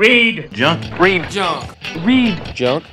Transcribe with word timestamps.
Read 0.00 0.50
Junk. 0.54 0.98
Read 0.98 1.28
junk. 1.28 1.76
Read 2.02 2.40
junk. 2.54 2.84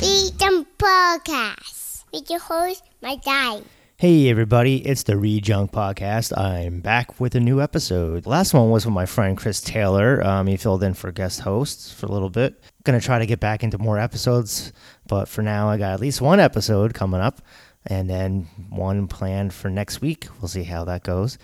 Freedom 0.00 0.66
Podcast 0.76 2.02
with 2.12 2.28
your 2.28 2.40
host, 2.40 2.82
my 3.00 3.14
guy. 3.14 3.62
Hey 3.98 4.28
everybody, 4.28 4.86
it's 4.86 5.04
the 5.04 5.14
Rejunk 5.14 5.70
Podcast. 5.70 6.36
I'm 6.36 6.80
back 6.80 7.18
with 7.18 7.34
a 7.34 7.40
new 7.40 7.62
episode. 7.62 8.24
The 8.24 8.28
last 8.28 8.52
one 8.52 8.68
was 8.68 8.84
with 8.84 8.92
my 8.92 9.06
friend 9.06 9.38
Chris 9.38 9.62
Taylor. 9.62 10.22
Um, 10.22 10.48
he 10.48 10.58
filled 10.58 10.82
in 10.82 10.92
for 10.92 11.10
guest 11.12 11.40
hosts 11.40 11.90
for 11.90 12.04
a 12.04 12.12
little 12.12 12.28
bit. 12.28 12.60
Gonna 12.84 13.00
try 13.00 13.18
to 13.18 13.24
get 13.24 13.40
back 13.40 13.64
into 13.64 13.78
more 13.78 13.98
episodes, 13.98 14.74
but 15.08 15.28
for 15.28 15.42
now 15.42 15.68
I 15.68 15.76
got 15.76 15.94
at 15.94 16.00
least 16.00 16.20
one 16.20 16.40
episode 16.40 16.94
coming 16.94 17.20
up, 17.20 17.40
and 17.86 18.08
then 18.08 18.48
one 18.68 19.06
planned 19.06 19.52
for 19.54 19.70
next 19.70 20.00
week. 20.00 20.26
We'll 20.40 20.48
see 20.48 20.64
how 20.64 20.84
that 20.84 21.02
goes. 21.02 21.38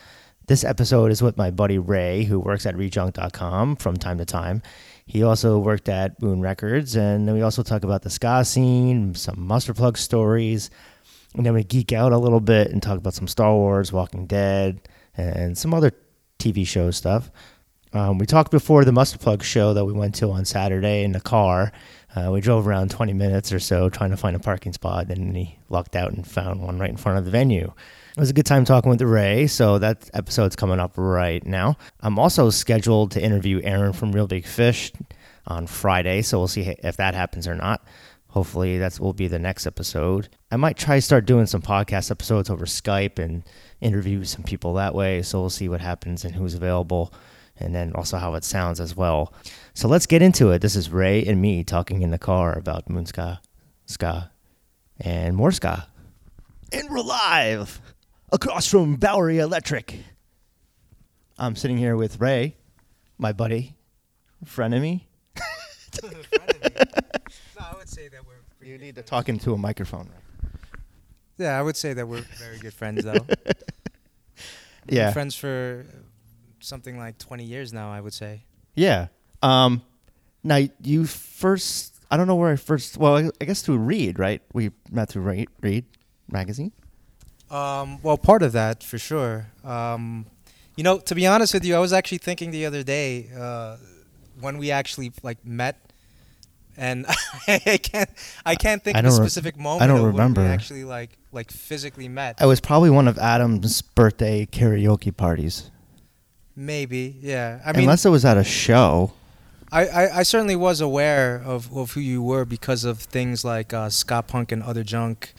This 0.48 0.64
episode 0.64 1.12
is 1.12 1.22
with 1.22 1.36
my 1.36 1.50
buddy 1.50 1.78
Ray, 1.78 2.24
who 2.24 2.40
works 2.40 2.66
at 2.66 2.74
Rejunk.com 2.74 3.76
from 3.76 3.96
time 3.96 4.18
to 4.18 4.24
time. 4.24 4.60
He 5.06 5.22
also 5.22 5.58
worked 5.58 5.88
at 5.88 6.20
Moon 6.20 6.40
Records, 6.40 6.96
and 6.96 7.26
then 7.26 7.34
we 7.34 7.42
also 7.42 7.62
talk 7.62 7.84
about 7.84 8.02
the 8.02 8.10
ska 8.10 8.44
scene, 8.44 9.14
some 9.14 9.40
Mustard 9.40 9.76
Plug 9.76 9.96
stories, 9.96 10.70
and 11.34 11.46
then 11.46 11.54
we 11.54 11.64
geek 11.64 11.92
out 11.92 12.12
a 12.12 12.18
little 12.18 12.40
bit 12.40 12.70
and 12.70 12.82
talk 12.82 12.98
about 12.98 13.14
some 13.14 13.28
Star 13.28 13.54
Wars, 13.54 13.92
Walking 13.92 14.26
Dead, 14.26 14.80
and 15.16 15.56
some 15.56 15.72
other 15.74 15.92
TV 16.38 16.66
show 16.66 16.90
stuff. 16.90 17.30
Um, 17.92 18.18
we 18.18 18.26
talked 18.26 18.50
before 18.50 18.84
the 18.84 18.92
Mustard 18.92 19.20
Plug 19.20 19.42
show 19.42 19.74
that 19.74 19.84
we 19.84 19.92
went 19.92 20.14
to 20.16 20.30
on 20.30 20.44
Saturday 20.44 21.04
in 21.04 21.12
the 21.12 21.20
car. 21.20 21.72
Uh, 22.14 22.30
we 22.30 22.40
drove 22.40 22.66
around 22.66 22.90
20 22.90 23.12
minutes 23.14 23.52
or 23.52 23.58
so 23.58 23.88
trying 23.88 24.10
to 24.10 24.16
find 24.16 24.36
a 24.36 24.38
parking 24.38 24.72
spot, 24.72 25.10
and 25.10 25.36
he 25.36 25.58
lucked 25.68 25.96
out 25.96 26.12
and 26.12 26.26
found 26.26 26.60
one 26.60 26.78
right 26.78 26.90
in 26.90 26.96
front 26.96 27.18
of 27.18 27.24
the 27.24 27.30
venue. 27.30 27.72
It 28.14 28.20
was 28.20 28.28
a 28.28 28.34
good 28.34 28.44
time 28.44 28.66
talking 28.66 28.90
with 28.90 29.00
Ray, 29.00 29.46
so 29.46 29.78
that 29.78 30.10
episode's 30.12 30.56
coming 30.56 30.78
up 30.78 30.92
right 30.96 31.44
now. 31.46 31.78
I'm 32.00 32.18
also 32.18 32.50
scheduled 32.50 33.12
to 33.12 33.22
interview 33.22 33.62
Aaron 33.64 33.94
from 33.94 34.12
Reel 34.12 34.26
Big 34.26 34.44
Fish 34.44 34.92
on 35.46 35.66
Friday, 35.66 36.20
so 36.20 36.38
we'll 36.38 36.48
see 36.48 36.76
if 36.82 36.98
that 36.98 37.14
happens 37.14 37.48
or 37.48 37.54
not. 37.54 37.82
Hopefully, 38.28 38.78
that 38.78 38.98
will 38.98 39.12
be 39.12 39.28
the 39.28 39.38
next 39.38 39.66
episode. 39.66 40.28
I 40.50 40.56
might 40.56 40.76
try 40.76 40.96
to 40.96 41.02
start 41.02 41.26
doing 41.26 41.46
some 41.46 41.60
podcast 41.62 42.10
episodes 42.10 42.48
over 42.48 42.64
Skype 42.64 43.18
and 43.18 43.42
interview 43.80 44.24
some 44.24 44.42
people 44.42 44.74
that 44.74 44.94
way. 44.94 45.20
So 45.22 45.40
we'll 45.40 45.50
see 45.50 45.68
what 45.68 45.82
happens 45.82 46.24
and 46.24 46.34
who's 46.34 46.54
available, 46.54 47.12
and 47.62 47.74
then 47.74 47.92
also 47.94 48.18
how 48.18 48.34
it 48.34 48.44
sounds 48.44 48.80
as 48.80 48.96
well. 48.96 49.32
So 49.74 49.88
let's 49.88 50.06
get 50.06 50.20
into 50.22 50.50
it. 50.50 50.60
This 50.60 50.76
is 50.76 50.90
Ray 50.90 51.24
and 51.24 51.40
me 51.40 51.64
talking 51.64 52.02
in 52.02 52.10
the 52.10 52.18
car 52.18 52.56
about 52.58 52.90
Moon 52.90 53.06
Ska, 53.06 53.40
Ska, 53.86 54.30
and 55.00 55.36
more 55.36 55.52
Ska. 55.52 55.86
And 56.72 56.88
we're 56.90 57.00
live 57.00 57.80
across 58.32 58.66
from 58.66 58.96
Bowery 58.96 59.38
Electric. 59.38 59.98
I'm 61.38 61.56
sitting 61.56 61.78
here 61.78 61.96
with 61.96 62.20
Ray, 62.20 62.56
my 63.18 63.32
buddy, 63.32 63.74
friend 64.44 64.74
of 64.74 64.82
me. 64.82 65.08
No, 66.02 66.08
I 67.60 67.74
would 67.76 67.88
say 67.88 68.08
that 68.08 68.20
we're. 68.26 68.66
You 68.66 68.78
need 68.78 68.94
to 68.94 69.02
talk 69.02 69.28
into 69.28 69.52
a 69.54 69.58
microphone. 69.58 70.08
Yeah, 71.36 71.58
I 71.58 71.62
would 71.62 71.76
say 71.76 71.92
that 71.94 72.06
we're 72.06 72.24
very 72.38 72.58
good 72.58 72.72
friends, 72.72 73.04
though. 73.04 73.12
We've 74.86 74.96
Yeah. 74.98 75.12
friends 75.12 75.34
for 75.34 75.84
something 76.62 76.96
like 76.98 77.18
20 77.18 77.44
years 77.44 77.72
now, 77.72 77.92
I 77.92 78.00
would 78.00 78.12
say. 78.14 78.44
Yeah. 78.74 79.08
Um, 79.42 79.82
now 80.44 80.60
you 80.82 81.04
first, 81.06 81.96
I 82.10 82.16
don't 82.16 82.26
know 82.26 82.36
where 82.36 82.52
I 82.52 82.56
first. 82.56 82.96
Well, 82.96 83.16
I, 83.16 83.30
I 83.40 83.44
guess 83.44 83.62
through 83.62 83.78
Read, 83.78 84.18
right? 84.18 84.40
We 84.52 84.70
met 84.90 85.08
through 85.10 85.22
Read, 85.22 85.48
Read 85.60 85.84
magazine. 86.30 86.72
Um, 87.50 88.00
well, 88.02 88.16
part 88.16 88.42
of 88.42 88.52
that 88.52 88.82
for 88.82 88.98
sure. 88.98 89.48
Um, 89.62 90.26
you 90.76 90.84
know, 90.84 90.98
to 91.00 91.14
be 91.14 91.26
honest 91.26 91.52
with 91.52 91.64
you, 91.64 91.74
I 91.74 91.80
was 91.80 91.92
actually 91.92 92.18
thinking 92.18 92.50
the 92.50 92.64
other 92.64 92.82
day 92.82 93.28
uh, 93.36 93.76
when 94.40 94.56
we 94.56 94.70
actually 94.70 95.12
like 95.22 95.44
met, 95.44 95.76
and 96.78 97.04
I 97.48 97.78
can't, 97.82 98.08
I 98.46 98.54
can't 98.54 98.82
think 98.82 98.96
I 98.96 99.00
of 99.00 99.04
a 99.04 99.08
don't 99.10 99.18
re- 99.20 99.26
specific 99.26 99.58
moment. 99.58 99.82
I 99.82 99.86
don't 99.86 99.98
of 99.98 100.02
when 100.04 100.12
remember. 100.12 100.40
we 100.40 100.46
actually 100.46 100.84
like 100.84 101.18
like 101.30 101.50
physically 101.50 102.08
met. 102.08 102.40
It 102.40 102.46
was 102.46 102.60
probably 102.60 102.88
one 102.88 103.06
of 103.06 103.18
Adam's 103.18 103.82
birthday 103.82 104.46
karaoke 104.46 105.14
parties, 105.14 105.70
Maybe, 106.56 107.16
yeah. 107.20 107.60
I 107.64 107.72
mean, 107.72 107.82
unless 107.82 108.04
it 108.04 108.10
was 108.10 108.24
at 108.24 108.36
a 108.36 108.44
show. 108.44 109.12
I, 109.70 109.86
I, 109.86 110.18
I 110.18 110.22
certainly 110.22 110.56
was 110.56 110.80
aware 110.82 111.40
of, 111.44 111.74
of 111.74 111.92
who 111.92 112.00
you 112.00 112.22
were 112.22 112.44
because 112.44 112.84
of 112.84 112.98
things 112.98 113.42
like 113.44 113.72
uh, 113.72 113.88
ska 113.88 114.22
punk 114.22 114.52
and 114.52 114.62
other 114.62 114.84
junk, 114.84 115.32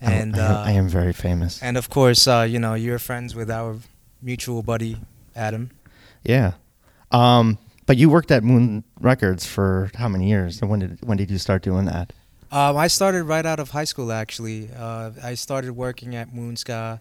and 0.00 0.36
I, 0.36 0.38
am- 0.38 0.50
uh, 0.56 0.64
I 0.66 0.72
am 0.72 0.88
very 0.88 1.12
famous. 1.14 1.62
and 1.62 1.76
of 1.78 1.88
course 1.88 2.26
uh, 2.28 2.46
you 2.48 2.58
know 2.58 2.74
you're 2.74 2.98
friends 2.98 3.34
with 3.34 3.50
our 3.50 3.78
mutual 4.20 4.62
buddy 4.62 4.98
Adam. 5.34 5.70
Yeah. 6.22 6.52
Um, 7.12 7.56
but 7.86 7.96
you 7.96 8.10
worked 8.10 8.30
at 8.30 8.44
Moon 8.44 8.84
Records 9.00 9.46
for 9.46 9.90
how 9.94 10.08
many 10.08 10.28
years? 10.28 10.60
And 10.60 10.70
when 10.70 10.80
did 10.80 10.98
when 11.02 11.16
did 11.16 11.30
you 11.30 11.38
start 11.38 11.62
doing 11.62 11.86
that? 11.86 12.12
Um, 12.50 12.76
I 12.76 12.88
started 12.88 13.24
right 13.24 13.46
out 13.46 13.58
of 13.58 13.70
high 13.70 13.84
school 13.84 14.12
actually. 14.12 14.68
Uh, 14.76 15.12
I 15.24 15.32
started 15.34 15.72
working 15.72 16.14
at 16.14 16.34
Moonska. 16.34 17.00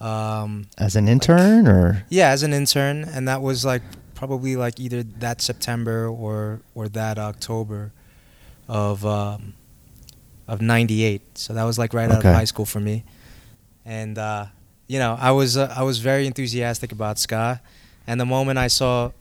Um, 0.00 0.66
As 0.76 0.94
an 0.96 1.08
intern 1.08 1.66
or? 1.66 2.04
yeah, 2.10 2.28
as 2.30 2.42
an 2.42 2.52
intern, 2.52 3.04
and 3.04 3.26
that 3.28 3.40
was 3.40 3.64
like 3.64 3.82
probably 4.14 4.56
like 4.56 4.78
either 4.80 5.02
that 5.02 5.40
September 5.40 6.06
or 6.06 6.60
or 6.74 6.88
that 6.88 7.18
October 7.18 7.92
of 8.68 9.04
um, 9.06 9.54
of 10.46 10.60
'98. 10.60 11.38
So 11.38 11.54
that 11.54 11.64
was 11.64 11.78
like 11.78 11.94
right 11.94 12.10
out 12.10 12.18
of 12.18 12.24
high 12.24 12.44
school 12.44 12.66
for 12.66 12.80
me, 12.80 13.04
and 13.84 14.18
uh, 14.18 14.46
you 14.86 14.98
know 14.98 15.16
I 15.18 15.30
was 15.30 15.56
uh, 15.56 15.72
I 15.74 15.82
was 15.82 15.98
very 15.98 16.26
enthusiastic 16.26 16.92
about 16.92 17.18
ska, 17.18 17.62
and 18.06 18.20
the 18.20 18.26
moment 18.26 18.58
I 18.58 18.68
saw 18.68 19.12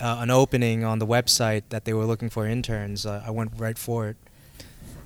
uh, 0.00 0.18
an 0.20 0.30
opening 0.30 0.84
on 0.84 0.98
the 0.98 1.06
website 1.06 1.62
that 1.70 1.84
they 1.86 1.94
were 1.94 2.04
looking 2.04 2.28
for 2.28 2.46
interns, 2.46 3.06
uh, 3.06 3.22
I 3.26 3.30
went 3.30 3.52
right 3.56 3.78
for 3.78 4.08
it. 4.08 4.16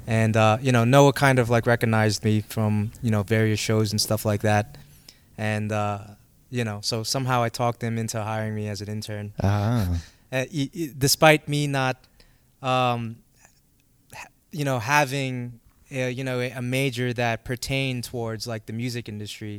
And 0.04 0.36
uh, 0.36 0.58
you 0.60 0.72
know 0.72 0.84
Noah 0.84 1.12
kind 1.12 1.38
of 1.38 1.48
like 1.48 1.64
recognized 1.64 2.24
me 2.24 2.40
from 2.40 2.90
you 3.02 3.10
know 3.12 3.22
various 3.22 3.60
shows 3.60 3.92
and 3.92 4.00
stuff 4.00 4.24
like 4.24 4.42
that, 4.42 4.76
and 5.50 5.72
uh, 5.72 5.98
you 6.56 6.64
know 6.68 6.78
so 6.82 7.02
somehow 7.14 7.38
I 7.42 7.50
talked 7.50 7.80
them 7.80 7.94
into 8.02 8.18
hiring 8.30 8.54
me 8.60 8.64
as 8.72 8.78
an 8.84 8.88
intern 8.96 9.26
Ah. 9.42 9.88
uh, 10.30 10.44
e- 10.60 10.70
e- 10.80 10.92
despite 11.06 11.42
me 11.54 11.66
not, 11.66 11.96
um, 12.62 13.00
ha- 14.14 14.32
you 14.58 14.64
know, 14.68 14.78
having 14.78 15.58
uh, 15.90 16.08
you 16.18 16.24
know 16.28 16.38
a, 16.46 16.50
a 16.52 16.62
major 16.62 17.08
that 17.22 17.36
pertained 17.44 18.04
towards 18.10 18.46
like 18.52 18.62
the 18.70 18.72
music 18.82 19.08
industry, 19.14 19.56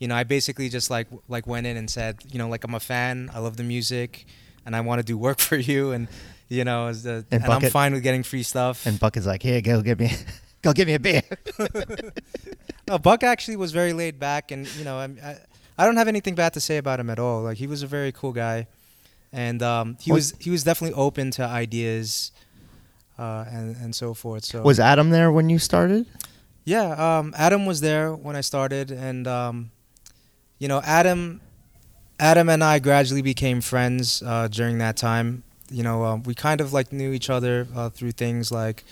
you 0.00 0.06
know, 0.08 0.16
I 0.20 0.24
basically 0.24 0.68
just 0.68 0.88
like 0.96 1.08
like 1.34 1.46
went 1.46 1.66
in 1.70 1.76
and 1.80 1.88
said, 1.88 2.12
you 2.32 2.38
know, 2.40 2.48
like 2.54 2.64
I'm 2.66 2.74
a 2.74 2.80
fan, 2.92 3.30
I 3.34 3.38
love 3.46 3.56
the 3.56 3.68
music, 3.76 4.26
and 4.66 4.74
I 4.76 4.80
want 4.88 4.98
to 5.02 5.06
do 5.12 5.16
work 5.28 5.38
for 5.50 5.56
you, 5.70 5.92
and 5.92 6.08
you 6.48 6.64
know, 6.64 6.88
And 6.88 7.24
and, 7.30 7.44
I'm 7.44 7.70
fine 7.70 7.92
with 7.94 8.02
getting 8.02 8.24
free 8.24 8.42
stuff. 8.42 8.86
And 8.86 8.98
Buck 8.98 9.16
is 9.16 9.26
like, 9.32 9.42
"Here, 9.48 9.60
go 9.62 9.82
get 9.82 9.98
me, 10.02 10.10
go 10.66 10.72
get 10.72 10.86
me 10.90 10.94
a 10.94 10.98
beer." 11.00 11.22
No, 12.90 12.98
Buck 12.98 13.22
actually 13.22 13.56
was 13.56 13.70
very 13.70 13.92
laid 13.92 14.18
back, 14.18 14.50
and 14.50 14.66
you 14.76 14.84
know, 14.84 14.98
I'm, 14.98 15.16
I 15.22 15.36
I 15.78 15.84
don't 15.84 15.96
have 15.96 16.08
anything 16.08 16.34
bad 16.34 16.52
to 16.54 16.60
say 16.60 16.76
about 16.76 16.98
him 16.98 17.08
at 17.08 17.20
all. 17.20 17.40
Like 17.42 17.56
he 17.56 17.68
was 17.68 17.84
a 17.84 17.86
very 17.86 18.10
cool 18.10 18.32
guy, 18.32 18.66
and 19.32 19.62
um, 19.62 19.96
he 20.00 20.10
was 20.10 20.34
he 20.40 20.50
was 20.50 20.64
definitely 20.64 20.94
open 20.94 21.30
to 21.32 21.44
ideas, 21.44 22.32
uh, 23.16 23.44
and 23.48 23.76
and 23.76 23.94
so 23.94 24.12
forth. 24.12 24.44
So 24.44 24.62
Was 24.62 24.80
Adam 24.80 25.10
there 25.10 25.30
when 25.30 25.48
you 25.48 25.60
started? 25.60 26.06
yeah, 26.64 27.18
um, 27.18 27.32
Adam 27.38 27.64
was 27.64 27.80
there 27.80 28.12
when 28.12 28.34
I 28.34 28.40
started, 28.40 28.90
and 28.90 29.26
um, 29.28 29.70
you 30.58 30.66
know, 30.66 30.80
Adam, 30.84 31.40
Adam 32.18 32.48
and 32.48 32.62
I 32.62 32.80
gradually 32.80 33.22
became 33.22 33.60
friends 33.60 34.20
uh, 34.26 34.48
during 34.48 34.78
that 34.78 34.96
time. 34.96 35.44
You 35.70 35.84
know, 35.84 36.04
um, 36.04 36.22
we 36.24 36.34
kind 36.34 36.60
of 36.60 36.72
like 36.72 36.92
knew 36.92 37.12
each 37.12 37.30
other 37.30 37.68
uh, 37.74 37.88
through 37.90 38.12
things 38.12 38.50
like, 38.50 38.84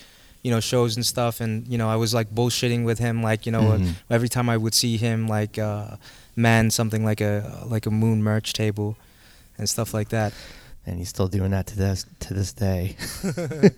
you 0.43 0.51
know, 0.51 0.61
shows 0.61 0.97
and 0.97 1.05
stuff, 1.05 1.41
and 1.41 1.67
you 1.69 1.77
know, 1.79 1.89
I 1.89 1.97
was 1.97 2.13
like 2.15 2.31
bullshitting 2.35 2.85
with 2.85 2.99
him, 2.99 3.23
like 3.23 3.47
you 3.47 3.53
know, 3.53 3.73
uh, 3.73 3.79
Mhm. 3.79 3.95
every 4.11 4.29
time 4.29 4.49
I 4.49 4.57
would 4.57 4.75
see 4.75 4.97
him, 4.97 5.27
like 5.29 5.59
uh, 5.59 5.97
man 6.37 6.71
something 6.71 7.05
like 7.05 7.21
a 7.21 7.65
like 7.67 7.87
a 7.87 7.91
moon 7.91 8.23
merch 8.23 8.53
table, 8.53 8.97
and 9.59 9.69
stuff 9.69 9.93
like 9.95 10.09
that. 10.11 10.33
And 10.87 10.99
he's 10.99 11.09
still 11.11 11.29
doing 11.29 11.51
that 11.51 11.67
to 11.67 11.77
this 11.77 12.07
to 12.21 12.35
this 12.35 12.53
day. 12.53 12.97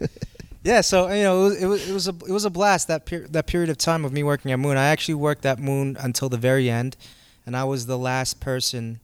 Yeah, 0.62 0.82
so 0.82 1.08
you 1.08 1.22
know, 1.22 1.46
it 1.46 1.48
was 1.48 1.56
it 1.62 1.66
was, 1.66 1.88
it 1.88 1.92
was 1.94 2.08
a 2.08 2.14
it 2.28 2.32
was 2.32 2.44
a 2.44 2.50
blast 2.50 2.88
that 2.88 3.06
per- 3.06 3.26
that 3.28 3.46
period 3.46 3.70
of 3.70 3.78
time 3.78 4.04
of 4.04 4.12
me 4.12 4.22
working 4.22 4.52
at 4.52 4.58
Moon. 4.58 4.76
I 4.76 4.88
actually 4.88 5.14
worked 5.14 5.46
at 5.46 5.58
Moon 5.58 5.96
until 5.98 6.28
the 6.28 6.36
very 6.36 6.68
end, 6.68 6.98
and 7.46 7.56
I 7.56 7.64
was 7.64 7.86
the 7.86 7.96
last 7.96 8.40
person 8.40 9.00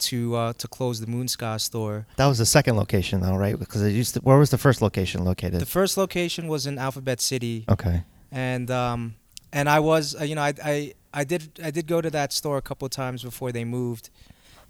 to 0.00 0.36
uh, 0.36 0.52
to 0.54 0.68
close 0.68 1.00
the 1.00 1.06
Moon 1.06 1.28
store. 1.28 2.06
That 2.16 2.26
was 2.26 2.38
the 2.38 2.46
second 2.46 2.76
location, 2.76 3.20
though, 3.20 3.36
right? 3.36 3.58
Because 3.58 3.82
it 3.82 3.90
used 3.90 4.14
to. 4.14 4.20
Where 4.20 4.38
was 4.38 4.50
the 4.50 4.58
first 4.58 4.82
location 4.82 5.24
located? 5.24 5.60
The 5.60 5.66
first 5.66 5.96
location 5.96 6.48
was 6.48 6.66
in 6.66 6.78
Alphabet 6.78 7.20
City, 7.20 7.64
okay. 7.68 8.04
and 8.32 8.70
um, 8.70 9.14
and 9.52 9.68
I 9.68 9.80
was 9.80 10.18
uh, 10.20 10.24
you 10.24 10.34
know 10.34 10.42
I, 10.42 10.54
I 10.64 10.94
I 11.12 11.24
did 11.24 11.60
I 11.62 11.70
did 11.70 11.86
go 11.86 12.00
to 12.00 12.10
that 12.10 12.32
store 12.32 12.56
a 12.56 12.62
couple 12.62 12.86
of 12.86 12.92
times 12.92 13.22
before 13.22 13.52
they 13.52 13.64
moved, 13.64 14.10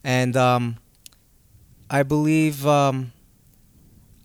and 0.05 0.37
um, 0.37 0.77
I 1.89 2.03
believe 2.03 2.67
um, 2.67 3.13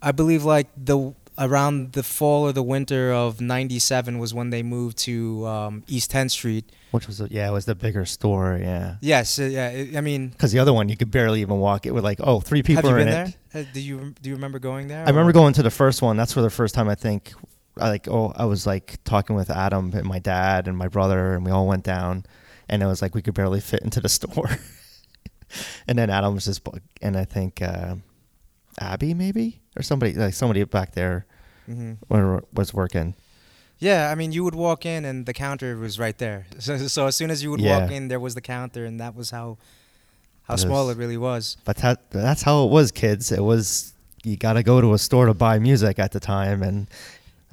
I 0.01 0.11
believe 0.11 0.43
like 0.43 0.67
the 0.77 1.13
around 1.37 1.93
the 1.93 2.03
fall 2.03 2.43
or 2.43 2.53
the 2.53 2.63
winter 2.63 3.11
of 3.11 3.41
'97 3.41 4.19
was 4.19 4.33
when 4.33 4.49
they 4.49 4.63
moved 4.63 4.97
to 4.99 5.45
um, 5.45 5.83
East 5.87 6.11
10th 6.11 6.31
Street. 6.31 6.71
Which 6.95 7.07
was 7.07 7.21
yeah, 7.29 7.47
it 7.47 7.51
was 7.51 7.65
the 7.65 7.75
bigger 7.75 8.05
store. 8.05 8.57
Yeah. 8.61 8.95
Yes, 9.01 9.37
uh, 9.39 9.43
yeah. 9.43 9.69
it- 9.69 9.95
I 9.95 10.01
mean, 10.01 10.29
Because 10.29 10.51
the 10.51 10.59
other 10.59 10.73
one, 10.73 10.89
you 10.89 10.97
could 10.97 11.11
barely 11.11 11.41
even 11.41 11.59
walk. 11.59 11.85
It 11.85 11.93
was 11.93 12.03
like, 12.03 12.19
oh, 12.23 12.39
three 12.39 12.63
people 12.63 12.81
have 12.83 12.89
you 12.89 12.95
are 12.95 12.99
been 12.99 13.07
in 13.07 13.13
there? 13.13 13.33
it. 13.61 13.67
Uh, 13.67 13.71
Do 13.73 13.79
you 13.81 14.13
do 14.21 14.29
you 14.29 14.35
remember 14.35 14.59
going 14.59 14.87
there? 14.87 15.03
I 15.05 15.09
remember 15.09 15.31
going 15.31 15.53
to 15.53 15.63
the 15.63 15.71
first 15.71 16.01
one. 16.01 16.17
That's 16.17 16.35
where 16.35 16.43
the 16.43 16.49
first 16.49 16.73
time 16.75 16.89
I 16.89 16.95
think, 16.95 17.33
I 17.79 17.89
like, 17.89 18.07
oh, 18.07 18.33
I 18.35 18.45
was 18.45 18.65
like 18.65 18.97
talking 19.03 19.35
with 19.35 19.49
Adam 19.49 19.91
and 19.93 20.05
my 20.05 20.19
dad 20.19 20.67
and 20.67 20.77
my 20.77 20.87
brother, 20.87 21.33
and 21.35 21.45
we 21.45 21.51
all 21.51 21.67
went 21.67 21.83
down, 21.83 22.25
and 22.69 22.81
it 22.81 22.85
was 22.87 23.01
like 23.01 23.13
we 23.15 23.21
could 23.21 23.33
barely 23.35 23.59
fit 23.61 23.81
into 23.81 23.99
the 24.01 24.09
store. 24.19 24.49
and 25.87 25.97
then 25.97 26.09
Adam 26.09 26.33
was 26.35 26.45
just, 26.45 26.63
bu- 26.63 26.79
and 27.01 27.15
I 27.17 27.25
think 27.25 27.61
uh, 27.61 27.95
Abby 28.79 29.13
maybe 29.13 29.61
or 29.77 29.83
somebody 29.83 30.13
like 30.13 30.33
somebody 30.33 30.63
back 30.63 30.93
there 30.93 31.25
Mhm. 31.69 31.97
were- 32.09 32.43
was 32.53 32.73
working. 32.73 33.15
Yeah, 33.79 34.09
I 34.09 34.15
mean, 34.15 34.31
you 34.31 34.43
would 34.43 34.55
walk 34.55 34.85
in 34.85 35.03
and 35.05 35.25
the 35.25 35.33
counter 35.33 35.75
was 35.77 35.99
right 35.99 36.17
there. 36.17 36.45
So, 36.59 36.77
so 36.87 37.07
as 37.07 37.15
soon 37.15 37.29
as 37.31 37.43
you 37.43 37.51
would 37.51 37.59
Yeah. 37.61 37.79
walk 37.81 37.91
in, 37.91 38.07
there 38.07 38.19
was 38.19 38.33
the 38.35 38.41
counter, 38.41 38.85
and 38.85 38.99
that 38.99 39.15
was 39.15 39.31
how 39.31 39.57
how 40.43 40.53
It 40.55 40.59
small 40.59 40.85
was- 40.87 40.95
it 40.95 40.99
really 40.99 41.17
was. 41.17 41.57
But 41.65 41.77
that 41.77 42.09
that's 42.11 42.43
how 42.43 42.63
it 42.65 42.69
was, 42.71 42.91
kids. 42.91 43.31
It 43.31 43.43
was 43.43 43.93
you 44.23 44.37
got 44.37 44.53
to 44.53 44.63
go 44.63 44.81
to 44.81 44.93
a 44.93 44.97
store 44.97 45.25
to 45.27 45.33
buy 45.33 45.59
music 45.59 45.99
at 45.99 46.11
the 46.11 46.19
time, 46.19 46.63
and 46.63 46.87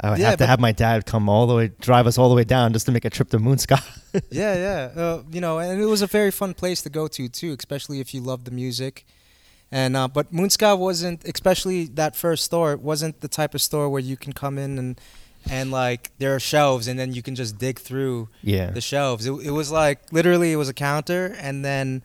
I 0.01 0.11
would 0.11 0.19
Yeah, 0.21 0.31
have 0.31 0.39
to 0.39 0.47
have 0.47 0.61
my 0.61 0.73
dad 0.73 1.05
come 1.07 1.29
all 1.29 1.47
the 1.47 1.55
way, 1.55 1.71
drive 1.81 2.07
us 2.07 2.17
all 2.19 2.29
the 2.31 2.35
way 2.35 2.45
down 2.45 2.73
just 2.73 2.87
to 2.87 2.93
make 2.93 3.05
a 3.05 3.11
trip 3.11 3.29
to 3.31 3.39
Moonska. 3.39 3.79
yeah, 4.31 4.55
yeah. 4.95 5.01
Uh, 5.03 5.23
you 5.31 5.41
know, 5.41 5.59
and 5.59 5.81
it 5.81 5.87
was 5.87 6.03
a 6.03 6.07
very 6.07 6.31
fun 6.31 6.55
place 6.55 6.81
to 6.83 6.91
go 6.91 7.09
to 7.09 7.29
too, 7.29 7.55
especially 7.59 8.01
if 8.01 8.15
you 8.15 8.21
love 8.23 8.45
the 8.45 8.51
music. 8.51 9.05
And 9.71 9.97
uh, 9.97 10.09
but 10.09 10.33
Moonska 10.33 10.79
wasn't, 10.79 11.25
especially 11.25 11.85
that 11.95 12.15
first 12.17 12.45
store. 12.45 12.73
It 12.73 12.81
wasn't 12.81 13.21
the 13.21 13.29
type 13.29 13.55
of 13.55 13.61
store 13.63 13.89
where 13.89 14.01
you 14.03 14.17
can 14.17 14.33
come 14.33 14.57
in 14.59 14.79
and 14.79 15.01
and 15.51 15.71
like 15.71 16.11
there 16.19 16.35
are 16.35 16.41
shelves, 16.41 16.89
and 16.89 16.99
then 16.99 17.13
you 17.13 17.23
can 17.23 17.35
just 17.35 17.59
dig 17.59 17.79
through 17.79 18.29
yeah, 18.43 18.71
the 18.71 18.81
shelves. 18.81 19.27
It, 19.27 19.33
it 19.45 19.51
was 19.51 19.71
like 19.71 20.13
literally 20.13 20.53
it 20.53 20.57
was 20.57 20.69
a 20.69 20.75
counter, 20.75 21.35
and 21.39 21.65
then 21.65 22.03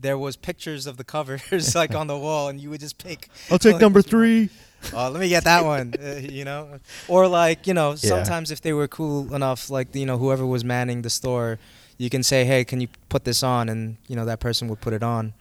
there 0.00 0.18
was 0.18 0.36
pictures 0.36 0.86
of 0.86 0.96
the 0.96 1.04
covers 1.04 1.74
like 1.74 1.94
on 1.94 2.06
the 2.06 2.16
wall, 2.18 2.48
and 2.48 2.60
you 2.60 2.70
would 2.70 2.80
just 2.80 2.98
pick. 2.98 3.28
I'll 3.50 3.58
take 3.58 3.74
like, 3.74 3.82
number 3.82 4.02
three. 4.02 4.50
Oh, 4.92 5.08
let 5.10 5.20
me 5.20 5.28
get 5.28 5.44
that 5.44 5.64
one. 5.64 5.94
Uh, 6.00 6.20
you 6.22 6.44
know, 6.44 6.78
or 7.08 7.26
like 7.26 7.66
you 7.66 7.74
know, 7.74 7.90
Yeah. 7.90 7.96
sometimes 7.96 8.50
if 8.50 8.60
they 8.60 8.72
were 8.72 8.88
cool 8.88 9.34
enough, 9.34 9.70
like 9.70 9.94
you 9.94 10.06
know, 10.06 10.18
whoever 10.18 10.46
was 10.46 10.64
manning 10.64 11.02
the 11.02 11.10
store, 11.10 11.58
you 11.96 12.08
can 12.10 12.22
say, 12.22 12.44
"Hey, 12.44 12.64
can 12.64 12.80
you 12.80 12.88
put 13.08 13.24
this 13.24 13.42
on?" 13.42 13.68
And 13.68 13.96
you 14.06 14.14
know, 14.14 14.24
that 14.24 14.38
person 14.40 14.68
would 14.68 14.80
put 14.80 14.92
it 14.92 15.02
on. 15.02 15.32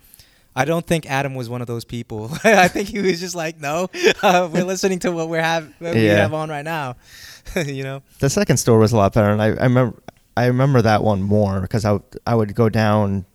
I 0.58 0.66
don't 0.66 0.86
think 0.86 1.06
Adam 1.10 1.36
was 1.36 1.50
one 1.50 1.62
of 1.62 1.68
those 1.68 1.86
people. 1.86 2.32
I 2.44 2.68
think 2.68 2.90
he 2.90 3.00
was 3.00 3.20
just 3.20 3.36
like, 3.36 3.60
"No, 3.60 3.90
uh, 4.24 4.50
we're 4.52 4.64
listening 4.64 5.00
to 5.00 5.12
what 5.12 5.30
we're 5.30 5.42
have 5.42 5.72
what 5.80 5.94
we 5.94 6.02
have 6.06 6.34
on 6.34 6.50
right 6.50 6.66
now." 6.66 6.96
you 7.56 7.84
know. 7.84 8.02
The 8.20 8.30
second 8.30 8.58
store 8.58 8.80
was 8.80 8.92
a 8.92 8.98
lot 8.98 9.14
better, 9.14 9.30
and 9.30 9.42
I, 9.42 9.48
I 9.50 9.64
remember 9.64 10.02
I 10.36 10.46
remember 10.48 10.82
that 10.82 11.04
one 11.04 11.22
more 11.22 11.62
because 11.62 11.86
I 11.86 11.92
would- 11.94 12.20
I 12.26 12.36
would 12.36 12.54
go 12.56 12.70
down 12.70 13.26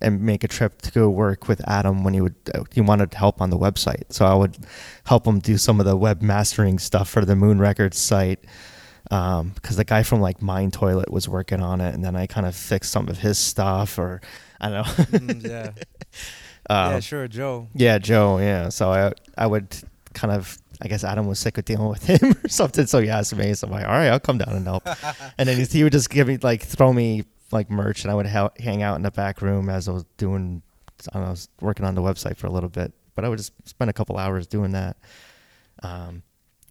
and 0.00 0.20
make 0.20 0.42
a 0.42 0.48
trip 0.48 0.82
to 0.82 0.90
go 0.90 1.08
work 1.08 1.46
with 1.46 1.60
Adam 1.68 2.02
when 2.02 2.12
he 2.14 2.20
would 2.20 2.34
he 2.72 2.80
wanted 2.80 3.14
help 3.14 3.40
on 3.40 3.50
the 3.50 3.58
website, 3.58 4.02
so 4.12 4.26
I 4.26 4.34
would 4.34 4.58
help 5.04 5.24
him 5.26 5.38
do 5.38 5.56
some 5.58 5.78
of 5.80 5.86
the 5.86 5.96
web 5.96 6.20
mastering 6.22 6.78
stuff 6.80 7.08
for 7.08 7.24
the 7.24 7.36
Moon 7.36 7.58
Records 7.60 7.98
site. 7.98 8.40
Because 9.04 9.76
the 9.76 9.84
guy 9.84 10.02
from 10.02 10.20
like 10.22 10.40
Mind 10.40 10.72
Toilet 10.72 11.10
was 11.12 11.28
working 11.28 11.60
on 11.60 11.80
it, 11.82 11.94
and 11.94 12.02
then 12.02 12.16
I 12.16 12.26
kind 12.26 12.46
of 12.46 12.56
fixed 12.56 12.90
some 12.92 13.08
of 13.08 13.18
his 13.18 13.38
stuff, 13.38 13.98
or 13.98 14.20
I 14.60 14.70
don't 14.70 14.74
know. 14.74 15.18
Mm, 15.18 15.46
yeah. 15.48 15.70
Um, 16.72 16.92
yeah, 16.92 17.00
sure, 17.00 17.28
Joe. 17.28 17.68
Yeah, 17.74 17.98
Joe. 17.98 18.38
Yeah. 18.38 18.70
So 18.70 18.90
I 18.90 19.12
I 19.36 19.46
would 19.46 19.76
kind 20.14 20.32
of 20.32 20.58
I 20.80 20.88
guess 20.88 21.04
Adam 21.04 21.26
was 21.26 21.38
sick 21.38 21.58
of 21.58 21.64
dealing 21.64 21.88
with 21.88 22.04
him 22.04 22.34
or 22.44 22.48
something. 22.48 22.86
So 22.86 23.00
he 23.00 23.08
asked 23.10 23.34
me. 23.36 23.52
So 23.54 23.66
I'm 23.66 23.72
like, 23.72 23.84
all 23.84 23.92
right, 23.92 24.08
I'll 24.08 24.20
come 24.20 24.38
down 24.38 24.54
and 24.54 24.66
help. 24.66 24.86
and 25.38 25.48
then 25.48 25.64
he, 25.64 25.84
would 25.84 25.92
just 25.92 26.08
give 26.10 26.28
me 26.28 26.38
like 26.38 26.62
throw 26.62 26.92
me 26.92 27.24
like 27.50 27.70
merch, 27.70 28.04
and 28.04 28.10
I 28.10 28.14
would 28.14 28.26
ha- 28.26 28.50
hang 28.58 28.82
out 28.82 28.96
in 28.96 29.02
the 29.02 29.10
back 29.10 29.42
room 29.42 29.68
as 29.68 29.88
I 29.88 29.92
was 29.92 30.04
doing. 30.16 30.62
I, 31.12 31.14
don't 31.14 31.22
know, 31.22 31.28
I 31.28 31.30
was 31.30 31.48
working 31.60 31.84
on 31.84 31.94
the 31.94 32.00
website 32.00 32.36
for 32.36 32.46
a 32.46 32.50
little 32.50 32.68
bit, 32.68 32.92
but 33.14 33.24
I 33.24 33.28
would 33.28 33.38
just 33.38 33.52
spend 33.68 33.90
a 33.90 33.92
couple 33.92 34.16
hours 34.16 34.46
doing 34.46 34.72
that. 34.72 34.96
Um, 35.82 36.22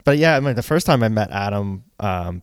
but 0.03 0.17
yeah, 0.17 0.35
I 0.35 0.39
mean, 0.39 0.55
the 0.55 0.63
first 0.63 0.85
time 0.85 1.03
I 1.03 1.09
met 1.09 1.31
Adam, 1.31 1.83
um, 1.99 2.41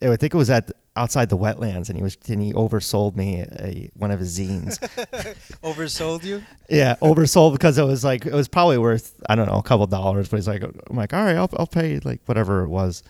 I 0.00 0.16
think 0.16 0.34
it 0.34 0.36
was 0.36 0.50
at 0.50 0.70
outside 0.94 1.28
the 1.30 1.36
wetlands, 1.38 1.88
and 1.88 1.96
he 1.96 2.02
was 2.02 2.16
and 2.28 2.42
he 2.42 2.52
oversold 2.52 3.16
me 3.16 3.40
a, 3.40 3.90
one 3.96 4.10
of 4.10 4.20
his 4.20 4.38
zines. 4.38 4.78
Oversold 5.62 6.24
you? 6.24 6.42
Yeah, 6.68 6.96
oversold 7.00 7.52
because 7.52 7.78
it 7.78 7.84
was 7.84 8.04
like 8.04 8.26
it 8.26 8.32
was 8.34 8.48
probably 8.48 8.78
worth 8.78 9.14
I 9.28 9.34
don't 9.34 9.46
know 9.46 9.58
a 9.58 9.62
couple 9.62 9.86
dollars, 9.86 10.28
but 10.28 10.36
he's 10.36 10.48
like 10.48 10.62
I'm 10.62 10.96
like 10.96 11.12
all 11.14 11.24
right, 11.24 11.36
I'll 11.36 11.50
I'll 11.58 11.66
pay 11.66 11.98
like 12.00 12.20
whatever 12.26 12.62
it 12.64 12.68
was, 12.68 13.02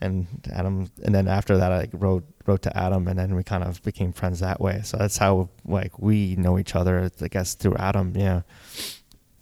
and 0.00 0.26
Adam 0.52 0.90
and 1.04 1.14
then 1.14 1.26
after 1.28 1.56
that 1.58 1.72
I 1.72 1.78
like, 1.80 1.90
wrote 1.92 2.24
wrote 2.46 2.62
to 2.62 2.76
Adam 2.76 3.08
and 3.08 3.18
then 3.18 3.34
we 3.34 3.42
kind 3.42 3.64
of 3.64 3.82
became 3.82 4.12
friends 4.12 4.40
that 4.40 4.60
way. 4.60 4.82
So 4.84 4.96
that's 4.96 5.16
how 5.16 5.48
like 5.64 5.98
we 5.98 6.36
know 6.36 6.58
each 6.58 6.74
other 6.76 7.10
I 7.20 7.28
guess 7.28 7.54
through 7.54 7.76
Adam. 7.76 8.12
Yeah. 8.16 8.42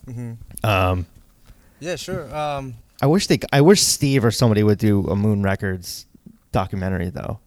hmm 0.07 0.33
Um, 0.65 1.07
Yeah, 1.81 1.97
sure. 1.97 2.35
Um, 2.35 2.75
I 3.03 3.07
wish 3.07 3.27
they 3.27 3.39
I 3.53 3.61
wish 3.61 3.83
Steve 3.83 4.25
or 4.25 4.31
somebody 4.31 4.63
would 4.63 4.79
do 4.79 5.07
a 5.09 5.17
Moon 5.17 5.43
Records 5.43 6.07
documentary 6.53 7.11
though. 7.11 7.41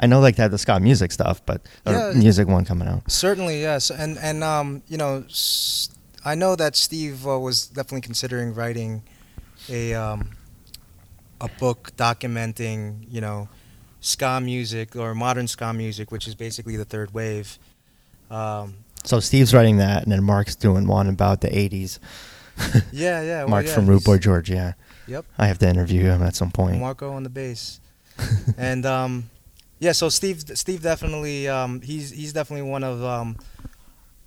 I 0.00 0.06
know 0.06 0.18
like 0.20 0.36
they 0.36 0.42
have 0.42 0.50
the 0.50 0.58
ska 0.58 0.80
music 0.80 1.12
stuff, 1.12 1.42
but 1.44 1.60
Yeah. 1.86 2.12
music 2.16 2.48
one 2.48 2.64
coming 2.64 2.88
out. 2.88 3.10
Certainly, 3.10 3.60
yes, 3.60 3.90
and 3.90 4.18
and 4.18 4.42
um, 4.42 4.82
you 4.88 4.96
know, 4.96 5.24
s- 5.28 5.90
I 6.24 6.34
know 6.34 6.56
that 6.56 6.74
Steve 6.76 7.26
uh, 7.26 7.38
was 7.38 7.66
definitely 7.66 8.00
considering 8.00 8.54
writing 8.54 9.02
a 9.68 9.94
um, 9.94 10.30
a 11.40 11.48
book 11.58 11.92
documenting, 11.96 13.04
you 13.10 13.20
know, 13.20 13.48
ska 14.00 14.40
music 14.40 14.96
or 14.96 15.14
modern 15.14 15.46
ska 15.48 15.72
music, 15.72 16.10
which 16.10 16.26
is 16.26 16.34
basically 16.34 16.76
the 16.76 16.84
third 16.86 17.12
wave. 17.14 17.58
Um, 18.30 18.74
So 19.04 19.20
Steve's 19.20 19.52
writing 19.54 19.78
that, 19.78 20.02
and 20.02 20.12
then 20.12 20.22
Mark's 20.22 20.56
doing 20.56 20.86
one 20.86 21.08
about 21.08 21.40
the 21.40 21.48
'80s. 21.48 21.98
yeah, 22.92 23.22
yeah. 23.22 23.38
well, 23.44 23.48
Mark 23.48 23.66
yeah, 23.66 23.74
from 23.74 23.86
Rude 23.86 24.04
Boy 24.04 24.18
George, 24.18 24.50
yeah. 24.50 24.72
Yep. 25.06 25.24
I 25.38 25.46
have 25.46 25.58
to 25.58 25.68
interview 25.68 26.04
him 26.04 26.22
at 26.22 26.36
some 26.36 26.50
point. 26.50 26.78
Marco 26.78 27.12
on 27.12 27.22
the 27.22 27.30
bass, 27.30 27.80
and 28.58 28.84
um, 28.86 29.30
yeah. 29.80 29.92
So 29.92 30.08
Steve, 30.08 30.44
Steve 30.54 30.82
definitely, 30.82 31.48
um, 31.48 31.80
he's 31.80 32.10
he's 32.10 32.32
definitely 32.32 32.70
one 32.70 32.84
of 32.84 33.02
um, 33.02 33.36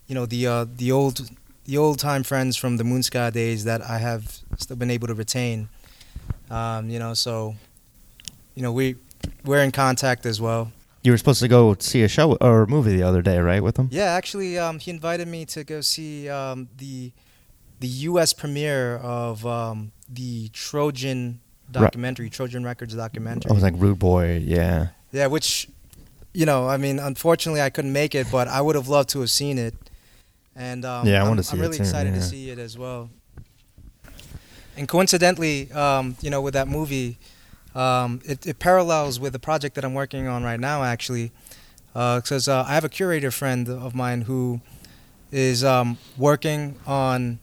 you 0.08 0.16
know 0.16 0.26
the 0.26 0.46
uh, 0.48 0.66
the 0.76 0.92
old 0.92 1.30
the 1.66 1.78
old 1.78 2.00
time 2.00 2.24
friends 2.24 2.58
from 2.58 2.78
the 2.78 2.84
Moon 2.84 3.00
Moonska 3.00 3.32
days 3.32 3.64
that 3.64 3.82
I 3.82 4.00
have 4.00 4.40
still 4.58 4.76
been 4.76 4.92
able 4.92 5.08
to 5.08 5.14
retain. 5.14 5.70
Um, 6.50 6.90
you 6.90 7.00
know, 7.00 7.14
so 7.14 7.56
you 8.56 8.64
know 8.64 8.72
we 8.74 8.96
we're 9.46 9.64
in 9.64 9.72
contact 9.72 10.26
as 10.26 10.42
well. 10.42 10.72
You 11.04 11.12
were 11.12 11.18
supposed 11.18 11.42
to 11.42 11.48
go 11.48 11.76
see 11.80 12.04
a 12.04 12.08
show 12.08 12.36
or 12.36 12.64
a 12.64 12.68
movie 12.68 12.96
the 12.96 13.04
other 13.04 13.22
day, 13.22 13.38
right, 13.38 13.62
with 13.62 13.78
him? 13.78 13.90
Yeah, 13.92 14.14
actually, 14.14 14.58
um, 14.58 14.80
he 14.80 14.90
invited 14.90 15.28
me 15.28 15.46
to 15.48 15.64
go 15.64 15.82
see 15.82 16.30
um, 16.30 16.70
the 16.78 17.12
the 17.80 17.88
U.S. 17.88 18.32
premiere 18.34 18.98
of 18.98 19.46
um, 19.46 19.92
the 20.10 20.48
Trojan 20.50 21.42
documentary, 21.70 22.30
Trojan 22.30 22.64
Records 22.64 22.96
documentary. 22.96 23.52
I 23.52 23.54
was 23.54 23.64
like 23.64 23.74
Rude 23.78 24.00
Boy, 24.00 24.38
yeah. 24.38 24.90
Yeah, 25.14 25.28
which, 25.28 25.70
you 26.34 26.46
know, 26.46 26.68
I 26.68 26.78
mean, 26.78 27.00
unfortunately, 27.00 27.62
I 27.62 27.70
couldn't 27.70 27.94
make 27.94 28.16
it, 28.16 28.28
but 28.32 28.48
I 28.48 28.60
would 28.62 28.76
have 28.76 28.88
loved 28.88 29.10
to 29.10 29.20
have 29.22 29.30
seen 29.30 29.58
it. 29.60 29.76
And 30.56 30.84
um, 30.84 31.08
Yeah, 31.08 31.24
I 31.24 31.28
wanna 31.28 31.44
see 31.44 31.54
I'm 31.56 31.60
it 31.60 31.62
really 31.62 31.78
too, 31.78 31.84
excited 31.84 32.14
yeah. 32.14 32.20
to 32.20 32.26
see 32.26 32.50
it 32.50 32.58
as 32.60 32.78
well. 32.78 33.10
And 34.76 34.88
coincidentally, 34.88 35.72
um, 35.72 36.18
you 36.22 36.32
know, 36.32 36.42
with 36.42 36.56
that 36.56 36.68
movie, 36.68 37.20
um, 37.76 38.22
it, 38.26 38.46
it 38.48 38.58
parallels 38.60 39.20
with 39.20 39.34
the 39.34 39.40
project 39.40 39.76
that 39.76 39.86
I'm 39.86 39.94
working 39.94 40.28
on 40.28 40.44
right 40.44 40.60
now, 40.60 40.84
actually. 40.84 41.32
Because 41.94 42.48
uh, 42.48 42.66
I 42.68 42.74
have 42.74 42.84
a 42.84 42.90
curator 42.90 43.30
friend 43.30 43.70
of 43.70 43.94
mine 43.94 44.22
who 44.22 44.62
is 45.32 45.64
um, 45.64 46.00
working 46.18 46.76
on 46.88 47.38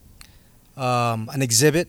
um, 0.76 1.30
an 1.32 1.40
exhibit 1.40 1.88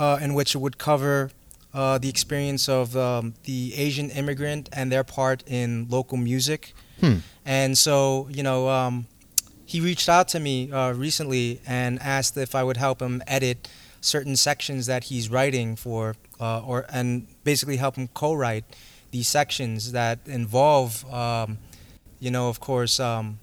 uh, 0.00 0.18
in 0.20 0.34
which 0.34 0.56
it 0.56 0.58
would 0.58 0.78
cover 0.78 1.30
uh, 1.74 1.98
the 1.98 2.08
experience 2.08 2.68
of 2.68 2.96
um, 2.96 3.34
the 3.44 3.74
Asian 3.74 4.10
immigrant 4.10 4.68
and 4.72 4.92
their 4.92 5.04
part 5.04 5.42
in 5.46 5.86
local 5.88 6.18
music. 6.18 6.74
Hmm. 7.00 7.16
And 7.44 7.76
so, 7.76 8.28
you 8.30 8.42
know, 8.42 8.68
um, 8.68 9.06
he 9.64 9.80
reached 9.80 10.08
out 10.08 10.28
to 10.28 10.40
me 10.40 10.70
uh, 10.70 10.92
recently 10.92 11.60
and 11.66 12.00
asked 12.02 12.36
if 12.36 12.54
I 12.54 12.62
would 12.62 12.76
help 12.76 13.00
him 13.00 13.22
edit 13.26 13.68
certain 14.00 14.36
sections 14.36 14.86
that 14.86 15.04
he's 15.04 15.30
writing 15.30 15.76
for, 15.76 16.16
uh, 16.40 16.60
or 16.60 16.84
and 16.92 17.26
basically 17.44 17.76
help 17.76 17.96
him 17.96 18.08
co-write 18.08 18.64
these 19.12 19.28
sections 19.28 19.92
that 19.92 20.18
involve, 20.26 21.10
um, 21.12 21.58
you 22.18 22.30
know, 22.30 22.48
of 22.48 22.60
course, 22.60 23.00
um, 23.00 23.38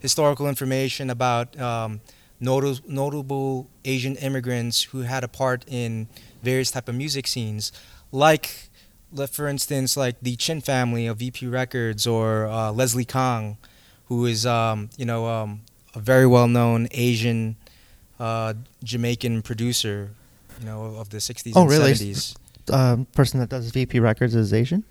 historical 0.00 0.48
information 0.48 1.10
about 1.10 1.58
um, 1.60 2.00
notable, 2.40 2.78
notable 2.86 3.68
Asian 3.84 4.16
immigrants 4.16 4.82
who 4.82 5.00
had 5.00 5.24
a 5.24 5.28
part 5.28 5.64
in 5.66 6.08
various 6.42 6.70
type 6.70 6.88
of 6.88 6.94
music 6.94 7.26
scenes, 7.26 7.72
like, 8.12 8.68
for 9.30 9.48
instance, 9.48 9.96
like 9.96 10.16
the 10.20 10.36
Chin 10.36 10.60
family 10.60 11.06
of 11.06 11.18
VP 11.18 11.46
Records 11.46 12.06
or 12.06 12.46
uh, 12.46 12.70
Leslie 12.72 13.04
Kong, 13.04 13.56
who 14.06 14.26
is, 14.26 14.44
um, 14.46 14.90
you 14.96 15.04
know, 15.04 15.26
um, 15.26 15.60
a 15.94 16.00
very 16.00 16.26
well-known 16.26 16.88
Asian 16.92 17.56
uh, 18.20 18.54
Jamaican 18.84 19.42
producer. 19.42 20.10
you 20.60 20.66
know, 20.66 20.96
of 20.96 21.10
the 21.10 21.18
60s 21.18 21.52
Oh, 21.54 21.62
and 21.62 21.70
really? 21.70 21.92
70s. 21.92 22.36
Um, 22.72 23.04
person 23.14 23.38
that 23.40 23.48
does 23.48 23.70
VP 23.70 24.00
Records 24.00 24.34
is 24.34 24.52
Asian. 24.52 24.82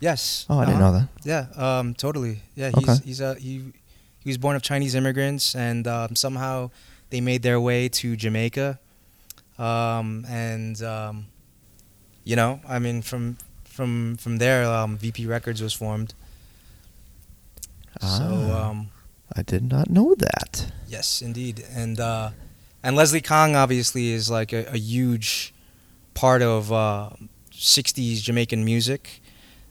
Yes. 0.00 0.44
Oh, 0.50 0.58
I 0.58 0.64
didn't 0.64 0.82
Uh-huh. 0.82 0.92
know 0.92 0.98
that. 0.98 1.08
Yeah, 1.56 1.78
um, 1.78 1.94
totally. 1.94 2.42
Yeah, 2.56 2.70
he's 2.70 2.88
Okay. 2.88 3.00
he's 3.04 3.20
a 3.20 3.34
he 3.36 3.72
he 4.22 4.28
was 4.28 4.38
born 4.38 4.56
of 4.56 4.62
Chinese 4.62 4.94
immigrants, 4.96 5.54
and 5.54 5.86
um, 5.86 6.14
somehow 6.16 6.70
they 7.10 7.20
made 7.20 7.42
their 7.42 7.60
way 7.60 7.88
to 7.88 8.16
Jamaica, 8.16 8.78
um, 9.58 10.24
and 10.28 10.80
um, 10.82 11.26
you 12.24 12.36
know, 12.36 12.60
I 12.68 12.78
mean, 12.78 13.02
from 13.02 13.36
from 13.64 14.16
from 14.16 14.38
there, 14.38 14.64
um, 14.64 14.96
VP 14.98 15.26
Records 15.26 15.62
was 15.62 15.72
formed. 15.74 16.14
So 18.00 18.06
Ah. 18.06 18.68
um, 18.70 18.90
I 19.34 19.42
did 19.42 19.70
not 19.70 19.90
know 19.90 20.14
that. 20.14 20.72
yes, 20.86 21.20
indeed, 21.22 21.64
and 21.74 21.98
uh, 22.00 22.30
and 22.82 22.96
Leslie 22.96 23.20
Kong 23.22 23.56
obviously 23.56 24.12
is 24.12 24.30
like 24.30 24.52
a, 24.52 24.66
a 24.72 24.78
huge 24.78 25.52
part 26.14 26.42
of 26.42 26.72
uh, 26.72 27.10
'60s 27.52 28.22
Jamaican 28.22 28.64
music, 28.64 29.20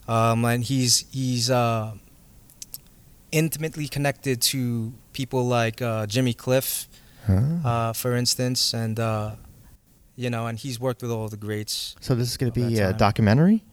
um, 0.08 0.44
and 0.46 0.64
he's 0.64 1.06
he's 1.12 1.50
uh, 1.50 1.94
intimately 3.32 3.88
connected 3.88 4.42
to 4.42 4.94
people 5.14 5.46
like 5.48 5.82
uh, 5.82 6.06
Jimmy 6.08 6.34
Cliff, 6.34 6.88
Huh. 7.26 7.42
uh, 7.66 7.94
for 7.94 8.16
instance, 8.16 8.74
and 8.74 9.00
uh, 9.00 9.32
you 10.18 10.30
know, 10.30 10.48
and 10.48 10.58
he's 10.60 10.78
worked 10.80 11.02
with 11.02 11.12
all 11.12 11.30
the 11.30 11.38
greats. 11.38 11.96
so 12.02 12.14
this 12.16 12.28
is 12.30 12.36
going 12.38 12.52
to 12.52 12.60
be 12.68 12.80
a 12.80 12.92
documentary. 12.92 13.64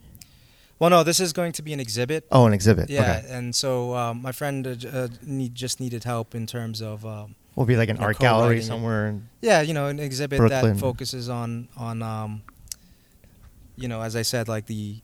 Well, 0.78 0.90
no, 0.90 1.02
this 1.02 1.18
is 1.20 1.32
going 1.32 1.52
to 1.52 1.62
be 1.62 1.72
an 1.72 1.80
exhibit. 1.80 2.26
Oh, 2.30 2.46
an 2.46 2.52
exhibit. 2.52 2.90
Yeah, 2.90 3.00
Okay. 3.24 3.26
and 3.36 3.54
so 3.54 3.94
um, 3.96 4.20
my 4.22 4.32
friend 4.32 4.66
uh, 4.66 4.70
uh, 4.98 5.08
need, 5.22 5.54
just 5.54 5.80
needed 5.80 6.04
help 6.04 6.34
in 6.34 6.46
terms 6.46 6.82
of 6.82 7.04
um, 7.06 7.34
Will 7.56 7.64
be 7.64 7.76
like 7.76 7.88
an 7.88 7.98
art 7.98 8.18
gallery 8.18 8.60
somewhere. 8.60 9.06
In, 9.08 9.28
yeah, 9.40 9.60
you 9.62 9.72
know, 9.72 9.86
an 9.86 9.98
exhibit 10.00 10.38
Brooklyn. 10.38 10.74
that 10.74 10.80
focuses 10.80 11.28
on 11.28 11.68
on 11.76 12.02
um, 12.02 12.42
you 13.76 13.88
know, 13.88 14.02
as 14.02 14.14
I 14.16 14.22
said, 14.22 14.48
like 14.48 14.66
the 14.66 15.00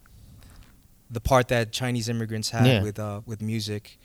the 1.11 1.21
part 1.21 1.49
that 1.49 1.73
Chinese 1.73 2.09
immigrants 2.09 2.51
had 2.51 2.67
Yeah. 2.67 2.83
with 2.83 2.99
uh, 2.99 3.21
with 3.27 3.41
music, 3.41 3.99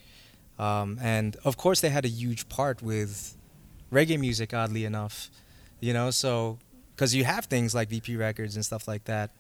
um, 0.59 0.97
and 1.01 1.35
of 1.43 1.57
course 1.57 1.81
they 1.81 1.89
had 1.89 2.05
a 2.05 2.09
huge 2.21 2.47
part 2.47 2.81
with 2.83 3.35
reggae 3.91 4.19
music. 4.19 4.53
Oddly 4.53 4.85
enough, 4.85 5.29
you 5.79 5.91
know, 5.93 6.11
so 6.11 6.59
because 6.95 7.13
you 7.13 7.23
have 7.25 7.45
things 7.45 7.75
like 7.75 7.89
VP 7.89 8.15
Records 8.15 8.55
and 8.55 8.63
stuff 8.63 8.87
like 8.87 9.03
that. 9.05 9.31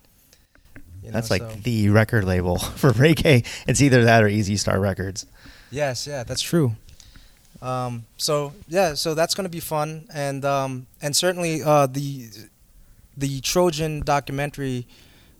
you 1.03 1.11
that's 1.11 1.29
know, 1.29 1.37
like 1.37 1.51
so- 1.53 1.59
the 1.61 1.89
record 1.89 2.25
label 2.25 2.57
for 2.81 2.91
reggae. 2.91 3.45
It's 3.67 3.81
either 3.81 4.03
that 4.05 4.23
or 4.23 4.27
Easy 4.27 4.57
Star 4.57 4.79
Records. 4.79 5.25
Yes, 5.71 6.05
yeah, 6.07 6.23
that's 6.23 6.41
true. 6.41 6.75
Um, 7.61 8.05
so 8.17 8.53
yeah, 8.67 8.93
so 8.93 9.13
that's 9.15 9.33
going 9.33 9.45
to 9.45 9.49
be 9.49 9.59
fun, 9.59 10.07
and 10.13 10.43
um, 10.45 10.87
and 11.01 11.15
certainly 11.15 11.63
uh, 11.63 11.87
the 11.87 12.27
the 13.17 13.39
Trojan 13.41 14.01
documentary. 14.01 14.87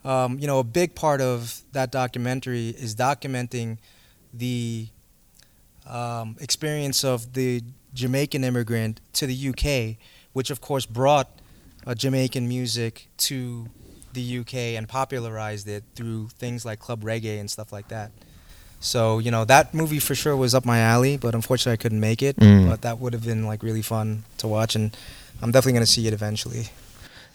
Um, 0.04 0.38
you 0.38 0.46
know, 0.46 0.60
a 0.60 0.64
big 0.64 0.94
part 0.94 1.20
of 1.20 1.62
that 1.72 1.92
documentary 1.92 2.70
is 2.70 2.96
documenting 2.96 3.80
the 4.32 4.88
um, 5.88 6.36
experience 6.40 7.04
of 7.04 7.34
the 7.34 7.64
Jamaican 7.94 8.44
immigrant 8.44 9.02
to 9.14 9.26
the 9.26 9.50
UK, 9.50 9.98
which 10.34 10.52
of 10.52 10.62
course 10.62 10.86
brought 10.86 11.30
uh, 11.86 11.96
Jamaican 11.96 12.48
music 12.48 13.08
to 13.18 13.68
the 14.14 14.40
UK 14.40 14.54
and 14.78 14.88
popularized 14.88 15.68
it 15.68 15.84
through 15.94 16.30
things 16.30 16.66
like 16.66 16.80
club 16.80 17.04
reggae 17.04 17.40
and 17.40 17.50
stuff 17.50 17.72
like 17.72 17.90
that. 17.90 18.12
So 18.80 19.20
you 19.20 19.32
know 19.32 19.46
that 19.46 19.74
movie 19.74 20.00
for 20.00 20.16
sure 20.16 20.36
was 20.36 20.54
up 20.54 20.66
my 20.66 20.80
alley, 20.80 21.18
but 21.18 21.34
unfortunately 21.36 21.74
I 21.74 21.78
couldn't 21.78 22.00
make 22.00 22.22
it. 22.22 22.38
Mm. 22.38 22.70
But 22.70 22.82
that 22.82 23.00
would 23.00 23.14
have 23.14 23.26
been 23.26 23.46
like 23.46 23.64
really 23.64 23.82
fun 23.82 24.24
to 24.38 24.48
watch, 24.48 24.76
and 24.76 24.96
I'm 25.42 25.52
definitely 25.52 25.74
gonna 25.74 25.86
see 25.86 26.08
it 26.08 26.14
eventually. 26.14 26.70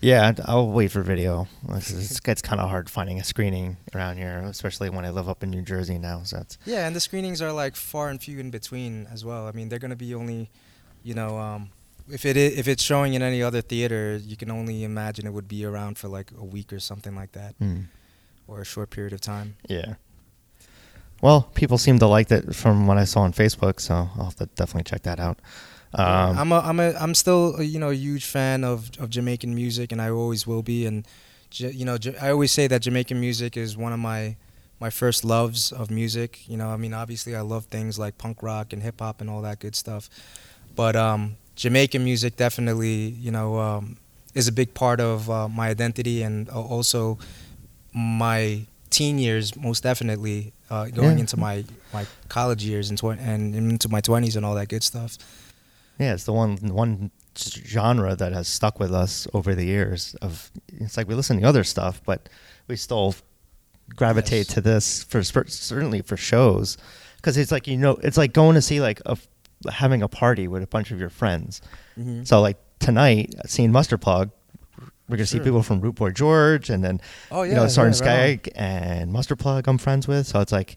Yeah, 0.00 0.33
I'll 0.47 0.71
wait 0.71 0.90
for 0.92 1.02
video. 1.02 1.47
It's, 1.71 1.90
it's, 1.90 2.21
it's 2.26 2.40
kind 2.40 2.59
of 2.59 2.71
hard 2.71 2.88
finding 2.88 3.21
a 3.21 3.25
screening 3.25 3.76
around 3.95 4.16
here, 4.16 4.38
especially 4.47 4.88
when 4.88 5.04
I 5.04 5.11
live 5.11 5.28
up 5.28 5.42
in 5.42 5.50
New 5.50 5.61
Jersey 5.61 5.99
now. 5.99 6.23
So 6.23 6.38
that's 6.38 6.57
Yeah, 6.64 6.87
and 6.87 6.97
the 6.97 7.00
screenings 7.00 7.42
are 7.42 7.52
like 7.52 7.76
far 7.76 8.09
and 8.09 8.21
few 8.21 8.38
in 8.38 8.50
between 8.50 9.07
as 9.12 9.25
well. 9.25 9.47
I 9.47 9.52
mean, 9.52 9.69
they're 9.69 9.78
gonna 9.78 9.97
be 9.97 10.14
only, 10.14 10.50
you 11.02 11.14
know, 11.14 11.38
um, 11.38 11.71
if 12.12 12.25
it 12.25 12.37
if 12.37 12.69
it's 12.69 12.83
showing 12.83 13.14
in 13.14 13.23
any 13.23 13.43
other 13.43 13.61
theater, 13.61 14.17
you 14.17 14.37
can 14.37 14.50
only 14.50 14.85
imagine 14.85 15.26
it 15.26 15.33
would 15.33 15.49
be 15.49 15.64
around 15.64 15.99
for 15.99 16.09
like 16.09 16.31
a 16.38 16.45
week 16.45 16.73
or 16.73 16.81
something 16.81 17.14
like 17.14 17.33
that, 17.33 17.59
mm, 17.59 17.85
or 18.47 18.61
a 18.61 18.64
short 18.64 18.90
period 18.90 19.12
of 19.12 19.21
time. 19.21 19.57
yeah. 19.69 19.95
Well, 21.23 21.43
people 21.55 21.76
seem 21.76 21.99
to 21.99 22.07
like 22.07 22.29
that 22.29 22.55
from 22.55 22.87
what 22.87 22.97
I 22.97 23.05
saw 23.05 23.21
on 23.21 23.35
Facebook, 23.35 23.79
so 23.79 24.09
I'll 24.17 24.25
have 24.25 24.37
to 24.37 24.47
definitely 24.47 24.85
check 24.85 25.02
that 25.02 25.21
out. 25.21 25.38
Um, 25.93 26.38
I'm 26.38 26.52
a, 26.52 26.59
I'm 26.61 26.81
a, 26.81 26.95
I'm 26.95 27.14
still 27.14 27.57
a, 27.57 27.62
you 27.62 27.79
know 27.79 27.90
a 27.90 27.95
huge 27.95 28.25
fan 28.25 28.64
of, 28.64 28.90
of 28.99 29.11
Jamaican 29.11 29.55
music, 29.55 29.93
and 29.93 30.00
I 30.00 30.09
always 30.11 30.47
will 30.47 30.62
be. 30.62 30.87
And 30.87 31.07
you 31.52 31.85
know, 31.85 31.99
I 32.21 32.31
always 32.31 32.52
say 32.52 32.69
that 32.69 32.83
Jamaican 32.83 33.21
music 33.21 33.57
is 33.57 33.76
one 33.76 33.93
of 33.93 33.99
my 33.99 34.37
my 34.79 34.88
first 34.88 35.25
loves 35.25 35.73
of 35.73 35.90
music. 35.90 36.49
You 36.49 36.57
know, 36.57 36.71
I 36.71 36.76
mean, 36.76 36.95
obviously, 36.95 37.37
I 37.37 37.43
love 37.43 37.67
things 37.67 37.99
like 37.99 38.17
punk 38.19 38.43
rock 38.43 38.73
and 38.73 38.83
hip 38.83 39.00
hop 39.00 39.21
and 39.21 39.29
all 39.29 39.43
that 39.43 39.59
good 39.59 39.75
stuff, 39.76 40.09
but 40.75 40.97
um, 40.97 41.37
Jamaican 41.57 42.02
music 42.04 42.37
definitely, 42.37 43.09
you 43.21 43.30
know, 43.30 43.59
um, 43.59 43.97
is 44.35 44.49
a 44.49 44.52
big 44.52 44.73
part 44.75 45.00
of 45.00 45.28
uh, 45.28 45.49
my 45.49 45.69
identity 45.69 46.23
and 46.23 46.49
also 46.49 47.19
my 47.92 48.62
teen 48.90 49.19
years, 49.19 49.57
most 49.57 49.83
definitely, 49.83 50.52
uh, 50.71 50.87
going 50.87 51.16
Yeah. 51.16 51.21
into 51.25 51.37
my 51.37 51.64
my 51.92 52.07
college 52.28 52.62
years 52.64 52.88
and 52.90 52.99
tw- 52.99 53.19
and 53.19 53.54
into 53.54 53.88
my 53.88 54.00
twenties 54.00 54.37
and 54.37 54.47
all 54.47 54.54
that 54.54 54.69
good 54.69 54.83
stuff. 54.85 55.19
Yeah, 55.99 56.14
it's 56.14 56.25
the 56.25 56.33
one 56.33 56.57
one 56.73 57.11
genre 57.37 58.14
that 58.16 58.33
has 58.33 58.49
stuck 58.49 58.78
with 58.80 58.92
us 58.95 59.26
over 59.35 59.54
the 59.54 59.64
years. 59.64 60.14
Of 60.23 60.50
it's 60.69 60.97
like 60.97 61.09
we 61.09 61.14
listen 61.14 61.40
to 61.40 61.47
other 61.47 61.64
stuff, 61.64 62.00
but 62.07 62.28
we 62.69 62.76
still 62.76 63.14
gravitate 63.97 64.47
Yes. 64.47 64.54
to 64.54 64.61
this 64.61 65.02
for 65.02 65.23
for- 65.25 65.47
certainly 65.49 66.00
for 66.02 66.16
shows 66.16 66.78
because 67.16 67.37
it's 67.37 67.50
like 67.50 67.66
you 67.66 67.76
know 67.76 67.99
it's 68.04 68.16
like 68.16 68.33
going 68.33 68.54
to 68.54 68.62
see 68.62 68.80
like 68.80 69.00
a 69.07 69.16
having 69.71 70.02
a 70.02 70.09
party 70.09 70.49
with 70.49 70.62
a 70.62 70.67
bunch 70.67 70.90
of 70.90 70.99
your 71.00 71.11
friends. 71.11 71.61
Mhm. 71.99 72.26
So 72.26 72.40
like 72.40 72.57
tonight, 72.79 73.35
seeing 73.47 73.73
Mustard 73.73 74.00
Plug, 74.00 74.31
we're 75.09 75.17
gonna 75.17 75.26
see 75.26 75.40
people 75.40 75.62
from 75.62 75.81
Rude 75.81 75.97
Boy 75.97 76.11
George, 76.11 76.71
and 76.71 76.83
then 76.85 77.00
Oh 77.31 77.43
you 77.43 77.55
know 77.55 77.62
yeah, 77.62 77.69
Sergeant 77.69 78.05
yeah, 78.07 78.21
right. 78.21 78.49
And 78.55 79.12
Mustard 79.12 79.38
Plug. 79.38 79.67
I'm 79.69 79.76
friends 79.79 80.07
with, 80.09 80.26
so 80.26 80.40
it's 80.40 80.52
like 80.52 80.76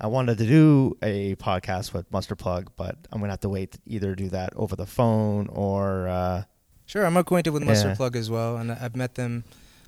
I 0.00 0.06
wanted 0.06 0.38
to 0.38 0.46
do 0.46 0.96
a 1.02 1.34
podcast 1.36 1.92
with 1.92 2.10
Mustard 2.12 2.38
Plug, 2.38 2.70
but 2.76 2.96
I'm 3.10 3.20
gonna 3.20 3.32
have 3.32 3.40
to 3.40 3.48
wait 3.48 3.72
to 3.72 3.78
either 3.86 4.14
do 4.14 4.28
that 4.28 4.52
over 4.54 4.76
the 4.76 4.86
phone 4.86 5.48
or 5.48 6.06
uh, 6.08 6.44
Sure, 6.86 7.04
I'm 7.04 7.16
acquainted 7.18 7.50
with 7.50 7.64
Yeah. 7.64 7.94
Plug 7.94 8.16
as 8.16 8.30
well, 8.30 8.56
and 8.56 8.72
I've 8.72 8.96
met 8.96 9.16
them 9.16 9.44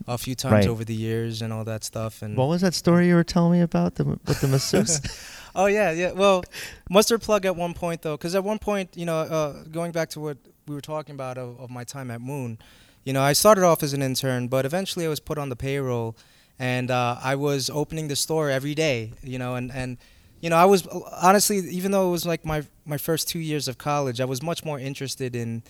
a 0.08 0.18
few 0.18 0.34
times 0.34 0.52
Right. 0.52 0.66
over 0.66 0.84
the 0.84 0.94
years 0.94 1.40
and 1.42 1.52
all 1.52 1.64
that 1.64 1.84
stuff. 1.84 2.22
And 2.22 2.36
what 2.36 2.48
was 2.48 2.60
that 2.62 2.74
story 2.74 3.06
you 3.08 3.14
were 3.14 3.24
telling 3.24 3.52
me 3.52 3.60
about 3.60 3.94
the 3.94 4.04
with 4.04 4.40
the 4.40 4.48
masseuse? 4.48 5.00
oh 5.54 5.66
yeah, 5.66 5.90
yeah. 5.90 6.12
Well, 6.12 6.44
Mustard 6.88 7.22
Plug 7.22 7.44
at 7.46 7.56
one 7.56 7.74
point 7.74 8.02
though, 8.02 8.16
because 8.16 8.34
at 8.34 8.44
one 8.44 8.58
point, 8.58 8.96
you 8.96 9.06
know, 9.06 9.18
uh, 9.18 9.64
going 9.70 9.92
back 9.92 10.10
to 10.10 10.20
what 10.20 10.38
we 10.66 10.74
were 10.74 10.80
talking 10.80 11.14
about 11.14 11.38
of, 11.38 11.58
of 11.60 11.70
my 11.70 11.84
time 11.84 12.10
at 12.10 12.20
Moon, 12.20 12.58
you 13.04 13.12
know, 13.12 13.22
I 13.22 13.32
started 13.32 13.64
off 13.64 13.82
as 13.82 13.92
an 13.92 14.02
intern, 14.02 14.48
but 14.48 14.64
eventually 14.64 15.06
I 15.06 15.08
was 15.08 15.20
put 15.20 15.38
on 15.38 15.48
the 15.48 15.56
payroll, 15.56 16.16
and 16.58 16.90
uh, 16.90 17.16
I 17.22 17.34
was 17.36 17.70
opening 17.70 18.08
the 18.08 18.16
store 18.16 18.50
every 18.50 18.74
day, 18.74 19.12
you 19.22 19.38
know, 19.38 19.54
and 19.54 19.72
and 19.72 19.98
you 20.40 20.48
know, 20.48 20.56
I 20.56 20.64
was 20.64 20.86
honestly, 20.86 21.58
even 21.58 21.92
though 21.92 22.08
it 22.08 22.12
was 22.12 22.26
like 22.26 22.44
my 22.44 22.64
my 22.84 22.98
first 22.98 23.28
two 23.28 23.38
years 23.40 23.68
of 23.68 23.78
college, 23.78 24.20
I 24.20 24.24
was 24.24 24.42
much 24.42 24.64
more 24.64 24.78
interested 24.78 25.36
in 25.36 25.62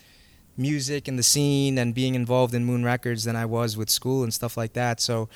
music 0.57 1.07
and 1.07 1.17
the 1.17 1.23
scene 1.23 1.77
and 1.77 1.93
being 1.93 2.15
involved 2.15 2.53
in 2.53 2.65
Moon 2.65 2.83
Records 2.83 3.23
than 3.23 3.35
I 3.35 3.45
was 3.45 3.77
with 3.77 3.89
school 3.89 4.23
and 4.23 4.33
stuff 4.33 4.57
like 4.57 4.73
that. 4.73 4.99
So, 4.99 5.29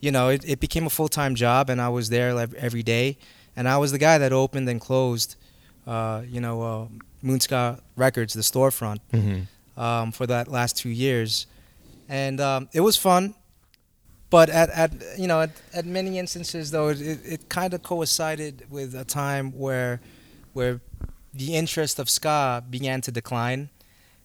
you 0.00 0.10
know, 0.10 0.28
it, 0.28 0.44
it 0.48 0.60
became 0.60 0.86
a 0.86 0.90
full 0.90 1.08
time 1.08 1.34
job, 1.34 1.70
and 1.70 1.80
I 1.80 1.88
was 1.88 2.08
there 2.08 2.34
like, 2.34 2.52
every 2.54 2.82
day, 2.82 3.18
and 3.56 3.68
I 3.68 3.76
was 3.78 3.92
the 3.92 3.98
guy 3.98 4.18
that 4.18 4.32
opened 4.32 4.68
and 4.68 4.80
closed, 4.80 5.36
uh, 5.86 6.22
you 6.26 6.40
know, 6.40 6.62
uh, 6.62 6.86
Moonska 7.24 7.80
Records, 7.96 8.34
the 8.34 8.42
storefront, 8.42 9.00
hmm 9.10 9.42
um, 9.80 10.12
for 10.12 10.26
that 10.26 10.46
last 10.46 10.76
two 10.76 10.90
years, 10.90 11.46
and 12.08 12.40
um, 12.40 12.68
it 12.72 12.80
was 12.80 12.96
fun. 12.96 13.34
But 14.28 14.48
at, 14.48 14.70
at 14.70 14.92
you 15.18 15.26
know 15.26 15.40
at, 15.40 15.50
at 15.74 15.86
many 15.86 16.16
instances 16.16 16.70
though 16.70 16.88
it, 16.88 17.00
it, 17.00 17.18
it 17.24 17.48
kind 17.48 17.74
of 17.74 17.82
coincided 17.82 18.64
with 18.70 18.94
a 18.94 19.04
time 19.04 19.50
where 19.58 20.00
where 20.52 20.80
the 21.34 21.56
interest 21.56 21.98
of 21.98 22.08
ska 22.08 22.62
began 22.70 23.00
to 23.00 23.10
decline 23.10 23.70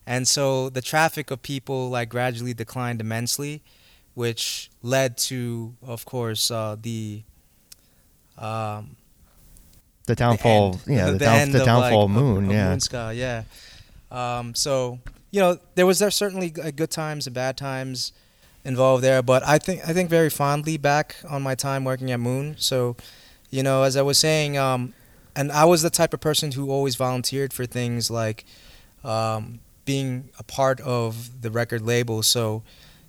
and 0.06 0.28
so 0.28 0.68
the 0.70 0.80
traffic 0.80 1.32
of 1.32 1.42
people 1.42 1.90
like 1.90 2.08
gradually 2.08 2.54
declined 2.54 3.00
immensely 3.00 3.62
which 4.14 4.70
led 4.80 5.18
to 5.18 5.74
of 5.84 6.04
course 6.04 6.52
uh, 6.52 6.76
the 6.80 7.22
um, 8.38 8.94
The 10.06 10.14
downfall, 10.14 10.80
end. 10.86 10.96
yeah, 10.96 11.06
the, 11.06 11.12
the 11.12 11.18
down, 11.18 11.50
the 11.50 11.64
downfall 11.64 12.08
like, 12.08 12.10
moon, 12.10 12.44
of, 12.44 12.50
of 12.50 12.56
yeah. 12.56 12.74
Moonska, 12.74 13.16
yeah. 13.16 13.42
Um, 14.10 14.54
so 14.54 15.00
you 15.30 15.40
know, 15.40 15.58
there 15.74 15.86
was 15.86 15.98
there 15.98 16.10
certainly 16.10 16.50
good 16.50 16.90
times 16.90 17.26
and 17.26 17.34
bad 17.34 17.56
times 17.56 18.12
involved 18.64 19.04
there, 19.04 19.22
but 19.22 19.46
I 19.46 19.58
think 19.58 19.82
I 19.86 19.92
think 19.92 20.08
very 20.08 20.30
fondly 20.30 20.76
back 20.76 21.16
on 21.28 21.42
my 21.42 21.54
time 21.54 21.84
working 21.84 22.10
at 22.10 22.20
Moon. 22.20 22.56
So, 22.58 22.96
you 23.50 23.62
know, 23.62 23.82
as 23.82 23.96
I 23.96 24.02
was 24.02 24.18
saying, 24.18 24.56
um, 24.56 24.94
and 25.34 25.52
I 25.52 25.64
was 25.64 25.82
the 25.82 25.90
type 25.90 26.14
of 26.14 26.20
person 26.20 26.52
who 26.52 26.70
always 26.70 26.96
volunteered 26.96 27.52
for 27.52 27.66
things 27.66 28.10
like 28.10 28.44
um, 29.04 29.60
being 29.84 30.30
a 30.38 30.42
part 30.42 30.80
of 30.80 31.42
the 31.42 31.50
record 31.50 31.82
label. 31.82 32.22
So, 32.22 32.62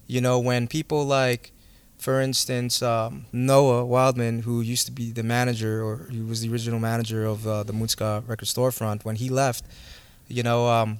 you 0.06 0.20
know, 0.20 0.38
when 0.38 0.68
people 0.68 1.06
like, 1.06 1.52
for 2.08 2.22
instance, 2.22 2.82
um, 2.82 3.26
Noah 3.34 3.84
Wildman, 3.84 4.44
who 4.44 4.62
used 4.62 4.86
to 4.86 4.94
be 4.94 5.12
the 5.12 5.24
manager 5.24 5.84
or 5.84 6.08
he 6.10 6.22
was 6.22 6.40
the 6.40 6.50
original 6.50 6.80
manager 6.80 7.26
of 7.26 7.46
uh, 7.46 7.64
the 7.64 7.74
Moonska 7.74 8.26
record 8.26 8.48
storefront, 8.48 9.04
when 9.04 9.18
he 9.18 9.28
left, 9.28 9.66
you 10.30 10.42
know, 10.42 10.70
um, 10.70 11.00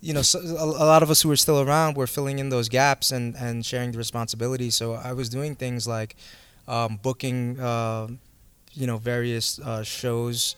you 0.00 0.14
know, 0.14 0.22
so, 0.22 0.38
a, 0.38 0.64
a 0.84 0.86
lot 0.86 1.02
of 1.02 1.10
us 1.10 1.22
who 1.22 1.28
were 1.28 1.42
still 1.46 1.60
around 1.60 1.96
were 1.96 2.06
filling 2.06 2.38
in 2.38 2.48
those 2.48 2.68
gaps 2.68 3.10
and, 3.10 3.34
and 3.34 3.66
sharing 3.66 3.90
the 3.90 3.98
responsibility. 3.98 4.70
So 4.70 4.94
I 4.94 5.14
was 5.14 5.28
doing 5.28 5.56
things 5.56 5.88
like 5.88 6.14
um, 6.68 7.00
booking, 7.02 7.58
uh, 7.58 8.06
you 8.72 8.86
know, 8.86 8.98
various 8.98 9.58
uh, 9.58 9.82
shows 9.82 10.54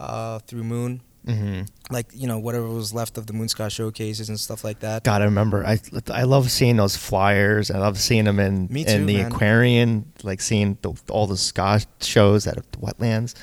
uh, 0.00 0.40
through 0.40 0.64
Moon, 0.64 1.02
hmm 1.28 1.62
like 1.90 2.06
you 2.12 2.26
know 2.26 2.38
whatever 2.38 2.66
was 2.68 2.92
left 2.92 3.18
of 3.18 3.26
the 3.26 3.32
Moonska 3.32 3.70
showcases 3.70 4.28
and 4.28 4.38
stuff 4.38 4.64
like 4.64 4.80
that. 4.80 5.04
Gotta 5.04 5.24
remember, 5.24 5.64
I 5.64 5.78
I 6.10 6.24
love 6.24 6.50
seeing 6.50 6.76
those 6.76 6.96
flyers. 6.96 7.70
I 7.70 7.78
love 7.78 7.98
seeing 7.98 8.24
them 8.24 8.38
in 8.40 8.68
Me 8.70 8.86
in 8.86 9.06
the 9.06 9.18
man. 9.18 9.32
aquarium, 9.32 10.12
like 10.22 10.40
seeing 10.40 10.78
the, 10.82 10.92
all 11.10 11.26
the 11.26 11.36
ska 11.36 11.80
shows 12.00 12.46
at 12.46 12.56
the 12.72 12.78
wetlands. 12.78 13.34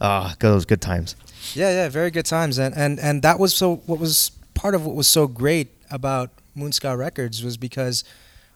Ah, 0.00 0.34
those 0.40 0.64
good 0.64 0.80
times. 0.80 1.16
Yeah, 1.54 1.70
yeah, 1.70 1.88
very 1.88 2.10
good 2.10 2.26
times, 2.26 2.58
and 2.58 2.74
and 2.76 2.98
and 2.98 3.22
that 3.22 3.38
was 3.38 3.54
so. 3.54 3.76
What 3.86 3.98
was 4.00 4.30
part 4.54 4.74
of 4.74 4.84
what 4.86 4.94
was 4.94 5.06
so 5.08 5.26
great 5.26 5.68
about 5.90 6.30
Moonska 6.56 6.96
Records 6.96 7.44
was 7.44 7.56
because 7.56 8.04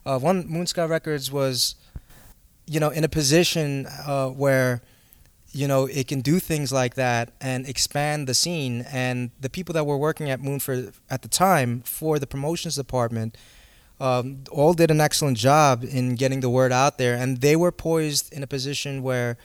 uh, 0.07 0.19
one 0.19 0.45
Moonska 0.49 0.89
Records 0.89 1.31
was, 1.31 1.75
you 2.67 2.81
know, 2.81 2.91
in 2.91 3.05
a 3.05 3.09
position 3.09 3.87
uh, 4.07 4.29
where, 4.29 4.83
you 5.53 5.67
know, 5.67 5.87
it 5.87 6.07
can 6.09 6.21
do 6.21 6.39
things 6.41 6.73
like 6.73 6.95
that 6.95 7.33
and 7.41 7.67
expand 7.69 8.27
the 8.29 8.35
scene. 8.35 8.85
And 8.93 9.31
the 9.41 9.49
people 9.49 9.73
that 9.75 9.85
were 9.85 9.97
working 9.97 10.29
at 10.31 10.41
Moon 10.43 10.61
for 10.61 10.93
at 11.11 11.23
the 11.23 11.29
time 11.29 11.81
for 11.85 12.19
the 12.19 12.27
promotions 12.27 12.77
department. 12.77 13.37
Um, 14.01 14.45
all 14.53 14.75
did 14.75 14.93
an 14.93 15.01
excellent 15.01 15.39
job 15.39 15.83
in 15.83 16.15
getting 16.15 16.39
the 16.39 16.49
word 16.49 16.71
out 16.71 16.99
there, 16.99 17.17
and 17.17 17.41
they 17.41 17.57
were 17.57 17.73
poised 17.73 18.33
in 18.33 18.45
a 18.45 18.47
position 18.47 19.03
where, 19.03 19.37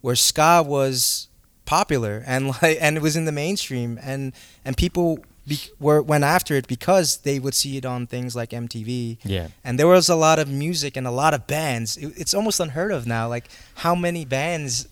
where 0.00 0.16
ska 0.16 0.64
was 0.66 1.28
popular 1.64 2.24
and 2.26 2.48
like 2.62 2.78
and 2.80 2.96
it 2.96 3.02
was 3.02 3.14
in 3.14 3.24
the 3.26 3.30
mainstream 3.32 3.96
and 4.02 4.32
and 4.64 4.76
people 4.76 5.20
be, 5.46 5.58
were 5.78 6.02
went 6.02 6.24
after 6.24 6.54
it 6.56 6.66
because 6.66 7.18
they 7.18 7.38
would 7.38 7.54
see 7.54 7.76
it 7.76 7.84
on 7.84 8.08
things 8.08 8.34
like 8.34 8.50
MTV 8.50 9.18
Yeah. 9.22 9.48
and 9.62 9.78
there 9.78 9.86
was 9.86 10.08
a 10.08 10.16
lot 10.16 10.40
of 10.40 10.48
music 10.48 10.96
and 10.96 11.06
a 11.06 11.12
lot 11.12 11.32
of 11.32 11.46
bands 11.46 11.96
it, 11.96 12.12
it's 12.16 12.34
almost 12.34 12.58
unheard 12.58 12.90
of 12.90 13.06
now 13.06 13.28
like 13.28 13.44
how 13.76 13.94
many 13.94 14.24
bands 14.24 14.88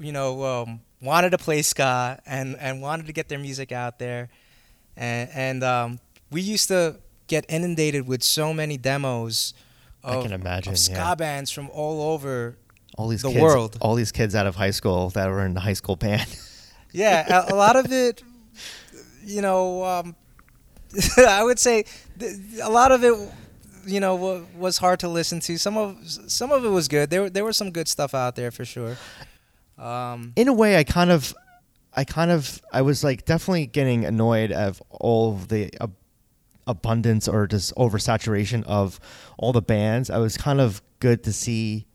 you 0.00 0.12
know 0.12 0.44
um, 0.44 0.80
wanted 1.00 1.30
to 1.30 1.38
play 1.38 1.62
ska 1.62 2.20
and 2.26 2.56
and 2.58 2.82
wanted 2.82 3.06
to 3.06 3.12
get 3.12 3.28
their 3.28 3.38
music 3.38 3.72
out 3.72 3.98
there 3.98 4.28
and 4.96 5.30
and 5.34 5.64
um, 5.64 5.98
we 6.30 6.40
used 6.40 6.68
to 6.68 6.96
get 7.26 7.44
inundated 7.48 8.06
with 8.06 8.22
so 8.22 8.52
many 8.52 8.76
demos 8.76 9.54
I 10.02 10.14
of, 10.16 10.22
can 10.24 10.32
imagine, 10.32 10.76
ska 10.76 10.92
yeah. 10.94 11.14
bands 11.14 11.50
from 11.50 11.68
all 11.70 12.12
over 12.12 12.56
All 12.98 13.08
these 13.08 13.22
The 13.22 13.28
kids, 13.30 13.40
world. 13.42 13.76
all 13.80 13.94
these 13.94 14.12
kids 14.12 14.34
out 14.34 14.46
of 14.46 14.56
high 14.56 14.72
school 14.72 15.10
that 15.10 15.28
were 15.28 15.44
in 15.44 15.54
the 15.54 15.60
high 15.60 15.74
school 15.76 15.96
band. 15.96 16.26
Yeah, 16.92 17.44
a, 17.48 17.54
a 17.54 17.56
lot 17.56 17.76
of 17.76 17.92
it, 17.92 18.20
you 19.24 19.40
know, 19.42 19.84
um, 19.84 20.16
I 21.18 21.44
would 21.44 21.60
say 21.60 21.84
th- 22.18 22.34
a 22.60 22.68
lot 22.68 22.90
of 22.90 23.04
it, 23.04 23.14
you 23.86 24.00
know, 24.00 24.16
wa- 24.16 24.40
was 24.58 24.78
hard 24.78 24.98
to 25.00 25.08
listen 25.08 25.38
to. 25.40 25.56
Some 25.56 25.76
of 25.76 25.96
some 26.26 26.50
of 26.50 26.64
it 26.64 26.68
was 26.68 26.88
good. 26.88 27.08
There 27.10 27.22
were 27.22 27.30
there 27.30 27.44
was 27.44 27.56
some 27.56 27.70
good 27.70 27.86
stuff 27.86 28.12
out 28.12 28.34
there 28.34 28.50
for 28.50 28.64
sure. 28.64 28.96
Um, 29.80 30.32
in 30.36 30.48
a 30.48 30.52
way, 30.52 30.76
I 30.76 30.84
kind 30.84 31.10
of, 31.10 31.34
I 31.94 32.04
kind 32.04 32.30
of, 32.30 32.60
I 32.72 32.82
was 32.82 33.02
like 33.02 33.24
definitely 33.24 33.66
getting 33.66 34.04
annoyed 34.04 34.52
of 34.52 34.82
all 34.90 35.32
of 35.32 35.48
the 35.48 35.72
ab- 35.80 35.96
abundance 36.66 37.26
or 37.26 37.46
just 37.46 37.74
oversaturation 37.76 38.62
of 38.64 39.00
all 39.38 39.52
the 39.52 39.62
bands. 39.62 40.10
I 40.10 40.18
was 40.18 40.36
kind 40.36 40.60
of 40.60 40.82
good 41.00 41.24
to 41.24 41.32
see 41.32 41.86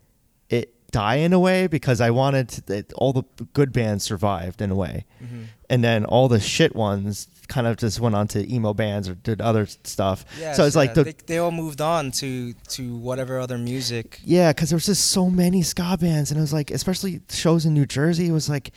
it 0.49 0.73
die 0.91 1.15
in 1.15 1.31
a 1.31 1.39
way 1.39 1.67
because 1.67 2.01
I 2.01 2.09
wanted 2.09 2.49
to, 2.49 2.85
all 2.95 3.13
the 3.13 3.23
good 3.53 3.71
bands 3.71 4.03
survived 4.03 4.61
in 4.61 4.71
a 4.71 4.75
way, 4.75 5.05
mhm. 5.23 5.45
and 5.69 5.83
then 5.83 6.05
all 6.05 6.27
the 6.27 6.39
shit 6.39 6.75
ones 6.75 7.27
kind 7.47 7.67
of 7.67 7.77
just 7.77 7.99
went 7.99 8.15
on 8.15 8.27
to 8.29 8.53
emo 8.53 8.73
bands 8.73 9.07
or 9.09 9.15
did 9.15 9.41
other 9.41 9.65
stuff. 9.65 10.25
Yes, 10.39 10.57
so 10.57 10.65
it's 10.65 10.75
like 10.75 10.93
the 10.93 11.03
they, 11.03 11.15
they 11.25 11.37
all 11.37 11.51
moved 11.51 11.81
on 11.81 12.11
to 12.13 12.53
to 12.69 12.95
whatever 12.97 13.39
other 13.39 13.57
music. 13.57 14.19
Yeah, 14.23 14.51
because 14.51 14.69
there 14.69 14.77
was 14.77 14.85
just 14.85 15.09
so 15.09 15.29
many 15.29 15.61
ska 15.61 15.97
bands, 15.99 16.31
and 16.31 16.37
it 16.37 16.41
was 16.41 16.53
like, 16.53 16.71
especially 16.71 17.21
shows 17.29 17.65
in 17.65 17.73
New 17.73 17.85
Jersey, 17.85 18.27
it 18.27 18.31
was 18.31 18.49
like 18.49 18.71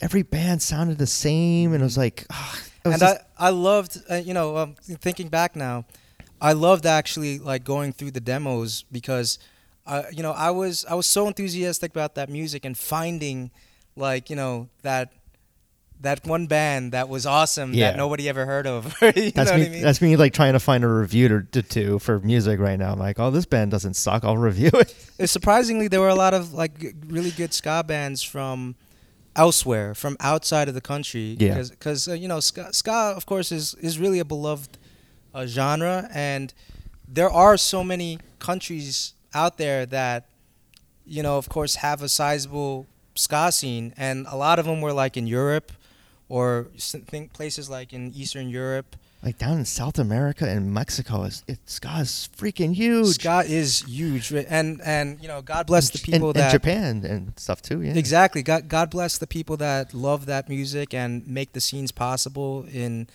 every 0.00 0.22
band 0.22 0.62
sounded 0.62 0.98
the 0.98 1.06
same, 1.06 1.72
and 1.72 1.82
it 1.82 1.84
was 1.84 1.98
like, 1.98 2.26
ah, 2.30 2.62
it 2.84 2.88
was 2.88 3.02
and 3.02 3.10
I, 3.38 3.46
I 3.46 3.50
loved 3.50 3.98
uh, 4.10 4.16
you 4.16 4.34
know 4.34 4.56
um, 4.56 4.74
thinking 4.82 5.28
back 5.28 5.56
now 5.56 5.84
i 6.40 6.52
loved 6.52 6.86
actually 6.86 7.38
like 7.38 7.64
going 7.64 7.92
through 7.92 8.10
the 8.10 8.20
demos 8.20 8.84
because 8.92 9.38
uh, 9.86 10.02
you 10.12 10.22
know 10.22 10.32
i 10.32 10.50
was 10.50 10.84
i 10.88 10.94
was 10.94 11.06
so 11.06 11.26
enthusiastic 11.26 11.90
about 11.90 12.14
that 12.14 12.28
music 12.28 12.64
and 12.64 12.76
finding 12.76 13.50
like 13.96 14.28
you 14.28 14.36
know 14.36 14.68
that 14.82 15.12
that 16.04 16.24
one 16.26 16.46
band 16.46 16.92
that 16.92 17.08
was 17.08 17.26
awesome 17.26 17.74
Yeah. 17.74 17.90
that 17.90 17.96
nobody 17.98 18.28
ever 18.28 18.46
heard 18.46 18.66
of 18.66 18.94
you 19.02 19.08
know 19.12 19.30
that's 19.34 19.50
me. 19.52 19.66
i 19.66 19.68
mean 19.68 19.82
That's 19.82 20.00
me, 20.00 20.16
like 20.16 20.32
trying 20.32 20.52
to 20.54 20.60
find 20.60 20.84
a 20.84 20.88
review 20.88 21.28
to, 21.28 21.40
to, 21.52 21.62
to 21.62 21.98
for 21.98 22.20
music 22.20 22.60
right 22.60 22.78
now. 22.78 22.92
I'm 22.92 22.98
like, 22.98 23.18
oh, 23.18 23.30
this 23.30 23.46
band 23.46 23.70
doesn't 23.72 23.94
suck. 23.94 24.24
I'll 24.24 24.38
review 24.38 24.70
it. 24.74 24.94
Uh, 25.20 25.26
surprisingly 25.26 25.86
there 25.88 26.00
were 26.00 26.08
a 26.08 26.14
lot 26.26 26.34
of 26.34 26.52
like 26.54 26.74
really 27.06 27.30
good 27.30 27.52
ska 27.54 27.84
bands 27.86 28.20
from 28.22 28.74
elsewhere 29.36 29.94
from 29.94 30.16
outside 30.20 30.68
of 30.68 30.74
the 30.74 30.80
country 30.80 31.36
Yeah. 31.38 31.62
because 31.70 32.08
uh, 32.08 32.12
you 32.14 32.28
know 32.28 32.40
ska, 32.40 32.72
ska 32.72 33.14
of 33.16 33.24
course 33.26 33.50
is 33.52 33.74
is 33.74 33.98
really 33.98 34.18
a 34.18 34.24
beloved 34.24 34.78
uh, 35.34 35.46
genre 35.46 36.08
and 36.12 36.52
there 37.08 37.30
are 37.30 37.56
so 37.56 37.82
many 37.84 38.18
countries 38.38 39.14
out 39.34 39.56
there 39.56 39.86
that 39.86 40.26
you 41.06 41.22
know 41.22 41.36
of 41.38 41.48
course 41.48 41.76
have 41.76 42.02
a 42.02 42.08
sizable 42.08 42.86
ska 43.14 43.50
scene 43.52 43.92
and 43.96 44.26
a 44.28 44.36
lot 44.36 44.58
of 44.58 44.64
them 44.66 44.80
were 44.80 44.92
like 44.92 45.16
in 45.16 45.26
Europe 45.26 45.70
or 46.28 46.68
think 46.74 47.32
places 47.32 47.68
like 47.68 47.92
in 47.92 48.12
Eastern 48.14 48.48
Europe 48.48 48.96
Like 49.22 49.38
down 49.38 49.58
in 49.58 49.64
South 49.64 49.98
America 49.98 50.48
and 50.48 50.72
Mexico, 50.72 51.24
it's, 51.24 51.42
it 51.46 51.58
ska 51.66 52.00
is 52.00 52.28
freaking 52.36 52.74
huge. 52.74 53.14
ska 53.14 53.42
is 53.46 53.82
huge 53.88 54.32
and 54.32 54.80
and 54.84 55.20
you 55.22 55.28
know 55.28 55.40
God 55.42 55.66
bless 55.66 55.90
the 55.90 55.98
people 55.98 56.30
and, 56.30 56.36
that 56.36 56.52
and 56.52 56.62
Japan 56.62 57.04
and 57.04 57.38
stuff 57.38 57.62
too. 57.62 57.80
Yeah, 57.82 57.94
Exactly. 57.94 58.42
God, 58.42 58.68
God 58.68 58.90
bless 58.90 59.18
the 59.18 59.26
people 59.26 59.56
that 59.58 59.94
love 59.94 60.26
that 60.26 60.48
music 60.48 60.92
and 60.92 61.26
make 61.26 61.52
the 61.52 61.60
scenes 61.60 61.92
possible 61.92 62.66
in 62.72 63.06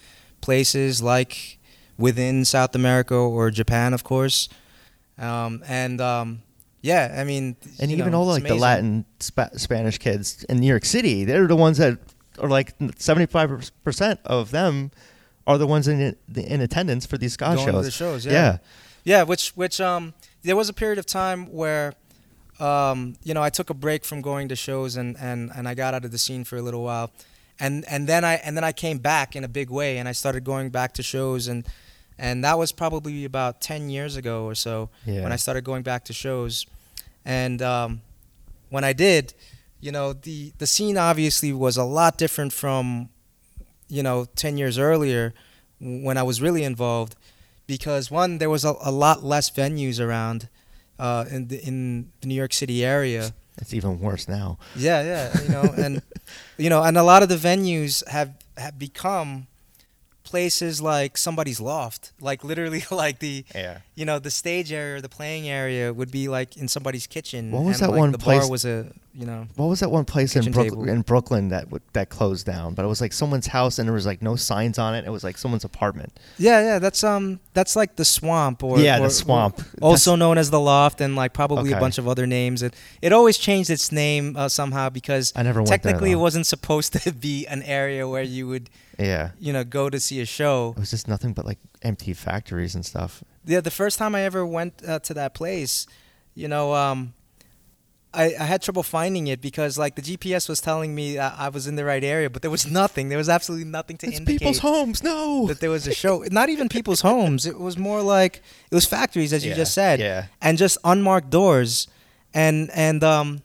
places 0.42 1.02
like 1.02 1.60
within 1.98 2.46
South 2.46 2.74
America 2.76 3.16
or 3.16 3.52
Japan, 3.52 3.94
of 3.94 4.04
course. 4.04 4.50
Um, 5.18 5.62
and 5.68 6.00
um, 6.00 6.42
yeah, 6.82 7.16
I 7.20 7.24
mean, 7.26 7.58
and 7.80 7.92
you 7.92 7.98
even 7.98 8.14
know, 8.14 8.22
all 8.22 8.28
like 8.28 8.44
the. 8.44 8.56
Latin 8.56 9.06
Spa- 9.20 9.50
Spanish 9.58 9.98
kids 9.98 10.46
in 10.46 10.60
New 10.60 10.68
York 10.68 10.86
City, 10.86 11.26
they're 11.26 11.48
the 11.48 11.56
ones 11.56 11.78
that 11.78 12.00
are 12.42 12.50
like 12.50 12.74
75 12.98 13.72
percent 13.84 14.20
of 14.26 14.52
them 14.52 14.92
are 15.48 15.58
the 15.58 15.68
ones 15.68 15.88
in 15.88 16.16
in 16.36 16.62
attendance 16.62 17.06
for 17.06 17.18
these 17.18 17.34
ska 17.34 17.46
Going 17.56 17.66
to 17.66 17.72
shows. 17.72 17.86
the 17.86 17.92
shows, 17.92 18.26
yeah. 18.26 18.32
yeah. 18.32 18.58
Yeah, 19.04 19.24
which 19.24 19.50
which 19.52 19.80
um 19.82 20.14
there 20.44 20.56
was 20.56 20.70
a 20.70 20.74
period 20.74 21.00
of 21.00 21.06
time 21.06 21.52
where 21.52 21.94
um 22.60 23.16
you 23.24 23.34
know 23.34 23.42
I 23.42 23.50
took 23.50 23.70
a 23.70 23.74
break 23.74 24.04
from 24.06 24.22
going 24.22 24.50
to 24.50 24.56
shows 24.56 24.96
and 24.98 25.16
and 25.20 25.52
and 25.56 25.68
I 25.68 25.74
got 25.74 25.94
out 25.94 26.06
of 26.06 26.12
the 26.12 26.18
scene 26.18 26.44
for 26.44 26.58
a 26.58 26.62
little 26.62 26.84
while. 26.84 27.12
And 27.60 27.84
and 27.90 28.08
then 28.08 28.24
I 28.24 28.36
and 28.36 28.56
then 28.56 28.64
I 28.64 28.72
came 28.72 29.00
back 29.00 29.36
in 29.36 29.44
a 29.44 29.48
big 29.48 29.70
way 29.70 29.98
and 29.98 30.08
I 30.08 30.14
started 30.14 30.44
going 30.44 30.70
back 30.70 30.94
to 30.96 31.04
shows 31.04 31.48
and 31.48 31.66
and 32.18 32.44
that 32.44 32.58
was 32.58 32.72
probably 32.74 33.24
about 33.26 33.62
10 33.62 33.90
years 33.90 34.18
ago 34.18 34.44
or 34.46 34.54
so 34.56 34.90
Yeah. 35.06 35.24
when 35.24 35.32
I 35.32 35.38
started 35.38 35.64
going 35.64 35.84
back 35.84 36.04
to 36.06 36.14
shows. 36.14 36.66
And 37.26 37.62
um 37.62 38.02
when 38.70 38.84
I 38.84 38.94
did, 38.94 39.34
you 39.80 39.92
know, 39.92 40.14
the 40.14 40.54
the 40.58 40.68
scene 40.68 40.98
obviously 40.98 41.54
was 41.54 41.78
a 41.78 41.84
lot 41.84 42.18
different 42.18 42.54
from 42.54 43.10
you 43.88 44.04
know 44.04 44.26
10 44.36 44.58
years 44.58 44.78
earlier 44.78 45.34
when 45.80 46.18
I 46.18 46.24
was 46.24 46.42
really 46.42 46.64
involved 46.64 47.16
because 47.66 48.12
one 48.12 48.38
there 48.38 48.50
was 48.50 48.66
a, 48.66 48.76
a 48.82 48.92
lot 48.92 49.24
less 49.24 49.50
venues 49.50 50.00
around 50.00 50.50
uh, 50.98 51.26
in 51.32 51.48
the 51.48 51.66
in 51.66 52.12
the 52.22 52.28
New 52.28 52.36
York 52.36 52.54
City 52.54 52.84
area. 52.86 53.34
It's 53.62 53.74
even 53.74 54.00
worse 54.00 54.28
now. 54.28 54.58
Yeah, 54.76 55.02
yeah, 55.04 55.42
you 55.42 55.50
know, 55.50 55.62
and 55.78 56.02
you 56.58 56.70
know, 56.70 56.84
and 56.84 56.98
a 56.98 57.04
lot 57.04 57.24
of 57.24 57.30
the 57.30 57.36
venues 57.36 58.08
have 58.08 58.34
have 58.58 58.78
become 58.78 59.48
places 60.24 60.82
like 60.82 61.18
somebody's 61.18 61.60
loft, 61.60 62.12
like 62.22 62.44
literally 62.44 62.84
like 62.92 63.20
the 63.20 63.46
Yeah. 63.56 63.80
You 64.00 64.06
know 64.06 64.18
the 64.18 64.32
stage 64.32 64.72
area, 64.72 65.02
the 65.02 65.10
playing 65.10 65.50
area 65.50 65.94
would 65.94 66.12
be 66.12 66.28
like 66.38 66.56
in 66.62 66.68
somebody's 66.76 67.06
kitchen. 67.16 67.52
What 67.52 67.64
was 67.66 67.82
and, 67.82 67.84
that 67.84 67.92
like, 67.92 68.00
one 68.00 68.12
the 68.12 68.18
place- 68.18 68.40
bar 68.42 68.50
was 68.50 68.64
a 68.66 68.78
you 69.14 69.26
know 69.26 69.48
What 69.56 69.66
was 69.66 69.80
that 69.82 69.92
one 69.92 70.06
place 70.06 70.36
in 70.38 70.52
Brooklyn, 70.52 70.88
in 70.88 71.02
Brooklyn 71.02 71.50
that 71.50 71.66
w- 71.66 71.82
that 71.94 72.08
closed 72.10 72.46
down? 72.46 72.76
But 72.76 72.86
it 72.86 72.88
was 72.88 73.02
like 73.02 73.12
someone's 73.12 73.48
house 73.48 73.78
and 73.80 73.88
there 73.90 73.94
was 73.94 74.06
like 74.06 74.22
no 74.22 74.36
signs 74.38 74.78
on 74.80 74.96
it. 74.96 75.04
It 75.06 75.10
was 75.10 75.24
like 75.24 75.38
someone's 75.38 75.66
apartment. 75.66 76.12
yeah 76.38 76.60
yeah 76.62 76.80
that's 76.80 77.04
um 77.04 77.40
that's 77.54 77.76
like 77.76 77.98
the 77.98 78.06
swamp 78.06 78.64
or 78.64 78.80
yeah, 78.80 79.00
or- 79.00 79.04
the 79.04 79.10
swamp. 79.10 79.60
also 79.82 80.16
known 80.16 80.38
as 80.38 80.50
the 80.50 80.60
loft 80.60 81.02
and 81.02 81.16
like 81.18 81.34
probably 81.34 81.72
Okay. 81.72 81.78
a 81.78 81.82
bunch 81.86 81.98
of 81.98 82.08
other 82.08 82.26
names 82.26 82.64
it, 82.64 82.74
it 83.02 83.12
always 83.12 83.38
changed 83.38 83.70
its 83.70 83.92
name 83.92 84.38
uh, 84.38 84.48
somehow 84.48 84.88
because 84.90 85.34
I 85.36 85.44
never 85.44 85.64
technically 85.64 86.12
it 86.12 86.22
wasn't 86.28 86.46
supposed 86.48 86.94
to 87.04 87.12
be 87.12 87.46
an 87.48 87.62
area 87.64 88.08
where 88.08 88.24
you 88.24 88.48
would 88.48 88.70
yeah, 88.98 89.32
you 89.40 89.52
know 89.54 89.64
go 89.64 89.90
to 89.90 90.00
see 90.00 90.20
a 90.22 90.26
show 90.26 90.74
it 90.78 90.80
was 90.80 90.92
just 90.92 91.08
nothing 91.08 91.34
but 91.34 91.46
like 91.46 91.60
empty 91.82 92.14
factories 92.14 92.76
and 92.76 92.86
stuff. 92.86 93.24
Yeah, 93.46 93.62
the 93.62 93.72
first 93.72 93.98
time 93.98 94.16
I 94.16 94.22
ever 94.22 94.46
went 94.46 94.82
uh, 94.88 95.00
to 95.00 95.14
that 95.16 95.34
place, 95.34 95.88
you 96.36 96.48
know, 96.48 96.74
um, 96.74 97.14
I, 98.14 98.34
I 98.40 98.46
had 98.46 98.62
trouble 98.62 98.82
finding 98.82 99.28
it 99.28 99.40
because 99.40 99.78
like 99.78 99.96
the 99.96 100.02
GPS 100.02 100.50
was 100.50 100.62
telling 100.62 100.96
me 100.96 101.20
I, 101.20 101.46
I 101.46 101.50
was 101.50 101.68
in 101.68 101.76
the 101.76 101.86
right 101.86 102.04
area, 102.04 102.30
but 102.30 102.42
there 102.42 102.50
was 102.52 102.70
nothing. 102.72 103.10
There 103.10 103.18
was 103.18 103.30
absolutely 103.30 103.66
nothing 103.70 103.98
to 103.98 104.08
It's 104.08 104.18
indicate 104.18 104.40
people's 104.40 104.60
homes. 104.60 105.04
No. 105.04 105.48
that 105.48 105.60
there 105.60 105.70
was 105.70 105.86
a 105.88 105.94
show. 105.94 106.24
Not 106.32 106.50
even 106.50 106.70
people's 106.70 107.02
homes. 107.02 107.46
It 107.46 107.60
was 107.60 107.78
more 107.78 108.02
like 108.02 108.42
it 108.72 108.76
was 108.76 108.86
factories, 108.86 109.32
as 109.34 109.46
you 109.46 109.54
just 109.54 109.74
said, 109.74 110.00
yeah. 110.00 110.28
and 110.42 110.58
just 110.58 110.78
unmarked 110.84 111.30
doors. 111.30 111.88
And 112.34 112.70
and 112.74 113.04
um, 113.04 113.42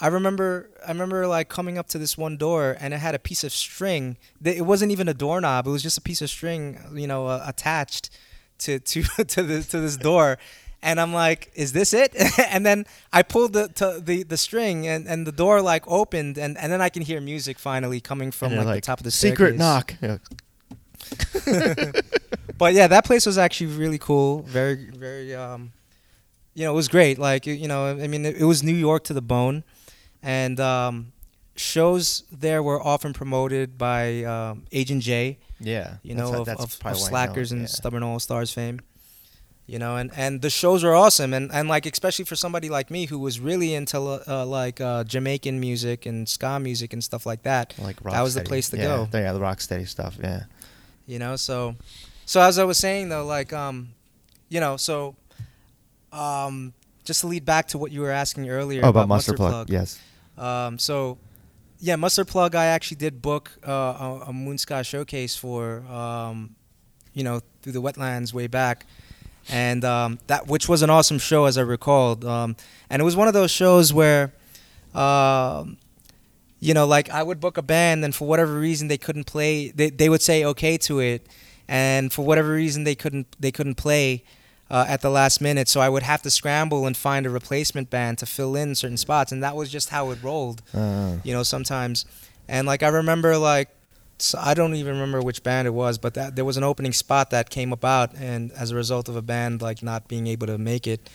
I 0.00 0.08
remember 0.08 0.70
I 0.84 0.90
remember 0.90 1.26
like 1.26 1.48
coming 1.48 1.78
up 1.78 1.86
to 1.88 1.98
this 1.98 2.18
one 2.18 2.36
door, 2.36 2.76
and 2.80 2.92
it 2.92 2.98
had 2.98 3.14
a 3.14 3.18
piece 3.18 3.44
of 3.44 3.52
string. 3.52 4.16
It 4.42 4.66
wasn't 4.66 4.90
even 4.90 5.08
a 5.08 5.14
doorknob. 5.14 5.66
It 5.66 5.70
was 5.70 5.82
just 5.82 5.98
a 5.98 6.02
piece 6.02 6.20
of 6.22 6.30
string, 6.30 6.80
you 6.94 7.06
know, 7.06 7.26
uh, 7.26 7.44
attached 7.46 8.10
to 8.60 8.78
to 8.78 9.02
to 9.24 9.42
the 9.42 9.62
to 9.62 9.80
this 9.80 9.96
door. 9.96 10.38
And 10.82 10.98
I'm 10.98 11.12
like, 11.12 11.50
is 11.54 11.72
this 11.72 11.92
it? 11.92 12.14
and 12.50 12.64
then 12.64 12.86
I 13.12 13.22
pulled 13.22 13.52
the 13.52 13.68
to 13.68 14.00
the, 14.02 14.22
the 14.22 14.38
string, 14.38 14.86
and, 14.86 15.06
and 15.06 15.26
the 15.26 15.32
door 15.32 15.60
like 15.60 15.84
opened, 15.86 16.38
and, 16.38 16.56
and 16.56 16.72
then 16.72 16.80
I 16.80 16.88
can 16.88 17.02
hear 17.02 17.20
music 17.20 17.58
finally 17.58 18.00
coming 18.00 18.30
from 18.30 18.54
And 18.54 18.64
like, 18.64 18.76
the 18.76 18.80
top 18.80 18.98
of 18.98 19.04
the 19.04 19.10
secret 19.10 19.56
staircase. 19.56 19.58
knock. 19.58 19.94
Yeah. 20.00 20.16
but 22.58 22.72
yeah, 22.72 22.86
that 22.86 23.04
place 23.04 23.26
was 23.26 23.36
actually 23.36 23.66
really 23.76 23.98
cool. 23.98 24.42
Very, 24.42 24.90
very, 24.90 25.34
um, 25.34 25.72
you 26.54 26.64
know, 26.64 26.72
it 26.72 26.76
was 26.76 26.88
great. 26.88 27.18
Like, 27.18 27.46
you 27.46 27.68
know, 27.68 27.86
I 27.86 28.06
mean, 28.06 28.24
it, 28.24 28.36
it 28.36 28.44
was 28.44 28.62
New 28.62 28.74
York 28.74 29.04
to 29.04 29.12
the 29.12 29.22
bone, 29.22 29.64
and 30.22 30.58
um, 30.60 31.12
shows 31.56 32.24
there 32.32 32.62
were 32.62 32.80
often 32.82 33.12
promoted 33.12 33.76
by 33.76 34.24
um, 34.24 34.64
Agent 34.72 35.02
J. 35.02 35.38
Yeah. 35.60 35.96
You 36.02 36.14
That's- 36.14 36.32
know, 36.32 36.40
of, 36.40 36.46
that's 36.46 36.62
of, 36.64 36.72
of 36.74 36.78
why 36.82 36.90
I 36.90 36.92
know 36.94 36.98
Slackers 36.98 37.52
and 37.52 37.60
yeah. 37.62 37.66
Stubborn 37.68 38.02
All 38.02 38.18
Stars 38.18 38.52
fame. 38.52 38.80
You 39.66 39.78
know, 39.78 39.94
and, 39.96 40.10
and 40.16 40.42
the 40.42 40.50
shows 40.50 40.82
were 40.82 40.96
awesome, 40.96 41.32
and, 41.32 41.48
and 41.52 41.68
like 41.68 41.86
especially 41.86 42.24
for 42.24 42.34
somebody 42.34 42.68
like 42.68 42.90
me 42.90 43.06
who 43.06 43.20
was 43.20 43.38
really 43.38 43.72
into 43.74 44.00
uh, 44.00 44.44
like 44.44 44.80
uh, 44.80 45.04
Jamaican 45.04 45.60
music 45.60 46.06
and 46.06 46.28
ska 46.28 46.58
music 46.58 46.92
and 46.92 47.04
stuff 47.04 47.24
like 47.24 47.42
that. 47.44 47.74
Like 47.78 48.02
That 48.02 48.22
was 48.22 48.34
the 48.34 48.42
place 48.42 48.68
to 48.70 48.76
yeah. 48.78 48.84
go. 48.84 49.08
Yeah, 49.14 49.32
the 49.32 49.38
rocksteady 49.38 49.86
stuff. 49.86 50.18
Yeah. 50.20 50.42
you 51.06 51.18
know 51.20 51.36
so 51.36 51.76
so 52.26 52.40
as 52.40 52.58
i 52.58 52.64
was 52.64 52.78
saying 52.78 53.08
though 53.10 53.24
like 53.26 53.52
um 53.52 53.88
you 54.48 54.60
know 54.60 54.76
so 54.76 55.16
um 56.12 56.72
just 57.04 57.20
to 57.22 57.26
lead 57.26 57.44
back 57.44 57.68
to 57.68 57.78
what 57.78 57.90
you 57.92 58.00
were 58.00 58.10
asking 58.10 58.48
earlier 58.48 58.84
Oh, 58.84 58.88
about 58.90 59.08
Mustard 59.08 59.36
Plug. 59.36 59.68
Yes. 59.70 59.98
um 60.38 60.78
so 60.78 61.18
yeah 61.80 61.96
mustard 61.96 62.28
plug 62.28 62.54
i 62.54 62.66
actually 62.66 62.96
did 62.96 63.20
book 63.22 63.50
uh, 63.66 63.72
a, 63.72 64.24
a 64.28 64.32
moon 64.32 64.58
ska 64.58 64.84
showcase 64.84 65.34
for 65.34 65.80
um 65.86 66.54
you 67.14 67.24
know 67.24 67.40
through 67.62 67.72
the 67.72 67.82
wetlands 67.82 68.32
way 68.32 68.46
back. 68.46 68.86
And 69.48 69.84
um 69.84 70.18
that 70.26 70.46
which 70.46 70.68
was 70.68 70.82
an 70.82 70.90
awesome 70.90 71.18
show 71.18 71.46
as 71.46 71.58
i 71.58 71.62
recalled. 71.62 72.24
Um 72.24 72.56
and 72.88 73.00
it 73.00 73.04
was 73.04 73.16
one 73.16 73.28
of 73.28 73.34
those 73.34 73.50
shows 73.50 73.92
where 73.92 74.32
um 74.94 75.76
you 76.62 76.74
know, 76.74 76.86
like 76.86 77.08
I 77.08 77.22
would 77.22 77.40
book 77.40 77.56
a 77.56 77.62
band 77.62 78.04
and 78.04 78.14
for 78.14 78.28
whatever 78.28 78.52
reason 78.52 78.88
they 78.88 78.98
couldn't 78.98 79.24
play, 79.24 79.70
they, 79.70 79.88
they 79.88 80.10
would 80.10 80.20
say 80.20 80.44
okay 80.44 80.76
to 80.76 81.00
it, 81.00 81.26
and 81.66 82.12
for 82.12 82.22
whatever 82.22 82.50
reason 82.50 82.84
they 82.84 82.94
couldn't 82.94 83.34
they 83.40 83.50
couldn't 83.50 83.76
play 83.76 84.24
uh, 84.70 84.84
at 84.88 85.00
the 85.00 85.10
last 85.10 85.40
minute, 85.40 85.68
so 85.68 85.80
I 85.80 85.88
would 85.88 86.04
have 86.04 86.22
to 86.22 86.30
scramble 86.30 86.86
and 86.86 86.96
find 86.96 87.26
a 87.26 87.30
replacement 87.30 87.90
band 87.90 88.18
to 88.18 88.26
fill 88.26 88.54
in 88.54 88.74
certain 88.74 88.96
spots, 88.96 89.32
and 89.32 89.42
that 89.42 89.56
was 89.56 89.70
just 89.70 89.88
how 89.90 90.10
it 90.10 90.22
rolled, 90.22 90.62
Uh, 90.72 91.16
you 91.24 91.32
know, 91.32 91.42
sometimes, 91.42 92.04
and 92.48 92.66
like 92.66 92.82
I 92.82 92.88
remember 92.88 93.36
like. 93.36 93.68
So 94.22 94.38
I 94.38 94.52
don't 94.52 94.74
even 94.74 94.92
remember 94.96 95.22
which 95.22 95.42
band 95.42 95.66
it 95.66 95.70
was, 95.70 95.96
but 95.96 96.12
that 96.12 96.36
there 96.36 96.44
was 96.44 96.58
an 96.58 96.62
opening 96.62 96.92
spot 96.92 97.30
that 97.30 97.48
came 97.48 97.72
about, 97.72 98.14
and 98.16 98.52
as 98.52 98.70
a 98.70 98.76
result 98.76 99.08
of 99.08 99.16
a 99.16 99.22
band 99.22 99.62
like 99.62 99.82
not 99.82 100.08
being 100.08 100.26
able 100.26 100.46
to 100.46 100.58
make 100.58 100.86
it, 100.86 101.08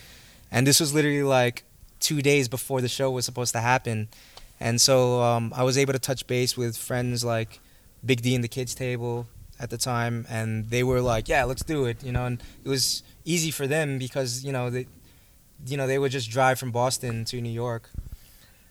and 0.52 0.65
this 0.65 0.80
was 0.80 0.91
literally 0.91 1.22
like 1.22 1.65
two 2.00 2.24
days 2.24 2.48
before 2.50 2.82
the 2.82 2.88
show 2.88 3.12
was 3.12 3.24
supposed 3.24 3.54
to 3.54 3.62
happen, 3.62 4.08
and 4.60 4.82
so 4.82 5.22
um, 5.22 5.54
I 5.56 5.62
was 5.62 5.78
able 5.78 5.94
to 5.94 6.00
touch 6.00 6.26
base 6.26 6.58
with 6.58 6.76
friends 6.76 7.24
like 7.24 7.60
Big 8.04 8.24
D 8.24 8.34
and 8.34 8.44
the 8.44 8.48
Kids 8.48 8.74
Table 8.74 9.28
at 9.60 9.70
the 9.70 9.78
time, 9.78 10.26
and 10.30 10.70
they 10.70 10.84
were 10.84 11.02
like, 11.02 11.28
"Yeah, 11.28 11.44
let's 11.46 11.63
do 11.63 11.86
it," 11.86 12.04
you 12.04 12.12
know. 12.12 12.26
And 12.26 12.41
it 12.63 12.70
was 12.70 13.04
easy 13.24 13.52
for 13.52 13.68
them 13.68 13.98
because 13.98 14.44
you 14.44 14.52
know 14.52 14.70
they, 14.70 14.88
you 15.65 15.78
know, 15.78 15.88
they 15.88 15.98
would 15.98 16.12
just 16.12 16.30
drive 16.30 16.60
from 16.60 16.72
Boston 16.72 17.26
to 17.26 17.41
New 17.41 17.50
York, 17.52 17.89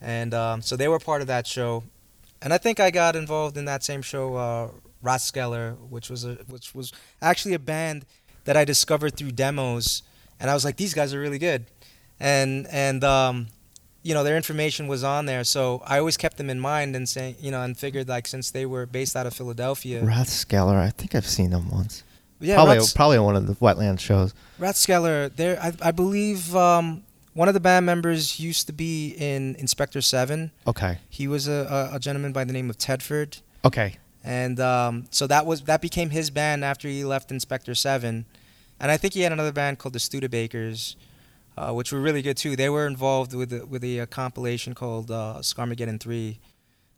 and 0.01 0.35
um, 0.35 0.63
so 0.63 0.77
they 0.77 0.89
were 0.89 0.99
part 0.99 1.21
of 1.21 1.27
that 1.29 1.47
show. 1.47 1.85
And 2.43 2.53
I 2.53 2.59
think 2.59 2.79
I 2.79 2.91
got 2.91 3.17
involved 3.17 3.57
in 3.57 3.65
that 3.65 3.83
same 3.83 4.03
show, 4.03 4.37
uh, 4.37 4.69
Ratskeller, 5.03 5.77
which 5.89 6.11
was 6.11 6.25
a 6.25 6.35
which 6.49 6.75
was 6.75 6.93
actually 7.23 7.55
a 7.55 7.59
band 7.59 8.05
that 8.45 8.57
I 8.57 8.65
discovered 8.65 9.17
through 9.17 9.33
demos, 9.33 10.03
and 10.39 10.51
I 10.51 10.55
was 10.55 10.65
like, 10.65 10.77
these 10.77 10.95
guys 10.95 11.15
are 11.15 11.21
really 11.21 11.39
good, 11.39 11.67
and 12.21 12.67
and 12.71 13.03
um, 13.03 13.49
you 14.05 14.15
know 14.15 14.23
their 14.23 14.37
information 14.37 14.87
was 14.87 15.03
on 15.03 15.27
there, 15.27 15.43
so 15.43 15.83
I 15.85 15.99
always 15.99 16.17
kept 16.17 16.37
them 16.37 16.49
in 16.51 16.61
mind 16.61 16.95
and 16.95 17.09
saying, 17.09 17.37
you 17.41 17.51
know, 17.51 17.63
and 17.63 17.77
figured 17.77 18.09
like 18.09 18.29
since 18.29 18.51
they 18.53 18.67
were 18.67 18.87
based 18.87 19.17
out 19.17 19.27
of 19.27 19.35
Philadelphia, 19.35 20.03
Rathskeller. 20.03 20.77
I 20.77 20.91
think 20.91 21.15
I've 21.17 21.27
seen 21.27 21.51
them 21.51 21.71
once. 21.71 22.05
yeah, 22.39 22.55
probably, 22.55 22.77
Rats, 22.77 22.93
probably 22.93 23.19
one 23.19 23.35
of 23.35 23.47
the 23.47 23.55
wetland 23.55 23.99
shows. 23.99 24.35
Ratskeller, 24.61 25.35
there, 25.35 25.59
I, 25.61 25.73
I 25.81 25.91
believe 25.91 26.55
um, 26.55 27.03
one 27.33 27.49
of 27.49 27.55
the 27.55 27.61
band 27.61 27.87
members 27.87 28.39
used 28.39 28.67
to 28.67 28.73
be 28.73 29.15
in 29.19 29.57
Inspector 29.57 30.01
Seven. 30.03 30.51
Okay. 30.67 30.99
He 31.09 31.27
was 31.27 31.49
a, 31.49 31.89
a, 31.93 31.97
a 31.97 31.99
gentleman 31.99 32.33
by 32.33 32.45
the 32.45 32.53
name 32.53 32.69
of 32.71 32.77
Tedford. 32.79 33.41
Okay. 33.65 33.97
and 34.23 34.61
um, 34.61 35.07
so 35.11 35.27
that 35.27 35.47
was 35.47 35.63
that 35.63 35.81
became 35.81 36.11
his 36.11 36.29
band 36.31 36.63
after 36.63 36.87
he 36.89 37.05
left 37.05 37.31
Inspector 37.33 37.75
Seven, 37.75 38.27
and 38.79 38.91
I 38.91 38.99
think 38.99 39.15
he 39.15 39.23
had 39.23 39.33
another 39.33 39.53
band 39.53 39.79
called 39.79 39.95
the 39.95 39.99
Studebakers, 39.99 40.97
uh, 41.57 41.73
which 41.73 41.93
were 41.93 42.01
really 42.01 42.23
good 42.23 42.37
too. 42.37 42.57
They 42.57 42.69
were 42.69 42.87
involved 42.87 43.35
with 43.35 43.51
the, 43.51 43.67
with 43.67 43.85
a, 43.85 44.01
uh 44.01 44.07
compilation 44.07 44.75
called 44.75 45.11
uh, 45.11 45.37
Skarmageddon 45.41 46.01
Three, 46.01 46.41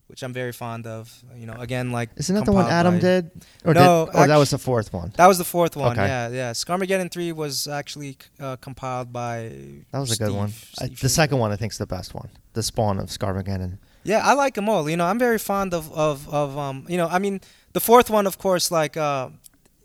which 0.09 0.23
I'm 0.23 0.33
very 0.33 0.53
fond 0.53 0.87
of. 0.87 1.23
You 1.37 1.47
know, 1.47 1.55
again 1.55 1.91
like 1.93 2.11
Isn't 2.17 2.35
that 2.37 2.45
the 2.45 2.53
one 2.53 2.67
Adam 2.71 2.95
by- 2.95 3.01
did? 3.01 3.31
Or 3.65 3.75
No, 3.75 4.07
did, 4.07 4.15
or 4.17 4.27
that 4.27 4.37
was 4.37 4.51
the 4.51 4.59
fourth 4.59 4.93
one. 4.93 5.13
That 5.17 5.27
was 5.27 5.39
the 5.39 5.45
fourth 5.45 5.77
one. 5.77 5.93
Okay. 5.93 6.07
Yeah, 6.07 6.29
yeah. 6.29 6.51
Skarmageddon 6.53 7.11
Three 7.11 7.33
was 7.33 7.67
actually 7.69 8.17
uh, 8.41 8.57
compiled 8.57 9.13
by. 9.13 9.53
That 9.93 9.99
was 10.01 10.13
a 10.13 10.25
good 10.25 10.33
one. 10.35 10.53
I, 10.81 10.89
the 10.89 11.09
second 11.09 11.39
one, 11.39 11.53
I 11.53 11.57
think, 11.57 11.73
is 11.73 11.79
the 11.79 11.87
best 11.87 12.15
one. 12.15 12.29
The 12.55 12.63
Spawn 12.63 12.99
of 12.99 13.09
Skarmageddon. 13.09 13.79
Yeah, 14.05 14.21
I 14.25 14.35
like 14.35 14.55
them 14.55 14.69
all. 14.69 14.89
You 14.89 14.97
know, 14.97 15.05
I'm 15.07 15.19
very 15.19 15.39
fond 15.39 15.75
of 15.75 15.93
of 15.93 16.29
of 16.33 16.57
um. 16.57 16.87
You 16.89 16.97
know, 16.97 17.09
I 17.09 17.19
mean, 17.19 17.41
the 17.73 17.81
fourth 17.81 18.09
one, 18.09 18.27
of 18.27 18.39
course, 18.39 18.71
like 18.71 18.97
uh, 18.97 19.29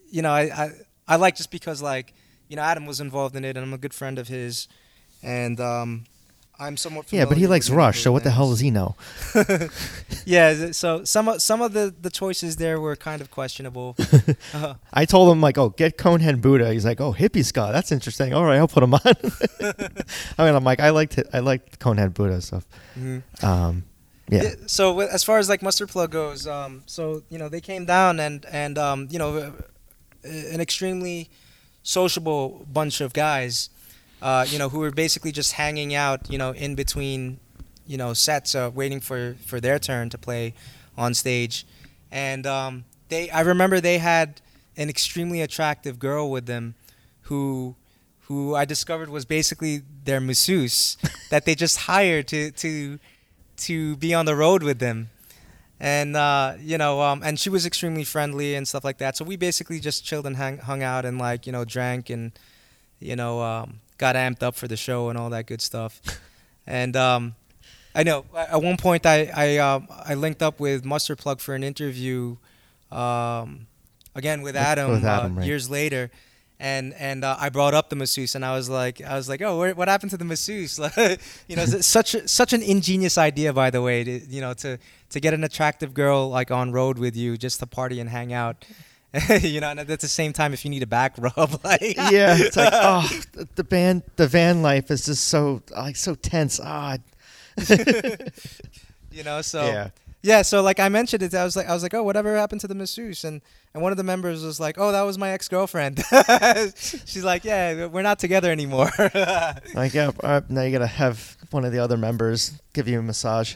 you 0.10 0.22
know, 0.22 0.32
I 0.32 0.44
I, 0.64 0.72
I 1.08 1.16
like 1.18 1.36
just 1.36 1.52
because 1.52 1.82
like 1.82 2.14
you 2.52 2.58
know 2.58 2.64
Adam 2.64 2.86
was 2.86 3.00
involved 3.00 3.36
in 3.38 3.46
it, 3.46 3.56
and 3.58 3.66
I'm 3.66 3.74
a 3.74 3.78
good 3.78 3.94
friend 3.94 4.20
of 4.20 4.28
his, 4.28 4.68
and 5.24 5.58
um, 5.60 6.04
I'm 6.60 6.76
somewhat. 6.76 7.12
Yeah, 7.14 7.26
but 7.26 7.38
he 7.38 7.48
likes 7.48 7.70
Rush, 7.70 8.02
so 8.04 8.12
what 8.12 8.24
the 8.26 8.32
hell 8.32 8.50
does 8.50 8.60
he 8.60 8.72
know? 8.72 8.96
yeah, 10.26 10.72
so 10.72 11.06
some 11.06 11.30
of 11.30 11.42
some 11.42 11.62
of 11.62 11.72
the 11.72 11.96
the 12.02 12.10
choices 12.10 12.58
there 12.58 12.80
were 12.80 12.98
kind 12.98 13.22
of 13.22 13.32
questionable. 13.32 13.96
uh, 14.54 14.74
I 14.94 15.06
told 15.06 15.32
him 15.32 15.40
like, 15.42 15.58
"Oh, 15.58 15.70
get 15.70 15.98
Conehead 15.98 16.42
Buddha." 16.42 16.74
He's 16.74 16.86
like, 16.86 17.00
"Oh, 17.00 17.14
hippie 17.14 17.46
ska, 17.46 17.70
That's 17.72 17.92
interesting. 17.92 18.34
All 18.34 18.44
right, 18.44 18.58
I'll 18.58 18.68
put 18.68 18.84
him 18.84 18.94
on." 18.94 19.02
I 20.38 20.46
mean, 20.46 20.56
I'm 20.56 20.66
like, 20.66 20.82
I 20.82 20.90
liked 20.90 21.18
it. 21.18 21.28
I 21.34 21.40
liked 21.40 21.80
Conehead 21.80 22.14
Buddha 22.14 22.42
stuff. 22.42 22.66
mhm. 23.00 23.24
Um, 23.44 23.84
yeah. 24.30 24.44
Yeah, 24.44 24.54
So 24.68 25.00
as 25.02 25.24
far 25.24 25.40
as 25.40 25.50
like 25.50 25.62
mustard 25.62 25.90
plug 25.90 26.12
goes, 26.12 26.48
um, 26.48 26.84
so 26.86 27.24
you 27.30 27.38
know 27.38 27.50
they 27.50 27.62
came 27.62 27.86
down 27.86 28.20
and 28.20 28.46
and 28.52 28.78
um, 28.78 29.08
you 29.10 29.20
know 29.20 29.38
uh, 29.38 29.52
an 30.54 30.62
extremely 30.62 31.30
sociable 31.84 32.66
bunch 32.72 33.02
of 33.02 33.14
guys, 33.14 33.70
uh, 34.22 34.46
you 34.48 34.60
know 34.60 34.70
who 34.70 34.80
were 34.80 34.92
basically 34.92 35.32
just 35.32 35.54
hanging 35.54 35.94
out, 35.94 36.30
you 36.30 36.38
know, 36.38 36.52
in 36.52 36.76
between, 36.76 37.40
you 37.88 37.98
know, 37.98 38.14
sets, 38.14 38.56
uh, 38.56 38.70
waiting 38.74 39.00
for 39.00 39.36
for 39.46 39.60
their 39.60 39.80
turn 39.80 40.10
to 40.10 40.18
play 40.18 40.54
on 40.98 41.14
stage, 41.14 41.66
and 42.12 42.46
um, 42.46 42.86
they 43.10 43.30
I 43.30 43.42
remember 43.42 43.80
they 43.80 43.98
had 43.98 44.42
an 44.78 44.90
extremely 44.90 45.42
attractive 45.42 46.00
girl 46.00 46.30
with 46.30 46.46
them, 46.46 46.76
who 47.24 47.76
who 48.22 48.56
I 48.56 48.66
discovered 48.66 49.10
was 49.10 49.26
basically 49.26 49.82
their 50.06 50.22
masseuse 50.22 50.98
that 51.30 51.46
they 51.46 51.56
just 51.56 51.80
hired 51.80 52.28
to 52.30 52.52
to 52.52 53.00
to 53.58 53.96
be 53.98 54.14
on 54.14 54.26
the 54.26 54.36
road 54.36 54.64
with 54.64 54.80
them 54.80 55.10
and 55.82 56.16
uh, 56.16 56.54
you 56.60 56.78
know 56.78 57.02
um, 57.02 57.22
and 57.24 57.40
she 57.40 57.50
was 57.50 57.66
extremely 57.66 58.04
friendly 58.04 58.54
and 58.54 58.68
stuff 58.68 58.86
like 58.86 59.00
that 59.00 59.18
so 59.18 59.26
we 59.26 59.36
basically 59.36 59.80
just 59.80 60.06
chilled 60.06 60.28
and 60.28 60.38
hang, 60.38 60.60
hung 60.60 60.84
out 60.84 61.04
and 61.06 61.18
like 61.18 61.48
you 61.48 61.52
know 61.52 61.66
drank 61.66 62.12
and 62.12 62.32
you 63.00 63.16
know 63.16 63.42
um, 63.42 63.80
got 63.98 64.16
amped 64.16 64.44
up 64.44 64.56
for 64.56 64.68
the 64.68 64.78
show 64.78 65.10
and 65.10 65.18
all 65.18 65.32
that 65.32 65.48
good 65.48 65.60
stuff 65.60 66.00
and 66.68 66.96
um, 66.96 67.34
I 67.96 68.04
know 68.04 68.26
at 68.36 68.62
one 68.62 68.78
point 68.78 69.08
I 69.08 69.32
I, 69.36 69.58
um, 69.58 69.88
I 69.90 70.14
linked 70.14 70.44
up 70.44 70.60
with 70.60 70.86
Mustard 70.86 71.18
Plug 71.18 71.40
for 71.40 71.56
an 71.56 71.64
interview 71.64 72.38
um, 72.92 73.66
again 74.16 74.44
with 74.44 74.54
With- 74.54 74.64
Adam, 74.64 75.04
uh, 75.04 75.30
right. 75.30 75.46
years 75.46 75.68
later 75.68 76.12
and 76.62 76.94
and 77.00 77.26
uh, 77.26 77.36
I 77.40 77.50
brought 77.50 77.74
up 77.74 77.90
the 77.90 77.96
masseuse, 77.96 78.36
and 78.36 78.46
I 78.46 78.54
was 78.54 78.70
like, 78.70 79.02
I 79.02 79.16
was 79.16 79.28
like, 79.28 79.42
oh, 79.42 79.58
where, 79.58 79.74
what 79.74 79.88
happened 79.88 80.12
to 80.12 80.18
the 80.18 80.26
masseuse? 80.26 80.80
you 81.48 81.56
know, 81.56 81.66
such 81.66 82.16
such 82.28 82.54
an 82.54 82.62
ingenious 82.62 83.18
idea, 83.18 83.52
by 83.52 83.72
the 83.72 83.82
way, 83.82 84.04
to, 84.04 84.20
you 84.30 84.42
know, 84.42 84.54
to 84.54 84.78
to 85.12 85.20
get 85.20 85.34
an 85.34 85.44
attractive 85.44 85.94
girl 85.94 86.30
like 86.30 86.52
on 86.52 86.72
road 86.72 86.98
with 86.98 87.16
you 87.16 87.38
just 87.38 87.60
to 87.60 87.68
party 87.68 88.00
and 88.00 88.10
hang 88.10 88.34
out, 88.34 88.66
you 89.42 89.60
know, 89.60 89.70
and 89.70 89.80
at 89.80 90.00
the 90.00 90.08
same 90.08 90.34
time, 90.34 90.54
if 90.54 90.64
you 90.66 90.72
need 90.72 90.84
a 90.84 90.88
back 90.88 91.16
rub, 91.18 91.60
like 91.64 91.82
yeah, 91.98 92.36
it's 92.38 92.56
like 92.56 92.70
oh, 92.74 93.22
the- 93.56 93.64
band, 93.64 94.04
the 94.16 94.28
van 94.28 94.62
life 94.62 94.90
is 94.90 95.06
just 95.06 95.26
so 95.26 95.62
like 95.72 95.96
so 95.96 96.16
tense. 96.16 96.60
Ah, 96.64 96.98
you 99.12 99.24
know, 99.24 99.42
so 99.42 99.66
yeah, 99.66 99.90
Yeah, 100.24 100.44
so 100.44 100.62
like 100.62 100.80
I 100.80 100.90
mentioned 100.90 101.24
it, 101.24 101.34
I 101.34 101.44
was 101.44 101.56
like, 101.56 101.68
I 101.68 101.74
was 101.74 101.82
like, 101.82 101.94
oh, 101.94 102.04
whatever 102.04 102.36
happened 102.36 102.62
to 102.62 102.68
the 102.68 102.76
masseuse? 102.76 103.24
And 103.24 103.42
and 103.74 103.82
one 103.82 103.92
of 103.92 103.98
the 103.98 104.04
members 104.04 104.44
was 104.44 104.60
like, 104.60 104.78
oh, 104.78 104.92
that 104.92 105.02
was 105.02 105.18
my 105.18 105.30
ex 105.30 105.48
girlfriend. 105.48 106.04
She's 106.76 107.24
like, 107.24 107.44
yeah, 107.44 107.88
we're 107.88 108.04
not 108.04 108.20
together 108.20 108.52
anymore. 108.52 108.92
like 109.74 109.94
yeah. 109.94 110.12
Uh, 110.24 110.42
now 110.48 110.62
you 110.62 110.72
gotta 110.72 110.88
have 110.88 111.38
one 111.50 111.66
of 111.66 111.72
the 111.72 111.80
other 111.80 111.98
members 111.98 112.60
give 112.74 112.88
you 112.88 113.00
a 113.00 113.02
massage. 113.02 113.56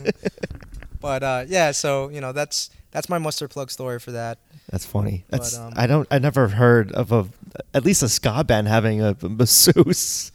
but 1.00 1.22
uh, 1.22 1.44
yeah, 1.46 1.72
so 1.72 2.08
you 2.08 2.20
know 2.20 2.32
that's 2.32 2.70
that's 2.90 3.08
my 3.08 3.18
mustard 3.18 3.50
plug 3.50 3.70
story 3.70 3.98
for 3.98 4.12
that. 4.12 4.38
That's 4.70 4.86
funny. 4.86 5.24
But, 5.28 5.42
That's 5.42 5.58
um, 5.58 5.74
I 5.76 5.86
don't 5.86 6.08
I 6.10 6.18
never 6.18 6.48
heard 6.48 6.92
of 6.92 7.12
a 7.12 7.26
at 7.74 7.84
least 7.84 8.02
a 8.02 8.08
ska 8.08 8.44
band 8.44 8.68
having 8.68 9.02
a 9.02 9.16
masseuse. 9.22 10.32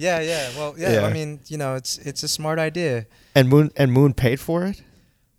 Yeah, 0.00 0.20
yeah. 0.20 0.48
Well, 0.56 0.74
yeah. 0.78 0.92
Yeah. 0.94 1.06
I 1.06 1.12
mean, 1.12 1.40
you 1.48 1.58
know, 1.58 1.74
it's 1.74 1.98
it's 1.98 2.22
a 2.22 2.28
smart 2.28 2.58
idea. 2.58 3.06
And 3.34 3.48
Moon 3.50 3.70
and 3.76 3.92
Moon 3.92 4.14
paid 4.14 4.40
for 4.40 4.64
it. 4.64 4.82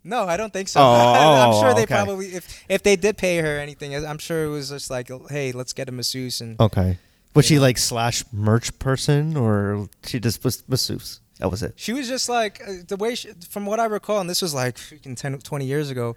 No, 0.04 0.24
I 0.24 0.36
don't 0.36 0.52
think 0.52 0.68
so. 0.68 0.80
Oh, 0.80 0.84
I'm 1.44 1.54
oh, 1.54 1.60
sure 1.60 1.74
they 1.74 1.82
okay. 1.82 1.94
probably 1.94 2.26
if 2.28 2.64
if 2.68 2.82
they 2.82 2.94
did 2.96 3.16
pay 3.16 3.38
her 3.38 3.58
anything, 3.58 3.94
I'm 3.94 4.18
sure 4.18 4.44
it 4.44 4.50
was 4.50 4.70
just 4.70 4.88
like, 4.88 5.10
hey, 5.30 5.50
let's 5.50 5.72
get 5.72 5.88
a 5.88 5.92
masseuse 5.92 6.40
and 6.40 6.60
Okay. 6.60 6.98
Was 7.34 7.46
she 7.46 7.54
Yeah. 7.54 7.66
like 7.68 7.78
slash 7.78 8.24
merch 8.30 8.78
person 8.78 9.36
or 9.36 9.88
she 10.04 10.20
just 10.20 10.44
was 10.44 10.62
masseuse? 10.68 11.20
That 11.38 11.50
was 11.50 11.62
it. 11.62 11.72
She 11.76 11.92
was 11.92 12.06
just 12.06 12.28
like 12.28 12.62
uh, 12.62 12.84
the 12.86 12.96
way, 12.96 13.16
she, 13.16 13.30
from 13.50 13.66
what 13.66 13.80
I 13.80 13.86
recall, 13.86 14.20
and 14.20 14.30
this 14.30 14.42
was 14.42 14.54
like 14.54 14.76
freaking 14.76 15.16
10, 15.16 15.38
20 15.40 15.64
years 15.64 15.90
ago. 15.90 16.14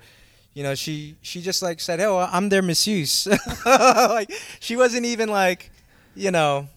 You 0.53 0.61
know, 0.61 0.75
she 0.75 1.15
she 1.21 1.41
just 1.41 1.63
like 1.63 1.79
said, 1.79 1.99
"Oh, 1.99 2.19
I'm 2.31 2.49
their 2.49 2.61
masseuse." 2.61 3.27
like 3.65 4.31
she 4.59 4.75
wasn't 4.75 5.05
even 5.05 5.29
like, 5.29 5.71
you 6.15 6.31
know, 6.31 6.67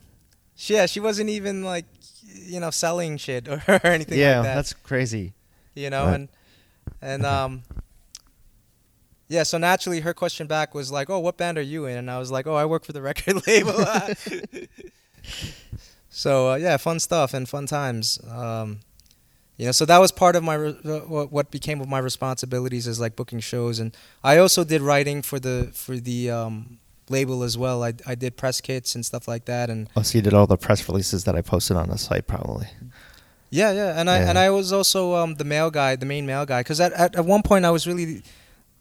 yeah, 0.59 0.87
she 0.87 1.01
wasn't 1.01 1.31
even 1.31 1.62
like, 1.64 1.87
you 2.35 2.61
know, 2.61 2.71
selling 2.71 3.16
shit 3.16 3.49
or 3.68 3.81
anything 3.85 4.18
yeah, 4.18 4.37
like 4.40 4.44
that. 4.47 4.55
that's 4.57 4.73
crazy. 4.75 5.33
you 5.75 5.88
know, 5.90 6.05
Right. 6.07 6.14
and 6.14 6.29
and 7.03 7.25
um, 7.27 7.62
yeah. 9.29 9.42
So 9.44 9.59
naturally, 9.59 10.01
her 10.01 10.14
question 10.14 10.47
back 10.47 10.75
was 10.75 10.90
like, 10.90 11.09
"Oh, 11.11 11.18
what 11.21 11.37
band 11.37 11.59
are 11.59 11.62
you 11.62 11.87
in?" 11.87 11.97
And 11.99 12.11
I 12.11 12.18
was 12.18 12.31
like, 12.31 12.47
"Oh, 12.47 12.55
I 12.55 12.64
work 12.64 12.85
for 12.85 12.92
the 12.92 13.03
record 13.11 13.47
label." 13.47 13.75
so 16.09 16.53
uh, 16.53 16.55
yeah, 16.57 16.77
fun 16.77 16.99
stuff 17.01 17.35
and 17.35 17.49
fun 17.49 17.66
times. 17.66 18.18
Um, 18.29 18.81
you 19.57 19.66
know, 19.66 19.73
so 19.73 19.85
that 19.87 19.99
was 19.99 20.12
part 20.12 20.37
of 20.37 20.42
my 20.44 20.55
re- 20.55 20.79
uh, 20.85 21.01
what 21.01 21.33
what 21.33 21.51
became 21.51 21.81
of 21.81 21.88
my 21.88 21.99
responsibilities 21.99 22.87
as 22.88 23.01
like 23.01 23.16
booking 23.16 23.40
shows, 23.40 23.79
and 23.81 23.97
I 24.25 24.38
also 24.38 24.64
did 24.64 24.81
writing 24.81 25.23
for 25.23 25.38
the 25.38 25.71
for 25.75 25.97
the 25.99 26.31
um, 26.31 26.79
label 27.11 27.42
as 27.42 27.57
well. 27.59 27.83
I 27.83 27.94
I 28.07 28.14
did 28.14 28.37
press 28.37 28.61
kits 28.61 28.94
and 28.94 29.05
stuff 29.05 29.27
like 29.29 29.44
that, 29.47 29.71
and 29.71 29.88
Oh, 29.97 30.03
so 30.03 30.18
you 30.18 30.23
did 30.23 30.35
all 30.35 30.47
the 30.47 30.57
press 30.57 30.88
releases 30.88 31.25
that 31.25 31.35
I 31.35 31.42
posted 31.42 31.77
on 31.77 31.88
the 31.88 31.99
site, 31.99 32.27
probably. 32.27 32.68
Yeah, 33.51 33.73
yeah, 33.73 33.99
and 34.01 34.11
I 34.11 34.18
Yeah. 34.21 34.29
and 34.31 34.38
I 34.38 34.51
was 34.51 34.73
also 34.73 35.14
um, 35.14 35.35
the 35.37 35.44
mail 35.44 35.71
guy, 35.71 35.97
the 35.97 36.07
main 36.07 36.27
mail 36.27 36.44
guy, 36.47 36.61
because 36.61 36.81
at, 36.81 36.92
at 36.92 37.16
at 37.16 37.25
one 37.25 37.42
point 37.42 37.64
I 37.64 37.71
was 37.71 37.87
really, 37.87 38.23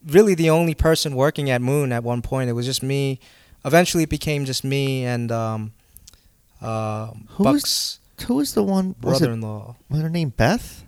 really 0.05 0.35
the 0.35 0.49
only 0.49 0.75
person 0.75 1.15
working 1.15 1.49
at 1.49 1.61
Moon. 1.61 1.91
At 1.91 2.03
one 2.03 2.21
point, 2.21 2.49
it 2.49 2.53
was 2.53 2.65
just 2.65 2.83
me. 2.83 3.19
Eventually, 3.65 4.03
it 4.03 4.09
became 4.09 4.45
just 4.45 4.63
me 4.63 5.05
and 5.05 5.31
um, 5.31 5.71
uh, 6.61 7.11
Who 7.37 7.43
was 7.43 7.53
Buck's 7.61 7.99
Who 8.27 8.35
was 8.35 8.53
the 8.53 8.63
one? 8.63 8.87
Was 9.01 9.21
it 9.21 9.25
brother-in-law. 9.25 9.75
was 9.89 10.01
her 10.01 10.09
name 10.09 10.29
Beth? 10.35 10.83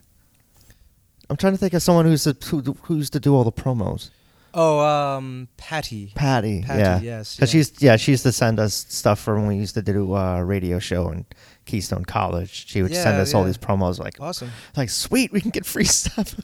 I'm 1.29 1.37
trying 1.37 1.53
to 1.53 1.57
think 1.59 1.73
of 1.73 1.83
someone 1.83 2.05
who's 2.05 2.23
to, 2.23 2.35
who, 2.47 2.75
who 2.83 2.95
used 2.97 3.13
to 3.13 3.19
do 3.19 3.35
all 3.35 3.43
the 3.43 3.51
promos. 3.51 4.09
Oh, 4.53 4.79
um, 4.79 5.47
Patty. 5.57 6.11
Patty, 6.15 6.63
Patty, 6.63 6.79
yeah. 6.79 6.99
yes. 7.17 7.37
Cause 7.37 7.53
yeah. 7.53 7.59
she's 7.59 7.81
yeah, 7.81 7.95
she 7.97 8.11
used 8.11 8.23
to 8.23 8.31
send 8.31 8.59
us 8.59 8.73
stuff 8.89 9.19
from 9.19 9.39
when 9.39 9.47
we 9.47 9.55
used 9.57 9.75
to 9.75 9.81
do 9.81 10.15
a 10.15 10.43
radio 10.43 10.79
show 10.79 11.09
in 11.09 11.25
Keystone 11.65 12.05
College. 12.05 12.67
She 12.67 12.81
would 12.81 12.93
send 12.93 13.17
Yeah, 13.17 13.21
us 13.21 13.33
all 13.33 13.43
these 13.43 13.57
promos 13.57 13.99
like 13.99 14.19
awesome. 14.19 14.49
like 14.75 14.89
sweet, 14.89 15.31
we 15.31 15.41
can 15.41 15.51
get 15.51 15.65
free 15.65 15.83
stuff. 15.85 16.35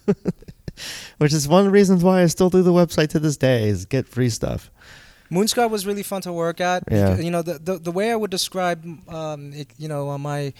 Which 1.17 1.33
is 1.33 1.47
one 1.47 1.59
of 1.61 1.65
the 1.65 1.71
reasons 1.71 2.03
why 2.03 2.21
I 2.21 2.25
still 2.27 2.49
do 2.49 2.61
the 2.61 2.73
website 2.73 3.07
to 3.09 3.19
this 3.19 3.37
day 3.37 3.69
is 3.69 3.85
get 3.85 4.07
free 4.07 4.29
stuff. 4.29 4.69
Moonska 5.31 5.69
was 5.69 5.87
really 5.87 6.03
fun 6.03 6.21
to 6.21 6.33
work 6.33 6.61
at. 6.61 6.83
Yeah. 6.91 7.17
You 7.17 7.31
know, 7.31 7.41
the, 7.41 7.57
the 7.57 7.77
the 7.79 7.91
way 7.91 8.11
I 8.11 8.15
would 8.15 8.29
describe, 8.29 8.85
um, 9.09 9.53
it, 9.53 9.69
you 9.77 9.87
know, 9.87 10.09
uh, 10.09 10.17
my 10.17 10.53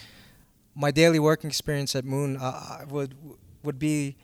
my 0.74 0.90
daily 0.92 1.20
working 1.20 1.50
experience 1.50 1.96
at 1.96 2.06
Moon 2.06 2.38
uh, 2.38 2.86
would 2.90 3.14
would 3.64 3.78
be 3.78 4.16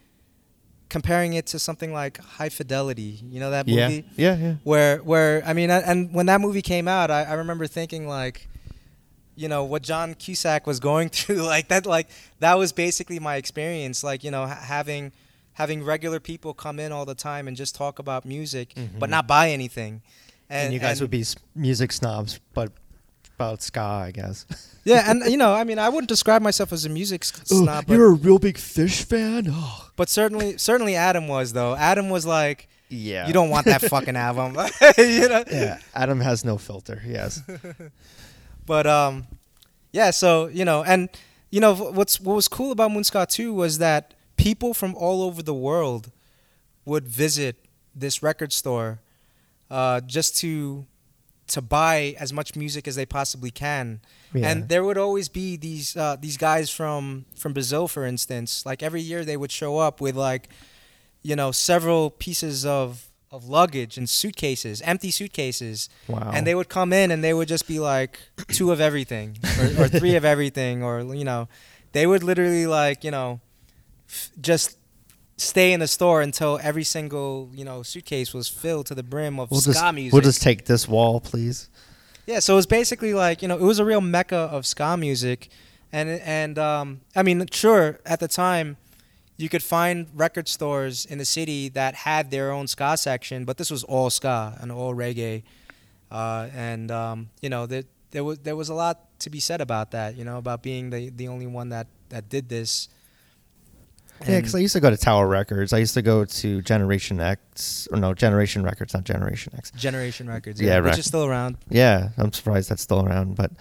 comparing 0.96 1.34
it 1.40 1.46
to 1.48 1.58
something 1.58 1.92
like 2.02 2.20
High 2.38 2.50
Fidelity. 2.50 3.14
You 3.34 3.40
know 3.40 3.52
that 3.52 3.66
movie 3.66 4.04
Yeah, 4.18 4.36
yeah, 4.36 4.36
yeah. 4.46 4.54
where 4.64 4.98
where 5.12 5.42
I 5.50 5.54
mean, 5.54 5.70
and- 5.72 5.86
and 5.92 6.14
when 6.14 6.26
that 6.28 6.40
movie 6.42 6.62
came 6.62 6.88
out, 6.88 7.10
I, 7.10 7.22
I 7.24 7.34
remember 7.44 7.66
thinking 7.68 8.08
like. 8.08 8.48
You 9.44 9.48
know 9.48 9.64
what 9.64 9.82
John 9.82 10.14
Cusack 10.14 10.68
was 10.68 10.80
going 10.80 11.08
through, 11.18 11.42
like 11.44 11.70
that, 11.70 11.86
like 11.86 12.08
that 12.40 12.58
was 12.60 12.74
basically 12.74 13.18
my 13.18 13.38
experience. 13.38 14.04
Like 14.04 14.26
you 14.26 14.30
know, 14.30 14.46
ha- 14.46 14.60
having 14.78 15.14
having 15.54 15.84
regular 15.84 16.20
people 16.20 16.54
come 16.54 16.80
in 16.86 16.92
all 16.92 17.06
the 17.06 17.16
time 17.16 17.48
and 17.48 17.56
just 17.58 17.74
talk 17.74 17.98
about 17.98 18.26
music, 18.26 18.74
but 19.00 19.08
Mhm. 19.08 19.12
not 19.18 19.28
buy 19.28 19.50
anything. 19.52 20.02
And, 20.50 20.74
you 20.74 20.80
guys 20.80 21.00
would 21.02 21.10
be 21.10 21.24
music 21.56 21.92
snobs, 21.94 22.40
but 22.54 22.70
about 23.42 23.62
ska, 23.62 23.82
I 23.82 24.12
guess. 24.12 24.46
Yeah, 24.84 25.12
and 25.12 25.24
you 25.32 25.38
know, 25.38 25.54
I 25.54 25.64
mean, 25.64 25.78
I 25.78 25.90
wouldn't 25.90 26.10
describe 26.10 26.42
myself 26.42 26.74
as 26.74 26.86
a 26.86 26.90
music 26.90 27.22
s- 27.24 27.52
you're 27.88 28.08
a 28.14 28.16
Reel 28.16 28.40
Big 28.40 28.58
Fish 28.58 29.04
fan? 29.06 29.46
Oh. 29.48 29.92
but 29.96 30.10
certainly, 30.10 30.58
certainly 30.58 30.96
Adam 30.96 31.28
was 31.28 31.54
though. 31.54 31.76
Adam 31.76 32.10
was 32.10 32.26
like, 32.26 32.68
Yeah. 32.90 33.28
"You 33.28 33.34
don't 33.34 33.52
want 33.52 33.68
that 33.68 33.82
fucking 33.94 34.16
album," 34.16 34.56
you 34.98 35.30
know. 35.30 35.44
Yeah, 35.52 35.78
Adam 35.94 36.20
has 36.20 36.44
no 36.44 36.58
filter. 36.58 37.00
Yes. 37.06 37.44
But 38.66 38.88
um, 38.88 39.28
yeah. 39.92 40.10
So 40.10 40.48
you 40.48 40.66
know, 40.66 40.84
and 40.84 41.10
you 41.52 41.60
know, 41.60 41.76
what's 41.76 42.20
what 42.20 42.34
was 42.36 42.48
cool 42.48 42.72
about 42.72 42.90
Moonska 42.90 43.28
too 43.28 43.54
was 43.54 43.78
that 43.78 44.16
people 44.36 44.74
from 44.74 44.96
all 44.96 45.22
over 45.22 45.44
the 45.44 45.54
world 45.54 46.10
would 46.86 47.08
visit 47.08 47.56
this 47.94 48.24
record 48.24 48.52
store 48.52 49.00
uh, 49.70 50.02
just 50.02 50.38
to 50.38 50.88
to 51.48 51.62
buy 51.62 52.16
as 52.20 52.32
much 52.32 52.56
music 52.56 52.88
as 52.88 52.96
they 52.96 53.06
possibly 53.06 53.52
can. 53.52 54.02
Yeah. 54.34 54.50
And 54.50 54.70
there 54.70 54.84
would 54.84 54.98
always 54.98 55.28
be 55.28 55.58
these 55.58 55.98
uh, 55.98 56.16
these 56.20 56.38
guys 56.38 56.70
from 56.70 57.26
from 57.36 57.54
Brazil, 57.54 57.88
for 57.88 58.06
instance. 58.06 58.66
Like 58.66 58.82
every 58.82 59.02
year, 59.02 59.26
they 59.26 59.38
would 59.38 59.52
show 59.52 59.78
up 59.78 60.00
with 60.00 60.16
like, 60.16 60.50
you 61.22 61.36
know, 61.36 61.52
several 61.52 62.10
pieces 62.10 62.66
of 62.66 63.10
of 63.32 63.48
luggage 63.48 63.98
and 63.98 64.10
suitcases, 64.10 64.82
empty 64.82 65.10
suitcases, 65.10 65.90
wow. 66.08 66.32
and 66.34 66.46
they 66.46 66.54
would 66.54 66.68
come 66.68 66.92
in 66.92 67.12
and 67.12 67.24
they 67.24 67.34
would 67.34 67.48
just 67.48 67.68
be 67.68 67.80
like 67.80 68.20
two 68.50 68.72
of 68.72 68.82
everything 68.82 69.38
or, 69.60 69.84
or 69.84 69.88
three 69.88 70.16
of 70.16 70.26
everything, 70.26 70.84
or 70.84 71.02
you 71.16 71.24
know, 71.24 71.48
they 71.92 72.08
would 72.08 72.24
literally 72.24 72.68
like 72.68 73.04
you 73.04 73.12
know, 73.12 73.40
f- 74.10 74.32
just 74.40 74.78
stay 75.42 75.74
in 75.74 75.80
the 75.80 75.88
store 75.88 76.22
until 76.22 76.60
every 76.62 76.84
single 76.84 77.50
you 77.54 77.66
know 77.66 77.84
suitcase 77.84 78.34
was 78.34 78.48
filled 78.48 78.86
to 78.86 78.96
the 78.96 79.04
brim 79.04 79.40
of 79.40 79.52
we'll 79.52 79.62
ska 79.62 79.74
just 79.74 79.94
music. 79.96 80.14
we'll 80.14 80.22
just 80.22 80.42
take 80.42 80.66
this 80.66 80.88
wall, 80.88 81.20
please. 81.20 81.70
Yeah, 82.28 82.40
so 82.40 82.54
it 82.54 82.58
was 82.58 82.68
basically 82.68 83.14
like 83.14 83.42
you 83.42 83.48
know 83.48 83.56
it 83.56 83.62
was 83.62 83.80
a 83.80 83.86
real 83.86 84.02
mecca 84.02 84.36
of 84.36 84.66
ska 84.66 84.96
music, 84.98 85.50
and 85.92 86.10
and 86.10 86.58
um, 86.60 87.02
I 87.16 87.24
mean 87.24 87.46
sure 87.52 88.00
at 88.06 88.20
the 88.20 88.28
time, 88.28 88.78
you 89.38 89.50
could 89.50 89.64
find 89.64 90.08
record 90.14 90.48
stores 90.48 91.06
in 91.06 91.18
the 91.18 91.26
city 91.26 91.70
that 91.70 91.96
had 91.96 92.32
their 92.32 92.52
own 92.52 92.68
ska 92.68 92.96
section, 92.98 93.44
but 93.44 93.58
this 93.58 93.72
was 93.72 93.84
all 93.84 94.10
ska 94.10 94.58
and 94.62 94.72
all 94.72 94.94
reggae, 94.94 95.44
uh, 96.12 96.48
and 96.54 96.92
um, 96.92 97.30
you 97.42 97.50
know 97.50 97.66
there 97.66 97.84
there 98.12 98.24
was 98.24 98.40
there 98.40 98.56
was 98.56 98.70
a 98.70 98.76
lot 98.76 99.20
to 99.20 99.30
be 99.30 99.40
said 99.40 99.62
about 99.62 99.92
that, 99.92 100.16
you 100.16 100.24
know 100.24 100.38
about 100.38 100.62
being 100.62 100.92
the 100.92 101.10
the 101.10 101.28
only 101.28 101.48
one 101.48 101.70
that 101.70 101.88
that 102.10 102.30
did 102.30 102.50
this. 102.50 102.88
Yeah, 104.28 104.38
because 104.40 104.56
I 104.56 104.60
used 104.60 104.74
to 104.74 104.80
go 104.80 104.90
to 104.90 104.98
Tower 104.98 105.28
Records. 105.28 105.74
I 105.74 105.78
used 105.80 105.94
to 105.96 106.02
go 106.02 106.26
to 106.26 106.62
Generation 106.62 107.20
X, 107.20 107.88
or 107.92 107.98
no, 108.00 108.14
Generation 108.14 108.64
Records, 108.64 108.94
not 108.94 109.04
Generation 109.04 109.54
X. 109.58 109.72
Generation 109.72 110.28
Records, 110.30 110.62
Yeah, 110.62 110.78
which 110.80 110.92
rec- 110.92 111.00
is 111.00 111.06
still 111.06 111.26
around. 111.26 111.58
Yeah, 111.70 112.10
I'm 112.18 112.32
surprised 112.34 112.70
that's 112.70 112.82
still 112.82 113.06
around. 113.06 113.36
But 113.36 113.52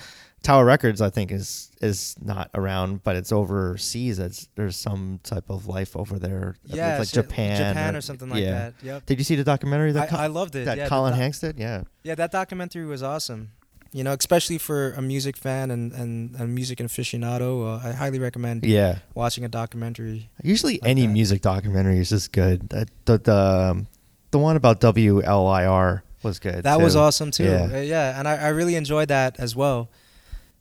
Tower 0.43 0.65
Records, 0.65 1.01
I 1.01 1.11
think, 1.11 1.33
is 1.33 1.71
is 1.83 2.15
not 2.23 2.51
around, 2.55 3.03
but 3.05 3.17
it's 3.17 3.33
overseas. 3.33 4.19
It's, 4.19 4.49
there's 4.55 4.77
some 4.77 5.21
type 5.23 5.45
of 5.51 5.67
life 5.67 5.97
over 5.97 6.19
there, 6.19 6.57
Yeah, 6.65 6.99
like 6.99 7.09
shit, 7.09 7.15
Japan, 7.15 7.57
Japan 7.57 7.97
or, 7.97 8.01
something 8.01 8.29
like 8.29 8.43
yeah. 8.43 8.51
that. 8.53 8.75
Yep. 8.83 9.07
Did 9.07 9.19
you 9.19 9.25
see 9.25 9.35
the 9.37 9.45
documentary 9.45 9.93
that 9.93 10.05
I, 10.05 10.07
Co- 10.07 10.17
I 10.17 10.27
loved 10.29 10.57
it. 10.57 10.65
that 10.67 10.77
yeah, 10.79 10.89
Colin 10.89 11.13
doc- 11.13 11.21
Hanks 11.21 11.41
did? 11.41 11.59
Yeah, 11.59 11.83
Yeah, 12.03 12.15
that 12.17 12.33
documentary 12.33 12.85
was 12.87 13.03
awesome. 13.03 13.53
You 13.93 14.05
know, 14.05 14.13
especially 14.13 14.59
for 14.59 14.93
a 14.93 15.03
music 15.03 15.37
fan 15.37 15.73
and, 15.73 15.93
and 15.93 16.37
a 16.39 16.47
music 16.47 16.79
aficionado, 16.79 17.67
uh, 17.83 17.89
I 17.89 17.93
highly 17.93 18.21
recommend 18.21 18.65
yeah. 18.65 18.99
watching 19.15 19.45
a 19.45 19.49
documentary. 19.49 20.31
Usually, 20.45 20.75
Like 20.75 20.89
any 20.91 21.07
that. 21.07 21.13
music 21.13 21.43
documentary 21.43 21.99
is 21.99 22.11
just 22.11 22.31
good. 22.31 22.69
That 22.69 22.89
the 23.07 23.19
the 23.19 23.35
um, 23.37 23.87
the 24.31 24.39
one 24.39 24.55
about 24.55 24.81
WLIR 24.81 26.03
was 26.23 26.39
good. 26.39 26.63
That 26.65 26.81
was 26.81 26.95
awesome 26.95 27.31
too. 27.33 27.45
Yeah. 27.45 27.69
Uh, 27.73 27.79
yeah, 27.81 28.19
and 28.19 28.29
I, 28.29 28.37
I 28.37 28.49
really 28.49 28.77
enjoyed 28.77 29.09
that 29.09 29.41
as 29.41 29.57
well. 29.57 29.89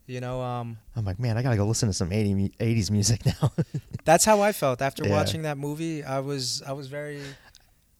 You 0.07 0.21
know, 0.21 0.41
um, 0.41 0.79
I'm 0.95 1.05
like, 1.05 1.19
man, 1.19 1.37
I 1.37 1.43
gotta 1.43 1.55
go 1.57 1.67
listen 1.67 1.87
to 1.87 1.93
some 1.93 2.11
80, 2.11 2.53
80s 2.59 2.89
music 2.89 3.23
now. 3.27 3.51
that's 4.05 4.25
how 4.25 4.41
I 4.41 4.53
felt 4.53 4.81
after 4.81 5.03
Yeah. 5.05 5.11
watching 5.11 5.43
that 5.43 5.59
movie. 5.59 6.03
I 6.03 6.19
was 6.19 6.63
I 6.65 6.71
was 6.71 6.87
very, 6.87 7.21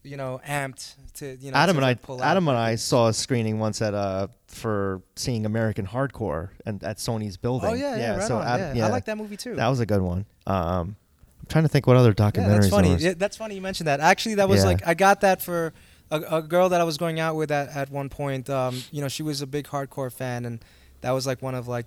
you 0.10 0.18
know 0.18 0.42
amped 0.48 0.96
to 1.16 1.38
you 1.40 1.52
know. 1.52 1.58
Adam 1.58 1.78
and 1.78 1.86
I, 1.86 1.94
pull 1.94 2.22
out. 2.22 2.28
Adam 2.28 2.48
and 2.48 2.58
I 2.58 2.76
saw 2.76 3.08
a 3.08 3.14
screening 3.14 3.60
once 3.60 3.82
at 3.82 3.94
uh 3.94 4.28
for 4.48 5.02
seeing 5.16 5.46
American 5.46 5.86
Hardcore 5.86 6.50
and 6.66 6.84
at 6.84 6.98
Sony's 6.98 7.38
building. 7.38 7.70
Oh 7.70 7.74
yeah, 7.74 7.96
yeah, 7.96 8.16
right 8.18 8.28
so 8.28 8.38
on. 8.38 8.48
Adam- 8.48 8.76
yeah. 8.78 8.88
I 8.88 8.90
like 8.90 9.06
that 9.06 9.18
movie 9.18 9.38
too. 9.38 9.56
That 9.56 9.68
was 9.68 9.80
a 9.80 9.86
good 9.86 10.02
one. 10.02 10.26
Um, 10.48 10.96
I'm 11.40 11.46
trying 11.48 11.64
to 11.66 11.70
think 11.70 11.88
what 11.88 11.96
other 11.96 12.14
documentaries. 12.14 12.36
Yeah, 12.48 12.54
that's 12.60 12.70
funny. 12.70 12.96
Yeah, 12.96 13.14
that's 13.16 13.38
funny 13.38 13.56
you 13.56 13.62
mentioned 13.62 13.88
that. 13.88 14.00
Actually, 14.00 14.36
that 14.36 14.50
was 14.50 14.62
Yeah. 14.62 14.68
like 14.68 14.88
I 14.88 14.94
got 14.94 15.22
that 15.22 15.42
for 15.42 15.74
a, 16.12 16.38
a 16.38 16.42
girl 16.42 16.70
that 16.70 16.82
I 16.82 16.84
was 16.84 16.98
going 16.98 17.20
out 17.20 17.36
with 17.36 17.52
at, 17.52 17.70
at 17.70 17.92
one 17.92 18.10
point. 18.10 18.50
Um, 18.50 18.82
you 18.92 19.02
know, 19.02 19.08
she 19.08 19.24
was 19.24 19.42
a 19.42 19.48
big 19.48 19.68
hardcore 19.68 20.12
fan, 20.12 20.46
and 20.46 20.64
that 21.02 21.12
was 21.12 21.28
like 21.28 21.42
one 21.42 21.56
of 21.56 21.68
like 21.68 21.86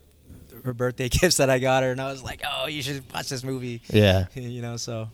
her 0.65 0.73
birthday 0.73 1.09
gifts 1.21 1.39
that 1.39 1.51
I 1.51 1.59
got 1.59 1.83
her, 1.83 1.91
and 1.91 2.01
I 2.01 2.11
was 2.11 2.23
like, 2.23 2.43
oh, 2.49 2.67
you 2.67 2.83
should 2.83 3.03
watch 3.13 3.29
this 3.29 3.43
movie. 3.43 3.83
Yeah. 3.91 4.27
you 4.35 4.63
know, 4.63 4.77
so 4.77 5.09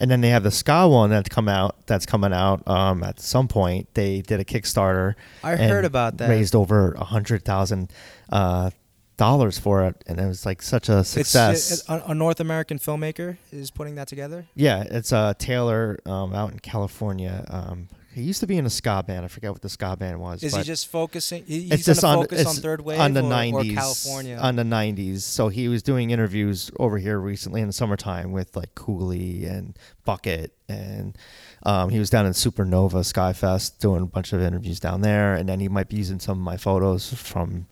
And 0.00 0.10
then 0.10 0.20
they 0.20 0.30
have 0.30 0.42
the 0.42 0.50
ska 0.50 0.88
one 0.88 1.10
that's 1.10 1.28
come 1.28 1.48
out. 1.48 1.86
That's 1.86 2.04
coming 2.06 2.32
out. 2.32 2.66
Um, 2.66 3.02
at 3.02 3.20
some 3.20 3.48
point 3.48 3.88
they 3.94 4.22
did 4.22 4.40
a 4.40 4.44
Kickstarter. 4.44 5.14
I 5.42 5.52
and 5.52 5.70
heard 5.70 5.84
about 5.84 6.18
that. 6.18 6.28
Raised 6.28 6.54
over 6.54 6.92
a 6.92 7.04
hundred 7.04 7.44
thousand 7.44 7.92
uh, 8.30 8.70
dollars 9.16 9.58
for 9.58 9.84
it, 9.86 10.02
and 10.06 10.18
it 10.18 10.26
was 10.26 10.44
like 10.44 10.62
such 10.62 10.88
a 10.88 11.04
success. 11.04 11.70
It's, 11.70 11.88
a, 11.88 12.02
a 12.08 12.14
North 12.14 12.40
American 12.40 12.78
filmmaker 12.78 13.36
is 13.52 13.70
putting 13.70 13.94
that 13.94 14.08
together. 14.08 14.46
yeah, 14.54 14.82
it's 14.82 15.12
uh, 15.12 15.34
Taylor 15.38 15.98
um, 16.06 16.34
out 16.34 16.52
in 16.52 16.58
California. 16.58 17.44
Um, 17.48 17.88
he 18.14 18.22
used 18.22 18.40
to 18.40 18.46
be 18.46 18.56
in 18.56 18.64
a 18.64 18.70
ska 18.70 19.02
band. 19.06 19.24
I 19.24 19.28
forget 19.28 19.50
what 19.50 19.62
the 19.62 19.68
ska 19.68 19.96
band 19.96 20.20
was. 20.20 20.42
Is 20.42 20.54
he 20.54 20.62
just 20.62 20.88
focusing? 20.88 21.44
He's 21.46 21.70
it's 21.70 21.84
just 21.84 22.04
on 22.04 22.18
focus 22.22 22.46
on 22.46 22.54
third 22.54 22.80
wave 22.80 23.00
on 23.00 23.12
the 23.12 23.22
or, 23.22 23.26
or 23.26 23.62
90s 23.62 23.74
California. 23.74 24.36
on 24.36 24.56
the 24.56 24.62
90s 24.62 25.20
so 25.20 25.48
he 25.48 25.68
was 25.68 25.82
doing 25.82 26.10
interviews 26.10 26.70
over 26.78 26.98
here 26.98 27.18
recently 27.18 27.60
in 27.60 27.66
the 27.66 27.72
summertime 27.72 28.32
with 28.32 28.56
like 28.56 28.74
cooley 28.74 29.44
and 29.44 29.76
bucket 30.04 30.52
and 30.68 31.16
um, 31.64 31.90
he 31.90 31.98
was 31.98 32.10
down 32.10 32.26
in 32.26 32.32
supernova 32.32 33.04
ska 33.04 33.34
fest 33.34 33.80
doing 33.80 34.02
a 34.02 34.06
bunch 34.06 34.32
of 34.32 34.40
interviews 34.40 34.78
down 34.80 35.00
there 35.00 35.34
and 35.34 35.48
then 35.48 35.60
he 35.60 35.68
might 35.68 35.88
be 35.88 35.96
using 35.96 36.20
some 36.20 36.38
of 36.38 36.44
my 36.44 36.56
photos 36.56 37.12
from 37.12 37.66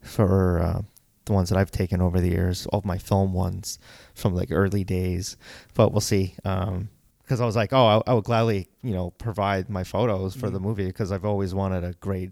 for 0.00 0.60
uh, 0.60 0.82
the 1.24 1.32
ones 1.32 1.48
that 1.48 1.58
i've 1.58 1.70
taken 1.70 2.00
over 2.00 2.20
the 2.20 2.28
years 2.30 2.66
all 2.66 2.78
of 2.80 2.84
my 2.84 2.98
film 2.98 3.32
ones 3.32 3.78
from 4.14 4.34
like 4.34 4.48
early 4.50 4.84
days 4.84 5.36
but 5.74 5.92
we'll 5.92 6.00
see 6.00 6.34
um, 6.44 6.88
because 7.26 7.40
I 7.40 7.44
was 7.44 7.56
like, 7.56 7.72
oh, 7.72 7.84
I, 8.06 8.10
I 8.10 8.14
would 8.14 8.24
gladly, 8.24 8.68
you 8.82 8.92
know, 8.94 9.10
provide 9.10 9.68
my 9.68 9.82
photos 9.84 10.34
for 10.36 10.48
the 10.48 10.58
Mhm. 10.60 10.62
movie 10.62 10.86
because 10.86 11.10
I've 11.12 11.24
always 11.24 11.52
wanted 11.54 11.82
a 11.84 11.92
great 11.94 12.30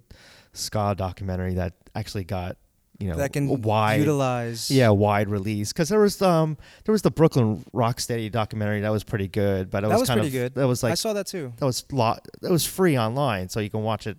ska 0.52 0.94
documentary 0.96 1.54
that 1.54 1.72
actually 1.96 2.22
got, 2.24 2.57
you 3.00 3.09
know, 3.09 3.16
that 3.16 3.33
can 3.33 3.61
wide, 3.62 3.98
utilize. 3.98 4.70
yeah, 4.70 4.88
wide 4.90 5.28
release. 5.28 5.72
Because 5.72 5.88
there 5.88 5.98
was 5.98 6.22
um 6.22 6.57
there 6.85 6.92
was 6.92 7.02
the 7.02 7.11
Brooklyn 7.11 7.64
Rocksteady 7.74 8.30
documentary 8.30 8.80
that 8.83 8.90
was 8.92 9.02
pretty 9.02 9.26
good, 9.26 9.68
but 9.68 9.83
it 9.83 9.88
That 9.88 9.94
was, 9.94 10.00
was 10.02 10.09
kind 10.09 10.20
pretty 10.20 10.37
of 10.37 10.42
good. 10.42 10.54
that 10.54 10.66
was 10.68 10.83
like 10.85 10.92
I 10.92 10.94
saw 10.94 11.12
that 11.12 11.26
too. 11.26 11.52
that 11.59 11.66
was 11.66 11.85
lot 11.90 12.26
that 12.42 12.52
was 12.52 12.64
free 12.64 12.96
online, 12.96 13.48
so 13.48 13.59
you 13.59 13.68
can 13.70 13.83
watch 13.83 14.07
it 14.07 14.16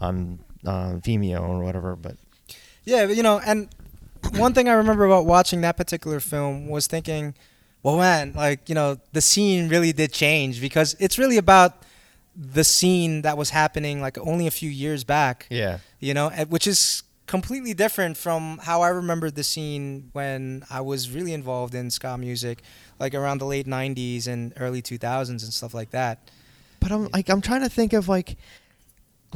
on 0.00 0.38
uh, 0.64 0.92
Vimeo 1.04 1.40
or 1.40 1.62
whatever. 1.64 1.96
But 1.96 2.16
Yeah, 2.84 3.06
you 3.06 3.22
know, 3.24 3.40
and 3.44 3.68
one 4.36 4.54
thing 4.54 4.68
I 4.68 4.72
remember 4.74 5.04
about 5.04 5.26
watching 5.26 5.60
that 5.62 5.76
particular 5.76 6.20
film 6.20 6.68
was 6.68 6.86
thinking, 6.86 7.34
well, 7.84 7.98
man, 7.98 8.32
like 8.34 8.68
you 8.68 8.74
know, 8.74 8.98
the 9.12 9.20
scene 9.20 9.68
really 9.68 9.92
did 9.92 10.10
change 10.12 10.60
because 10.60 10.96
it's 10.98 11.18
really 11.18 11.36
about 11.36 11.82
the 12.34 12.64
scene 12.64 13.22
that 13.22 13.36
was 13.36 13.50
happening 13.50 14.00
like 14.00 14.18
only 14.18 14.48
a 14.48 14.50
few 14.50 14.68
years 14.68 15.04
back. 15.04 15.46
yeah, 15.50 15.78
You 16.00 16.14
know, 16.14 16.30
which 16.48 16.66
is 16.66 17.04
completely 17.26 17.72
different 17.74 18.16
from 18.16 18.58
how 18.62 18.82
I 18.82 18.88
remembered 18.88 19.34
the 19.36 19.44
scene 19.44 20.10
when 20.12 20.64
I 20.68 20.80
was 20.80 21.10
really 21.10 21.32
involved 21.32 21.74
in 21.74 21.90
ska 21.90 22.18
music, 22.18 22.62
like 22.98 23.14
around 23.14 23.38
the 23.38 23.46
late 23.46 23.66
'90s 23.66 24.26
and 24.26 24.52
early 24.58 24.82
2000s 24.82 25.28
and 25.28 25.40
stuff 25.40 25.74
like 25.74 25.90
that. 25.90 26.30
but 26.80 26.90
I'm 26.90 27.08
like 27.12 27.28
I'm 27.28 27.40
trying 27.40 27.62
to 27.62 27.68
think 27.68 27.92
of 27.92 28.08
like 28.08 28.36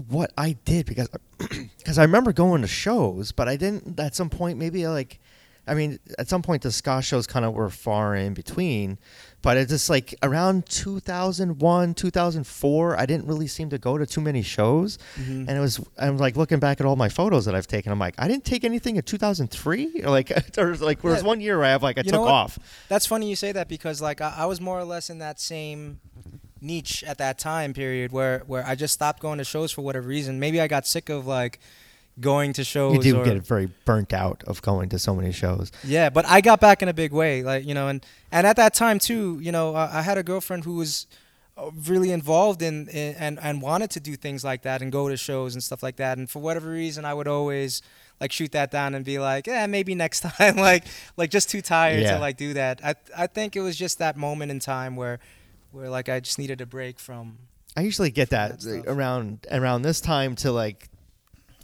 what 0.08 0.32
I 0.38 0.56
did 0.64 0.86
because 0.86 1.08
because 1.78 1.98
I 1.98 2.02
remember 2.02 2.32
going 2.32 2.62
to 2.62 2.68
shows, 2.68 3.30
but 3.32 3.46
I 3.48 3.56
didn't 3.56 4.00
at 4.00 4.14
some 4.14 4.30
point 4.30 4.58
maybe 4.58 4.86
like 4.88 5.20
I 5.68 5.74
mean 5.74 5.98
at 6.18 6.28
some 6.28 6.42
point 6.42 6.62
the 6.62 6.72
ska 6.72 7.02
shows 7.02 7.26
kind 7.26 7.44
of 7.44 7.52
were 7.54 7.70
far 7.70 8.14
in 8.16 8.34
between, 8.34 8.98
but 9.42 9.56
it's 9.56 9.70
just 9.70 9.90
like 9.90 10.14
around 10.22 10.66
2001 10.66 11.94
2004 11.94 12.98
I 12.98 13.06
didn't 13.06 13.26
really 13.26 13.46
seem 13.46 13.70
to 13.70 13.78
go 13.78 13.98
to 13.98 14.06
too 14.06 14.20
many 14.20 14.42
shows, 14.42 14.98
Mhm. 15.16 15.46
and 15.48 15.50
it 15.50 15.60
was 15.60 15.80
I'm 15.98 16.18
like 16.18 16.36
looking 16.36 16.58
back 16.58 16.80
at 16.80 16.86
all 16.86 16.96
my 16.96 17.08
photos 17.08 17.44
that 17.44 17.54
I've 17.54 17.66
taken 17.66 17.92
I'm 17.92 17.98
like 17.98 18.14
I 18.18 18.26
didn't 18.28 18.44
take 18.44 18.64
anything 18.64 18.96
in 18.96 19.02
2003 19.02 20.02
or 20.04 20.10
like 20.10 20.30
or 20.58 20.74
like 20.76 21.02
there 21.02 21.10
was 21.10 21.20
Yeah. 21.22 21.26
one 21.26 21.40
year 21.40 21.56
where 21.58 21.66
I 21.66 21.70
have 21.70 21.82
like 21.82 21.98
I 21.98 22.02
You 22.02 22.12
took 22.12 22.20
off 22.20 22.58
That's 22.88 23.06
funny 23.06 23.28
you 23.28 23.36
say 23.36 23.52
that 23.52 23.68
because 23.68 24.00
like 24.00 24.20
I, 24.20 24.34
I 24.38 24.46
was 24.46 24.60
more 24.60 24.78
or 24.78 24.84
less 24.84 25.10
in 25.10 25.18
that 25.18 25.40
same 25.40 26.00
niche 26.60 27.04
at 27.04 27.18
that 27.18 27.38
time 27.38 27.72
period 27.72 28.10
where 28.10 28.42
where 28.46 28.66
I 28.66 28.74
just 28.74 28.94
stopped 28.94 29.20
going 29.20 29.38
to 29.38 29.44
shows 29.44 29.70
for 29.70 29.82
whatever 29.82 30.08
reason. 30.08 30.40
Maybe 30.40 30.60
I 30.60 30.66
got 30.66 30.86
sick 30.86 31.08
of 31.08 31.26
like 31.26 31.60
going 32.20 32.52
to 32.54 32.64
shows. 32.64 32.94
you 32.94 33.02
do 33.12 33.20
or, 33.20 33.24
get 33.24 33.46
very 33.46 33.68
burnt 33.84 34.12
out 34.12 34.42
of 34.46 34.60
going 34.62 34.88
to 34.90 34.98
so 34.98 35.14
many 35.14 35.32
shows 35.32 35.70
Yeah, 35.84 36.10
but 36.10 36.24
I 36.26 36.40
got 36.40 36.60
back 36.60 36.82
in 36.82 36.88
a 36.88 36.94
big 36.94 37.12
way, 37.12 37.42
like 37.42 37.64
you 37.66 37.74
know, 37.74 37.88
and 37.88 38.04
and 38.32 38.46
at 38.46 38.56
that 38.56 38.74
time 38.74 38.98
too, 38.98 39.38
you 39.40 39.52
know, 39.52 39.74
I, 39.74 39.98
I 39.98 40.02
had 40.02 40.18
a 40.18 40.22
girlfriend 40.22 40.64
who 40.64 40.74
was 40.76 41.06
uh, 41.56 41.70
really 41.86 42.10
involved 42.12 42.62
in, 42.62 42.88
in 42.88 43.14
and 43.16 43.38
and 43.40 43.62
wanted 43.62 43.90
to 43.90 44.00
do 44.00 44.16
things 44.16 44.44
like 44.44 44.62
that 44.62 44.82
and 44.82 44.90
go 44.92 45.08
to 45.08 45.16
shows 45.16 45.54
and 45.54 45.62
stuff 45.62 45.82
like 45.82 45.96
that. 45.96 46.18
And 46.18 46.28
for 46.30 46.40
whatever 46.40 46.70
reason, 46.70 47.04
I 47.04 47.14
would 47.14 47.28
always 47.28 47.82
like 48.20 48.32
shoot 48.32 48.50
that 48.52 48.70
down 48.70 48.94
and 48.96 49.04
be 49.04 49.18
like, 49.18 49.46
yeah, 49.46 49.66
maybe 49.66 49.94
next 49.94 50.20
time, 50.38 50.56
like 50.56 50.84
like 51.16 51.30
just 51.30 51.48
too 51.50 51.60
tired 51.62 52.02
Yeah. 52.02 52.14
to 52.14 52.18
like 52.20 52.36
do 52.36 52.54
that. 52.54 52.80
I 52.84 52.94
I 53.16 53.26
think 53.28 53.54
it 53.56 53.60
was 53.60 53.76
just 53.76 53.98
that 53.98 54.16
moment 54.16 54.50
in 54.50 54.58
time 54.60 54.96
where 54.96 55.18
where 55.72 55.88
like 55.90 56.08
I 56.08 56.20
just 56.20 56.38
needed 56.38 56.60
a 56.60 56.66
break 56.66 56.98
from. 56.98 57.38
I 57.76 57.82
usually 57.82 58.10
get 58.10 58.30
that 58.30 58.60
that 58.60 58.84
around 58.88 59.46
around 59.50 59.82
this 59.82 60.00
time 60.00 60.34
to 60.36 60.50
like 60.50 60.88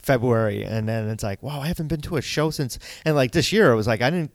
February, 0.05 0.65
and 0.65 0.89
then 0.89 1.09
it's 1.09 1.23
like, 1.23 1.43
wow, 1.43 1.61
I 1.61 1.69
haven't 1.69 1.89
been 1.89 2.01
to 2.03 2.17
a 2.17 2.23
show 2.23 2.51
since. 2.51 2.79
And 3.05 3.17
like 3.17 3.33
this 3.33 3.53
year, 3.53 3.73
it 3.73 3.77
was 3.77 3.87
like 3.87 4.03
I 4.03 4.11
didn't 4.11 4.33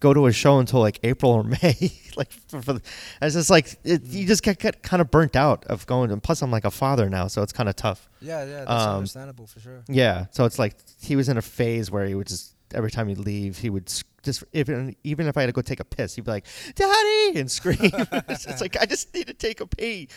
go 0.00 0.14
to 0.14 0.26
a 0.26 0.32
show 0.32 0.58
until 0.58 0.80
like 0.80 0.98
April 1.02 1.32
or 1.32 1.42
May. 1.62 1.92
like 2.16 2.32
for, 2.48 2.62
for 2.62 2.72
the, 2.74 2.82
it's 3.20 3.34
just 3.34 3.50
like 3.50 3.78
it, 3.84 4.02
you 4.04 4.26
just 4.26 4.42
get, 4.42 4.58
get 4.58 4.82
kind 4.82 5.00
of 5.02 5.10
burnt 5.10 5.36
out 5.36 5.64
of 5.66 5.86
going. 5.86 6.10
And 6.10 6.22
plus, 6.22 6.42
I'm 6.42 6.50
like 6.50 6.64
a 6.64 6.70
father 6.70 7.08
now, 7.10 7.26
so 7.28 7.42
it's 7.42 7.52
kind 7.52 7.68
of 7.68 7.76
tough. 7.76 8.08
Yeah, 8.20 8.44
yeah, 8.44 8.50
that's 8.64 8.70
Um, 8.70 8.94
understandable 8.96 9.46
for 9.46 9.60
sure. 9.60 9.82
Yeah, 9.88 10.26
so 10.30 10.44
it's 10.46 10.58
like 10.58 10.76
he 11.00 11.16
was 11.16 11.28
in 11.28 11.36
a 11.36 11.42
phase 11.42 11.90
where 11.90 12.06
he 12.06 12.14
would 12.14 12.26
just 12.26 12.54
every 12.74 12.90
time 12.90 13.08
he'd 13.08 13.18
leave, 13.18 13.58
he 13.58 13.68
would 13.68 13.86
just 14.22 14.44
even 14.52 14.96
even 15.04 15.26
if 15.26 15.36
I 15.36 15.42
had 15.42 15.46
to 15.48 15.52
go 15.52 15.62
take 15.62 15.80
a 15.80 15.84
piss, 15.84 16.14
he'd 16.14 16.24
be 16.24 16.30
like, 16.30 16.46
"Daddy!" 16.74 17.38
and 17.38 17.50
scream. 17.50 17.78
it's 17.82 18.44
just 18.46 18.60
like 18.60 18.76
I 18.80 18.86
just 18.86 19.12
need 19.14 19.26
to 19.26 19.34
take 19.34 19.60
a 19.60 19.66
pee. 19.66 20.08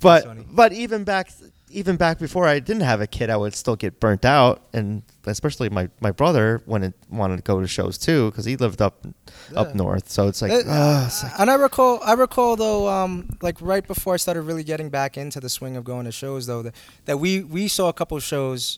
but 0.02 0.26
but 0.54 0.74
even 0.74 1.04
back 1.04 1.32
even 1.72 1.96
back 1.98 2.20
before 2.20 2.48
I 2.48 2.60
didn't 2.60 2.84
have 2.84 3.02
a 3.02 3.08
kid, 3.08 3.30
I 3.30 3.38
would 3.38 3.54
still 3.56 3.76
get 3.76 4.00
burnt 4.00 4.26
out, 4.26 4.62
and 4.74 5.04
especially 5.26 5.70
my 5.70 5.90
my 6.00 6.12
brother 6.12 6.62
when 6.66 6.84
it 6.84 6.94
wanted 7.10 7.38
to 7.38 7.44
go 7.44 7.62
to 7.62 7.68
shows 7.68 7.98
too 7.98 8.30
because 8.32 8.46
he 8.46 8.56
lived 8.58 8.82
up 8.82 9.06
Yeah. 9.52 9.60
up 9.62 9.76
north. 9.76 10.10
So 10.10 10.28
it's 10.28 10.42
like, 10.42 10.52
Uh, 10.52 10.64
ah, 10.68 11.06
it's 11.08 11.24
like- 11.24 11.40
and 11.40 11.50
I 11.50 11.56
recall, 11.56 12.00
I 12.04 12.14
recall 12.14 12.56
though, 12.56 12.88
um, 12.90 13.30
like 13.42 13.58
right 13.62 13.86
before 13.86 14.14
I 14.14 14.18
started 14.18 14.42
really 14.44 14.64
getting 14.64 14.90
back 14.90 15.18
into 15.18 15.40
the 15.40 15.50
swing 15.50 15.76
of 15.78 15.84
going 15.84 16.06
to 16.06 16.12
shows, 16.12 16.46
though, 16.48 16.62
that, 16.64 16.76
that 17.06 17.18
we 17.20 17.42
we 17.44 17.68
saw 17.68 17.90
a 17.90 17.94
couple 17.94 18.20
shows 18.20 18.78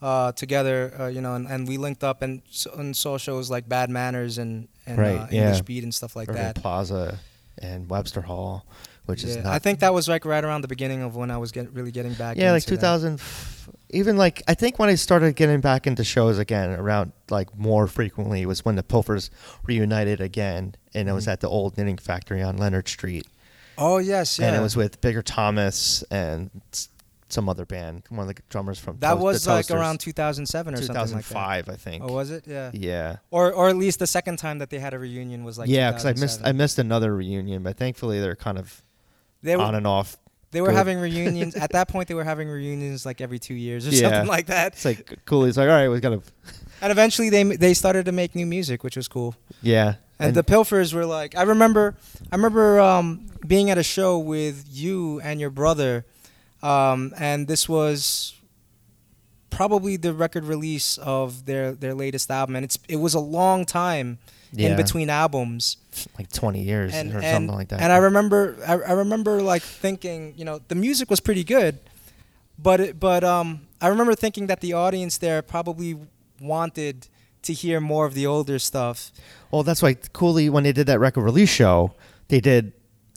uh, 0.00 0.32
together, 0.32 0.92
uh, 0.98 1.06
you 1.06 1.20
know, 1.20 1.36
and, 1.36 1.46
and 1.46 1.68
we 1.68 1.76
linked 1.76 2.02
up 2.02 2.22
and, 2.22 2.42
and 2.76 2.96
saw 2.96 3.16
shows 3.18 3.48
like 3.50 3.68
Bad 3.68 3.88
Manners 3.88 4.36
and, 4.36 4.66
and 4.84 4.98
Right, 4.98 5.16
uh, 5.16 5.26
yeah. 5.30 5.42
English 5.44 5.60
Beat 5.62 5.84
and 5.84 5.94
stuff 5.94 6.16
like 6.16 6.28
Irving 6.28 6.42
that. 6.42 6.56
Plaza 6.56 7.20
and 7.58 7.88
Webster 7.88 8.22
Hall, 8.22 8.66
which 9.06 9.24
is 9.24 9.36
Yeah, 9.36 9.42
not 9.42 9.52
I 9.52 9.58
think 9.58 9.80
that 9.80 9.92
was 9.92 10.08
like 10.08 10.24
right 10.24 10.42
around 10.44 10.60
the 10.62 10.68
beginning 10.68 11.02
of 11.02 11.16
when 11.16 11.30
I 11.30 11.38
was 11.38 11.50
get, 11.52 11.72
really 11.72 11.90
getting 11.90 12.14
back. 12.14 12.36
yeah 12.36 12.52
like 12.52 12.62
into 12.62 12.76
that. 12.76 12.80
2000 12.80 13.20
even 13.94 14.16
like 14.16 14.42
i 14.48 14.54
think 14.54 14.78
when 14.78 14.88
i 14.88 14.94
started 14.94 15.36
getting 15.36 15.60
back 15.60 15.86
into 15.86 16.02
shows 16.02 16.38
again 16.38 16.70
around 16.70 17.12
like 17.30 17.54
more 17.58 17.86
frequently 17.86 18.46
was 18.46 18.64
when 18.64 18.74
the 18.74 18.82
pilfers 18.82 19.28
reunited 19.64 20.18
again 20.20 20.74
and 20.94 21.08
it 21.08 21.12
was 21.12 21.26
Mhm. 21.26 21.32
at 21.32 21.40
the 21.40 21.48
old 21.48 21.76
knitting 21.76 21.98
factory 21.98 22.42
on 22.42 22.56
leonard 22.56 22.88
street 22.88 23.26
Oh 23.78 23.98
yes, 23.98 24.38
yeah. 24.38 24.48
and 24.48 24.56
it 24.56 24.60
was 24.60 24.76
with 24.76 25.00
bigger 25.02 25.22
thomas 25.22 26.02
and 26.10 26.50
some 27.28 27.48
other 27.48 27.64
band 27.66 28.02
one 28.10 28.28
of 28.28 28.34
the 28.34 28.42
drummers 28.50 28.78
from 28.78 28.98
that 29.00 29.14
the 29.14 29.22
was 29.22 29.46
like 29.46 29.70
around 29.70 29.98
2007 30.00 30.74
or 30.74 30.76
something 30.78 30.94
like 30.96 31.04
that. 31.06 31.12
2005 31.12 31.68
i 31.68 31.76
think 31.76 32.02
Oh, 32.04 32.12
was 32.12 32.30
it? 32.30 32.44
Yeah. 32.46 32.70
yeah 32.74 33.16
Or 33.30 33.52
or 33.52 33.68
at 33.68 33.76
least 33.76 33.98
the 33.98 34.06
second 34.06 34.38
time 34.38 34.58
that 34.58 34.70
they 34.70 34.78
had 34.78 34.92
a 34.94 34.98
reunion 34.98 35.44
was 35.44 35.58
like 35.58 35.68
yeah 35.68 35.90
because 35.90 36.06
i 36.06 36.12
missed 36.14 36.40
i 36.44 36.52
missed 36.52 36.78
another 36.78 37.14
reunion 37.14 37.62
but 37.62 37.76
thankfully 37.76 38.20
they're 38.20 38.36
kind 38.36 38.58
of 38.58 38.82
They 39.42 39.56
were, 39.56 39.62
on 39.62 39.74
and 39.74 39.86
off 39.86 40.16
They 40.52 40.60
were 40.60 40.70
having 40.72 40.98
reunions 40.98 41.54
at 41.56 41.72
that 41.72 41.88
point. 41.88 42.08
They 42.08 42.14
were 42.14 42.24
having 42.24 42.48
reunions 42.48 43.04
like 43.06 43.20
every 43.20 43.38
two 43.38 43.54
years 43.54 43.86
or 43.86 43.90
Yeah. 43.94 44.00
something 44.10 44.28
like 44.28 44.46
that. 44.46 44.72
it's 44.74 44.84
like 44.84 45.18
cool 45.24 45.44
It's 45.44 45.56
like 45.56 45.68
all 45.68 45.74
right 45.74 45.88
we 45.88 46.00
gotta 46.00 46.22
And 46.80 46.90
eventually, 46.90 47.30
they 47.30 47.44
they 47.44 47.74
started 47.74 48.04
to 48.06 48.12
make 48.12 48.34
new 48.34 48.46
music, 48.46 48.82
which 48.84 48.96
was 48.96 49.08
cool. 49.08 49.34
yeah 49.62 49.94
And, 50.18 50.34
the 50.34 50.42
Pilfers 50.44 50.92
were 50.94 51.06
like, 51.06 51.36
I 51.36 51.42
remember, 51.42 51.94
I 52.30 52.36
remember 52.36 52.80
um, 52.80 53.26
being 53.46 53.70
at 53.70 53.78
a 53.78 53.82
show 53.82 54.18
with 54.18 54.64
you 54.70 55.20
and 55.20 55.40
your 55.40 55.50
brother, 55.50 56.04
um, 56.62 57.12
and 57.18 57.48
this 57.48 57.68
was 57.68 58.34
probably 59.50 59.96
the 59.96 60.14
record 60.14 60.44
release 60.44 60.98
of 60.98 61.44
their 61.46 61.72
their 61.72 61.94
latest 61.94 62.30
album, 62.30 62.56
and 62.56 62.64
it's 62.64 62.78
it 62.88 62.96
was 62.96 63.14
a 63.14 63.20
long 63.20 63.64
time 63.64 64.18
Yeah. 64.52 64.70
in 64.70 64.76
between 64.76 65.08
albums. 65.10 65.78
like 66.18 66.30
20 66.30 66.62
years 66.62 66.94
and 66.94 67.12
or 67.12 67.18
and, 67.18 67.24
something 67.24 67.54
like 67.54 67.68
that. 67.68 67.80
and 67.80 67.92
I 67.92 67.96
remember 67.96 68.56
I, 68.66 68.74
I 68.74 68.92
remember 68.92 69.40
like 69.42 69.62
thinking, 69.62 70.34
you 70.36 70.44
know, 70.44 70.60
the 70.68 70.74
music 70.74 71.08
was 71.10 71.20
pretty 71.20 71.44
good, 71.44 71.78
but 72.58 72.80
it, 72.80 73.00
but 73.00 73.24
um 73.24 73.62
I 73.80 73.88
remember 73.88 74.14
thinking 74.14 74.46
that 74.46 74.60
the 74.60 74.74
audience 74.74 75.18
there 75.18 75.42
probably 75.42 75.96
wanted 76.40 77.08
to 77.42 77.52
hear 77.52 77.80
more 77.80 78.06
of 78.06 78.14
the 78.14 78.26
older 78.26 78.58
stuff. 78.58 79.10
Well, 79.50 79.62
that's 79.62 79.82
why 79.82 79.94
Cooley, 79.94 80.48
when 80.48 80.64
they 80.64 80.72
did 80.72 80.86
that 80.86 81.00
record 81.00 81.22
release 81.22 81.50
show, 81.50 81.94
they 82.28 82.40
did 82.40 82.72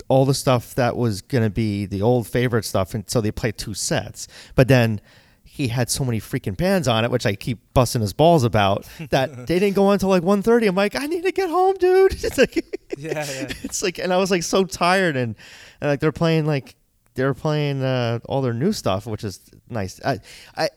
all 0.08 0.26
the 0.26 0.34
stuff 0.34 0.76
that 0.76 0.96
was 0.96 1.22
going 1.22 1.44
to 1.44 1.50
be 1.50 1.86
the 1.86 2.02
old 2.02 2.28
favorite 2.28 2.66
stuff. 2.66 2.94
And 2.94 3.10
so 3.10 3.22
they 3.22 3.32
played 3.32 3.58
two 3.58 3.74
sets. 3.74 4.28
But 4.56 4.68
then 4.68 5.02
he 5.56 5.70
had 5.70 5.90
so 5.90 6.04
many 6.04 6.20
freaking 6.20 6.58
bands 6.58 6.86
on 6.86 7.06
it, 7.06 7.12
which 7.12 7.26
I 7.26 7.34
keep 7.34 7.60
busting 7.74 8.02
his 8.02 8.12
balls 8.12 8.44
about, 8.44 8.86
that 9.12 9.48
they 9.48 9.58
didn't 9.58 9.74
go 9.76 9.86
on 9.88 9.94
until 9.94 10.10
like 10.10 10.22
1.30. 10.22 10.68
I'm 10.68 10.76
like, 10.76 10.96
I 10.96 11.06
need 11.08 11.24
to 11.24 11.32
get 11.32 11.50
home, 11.50 11.78
dude. 11.80 12.12
It's 12.26 12.38
like, 12.38 12.56
Yeah, 12.98 13.26
yeah. 13.26 13.48
it's 13.64 13.82
like, 13.82 13.98
and 13.98 14.12
I 14.12 14.18
was 14.18 14.32
like 14.32 14.44
so 14.44 14.66
tired. 14.66 15.16
And, 15.16 15.38
and 15.80 15.90
like 15.92 16.02
they're 16.02 16.12
playing 16.12 16.46
like, 16.46 16.76
they're 17.14 17.34
playing 17.34 17.82
uh, 17.82 18.20
all 18.26 18.42
their 18.42 18.54
new 18.54 18.74
stuff, 18.74 19.06
which 19.08 19.24
is 19.24 19.40
nice. 19.70 20.02
I, 20.04 20.20
I, 20.58 20.70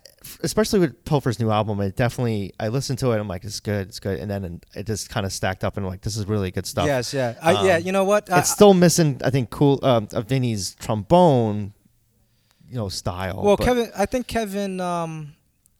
especially 0.44 0.78
with 0.78 1.04
Pilfer's 1.04 1.40
new 1.40 1.50
album, 1.50 1.80
it 1.80 1.96
definitely 1.96 2.52
I 2.60 2.68
listened 2.68 3.00
to 3.00 3.10
it. 3.10 3.18
I'm 3.18 3.26
like, 3.26 3.42
it's 3.42 3.58
good, 3.58 3.88
it's 3.88 3.98
good, 3.98 4.20
and 4.20 4.30
then 4.30 4.60
it 4.76 4.86
just 4.86 5.10
kind 5.10 5.26
of 5.26 5.32
stacked 5.32 5.64
up 5.64 5.76
and 5.76 5.84
I'm 5.84 5.90
like, 5.90 6.02
this 6.02 6.16
is 6.16 6.26
really 6.26 6.52
good 6.52 6.66
stuff. 6.66 6.86
Yes, 6.86 7.12
yeah. 7.12 7.34
I, 7.42 7.66
yeah, 7.66 7.74
Um, 7.78 7.82
you 7.82 7.90
know 7.90 8.04
what? 8.04 8.30
I- 8.30 8.38
it's 8.38 8.50
still 8.50 8.74
missing, 8.74 9.20
I 9.24 9.30
think, 9.30 9.50
cool 9.50 9.80
um, 9.82 10.06
uh, 10.12 10.20
Vinny's 10.20 10.76
trombone, 10.76 11.72
you 12.70 12.76
know, 12.76 12.88
style. 12.88 13.42
well, 13.42 13.56
Kevin 13.56 13.90
I 13.96 14.06
think 14.06 14.26
Kevin 14.26 14.80
um 14.80 15.34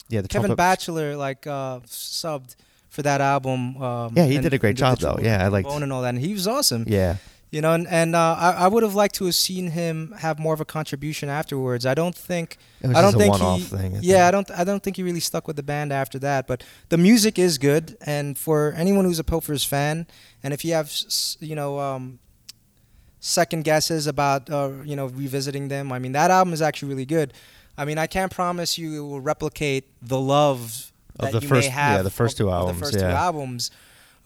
yeah, 0.09 0.23
the 0.23 0.29
Kevin 0.29 0.55
Batchelor 0.55 1.17
like 1.17 1.47
uh 1.47 1.81
subbed 1.87 2.57
for 2.89 3.03
that 3.03 3.21
album 3.21 3.81
um 3.83 4.15
Yeah, 4.17 4.27
he 4.27 4.37
and 4.37 4.43
did 4.43 4.55
a 4.55 4.59
great 4.59 4.77
job, 4.77 4.99
though. 4.99 5.19
Yeah, 5.21 5.45
I 5.45 5.49
liked- 5.49 5.69
and 5.69 5.93
all 5.93 6.03
that 6.03 6.11
and 6.11 6.19
he 6.19 6.33
was 6.33 6.47
awesome. 6.47 6.85
Yeah, 6.87 7.17
You 7.51 7.61
know, 7.63 7.73
and, 7.73 7.87
and 7.89 8.15
uh, 8.17 8.37
I, 8.39 8.51
I 8.65 8.69
would 8.69 8.83
have 8.83 8.95
liked 8.95 9.15
to 9.17 9.25
have 9.27 9.35
seen 9.35 9.71
him 9.71 10.15
have 10.19 10.39
more 10.39 10.55
of 10.55 10.61
a 10.61 10.65
contribution 10.65 11.29
afterwards. 11.29 11.85
I 11.87 11.95
don't 11.95 12.15
think 12.15 12.57
it 12.83 12.89
was 12.89 12.97
I 12.97 13.03
don't 13.03 13.17
think 13.17 13.33
one-off 13.33 13.59
he, 13.59 13.65
thing. 13.65 13.97
I 13.97 14.01
yeah, 14.01 14.27
I 14.29 14.31
don't 14.31 14.51
I 14.51 14.65
don't 14.65 14.83
think 14.83 14.97
he 14.97 15.03
really 15.03 15.21
stuck 15.21 15.47
with 15.47 15.57
the 15.57 15.63
band 15.63 15.93
after 15.93 16.19
that. 16.21 16.47
But 16.47 16.63
the 16.89 16.99
music 16.99 17.39
is 17.39 17.59
good, 17.59 17.97
and 18.03 18.37
for 18.37 18.73
anyone 18.77 19.05
who's 19.05 19.19
a 19.19 19.25
Pilfers 19.25 19.65
fan, 19.67 20.07
and 20.43 20.53
if 20.55 20.65
you 20.65 20.73
have 20.75 20.91
you 21.41 21.55
know 21.55 21.79
um, 21.79 22.19
second 23.21 23.65
guesses 23.65 24.07
about 24.07 24.49
uh, 24.51 24.71
you 24.85 24.97
know 24.97 25.07
revisiting 25.07 25.69
them, 25.69 25.93
I 25.93 25.99
mean 25.99 26.13
that 26.13 26.31
album 26.31 26.53
is 26.55 26.63
actually 26.63 26.89
really 26.91 27.07
good. 27.07 27.33
I 27.77 27.85
mean 27.85 27.99
I 27.99 28.07
can't 28.07 28.33
promise 28.33 28.79
you 28.79 28.97
it 29.05 29.09
will 29.09 29.21
replicate 29.21 29.85
the 30.03 30.19
love 30.21 30.93
Of 31.19 31.27
that 31.27 31.33
the 31.33 31.41
you 31.41 31.49
first- 31.49 31.67
may 31.69 31.73
have 31.73 31.99
yeah, 31.99 32.03
the 32.03 32.11
first 32.11 32.37
two 32.37 32.51
albums, 32.51 32.79
The 32.79 32.85
first 32.87 32.99
two 32.99 33.05
albums, 33.05 33.71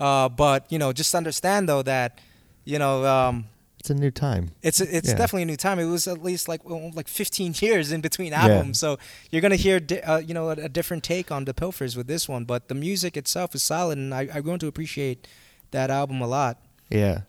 uh, 0.00 0.28
but 0.28 0.70
you 0.70 0.78
know 0.78 0.92
just 0.92 1.14
understand 1.14 1.68
though 1.68 1.82
that 1.82 2.18
you 2.64 2.78
know. 2.78 3.04
Um, 3.06 3.46
it's 3.80 3.90
a 3.90 3.94
new 3.94 4.12
time. 4.12 4.52
it's 4.62 4.80
it's 4.80 5.08
Yeah. 5.08 5.16
definitely 5.16 5.42
a 5.42 5.46
new 5.46 5.56
time. 5.56 5.80
It 5.80 5.86
was 5.86 6.06
at 6.06 6.22
least 6.22 6.46
like 6.46 6.64
well, 6.64 6.92
like 6.94 7.08
15 7.08 7.54
years 7.60 7.90
in 7.90 8.00
between 8.00 8.30
Yeah. 8.30 8.42
albums, 8.46 8.78
so 8.78 8.96
you're 9.32 9.42
gonna 9.42 9.56
hear 9.56 9.80
di- 9.80 10.00
uh, 10.02 10.18
you 10.18 10.32
know 10.34 10.50
a, 10.50 10.52
a 10.52 10.68
different 10.68 11.02
take 11.02 11.32
on 11.32 11.46
the 11.46 11.52
Pilfers 11.52 11.96
with 11.96 12.06
this 12.06 12.28
one. 12.28 12.44
But 12.44 12.68
the 12.68 12.76
music 12.76 13.16
itself 13.16 13.56
is 13.56 13.62
solid, 13.64 13.98
and 13.98 14.14
I, 14.14 14.28
I'm 14.32 14.42
going 14.44 14.60
to 14.60 14.68
appreciate 14.68 15.26
that 15.72 15.90
album 15.90 16.20
a 16.22 16.28
lot. 16.28 16.58
Yeah, 16.90 17.22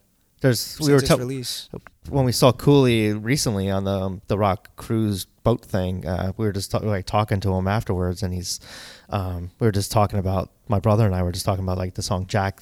there's 0.43 0.77
we 0.79 0.93
were 0.93 0.99
release. 1.17 1.69
when 2.09 2.25
we 2.25 2.31
saw 2.31 2.51
Cooley 2.51 3.13
recently 3.13 3.69
on 3.71 3.83
the 3.85 3.91
um, 3.99 4.21
the 4.27 4.37
Rock 4.37 4.75
Cruise 4.75 5.25
boat 5.43 5.65
thing, 5.65 6.05
uh, 6.05 6.33
we 6.37 6.45
were 6.45 6.51
just 6.53 6.69
ta- 6.71 6.77
like 6.79 7.05
talking 7.07 7.39
to 7.39 7.53
him 7.53 7.67
afterwards, 7.67 8.21
and 8.21 8.33
he's 8.33 8.59
um, 9.09 9.49
we 9.59 9.65
were 9.67 9.71
just 9.71 9.91
talking 9.91 10.19
about 10.19 10.51
my 10.67 10.79
brother 10.79 11.05
and 11.05 11.15
I 11.15 11.23
were 11.23 11.31
just 11.31 11.45
talking 11.45 11.63
about 11.63 11.77
like 11.77 11.95
the 11.95 12.01
song 12.03 12.27
Jack 12.27 12.61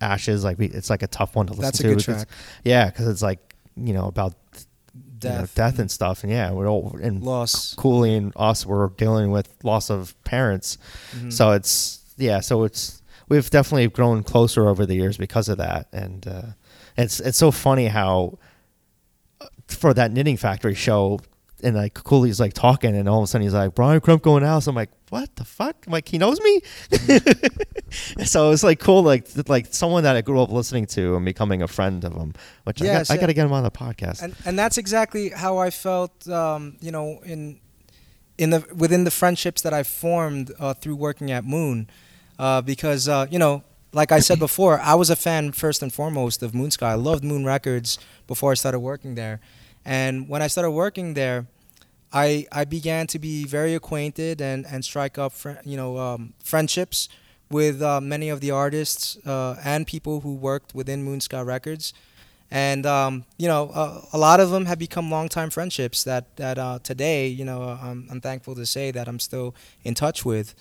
Ashes, 0.00 0.44
like 0.44 0.58
we, 0.58 0.66
it's 0.66 0.88
like 0.90 1.02
a 1.02 1.06
tough 1.06 1.36
one 1.36 1.46
to 1.48 1.52
listen 1.52 1.62
to. 1.62 1.66
That's 1.66 1.80
a 1.80 1.82
to. 1.82 1.88
good 1.94 2.00
track. 2.24 2.28
Yeah, 2.64 2.86
because 2.86 3.08
it's 3.08 3.22
like 3.22 3.54
you 3.76 3.92
know 3.92 4.06
about 4.06 4.32
you 4.54 4.60
know, 4.60 5.40
Death, 5.40 5.54
death 5.54 5.78
and 5.78 5.90
stuff, 5.90 6.22
and 6.24 6.30
yeah, 6.32 6.52
we're 6.52 6.68
all 6.68 6.96
and 7.02 7.22
loss. 7.22 7.74
Cooley 7.74 8.14
and 8.14 8.32
us 8.36 8.64
were 8.66 8.92
dealing 8.98 9.30
with 9.30 9.48
loss 9.64 9.90
of 9.90 10.14
parents, 10.24 10.76
Mhm. 11.16 11.32
so 11.32 11.52
it's 11.52 12.00
yeah, 12.18 12.40
so 12.40 12.64
it's 12.64 13.02
we've 13.28 13.48
definitely 13.50 13.88
grown 13.88 14.22
closer 14.22 14.68
over 14.68 14.86
the 14.86 14.94
years 14.94 15.16
because 15.16 15.48
of 15.48 15.58
that, 15.58 15.88
and 15.92 16.26
uh, 16.26 16.42
it's 16.96 17.20
it's 17.20 17.38
so 17.38 17.50
funny 17.50 17.86
how 17.86 18.38
uh, 19.40 19.46
for 19.68 19.94
that 19.94 20.12
knitting 20.12 20.36
factory 20.36 20.74
show. 20.74 21.20
And 21.62 21.74
like 21.74 21.94
Cooley's 21.94 22.38
like 22.38 22.52
talking, 22.52 22.94
and 22.94 23.08
all 23.08 23.20
of 23.20 23.24
a 23.24 23.26
sudden 23.26 23.42
he's 23.46 23.54
like, 23.54 23.74
"Brian 23.74 23.98
Crump 24.00 24.22
going 24.22 24.44
out." 24.44 24.60
So 24.60 24.70
I'm 24.70 24.76
like, 24.76 24.90
"What 25.08 25.34
the 25.36 25.44
fuck?" 25.44 25.74
I'm 25.86 25.92
like, 25.92 26.06
"He 26.06 26.18
knows 26.18 26.38
me." 26.38 26.60
so 28.24 28.50
it's 28.50 28.62
like 28.62 28.78
cool, 28.78 29.02
like 29.02 29.26
like 29.48 29.72
someone 29.72 30.02
that 30.02 30.16
I 30.16 30.20
grew 30.20 30.42
up 30.42 30.50
listening 30.50 30.84
to 30.88 31.16
and 31.16 31.24
becoming 31.24 31.62
a 31.62 31.66
friend 31.66 32.04
of 32.04 32.12
him. 32.12 32.34
Which 32.64 32.82
Yes, 32.82 33.08
I, 33.08 33.14
got, 33.14 33.18
I 33.18 33.20
got 33.22 33.26
to 33.28 33.34
get 33.34 33.46
him 33.46 33.54
on 33.54 33.64
the 33.64 33.70
podcast. 33.70 34.22
and 34.22 34.36
and 34.44 34.58
that's 34.58 34.76
exactly 34.76 35.30
how 35.30 35.56
I 35.56 35.70
felt. 35.70 36.28
Um, 36.28 36.76
you 36.82 36.90
know, 36.90 37.20
in 37.24 37.58
in 38.36 38.50
the 38.50 38.66
within 38.76 39.04
the 39.04 39.10
friendships 39.10 39.62
that 39.62 39.72
I 39.72 39.82
formed 39.82 40.52
uh, 40.58 40.74
through 40.74 40.96
working 40.96 41.30
at 41.30 41.44
Moon, 41.44 41.88
uh, 42.38 42.60
because 42.62 43.08
uh, 43.08 43.26
you 43.30 43.38
know, 43.38 43.62
like 43.92 44.12
I 44.12 44.20
said 44.20 44.38
before, 44.38 44.80
I 44.80 44.94
was 44.94 45.10
a 45.10 45.16
fan 45.16 45.52
first 45.52 45.82
and 45.82 45.92
foremost 45.92 46.42
of 46.42 46.54
Moon 46.54 46.70
Ska. 46.70 46.86
I 46.86 46.94
loved 46.94 47.24
Moon 47.24 47.44
Records 47.44 47.98
before 48.26 48.50
I 48.52 48.54
started 48.54 48.80
working 48.80 49.14
there, 49.14 49.40
and 49.84 50.28
when 50.28 50.42
I 50.42 50.46
started 50.48 50.70
working 50.70 51.14
there. 51.14 51.46
I, 52.12 52.46
I 52.52 52.64
began 52.64 53.08
to 53.08 53.18
be 53.18 53.44
very 53.44 53.74
acquainted 53.74 54.40
and, 54.40 54.64
and 54.64 54.84
strike 54.84 55.18
up 55.18 55.32
fri 55.32 55.56
you 55.64 55.76
know 55.76 55.98
um, 55.98 56.34
friendships 56.42 57.08
with 57.50 57.82
uh, 57.82 58.00
many 58.00 58.28
of 58.28 58.40
the 58.40 58.52
artists 58.52 59.18
uh, 59.26 59.56
and 59.64 59.86
people 59.86 60.20
who 60.20 60.34
worked 60.34 60.74
within 60.74 61.02
Moon 61.02 61.20
Ska 61.20 61.44
Records 61.44 61.92
and 62.50 62.86
um, 62.86 63.24
you 63.38 63.48
know 63.48 63.70
uh, 63.74 64.02
a 64.12 64.18
lot 64.18 64.40
of 64.40 64.50
them 64.50 64.66
have 64.66 64.78
become 64.78 65.10
longtime 65.10 65.50
friendships 65.50 66.04
that 66.04 66.36
that 66.36 66.58
uh, 66.58 66.78
today 66.82 67.26
you 67.26 67.44
know 67.44 67.62
uh, 67.62 67.78
I'm, 67.82 68.06
I'm 68.10 68.20
thankful 68.20 68.54
to 68.54 68.66
say 68.66 68.90
that 68.92 69.08
I'm 69.08 69.18
still 69.18 69.54
in 69.84 69.94
touch 69.94 70.24
with 70.24 70.54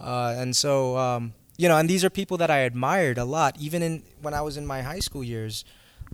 uh, 0.00 0.34
and 0.36 0.56
so 0.56 0.96
um, 0.96 1.32
you 1.56 1.68
know 1.68 1.76
and 1.76 1.88
these 1.88 2.04
are 2.04 2.10
people 2.10 2.36
that 2.38 2.50
I 2.50 2.58
admired 2.60 3.18
a 3.18 3.24
lot 3.24 3.56
even 3.60 3.82
in 3.82 4.02
when 4.22 4.34
I 4.34 4.40
was 4.42 4.56
in 4.56 4.66
my 4.66 4.82
high 4.82 5.00
school 5.00 5.22
years 5.24 5.64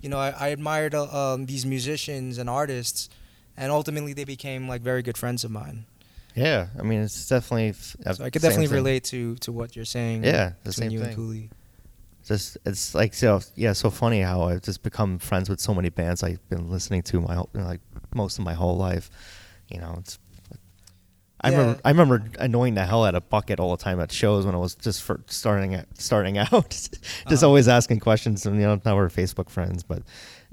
you 0.01 0.09
know 0.09 0.17
I, 0.19 0.29
I 0.31 0.47
admired 0.49 0.93
uh, 0.93 1.05
um, 1.33 1.45
these 1.45 1.65
musicians 1.65 2.37
and 2.37 2.49
artists 2.49 3.09
and 3.55 3.71
ultimately 3.71 4.13
they 4.13 4.25
became 4.25 4.67
like 4.67 4.81
very 4.81 5.01
good 5.01 5.17
friends 5.17 5.43
of 5.43 5.51
mine 5.51 5.85
yeah, 6.35 6.67
I 6.79 6.83
mean, 6.83 7.01
it's 7.01 7.27
definitely. 7.27 7.69
f- 7.69 7.95
so 8.13 8.23
I 8.23 8.29
could 8.29 8.43
definitely 8.43 8.67
thing. 8.67 8.75
relate 8.75 9.03
to 9.05 9.35
to 9.37 9.51
what 9.51 9.75
you're 9.75 9.85
saying 9.85 10.23
Yeah, 10.23 10.51
the 10.63 10.71
same 10.71 10.91
you 10.91 10.99
thing. 10.99 11.07
and 11.07 11.15
Cooley 11.17 11.49
just 12.27 12.57
it's 12.65 12.93
like 12.93 13.13
so 13.13 13.39
yeah 13.55 13.71
so 13.71 13.89
funny 13.89 14.19
how 14.21 14.41
i've 14.43 14.61
just 14.61 14.83
become 14.83 15.17
friends 15.17 15.49
with 15.49 15.61
so 15.61 15.73
many 15.73 15.87
bands 15.89 16.23
i've 16.23 16.43
been 16.49 16.69
listening 16.69 17.01
to 17.01 17.21
my 17.21 17.35
whole- 17.35 17.49
like 17.53 17.79
most 18.13 18.37
of 18.37 18.43
my 18.43 18.53
whole 18.53 18.75
life 18.75 19.09
you 19.69 19.79
know 19.79 19.95
it's 19.97 20.19
I 21.41 21.51
Yeah. 21.51 21.57
remember 21.57 21.81
I 21.85 21.89
remember 21.91 22.23
annoying 22.39 22.73
the 22.73 22.85
hell 22.85 23.05
out 23.05 23.13
of 23.15 23.29
Bucket 23.29 23.59
all 23.59 23.75
the 23.75 23.83
time 23.83 23.99
at 23.99 24.11
shows 24.11 24.45
when 24.45 24.55
I 24.55 24.57
was 24.57 24.73
just 24.75 25.03
for 25.03 25.21
starting 25.27 25.79
starting 25.97 26.37
out, 26.43 26.69
just 26.69 26.95
Uh-huh. 27.27 27.47
always 27.47 27.67
asking 27.67 27.99
questions 27.99 28.45
and 28.45 28.55
you 28.55 28.63
know 28.63 28.81
now 28.83 28.95
we're 28.95 29.09
Facebook 29.09 29.49
friends, 29.49 29.83
but 29.83 30.01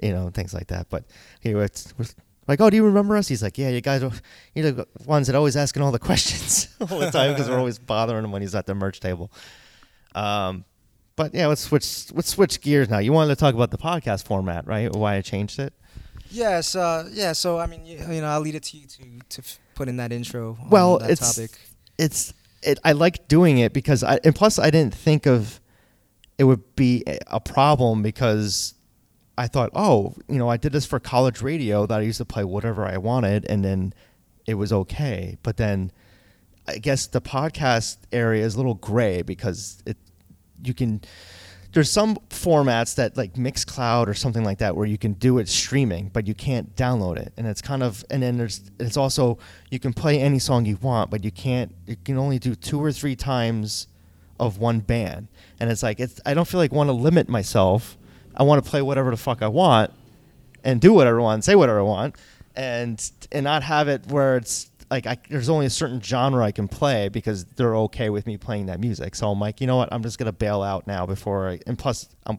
you 0.03 0.13
know 0.13 0.31
things 0.31 0.53
like 0.53 0.67
that. 0.69 0.89
But 0.91 1.05
he 1.41 1.55
was 1.55 1.95
was 1.97 2.15
like, 2.47 2.61
"Oh, 2.61 2.69
do 2.69 2.77
you 2.77 2.85
remember 2.85 3.17
us?" 3.17 3.29
He's 3.29 3.43
like, 3.43 3.57
"Yeah, 3.57 3.71
you 3.71 3.81
guys 3.81 4.03
are 4.03 4.13
you're 4.55 4.71
the 4.73 4.87
ones 5.07 5.27
that 5.29 5.37
always 5.37 5.57
asking 5.57 5.83
all 5.83 5.93
the 5.93 5.99
questions 6.11 6.69
all 6.91 6.99
the 6.99 7.11
time 7.11 7.33
because 7.33 7.49
we're 7.49 7.59
always 7.59 7.79
bothering 7.79 8.25
him 8.25 8.33
when 8.33 8.43
he's 8.43 8.55
at 8.55 8.67
the 8.67 8.75
merch 8.75 9.01
table." 9.01 9.31
Um, 10.15 10.65
but 11.17 11.33
yeah, 11.35 11.47
let's 11.47 11.63
switch 11.63 12.13
let's 12.13 12.29
switch 12.29 12.61
gears 12.61 12.91
now. 12.91 12.99
You 12.99 13.13
wanted 13.13 13.31
to 13.35 13.37
talk 13.41 13.55
about 13.55 13.71
the 13.71 13.79
podcast 13.79 14.25
format, 14.27 14.67
right? 14.67 14.93
Why 14.95 15.15
I 15.17 15.21
changed 15.23 15.59
it? 15.59 15.73
Yes, 16.31 16.75
uh, 16.77 17.09
yeah. 17.13 17.33
So 17.33 17.59
I 17.59 17.67
mean, 17.67 17.87
you, 17.87 17.99
you 17.99 18.21
know, 18.21 18.27
I'll 18.29 18.41
leave 18.41 18.55
it 18.57 18.65
to 18.65 18.77
you 18.77 18.87
to 18.87 19.03
to 19.31 19.43
f- 19.75 19.77
put 19.77 19.89
in 19.89 19.97
that 19.97 20.13
intro. 20.13 20.57
on 20.61 20.71
Well, 20.71 20.99
that 20.99 21.11
it's- 21.11 21.35
topic. 21.37 21.59
it's 21.99 22.33
it, 22.63 22.79
I 22.85 22.93
like 22.93 23.29
doing 23.29 23.59
it 23.59 23.73
because 23.73 24.03
I 24.03 24.19
and 24.25 24.35
plus 24.35 24.59
I 24.59 24.71
didn't 24.71 24.95
think 24.95 25.27
of 25.27 25.61
it 26.39 26.45
would 26.45 26.75
be 26.77 27.03
a- 27.07 27.19
a 27.27 27.41
problem 27.41 28.03
because 28.03 28.75
I 29.37 29.47
thought, 29.49 29.71
oh, 29.75 30.15
you 30.29 30.39
know, 30.39 30.49
I 30.49 30.57
did 30.57 30.73
this 30.73 30.87
for 30.87 30.99
college 31.01 31.43
radio 31.43 31.87
that 31.87 31.99
I 31.99 32.03
used 32.03 32.19
to 32.19 32.25
play 32.25 32.45
whatever 32.45 32.87
I 32.87 32.97
wanted 32.99 33.45
and 33.49 33.65
then 33.65 33.93
it 34.47 34.55
was 34.55 34.73
okay. 34.73 35.37
But 35.43 35.57
then 35.57 35.91
I 36.67 36.79
guess 36.79 37.07
the 37.07 37.21
podcast 37.21 37.99
area 38.13 38.45
is 38.45 38.55
a 38.55 38.57
little 38.59 38.75
gray 38.75 39.23
because 39.23 39.83
it 39.87 39.97
you 40.65 40.73
can 40.73 41.03
there's 41.75 41.91
some 41.91 42.17
formats 42.31 42.95
that 42.95 43.17
like 43.17 43.35
Mixcloud 43.35 44.07
or 44.07 44.15
something 44.15 44.45
like 44.45 44.59
that 44.59 44.77
where 44.77 44.87
you 44.87 44.97
can 44.97 45.15
do 45.15 45.39
it 45.39 45.49
streaming, 45.49 46.09
but 46.13 46.29
you 46.29 46.33
can't 46.33 46.75
download 46.77 47.19
it. 47.19 47.33
And 47.37 47.49
it's 47.49 47.61
kind 47.61 47.83
of 47.83 48.05
and 48.11 48.23
then 48.23 48.39
there's 48.39 48.63
it's 48.79 48.97
also 48.97 49.39
you 49.71 49.81
can 49.81 49.93
play 49.93 50.21
any 50.21 50.39
song 50.39 50.67
you 50.67 50.77
want, 50.77 51.11
but 51.11 51.25
you 51.25 51.33
can't 51.33 51.75
you 51.87 51.97
can 52.05 52.17
only 52.17 52.39
do 52.39 52.55
two 52.55 52.83
or 52.83 52.93
three 52.93 53.17
times 53.17 53.89
of 54.39 54.59
one 54.59 54.81
band. 54.81 55.27
And 55.59 55.69
it's 55.69 55.83
like 55.83 55.99
it's 55.99 56.21
I 56.25 56.33
don't 56.33 56.47
feel 56.47 56.61
like 56.61 56.71
want 56.71 56.89
to 56.89 56.93
limit 56.93 57.29
myself. 57.29 57.99
I 58.37 58.45
want 58.45 58.65
to 58.65 58.71
play 58.71 58.81
whatever 58.81 59.11
the 59.11 59.17
fuck 59.17 59.43
I 59.43 59.49
want 59.49 59.93
and 60.63 60.81
do 60.81 60.93
whatever 60.93 61.19
I 61.19 61.23
want, 61.25 61.45
say 61.45 61.57
whatever 61.57 61.81
I 61.81 61.83
want, 61.83 62.15
and 62.55 63.11
and 63.33 63.43
not 63.43 63.65
have 63.65 63.89
it 63.89 64.07
where 64.07 64.37
it's 64.37 64.71
like 64.91 65.07
I, 65.07 65.17
there's 65.29 65.49
only 65.49 65.67
a 65.67 65.71
certain 65.71 66.01
genre 66.01 66.45
I 66.45 66.53
can 66.53 66.69
play 66.69 67.09
because 67.09 67.45
they're 67.45 67.77
okay 67.77 68.11
with 68.11 68.27
me 68.27 68.37
playing 68.37 68.67
that 68.67 68.81
music. 68.81 69.15
So 69.15 69.31
I'm 69.31 69.41
like, 69.41 69.61
you 69.61 69.67
know 69.67 69.77
what? 69.77 69.89
I'm 69.93 70.03
just 70.03 70.19
gonna 70.19 70.33
bail 70.33 70.63
out 70.63 70.87
now 70.87 71.07
before 71.07 71.49
I. 71.49 71.61
And 71.67 71.79
plus, 71.79 72.09
I'm 72.27 72.39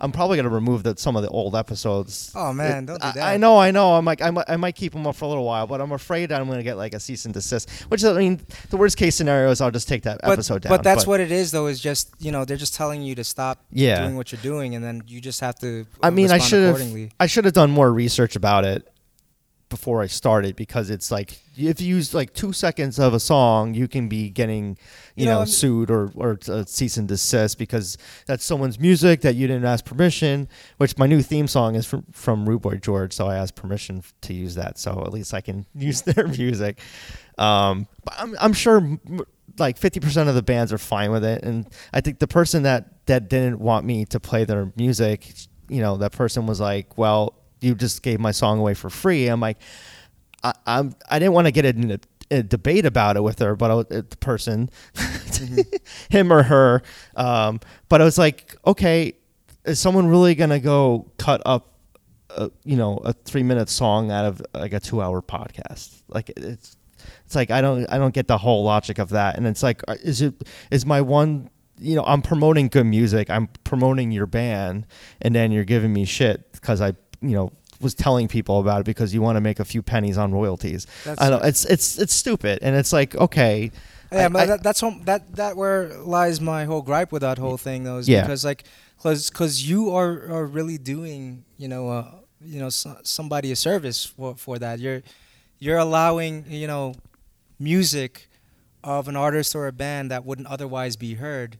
I'm 0.00 0.12
probably 0.12 0.36
gonna 0.36 0.48
remove 0.48 0.82
the, 0.82 0.96
some 0.96 1.16
of 1.16 1.22
the 1.22 1.28
old 1.28 1.54
episodes. 1.54 2.32
Oh, 2.34 2.52
man, 2.52 2.86
don't 2.86 3.00
do 3.00 3.06
I, 3.06 3.12
that. 3.12 3.22
I 3.22 3.36
know, 3.36 3.58
I 3.58 3.70
know. 3.70 3.94
I'm 3.94 4.04
like, 4.04 4.22
I 4.22 4.30
might, 4.30 4.44
I 4.48 4.56
might 4.56 4.74
keep 4.74 4.92
them 4.92 5.06
up 5.06 5.16
for 5.16 5.24
a 5.24 5.28
little 5.28 5.44
while, 5.44 5.66
but 5.66 5.80
I'm 5.80 5.92
afraid 5.92 6.32
I'm 6.32 6.48
gonna 6.48 6.62
get 6.62 6.76
like 6.76 6.94
a 6.94 7.00
cease 7.00 7.24
and 7.24 7.34
desist. 7.34 7.70
Which 7.88 8.04
I 8.04 8.12
mean, 8.14 8.40
the 8.70 8.76
worst 8.76 8.96
case 8.96 9.14
scenario 9.14 9.50
is 9.50 9.60
I'll 9.60 9.70
just 9.70 9.88
take 9.88 10.02
that 10.04 10.20
but, 10.22 10.32
episode 10.32 10.62
down. 10.62 10.70
but 10.70 10.82
that's 10.82 11.06
what 11.06 11.20
it 11.20 11.30
is, 11.30 11.50
though. 11.50 11.66
Is 11.66 11.80
just 11.80 12.14
you 12.18 12.32
know 12.32 12.44
they're 12.44 12.56
just 12.56 12.74
telling 12.74 13.02
you 13.02 13.14
to 13.14 13.24
stop 13.24 13.64
Yeah. 13.70 14.00
doing 14.02 14.16
what 14.16 14.32
you're 14.32 14.40
doing, 14.42 14.74
and 14.74 14.84
then 14.84 15.02
you 15.06 15.20
just 15.20 15.40
have 15.40 15.58
to. 15.60 15.86
I 16.02 16.10
mean, 16.10 16.30
I 16.30 16.38
should 16.38 16.62
have. 16.80 17.10
I 17.20 17.26
should 17.26 17.44
have 17.44 17.54
done 17.54 17.70
more 17.70 17.92
research 17.92 18.36
about 18.36 18.64
it 18.64 18.88
before 19.74 20.02
I 20.02 20.06
started 20.06 20.54
because 20.54 20.88
it's 20.88 21.10
like 21.10 21.40
if 21.56 21.80
you 21.80 21.96
use 21.96 22.14
like 22.14 22.32
two 22.32 22.52
seconds 22.52 23.00
of 23.00 23.12
a 23.12 23.18
song, 23.18 23.74
you 23.74 23.88
can 23.88 24.08
be 24.08 24.30
getting 24.30 24.78
you, 25.16 25.24
You 25.24 25.26
know, 25.26 25.40
know, 25.40 25.44
sued 25.46 25.90
or 25.90 26.12
or 26.14 26.38
uh, 26.48 26.64
cease 26.64 26.96
and 26.96 27.08
desist 27.08 27.58
because 27.58 27.98
that's 28.26 28.44
someone's 28.44 28.78
music 28.78 29.22
that 29.22 29.34
you 29.34 29.48
didn't 29.48 29.64
ask 29.64 29.84
permission. 29.84 30.48
Which 30.76 30.96
my 30.96 31.08
new 31.08 31.22
theme 31.22 31.48
song 31.48 31.74
is 31.74 31.86
from 31.86 32.04
from 32.12 32.48
Rude 32.48 32.62
Boy 32.62 32.76
George, 32.76 33.12
so 33.12 33.26
I 33.26 33.36
asked 33.36 33.56
permission 33.56 34.02
to 34.20 34.32
use 34.32 34.54
that, 34.54 34.78
so 34.78 35.02
at 35.04 35.12
least 35.12 35.34
I 35.34 35.40
can 35.40 35.66
use 35.74 36.02
their 36.02 36.28
music. 36.42 36.78
Um, 37.36 37.88
but 38.04 38.14
I'm 38.16 38.36
I'm 38.40 38.52
sure. 38.52 38.98
Like 39.56 39.76
fifty 39.78 40.00
percent 40.00 40.28
of 40.28 40.34
the 40.34 40.42
bands 40.42 40.72
are 40.72 40.78
fine 40.78 41.12
with 41.12 41.24
it, 41.24 41.44
and 41.44 41.68
I 41.92 42.00
think 42.00 42.18
the 42.18 42.26
person 42.26 42.64
that 42.64 43.06
that 43.06 43.28
didn't 43.28 43.60
want 43.60 43.86
me 43.86 44.04
to 44.06 44.18
play 44.18 44.44
their 44.44 44.72
music, 44.74 45.32
you 45.68 45.80
know, 45.80 45.96
that 45.98 46.10
person 46.10 46.46
was 46.46 46.58
like, 46.58 46.98
"Well, 46.98 47.34
you 47.64 47.74
just 47.74 48.02
gave 48.02 48.20
my 48.20 48.30
song 48.30 48.58
away 48.58 48.74
for 48.74 48.90
free." 48.90 49.28
I'm 49.28 49.40
like, 49.40 49.58
I, 50.42 50.52
I'm 50.66 50.94
I 51.08 51.18
didn't 51.18 51.32
want 51.32 51.46
to 51.46 51.52
get 51.52 51.64
in 51.64 51.90
a, 51.90 51.98
a 52.30 52.42
debate 52.42 52.86
about 52.86 53.16
it 53.16 53.22
with 53.22 53.38
her, 53.38 53.56
but 53.56 53.70
was, 53.74 53.86
uh, 53.90 54.02
the 54.08 54.16
person, 54.18 54.70
him 56.10 56.32
or 56.32 56.42
her, 56.44 56.82
um, 57.16 57.60
but 57.88 58.00
I 58.00 58.04
was 58.04 58.18
like, 58.18 58.56
okay, 58.66 59.14
is 59.64 59.80
someone 59.80 60.06
really 60.06 60.34
gonna 60.34 60.60
go 60.60 61.10
cut 61.18 61.42
up, 61.46 61.78
a, 62.30 62.50
you 62.64 62.76
know, 62.76 62.98
a 62.98 63.12
three 63.12 63.42
minute 63.42 63.68
song 63.68 64.10
out 64.10 64.26
of 64.26 64.42
like 64.52 64.72
a 64.72 64.80
two 64.80 65.00
hour 65.00 65.22
podcast? 65.22 66.02
Like 66.08 66.30
it's 66.36 66.76
it's 67.24 67.34
like 67.34 67.50
I 67.50 67.60
don't 67.60 67.86
I 67.90 67.98
don't 67.98 68.14
get 68.14 68.28
the 68.28 68.38
whole 68.38 68.64
logic 68.64 68.98
of 68.98 69.10
that, 69.10 69.36
and 69.36 69.46
it's 69.46 69.62
like, 69.62 69.82
uh, 69.88 69.96
is 70.02 70.20
it 70.22 70.34
is 70.70 70.84
my 70.84 71.00
one 71.00 71.50
you 71.78 71.96
know, 71.96 72.04
I'm 72.04 72.22
promoting 72.22 72.68
good 72.68 72.84
music. 72.84 73.28
I'm 73.30 73.48
promoting 73.64 74.12
your 74.12 74.26
band, 74.26 74.86
and 75.20 75.34
then 75.34 75.50
you're 75.50 75.64
giving 75.64 75.92
me 75.92 76.04
shit 76.04 76.52
because 76.52 76.80
I, 76.80 76.94
you 77.28 77.34
know, 77.36 77.50
was 77.80 77.94
telling 77.94 78.28
people 78.28 78.60
about 78.60 78.80
it 78.80 78.86
because 78.86 79.12
you 79.12 79.20
want 79.20 79.36
to 79.36 79.40
make 79.40 79.58
a 79.60 79.64
few 79.64 79.82
pennies 79.82 80.16
on 80.16 80.32
royalties. 80.32 80.86
That's- 81.04 81.26
I 81.26 81.30
know 81.30 81.38
it's 81.38 81.64
it's 81.64 81.98
it's 81.98 82.14
stupid, 82.14 82.58
and 82.62 82.76
it's 82.76 82.92
like 82.92 83.14
okay, 83.16 83.70
Yeah, 84.12 84.26
I- 84.26 84.28
but 84.28 84.42
I- 84.42 84.46
that, 84.46 84.62
that's 84.62 84.80
home, 84.80 85.02
that 85.04 85.34
that 85.36 85.56
where 85.56 85.88
lies 85.98 86.40
my 86.40 86.64
whole 86.64 86.82
gripe 86.82 87.10
with 87.12 87.22
that 87.22 87.38
whole 87.38 87.56
thing, 87.56 87.84
though, 87.84 87.98
is 87.98 88.08
Yeah. 88.08 88.22
because 88.22 88.44
like, 88.44 88.64
cause, 89.02 89.28
'cause 89.30 89.62
you 89.62 89.90
are, 89.94 90.12
are 90.30 90.46
really 90.46 90.78
doing, 90.78 91.44
you 91.58 91.68
know, 91.68 91.88
uh, 91.90 92.06
you 92.40 92.60
know, 92.60 92.70
so, 92.70 92.96
somebody 93.02 93.50
a 93.52 93.56
service 93.56 94.04
for 94.04 94.36
for 94.36 94.58
that. 94.58 94.78
You're 94.78 95.02
you're 95.58 95.78
allowing, 95.78 96.44
you 96.48 96.66
know, 96.66 96.94
music 97.58 98.28
of 98.82 99.08
an 99.08 99.16
artist 99.16 99.54
or 99.54 99.66
a 99.66 99.72
band 99.72 100.10
that 100.10 100.24
wouldn't 100.24 100.46
otherwise 100.48 100.96
be 100.96 101.14
heard. 101.14 101.56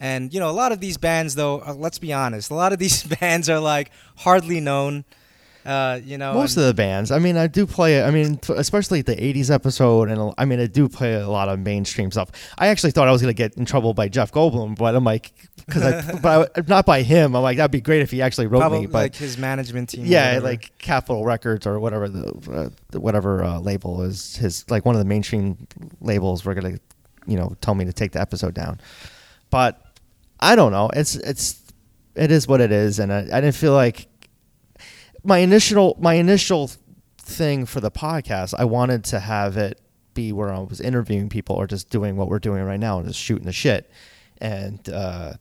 And 0.00 0.32
you 0.32 0.40
know, 0.40 0.48
a 0.48 0.52
lot 0.52 0.72
of 0.72 0.80
these 0.80 0.96
bands, 0.96 1.34
though, 1.34 1.60
uh, 1.60 1.74
let's 1.74 1.98
be 1.98 2.12
honest, 2.12 2.50
a 2.50 2.54
lot 2.54 2.72
of 2.72 2.78
these 2.78 3.04
bands 3.20 3.48
are 3.50 3.60
like 3.60 3.90
hardly 4.16 4.60
known. 4.60 5.04
Uh, 5.62 6.00
you 6.02 6.16
know, 6.16 6.32
most 6.32 6.56
of 6.56 6.64
the 6.64 6.72
bands. 6.72 7.10
I 7.10 7.18
mean, 7.18 7.36
I 7.36 7.46
do 7.46 7.66
play. 7.66 8.02
I 8.02 8.10
mean, 8.10 8.40
especially 8.48 9.02
the 9.02 9.14
'80s 9.14 9.50
episode, 9.50 10.08
and 10.08 10.32
I 10.38 10.46
mean, 10.46 10.58
I 10.58 10.66
do 10.66 10.88
play 10.88 11.12
a 11.12 11.28
lot 11.28 11.50
of 11.50 11.58
mainstream 11.58 12.10
stuff. 12.10 12.30
I 12.56 12.68
actually 12.68 12.92
thought 12.92 13.08
I 13.08 13.12
was 13.12 13.20
gonna 13.20 13.34
get 13.34 13.58
in 13.58 13.66
trouble 13.66 13.92
by 13.92 14.08
Jeff 14.08 14.32
Goldblum, 14.32 14.78
but 14.78 14.94
I'm 14.94 15.04
like, 15.04 15.32
because 15.66 15.82
I, 15.82 16.18
but 16.22 16.52
I, 16.56 16.62
not 16.66 16.86
by 16.86 17.02
him. 17.02 17.36
I'm 17.36 17.42
like, 17.42 17.58
that'd 17.58 17.70
be 17.70 17.82
great 17.82 18.00
if 18.00 18.10
he 18.10 18.22
actually 18.22 18.46
wrote 18.46 18.60
probably 18.60 18.80
me, 18.80 18.86
but 18.86 19.02
like 19.02 19.16
his 19.16 19.36
management 19.36 19.90
team. 19.90 20.06
yeah, 20.06 20.40
like 20.42 20.78
Capitol 20.78 21.26
Records 21.26 21.66
or 21.66 21.78
whatever 21.78 22.08
the, 22.08 22.50
uh, 22.50 22.70
the 22.88 23.00
whatever 23.00 23.44
uh, 23.44 23.58
label 23.58 24.00
is 24.00 24.36
his 24.36 24.64
like 24.70 24.86
one 24.86 24.94
of 24.94 24.98
the 24.98 25.04
mainstream 25.04 25.58
labels. 26.00 26.42
Were 26.42 26.54
gonna, 26.54 26.78
you 27.26 27.36
know, 27.36 27.54
tell 27.60 27.74
me 27.74 27.84
to 27.84 27.92
take 27.92 28.12
the 28.12 28.20
episode 28.20 28.54
down, 28.54 28.80
but 29.50 29.89
I 30.40 30.56
don't 30.56 30.72
know. 30.72 30.90
It's 30.94 31.14
it's 31.16 31.60
it 32.14 32.30
is 32.30 32.48
what 32.48 32.60
it 32.60 32.72
is, 32.72 32.98
and 32.98 33.12
I, 33.12 33.20
I 33.20 33.40
didn't 33.40 33.54
feel 33.54 33.72
like 33.72 34.08
my 35.24 35.38
initial 35.38 35.96
my 36.00 36.14
initial 36.14 36.70
thing 37.18 37.66
for 37.66 37.80
the 37.80 37.90
podcast. 37.90 38.54
I 38.58 38.64
wanted 38.64 39.04
to 39.04 39.20
have 39.20 39.56
it 39.56 39.80
be 40.14 40.32
where 40.32 40.52
I 40.52 40.58
was 40.60 40.80
interviewing 40.80 41.28
people 41.28 41.56
or 41.56 41.66
just 41.66 41.90
doing 41.90 42.16
what 42.16 42.28
we're 42.28 42.38
doing 42.40 42.64
right 42.64 42.80
now, 42.80 42.98
and 42.98 43.06
just 43.06 43.20
shooting 43.20 43.46
the 43.46 43.52
shit, 43.52 43.90
and. 44.40 44.88
uh 44.88 45.32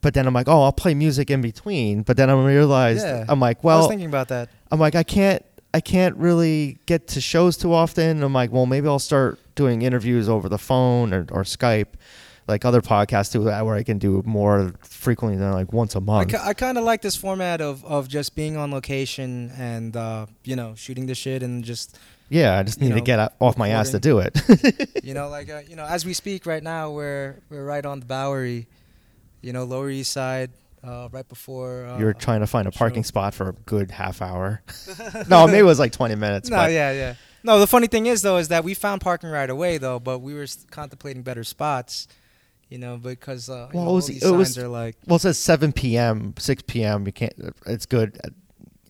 but 0.00 0.12
then 0.12 0.26
I'm 0.26 0.34
like, 0.34 0.48
oh, 0.50 0.64
I'll 0.64 0.70
play 0.70 0.92
music 0.92 1.30
in 1.30 1.40
between. 1.40 2.02
But 2.02 2.18
then 2.18 2.28
I 2.28 2.34
realized, 2.34 3.06
Yeah. 3.06 3.24
I'm 3.26 3.40
like, 3.40 3.64
well, 3.64 3.78
I 3.78 3.80
was 3.80 3.88
thinking 3.88 4.06
about 4.08 4.28
that. 4.28 4.50
I'm 4.70 4.78
like, 4.78 4.94
I 4.94 5.02
can't, 5.02 5.42
I 5.72 5.80
can't 5.80 6.14
really 6.18 6.76
get 6.84 7.08
to 7.08 7.22
shows 7.22 7.56
too 7.56 7.72
often. 7.72 8.22
I'm 8.22 8.34
like, 8.34 8.52
well, 8.52 8.66
maybe 8.66 8.86
I'll 8.86 8.98
start 8.98 9.38
doing 9.54 9.80
interviews 9.80 10.28
over 10.28 10.50
the 10.50 10.58
phone 10.58 11.14
or, 11.14 11.20
or 11.32 11.44
Skype, 11.44 11.94
like 12.46 12.64
other 12.64 12.80
podcasts 12.80 13.32
do, 13.32 13.44
that 13.44 13.64
where 13.64 13.74
I 13.74 13.82
can 13.82 13.98
do 13.98 14.22
more 14.26 14.72
frequently 14.82 15.38
than 15.38 15.52
like 15.52 15.72
once 15.72 15.94
a 15.94 16.00
month. 16.00 16.30
ki- 16.30 16.36
I 16.40 16.54
kind 16.54 16.78
of 16.78 16.84
like 16.84 17.02
this 17.02 17.16
format 17.16 17.60
of, 17.60 17.84
of 17.84 18.08
just 18.08 18.34
being 18.34 18.56
on 18.56 18.70
location 18.70 19.52
and 19.56 19.96
uh, 19.96 20.26
you 20.44 20.56
know 20.56 20.74
shooting 20.74 21.06
the 21.06 21.14
shit 21.14 21.42
and 21.42 21.64
just 21.64 21.98
yeah, 22.28 22.58
I 22.58 22.62
just 22.62 22.80
need 22.80 22.94
to 22.94 23.00
get 23.00 23.32
off 23.40 23.56
my 23.56 23.68
ass 23.68 23.90
to 23.90 23.98
do 23.98 24.18
it. 24.18 24.38
you 25.04 25.14
know 25.14 25.28
like 25.28 25.50
uh, 25.50 25.60
you 25.68 25.76
know 25.76 25.84
as 25.84 26.04
we 26.04 26.14
speak 26.14 26.46
right 26.46 26.62
now 26.62 26.90
we're 26.90 27.36
we're 27.50 27.64
right 27.64 27.84
on 27.84 28.00
the 28.00 28.06
Bowery, 28.06 28.66
you 29.42 29.52
know 29.52 29.64
Lower 29.64 29.90
East 29.90 30.12
Side, 30.12 30.50
uh, 30.82 31.08
right 31.12 31.28
before. 31.28 31.86
Uh, 31.86 31.98
You're 31.98 32.14
trying 32.14 32.40
to 32.40 32.46
find 32.46 32.68
a 32.68 32.72
parking 32.72 33.02
show. 33.02 33.08
spot 33.08 33.34
for 33.34 33.50
a 33.50 33.52
good 33.52 33.90
half 33.90 34.22
hour. 34.22 34.62
no, 35.28 35.46
maybe 35.46 35.58
it 35.58 35.62
was 35.62 35.78
like 35.78 35.92
20 35.92 36.14
minutes. 36.16 36.50
No, 36.50 36.56
but 36.56 36.72
yeah, 36.72 36.92
yeah. 36.92 37.14
No, 37.42 37.60
the 37.60 37.66
funny 37.66 37.86
thing 37.88 38.06
is 38.06 38.22
though 38.22 38.38
is 38.38 38.48
that 38.48 38.64
we 38.64 38.74
found 38.74 39.00
parking 39.02 39.28
right 39.30 39.50
away 39.50 39.78
though, 39.78 39.98
but 39.98 40.20
we 40.20 40.34
were 40.34 40.46
contemplating 40.70 41.22
better 41.22 41.44
spots, 41.44 42.08
you 42.74 42.80
know, 42.80 42.96
because 42.96 43.48
uh, 43.48 43.68
you 43.72 43.78
Well, 43.78 43.84
know, 43.86 43.90
it 43.90 43.94
was- 43.94 44.08
all 44.08 44.14
these 44.14 44.24
it 44.24 44.30
was- 44.32 44.58
are 44.58 44.68
like 44.68 44.96
Well, 45.06 45.16
it 45.16 45.20
says 45.22 45.38
7 45.38 45.72
p.m., 45.72 46.34
6 46.38 46.62
p.m. 46.66 47.06
You 47.06 47.12
can't. 47.12 47.32
It's 47.66 47.86
good 47.86 48.18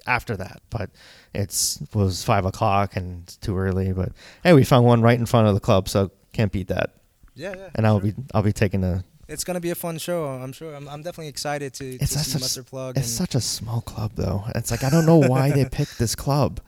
after 0.07 0.37
that, 0.37 0.61
but 0.71 0.91
it's 1.35 1.83
was 1.95 2.23
five 2.25 2.45
o'clock 2.45 2.97
and 2.97 3.23
it's 3.25 3.37
too 3.37 3.57
early. 3.59 3.93
But 3.93 4.13
hey, 4.43 4.53
we 4.55 4.65
found 4.65 4.85
one 4.87 5.03
right 5.03 5.19
in 5.19 5.27
front 5.27 5.49
of 5.49 5.55
the 5.55 5.61
club, 5.61 5.89
so 5.89 6.11
can't 6.33 6.51
beat 6.53 6.69
that. 6.69 6.91
yeah, 7.35 7.55
yeah. 7.57 7.69
And 7.75 7.87
I'll 7.87 8.01
sure. 8.01 8.13
be 8.13 8.23
I'll 8.35 8.43
be 8.43 8.53
taking 8.53 8.83
a. 8.85 9.05
It's 9.29 9.45
gonna 9.45 9.61
be 9.61 9.71
a 9.71 9.75
fun 9.75 9.97
show. 9.99 10.27
I'm 10.27 10.53
sure. 10.53 10.75
I'm, 10.75 10.87
I'm 10.89 11.03
definitely 11.03 11.29
excited 11.29 11.73
to, 11.75 11.97
to 11.99 12.03
It's 12.05 12.13
see 12.13 12.37
a, 12.39 12.41
Mustard 12.41 12.67
Plug. 12.67 12.99
it's 12.99 13.09
such 13.09 13.35
a 13.35 13.41
small 13.41 13.81
club 13.81 14.13
though. 14.17 14.45
It's 14.55 14.71
like 14.71 14.85
I 14.85 14.91
don't 14.91 15.07
know 15.07 15.17
why 15.19 15.51
they 15.51 15.65
picked 15.79 15.99
this 15.99 16.15
club. 16.15 16.61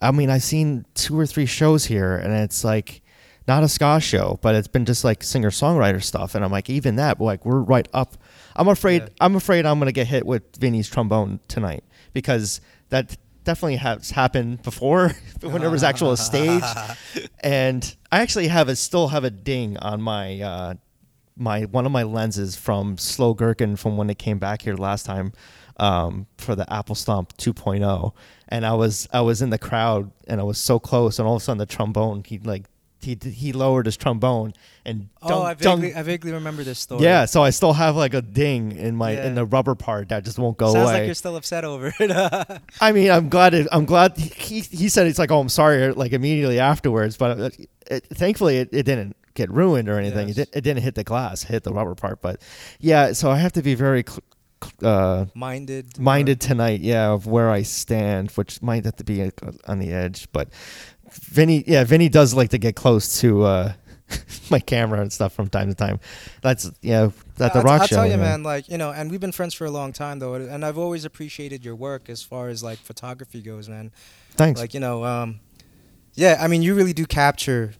I 0.00 0.10
mean, 0.10 0.30
I've 0.30 0.42
seen 0.44 0.86
two 0.94 1.18
or 1.18 1.26
three 1.26 1.46
shows 1.46 1.84
here, 1.84 2.16
and 2.16 2.32
it's 2.32 2.64
like 2.64 3.02
not 3.48 3.64
a 3.64 3.68
ska 3.68 3.98
show, 3.98 4.38
but 4.42 4.54
it's 4.54 4.68
been 4.68 4.84
just 4.84 5.02
like 5.02 5.22
singer 5.24 5.50
songwriter 5.50 6.02
stuff. 6.02 6.34
And 6.34 6.44
I'm 6.44 6.52
like, 6.52 6.68
even 6.68 6.96
that, 6.96 7.20
like 7.20 7.44
we're 7.44 7.60
right 7.60 7.88
up. 7.94 8.16
I'm 8.54 8.68
afraid. 8.68 9.02
Yeah. 9.02 9.08
I'm 9.22 9.34
afraid 9.34 9.64
I'm 9.66 9.78
gonna 9.78 9.90
get 9.90 10.06
hit 10.06 10.26
with 10.26 10.42
Vinny's 10.56 10.88
trombone 10.88 11.40
tonight 11.48 11.82
because 12.12 12.60
that 12.90 13.16
definitely 13.44 13.76
has 13.76 14.10
happened 14.10 14.62
before 14.62 15.12
when 15.40 15.62
there 15.62 15.70
was 15.70 15.82
actual 15.82 16.12
a 16.12 16.16
stage. 16.30 16.62
And 17.40 17.96
I 18.12 18.20
actually 18.20 18.48
have 18.48 18.68
a 18.68 18.76
still 18.76 19.08
have 19.08 19.24
a 19.24 19.30
ding 19.30 19.78
on 19.78 20.02
my 20.02 20.40
uh, 20.40 20.74
my 21.34 21.62
one 21.62 21.86
of 21.86 21.92
my 21.92 22.02
lenses 22.02 22.54
from 22.54 22.98
Slow 22.98 23.32
Gherkin 23.32 23.76
from 23.76 23.96
when 23.96 24.10
it 24.10 24.18
came 24.18 24.38
back 24.38 24.62
here 24.62 24.76
last 24.76 25.06
time 25.06 25.32
um, 25.78 26.26
for 26.36 26.54
the 26.54 26.70
Apple 26.72 26.94
Stomp 26.94 27.34
2.0, 27.38 28.12
and 28.48 28.66
I 28.66 28.74
was 28.74 29.08
I 29.12 29.22
was 29.22 29.40
in 29.40 29.50
the 29.50 29.58
crowd 29.58 30.10
and 30.26 30.40
I 30.40 30.44
was 30.44 30.58
so 30.58 30.78
close, 30.78 31.18
and 31.18 31.26
all 31.26 31.36
of 31.36 31.42
a 31.42 31.44
sudden 31.44 31.58
the 31.58 31.66
trombone 31.66 32.24
he 32.26 32.38
like 32.40 32.66
he 33.00 33.16
he 33.30 33.52
lowered 33.52 33.86
his 33.86 33.96
trombone 33.96 34.52
and 34.84 35.08
oh, 35.22 35.28
dunk- 35.28 35.44
I 35.44 35.54
dunk- 35.54 35.80
vaguely, 35.82 35.94
I 35.94 36.02
vaguely 36.02 36.32
remember 36.32 36.64
this 36.64 36.78
story. 36.78 37.02
yeah, 37.04 37.24
so 37.26 37.42
I 37.42 37.50
still 37.50 37.72
have 37.74 37.94
like 37.96 38.14
a 38.14 38.22
ding 38.22 38.72
in 38.72 38.96
my 38.96 39.12
Yeah. 39.12 39.26
in 39.26 39.34
the 39.34 39.44
rubber 39.44 39.74
part 39.74 40.08
that 40.08 40.24
just 40.24 40.38
won't 40.38 40.56
go 40.58 40.66
Sounds 40.66 40.76
away. 40.76 40.84
Sounds 40.84 40.98
like 40.98 41.06
you're 41.06 41.14
still 41.14 41.36
upset 41.36 41.64
over 41.64 41.92
it. 41.98 42.60
I 42.80 42.92
mean, 42.92 43.10
I'm 43.10 43.28
glad. 43.28 43.54
It, 43.54 43.68
I'm 43.70 43.84
glad 43.84 44.16
he 44.16 44.60
he 44.60 44.88
said 44.88 45.06
it's 45.06 45.18
like, 45.18 45.30
oh, 45.30 45.40
I'm 45.40 45.48
sorry, 45.48 45.92
like 45.92 46.12
immediately 46.12 46.58
afterwards. 46.58 47.16
But 47.16 47.38
it, 47.38 47.70
it, 47.90 48.06
thankfully, 48.14 48.58
it, 48.58 48.70
it 48.72 48.82
didn't 48.84 49.16
get 49.34 49.50
ruined 49.50 49.88
or 49.88 49.98
anything. 49.98 50.28
Yes. 50.28 50.38
It, 50.38 50.50
did, 50.52 50.56
it 50.58 50.60
didn't 50.62 50.82
hit 50.82 50.94
the 50.96 51.04
glass, 51.04 51.42
hit 51.44 51.62
the 51.62 51.72
rubber 51.72 51.94
part. 51.94 52.20
But 52.20 52.40
yeah, 52.80 53.12
so 53.12 53.30
I 53.30 53.36
have 53.36 53.52
to 53.52 53.62
be 53.62 53.74
very 53.76 54.02
cl- 54.08 54.22
uh, 54.82 55.26
minded. 55.34 55.98
or- 55.98 56.02
minded 56.02 56.40
tonight. 56.40 56.80
Yeah, 56.80 57.10
of 57.12 57.26
where 57.26 57.48
I 57.50 57.62
stand, 57.62 58.30
which 58.32 58.60
might 58.62 58.84
have 58.84 58.96
to 58.96 59.04
be 59.04 59.22
uh, 59.22 59.30
on 59.68 59.78
the 59.78 59.92
edge. 59.92 60.26
But 60.32 60.48
Vinny, 61.12 61.64
yeah, 61.66 61.84
Vinny 61.84 62.08
does 62.08 62.34
like 62.34 62.50
to 62.50 62.58
get 62.58 62.76
close 62.76 63.20
to. 63.20 63.42
Uh, 63.44 63.72
my 64.50 64.58
camera 64.58 65.02
and 65.02 65.12
stuff 65.12 65.34
from 65.34 65.48
time 65.48 65.68
to 65.68 65.74
time. 65.74 66.00
That's 66.40 66.70
yeah, 66.80 67.10
at 67.38 67.52
the 67.52 67.58
I'll- 67.58 67.62
rock 67.62 67.82
I'll 67.82 67.86
show. 67.86 67.96
tell 67.96 68.06
you, 68.06 68.12
yeah. 68.12 68.16
man. 68.16 68.42
Like 68.42 68.68
you 68.68 68.78
know, 68.78 68.90
and 68.90 69.10
we've 69.10 69.20
been 69.20 69.32
friends 69.32 69.52
for 69.52 69.66
a 69.66 69.70
long 69.70 69.92
time, 69.92 70.18
though, 70.18 70.34
and 70.34 70.64
I've 70.64 70.78
always 70.78 71.04
appreciated 71.04 71.62
your 71.64 71.76
work 71.76 72.08
as 72.08 72.22
far 72.22 72.48
as 72.48 72.62
like 72.62 72.78
photography 72.78 73.42
goes, 73.42 73.68
man. 73.68 73.92
Thanks. 74.30 74.60
Like 74.60 74.72
you 74.72 74.80
know, 74.80 75.04
um, 75.04 75.40
yeah, 76.14 76.38
I 76.40 76.48
mean, 76.48 76.62
you 76.62 76.74
really 76.74 76.94
do 76.94 77.04
capture 77.04 77.74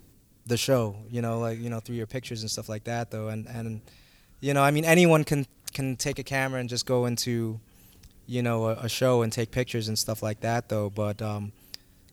the 0.46 0.56
show, 0.56 0.96
you 1.10 1.22
know, 1.22 1.38
like 1.38 1.58
you 1.60 1.70
know 1.70 1.80
through 1.80 1.96
your 1.96 2.06
pictures 2.06 2.42
and 2.42 2.50
stuff 2.50 2.68
like 2.68 2.84
that, 2.84 3.10
though, 3.10 3.28
and 3.28 3.46
and 3.46 3.80
you 4.40 4.52
know, 4.52 4.62
I 4.62 4.70
mean, 4.70 4.84
anyone 4.84 5.24
can 5.24 5.46
can 5.72 5.96
take 5.96 6.18
a 6.18 6.24
camera 6.24 6.60
and 6.60 6.68
just 6.68 6.84
go 6.84 7.06
into, 7.06 7.58
you 8.26 8.42
know, 8.42 8.66
a, 8.66 8.72
a 8.74 8.88
show 8.88 9.22
and 9.22 9.32
take 9.32 9.50
pictures 9.50 9.88
and 9.88 9.98
stuff 9.98 10.22
like 10.22 10.40
that, 10.40 10.68
though. 10.68 10.90
But 10.90 11.22
um, 11.22 11.52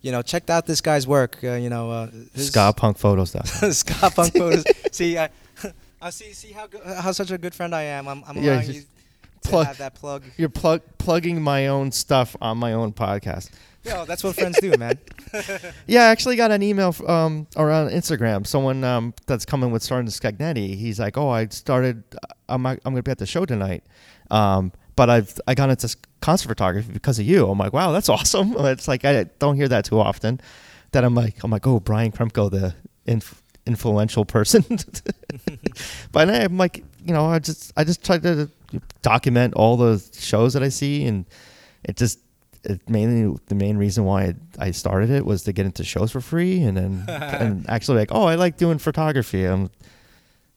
you 0.05 0.11
know, 0.11 0.21
checked 0.21 0.51
out 0.51 0.67
this 0.67 0.81
guy's 0.81 1.07
work. 1.07 1.37
Uh, 1.43 1.53
you 1.53 1.69
know, 1.69 1.89
uh, 1.89 2.07
his- 2.35 2.47
Ska 2.49 2.73
Punk 2.77 2.97
Photos. 2.99 3.31
Ska 3.77 4.11
Punk 4.11 4.33
photos. 4.33 4.63
see, 4.91 5.17
I, 5.17 5.29
I 6.01 6.11
see 6.11 6.31
see 6.33 6.51
how 6.53 6.67
go- 6.67 6.79
how 7.01 7.11
such 7.11 7.31
a 7.31 7.37
good 7.39 7.55
friend 7.55 7.73
I 7.73 7.81
am. 7.97 8.07
I'm, 8.07 8.23
I'm 8.27 8.37
Yeah, 8.37 8.53
allowing 8.53 8.71
you 8.71 8.81
to 8.81 9.49
plug- 9.49 9.65
have 9.67 9.77
that 9.79 9.95
plug. 9.95 10.21
You're 10.37 10.49
plug 10.49 10.81
plugging 10.99 11.41
my 11.41 11.67
own 11.67 11.91
stuff 11.91 12.35
on 12.39 12.59
my 12.59 12.73
own 12.73 12.93
podcast. 12.93 13.49
Yo, 13.83 14.05
that's 14.05 14.23
what 14.23 14.35
friends 14.35 14.59
do, 14.59 14.71
man. 14.77 14.97
Yeah, 15.87 16.01
I 16.03 16.05
actually 16.09 16.35
got 16.35 16.49
an 16.51 16.61
email 16.63 16.89
f- 16.89 17.07
um, 17.07 17.45
around 17.55 17.89
Instagram. 17.89 18.45
Someone 18.47 18.83
um, 18.83 19.13
that's 19.27 19.45
coming 19.45 19.69
with 19.71 19.83
starting 19.83 20.09
Scagnetti. 20.09 20.75
He's 20.75 20.99
like, 20.99 21.17
"Oh, 21.17 21.29
I 21.29 21.47
started. 21.47 22.03
I'm 22.49 22.65
I'm 22.65 22.77
going 22.83 22.95
to 22.97 23.03
be 23.03 23.11
at 23.11 23.17
the 23.19 23.25
show 23.27 23.45
tonight, 23.45 23.83
um, 24.31 24.71
but 24.95 25.09
I've 25.09 25.39
I 25.47 25.55
got 25.55 25.69
into 25.69 25.95
concert 26.21 26.47
photography 26.47 26.91
because 26.91 27.19
of 27.19 27.25
you." 27.25 27.49
I'm 27.49 27.57
like, 27.57 27.73
"Wow, 27.73 27.91
that's 27.91 28.09
awesome!" 28.15 28.55
It's 28.57 28.87
like 28.87 29.05
I 29.05 29.23
don't 29.39 29.55
hear 29.55 29.67
that 29.67 29.85
too 29.85 29.99
often. 29.99 30.39
That 30.91 31.03
I'm 31.03 31.15
like, 31.15 31.43
I'm 31.43 31.51
like, 31.51 31.67
"Oh, 31.67 31.79
Brian 31.79 32.11
Kremko, 32.11 32.49
the 32.49 32.75
inf- 33.05 33.41
influential 33.65 34.25
person." 34.25 34.63
but 36.11 36.29
I'm 36.29 36.57
like, 36.57 36.83
you 37.03 37.13
know, 37.13 37.25
I 37.25 37.39
just 37.39 37.73
I 37.75 37.83
just 37.83 38.03
try 38.03 38.17
to 38.19 38.49
document 39.01 39.53
all 39.55 39.77
the 39.77 40.03
shows 40.13 40.53
that 40.53 40.63
I 40.63 40.69
see, 40.69 41.05
and 41.05 41.25
it 41.83 41.97
just 41.97 42.19
it 42.63 42.89
mainly 42.89 43.37
the 43.47 43.55
main 43.55 43.77
reason 43.77 44.05
why 44.05 44.33
I 44.57 44.71
started 44.71 45.09
it 45.09 45.25
was 45.25 45.43
to 45.43 45.53
get 45.53 45.65
into 45.65 45.83
shows 45.83 46.11
for 46.11 46.21
free, 46.21 46.61
and 46.61 46.77
then 46.77 47.05
and 47.07 47.69
actually 47.69 47.99
like, 47.99 48.11
oh, 48.11 48.23
I 48.25 48.35
like 48.35 48.57
doing 48.57 48.77
photography. 48.77 49.45
I'm, 49.45 49.69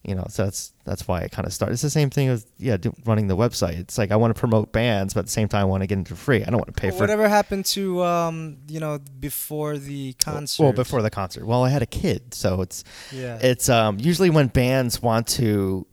you 0.09 0.15
know, 0.15 0.25
so 0.29 0.45
that's 0.45 0.73
that's 0.85 1.07
why 1.07 1.23
I 1.23 1.29
kind 1.29 1.47
of 1.47 1.53
started. 1.53 1.75
It's 1.75 1.83
the 1.83 1.91
same 1.91 2.09
thing 2.09 2.29
as 2.29 2.47
yeah, 2.59 2.77
do, 2.79 2.95
running 3.05 3.29
the 3.29 3.37
website. 3.37 3.79
It's 3.79 3.99
like 3.99 4.11
I 4.11 4.17
want 4.17 4.35
to 4.35 4.39
promote 4.39 4.73
bands, 4.73 5.15
but 5.15 5.21
at 5.21 5.27
the 5.27 5.33
same 5.33 5.49
time 5.49 5.61
I 5.61 5.65
want 5.65 5.83
to 5.83 5.87
get 5.87 5.99
into 5.99 6.17
free. 6.17 6.43
I 6.43 6.47
don't 6.47 6.57
want 6.57 6.75
to 6.75 6.81
pay 6.81 6.91
for 6.91 6.99
Whatever 6.99 7.29
happened 7.29 7.67
to 7.67 8.03
um, 8.03 8.57
you 8.69 8.81
know, 8.81 8.99
before 9.21 9.77
the 9.77 10.15
concert? 10.15 10.63
Well, 10.63 10.73
before 10.73 11.03
the 11.03 11.11
concert. 11.11 11.47
Well, 11.47 11.63
I 11.63 11.69
had 11.69 11.83
a 11.83 11.87
kid, 11.87 12.33
so 12.33 12.63
it's 12.63 12.85
yeah, 13.13 13.39
it's 13.43 13.69
um, 13.69 13.99
usually 14.01 14.31
when 14.31 14.47
bands 14.47 15.03
want 15.03 15.27
to 15.29 15.87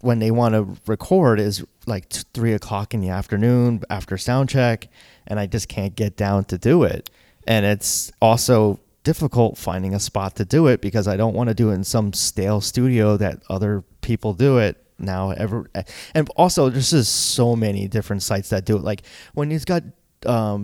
when 0.00 0.18
they 0.18 0.30
want 0.30 0.54
to 0.54 0.76
record 0.86 1.40
is 1.40 1.64
like 1.86 2.08
t- 2.08 2.22
three 2.34 2.52
o'clock 2.52 2.94
in 2.94 3.00
the 3.00 3.08
afternoon 3.08 3.82
after 3.90 4.16
sound 4.16 4.48
check 4.48 4.88
and 5.26 5.40
i 5.40 5.46
just 5.46 5.68
can't 5.68 5.96
get 5.96 6.16
down 6.16 6.44
to 6.44 6.56
do 6.56 6.84
it 6.84 7.10
and 7.48 7.66
it's 7.66 8.12
also 8.22 8.78
difficult 9.12 9.52
finding 9.56 9.92
a 9.94 10.00
spot 10.08 10.30
to 10.40 10.44
do 10.56 10.60
it 10.72 10.78
because 10.86 11.06
i 11.08 11.16
don't 11.16 11.34
want 11.38 11.48
to 11.52 11.54
do 11.62 11.66
it 11.70 11.74
in 11.80 11.84
some 11.84 12.12
stale 12.12 12.60
studio 12.60 13.16
that 13.24 13.36
other 13.56 13.82
people 14.08 14.30
do 14.46 14.58
it 14.58 14.74
now 14.98 15.30
ever 15.44 15.58
and 16.14 16.28
also 16.42 16.68
there's 16.68 16.90
just 16.90 17.12
so 17.38 17.46
many 17.56 17.82
different 17.96 18.22
sites 18.22 18.48
that 18.52 18.64
do 18.70 18.74
it. 18.76 18.82
Like 18.90 19.02
when 19.38 19.46
you've 19.52 19.64
got 19.74 19.82
um 20.26 20.60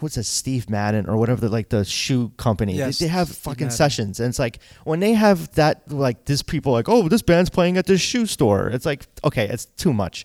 what's 0.00 0.16
it 0.16 0.24
steve 0.24 0.64
madden 0.68 1.08
or 1.08 1.16
whatever 1.20 1.40
the, 1.46 1.48
like 1.58 1.68
the 1.76 1.84
shoe 1.84 2.24
company 2.36 2.72
they- 2.72 2.78
Yes, 2.86 2.98
they 2.98 3.06
have 3.20 3.28
Steve 3.28 3.38
fucking 3.44 3.66
Madden. 3.68 3.76
sessions 3.82 4.14
and 4.20 4.28
it's 4.30 4.38
like 4.46 4.58
when 4.84 5.00
they 5.00 5.14
have 5.26 5.38
that 5.54 5.76
like 5.90 6.18
this 6.30 6.42
people 6.42 6.72
like 6.72 6.88
oh 6.88 7.08
this 7.08 7.22
band's 7.22 7.50
playing 7.50 7.76
at 7.78 7.86
this 7.86 8.00
shoe 8.10 8.26
store. 8.26 8.62
It's 8.76 8.86
like 8.86 9.06
okay 9.28 9.46
it's 9.54 9.66
too 9.84 9.92
much. 10.02 10.24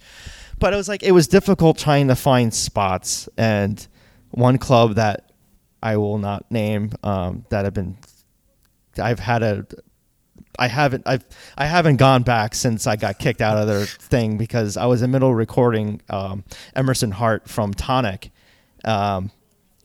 But 0.62 0.74
it 0.74 0.78
was 0.82 0.90
like 0.90 1.04
it 1.04 1.14
was 1.20 1.28
difficult 1.28 1.78
trying 1.78 2.08
to 2.10 2.16
find 2.16 2.54
spots 2.54 3.30
and 3.38 3.76
one 4.32 4.58
club 4.58 4.96
that 4.96 5.32
i 5.84 5.96
will 5.98 6.18
not 6.18 6.50
name 6.50 6.92
um, 7.04 7.46
that 7.50 7.66
have 7.66 7.74
been 7.76 7.96
i've 8.98 9.20
had 9.20 9.44
a 9.44 9.66
I 10.60 10.68
haven't 10.68 11.04
I've 11.08 11.26
I 11.58 11.66
haven't 11.66 11.98
gone 11.98 12.22
back 12.22 12.54
since 12.54 12.86
I 12.86 12.96
got 12.96 13.18
kicked 13.18 13.42
out 13.42 13.58
of 13.58 13.66
their 13.68 13.86
thing 13.88 14.38
because 14.38 14.78
I 14.78 14.86
was 14.86 15.02
in 15.02 15.10
the 15.10 15.16
middle 15.16 15.32
of 15.32 15.36
recording 15.36 16.00
um, 16.12 16.44
Emerson 16.76 17.10
Hart 17.10 17.50
from 17.50 17.74
Tonic, 17.74 18.30
um, 18.86 19.32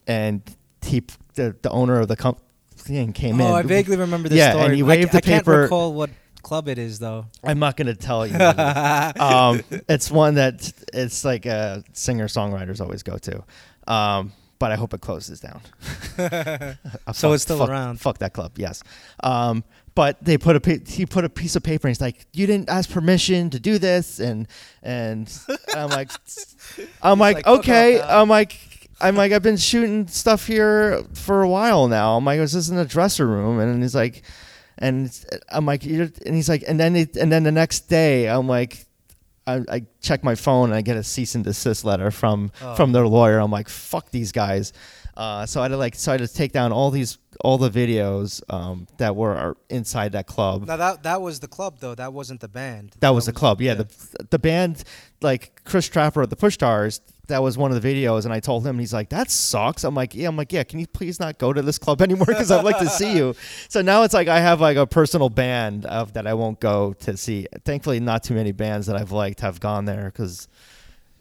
and 0.05 0.43
he 0.85 1.01
the, 1.33 1.55
the 1.63 1.71
owner 1.71 1.99
of 1.99 2.07
the 2.07 2.15
company 2.15 3.11
came 3.13 3.41
in. 3.41 3.47
oh, 3.47 3.55
I 3.55 3.63
vaguely 3.63 3.97
remember 3.97 4.29
this 4.29 4.37
Yeah, 4.37 4.51
story. 4.51 4.65
and 4.65 4.75
he 4.75 4.83
I- 4.83 4.85
waved 4.85 5.09
I, 5.09 5.13
the 5.13 5.21
can't 5.23 5.43
paper- 5.43 5.61
recall 5.61 5.93
what 5.95 6.11
club 6.43 6.67
it 6.67 6.77
is 6.77 6.99
though. 6.99 7.25
I'm 7.43 7.57
not 7.57 7.75
gonna 7.75 7.95
tell 7.95 8.27
you. 8.27 8.35
um, 9.19 9.63
it's 9.89 10.11
one 10.11 10.35
that 10.35 10.71
it's 10.93 11.25
like 11.25 11.47
a 11.47 11.83
singer 11.93 12.27
songwriters 12.27 12.79
always 12.79 13.01
go 13.01 13.17
to, 13.17 13.43
um, 13.91 14.33
but 14.59 14.71
I 14.71 14.75
hope 14.75 14.93
it 14.93 15.01
closes 15.01 15.39
down. 15.39 15.61
So 17.13 17.29
fuck- 17.29 17.33
it's 17.35 17.43
still 17.43 17.57
fuck- 17.59 17.69
around. 17.69 17.99
Fuck 18.01 18.19
that 18.19 18.33
club, 18.33 18.53
yes. 18.57 18.83
Um, 19.23 19.63
but 19.95 20.23
they 20.23 20.37
put 20.37 20.55
a 20.55 20.59
pa- 20.59 20.83
he 20.85 21.05
put 21.05 21.25
a 21.25 21.29
piece 21.29 21.55
of 21.55 21.63
paper 21.63 21.87
and 21.87 21.91
he's 21.95 22.01
like, 22.01 22.25
"You 22.33 22.45
didn't 22.47 22.69
ask 22.69 22.89
permission 22.89 23.49
to 23.49 23.59
do 23.59 23.77
this," 23.79 24.19
and 24.19 24.47
and 24.83 25.31
I'm 25.75 25.89
like, 25.89 26.11
I'm 27.01 27.19
like, 27.19 27.37
like, 27.37 27.47
okay. 27.47 28.01
I'm 28.01 28.29
like. 28.29 28.57
I'm 29.01 29.15
like 29.15 29.31
I've 29.31 29.41
been 29.41 29.55
shooting 29.55 30.07
stuff 30.09 30.45
here 30.45 31.05
for 31.13 31.41
a 31.41 31.47
while 31.47 31.87
now. 31.87 32.17
I'm 32.17 32.25
like, 32.25 32.37
I 32.37 32.41
was 32.41 32.51
just 32.51 32.69
in 32.69 32.75
the 32.75 32.83
dresser 32.83 33.25
room, 33.25 33.57
and 33.57 33.81
he's 33.81 33.95
like, 33.95 34.23
and 34.77 35.09
I'm 35.47 35.65
like, 35.65 35.85
and 35.85 36.35
he's 36.35 36.49
like, 36.49 36.65
and 36.67 36.77
then 36.77 36.97
it, 36.97 37.15
and 37.15 37.31
then 37.31 37.43
the 37.43 37.51
next 37.53 37.87
day, 37.87 38.27
I'm 38.27 38.45
like, 38.49 38.85
I, 39.55 39.75
I 39.75 39.85
check 40.01 40.23
my 40.23 40.35
phone 40.35 40.69
and 40.69 40.75
I 40.75 40.81
get 40.81 40.97
a 40.97 41.03
cease 41.03 41.35
and 41.35 41.43
desist 41.43 41.83
letter 41.85 42.11
from 42.11 42.51
Oh. 42.61 42.75
from 42.75 42.91
their 42.91 43.07
lawyer. 43.07 43.39
I'm 43.39 43.51
like, 43.51 43.69
fuck 43.69 44.11
these 44.11 44.31
guys. 44.31 44.73
Uh, 45.19 45.45
so 45.45 45.59
I 45.59 45.65
had 45.65 45.69
to 45.71 45.77
like, 45.77 45.95
so 45.95 46.13
I 46.13 46.17
had 46.17 46.25
to 46.25 46.33
take 46.33 46.53
down 46.53 46.71
all 46.71 46.91
these 46.91 47.17
all 47.41 47.57
the 47.57 47.69
videos 47.69 48.41
um, 48.49 48.87
that 48.99 49.17
were 49.17 49.57
inside 49.69 50.13
that 50.13 50.27
club. 50.27 50.65
Now 50.65 50.77
that 50.77 51.03
that 51.03 51.21
was 51.21 51.41
the 51.41 51.47
club 51.49 51.79
though. 51.81 51.93
That 51.93 52.13
wasn't 52.13 52.39
the 52.39 52.47
band. 52.47 52.95
That 53.01 53.09
was 53.09 53.25
the 53.25 53.33
club, 53.33 53.61
yeah. 53.61 53.73
The 53.73 53.87
the 54.29 54.39
band, 54.39 54.85
like 55.21 55.61
Chris 55.65 55.89
Trapper 55.89 56.21
of 56.21 56.29
the 56.29 56.37
Push 56.37 56.53
Stars, 56.53 57.01
that 57.27 57.43
was 57.43 57.57
one 57.57 57.69
of 57.69 57.81
the 57.81 57.93
videos, 57.93 58.23
and 58.23 58.33
I 58.33 58.39
told 58.39 58.65
him, 58.65 58.79
he's 58.79 58.93
like, 58.93 59.09
"That 59.09 59.29
sucks." 59.29 59.83
I'm 59.83 59.93
like, 59.93 60.15
"Yeah." 60.15 60.29
I'm 60.29 60.37
like, 60.37 60.53
"Yeah." 60.53 60.63
Can 60.63 60.79
you 60.79 60.87
please 60.87 61.19
not 61.19 61.37
go 61.37 61.51
to 61.51 61.61
this 61.61 61.77
club 61.77 62.01
anymore? 62.07 62.25
Because 62.25 62.49
I'd 62.49 62.63
like 62.63 62.79
to 62.79 62.87
see 62.87 63.13
you. 63.13 63.35
So 63.67 63.81
now 63.81 64.03
it's 64.03 64.13
like 64.13 64.29
I 64.29 64.39
have 64.39 64.61
like 64.61 64.77
a 64.77 64.87
personal 64.87 65.29
band 65.29 65.85
of 65.85 66.13
that 66.13 66.27
I 66.27 66.33
won't 66.33 66.61
go 66.61 66.93
to 66.93 67.17
see. 67.17 67.45
Thankfully, 67.65 67.99
not 67.99 68.23
too 68.23 68.35
many 68.35 68.53
bands 68.53 68.87
that 68.87 68.95
I've 68.95 69.11
liked 69.11 69.41
have 69.41 69.59
gone 69.59 69.83
there 69.83 70.05
because, 70.05 70.47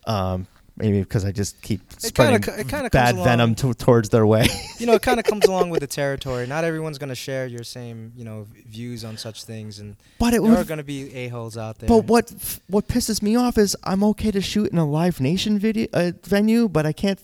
um, 0.06 0.46
maybe 0.78 1.00
because 1.00 1.24
I 1.24 1.32
just 1.32 1.60
keep 1.62 1.80
kinda 1.88 2.08
spreading 2.08 2.60
it 2.60 2.68
kinda 2.68 2.90
bad 2.90 3.16
venom 3.16 3.54
to, 3.56 3.74
towards 3.74 4.08
their 4.08 4.26
way. 4.26 4.46
you 4.78 4.86
know, 4.86 4.94
it 4.94 5.02
kind 5.02 5.18
of 5.18 5.26
comes 5.26 5.46
along 5.46 5.70
with 5.70 5.80
the 5.80 5.86
territory. 5.86 6.46
Not 6.46 6.64
everyone's 6.64 6.98
gonna 6.98 7.14
share 7.14 7.46
your 7.46 7.64
same, 7.64 8.12
you 8.16 8.24
know, 8.24 8.46
views 8.68 9.04
on 9.04 9.16
such 9.16 9.44
things, 9.44 9.78
and 9.78 9.96
but 10.18 10.34
it 10.34 10.42
there 10.42 10.56
are 10.56 10.64
gonna 10.64 10.82
be 10.82 11.12
a 11.14 11.28
holes 11.28 11.56
out 11.56 11.78
there. 11.78 11.88
But 11.88 12.04
what 12.04 12.32
what 12.68 12.88
pisses 12.88 13.22
me 13.22 13.36
off 13.36 13.58
is 13.58 13.76
I'm 13.84 14.02
okay 14.04 14.30
to 14.30 14.40
shoot 14.40 14.70
in 14.72 14.78
a 14.78 14.86
Live 14.86 15.20
Nation 15.20 15.58
video 15.58 15.88
uh, 15.92 16.12
venue, 16.24 16.68
but 16.68 16.86
I 16.86 16.92
can't. 16.92 17.20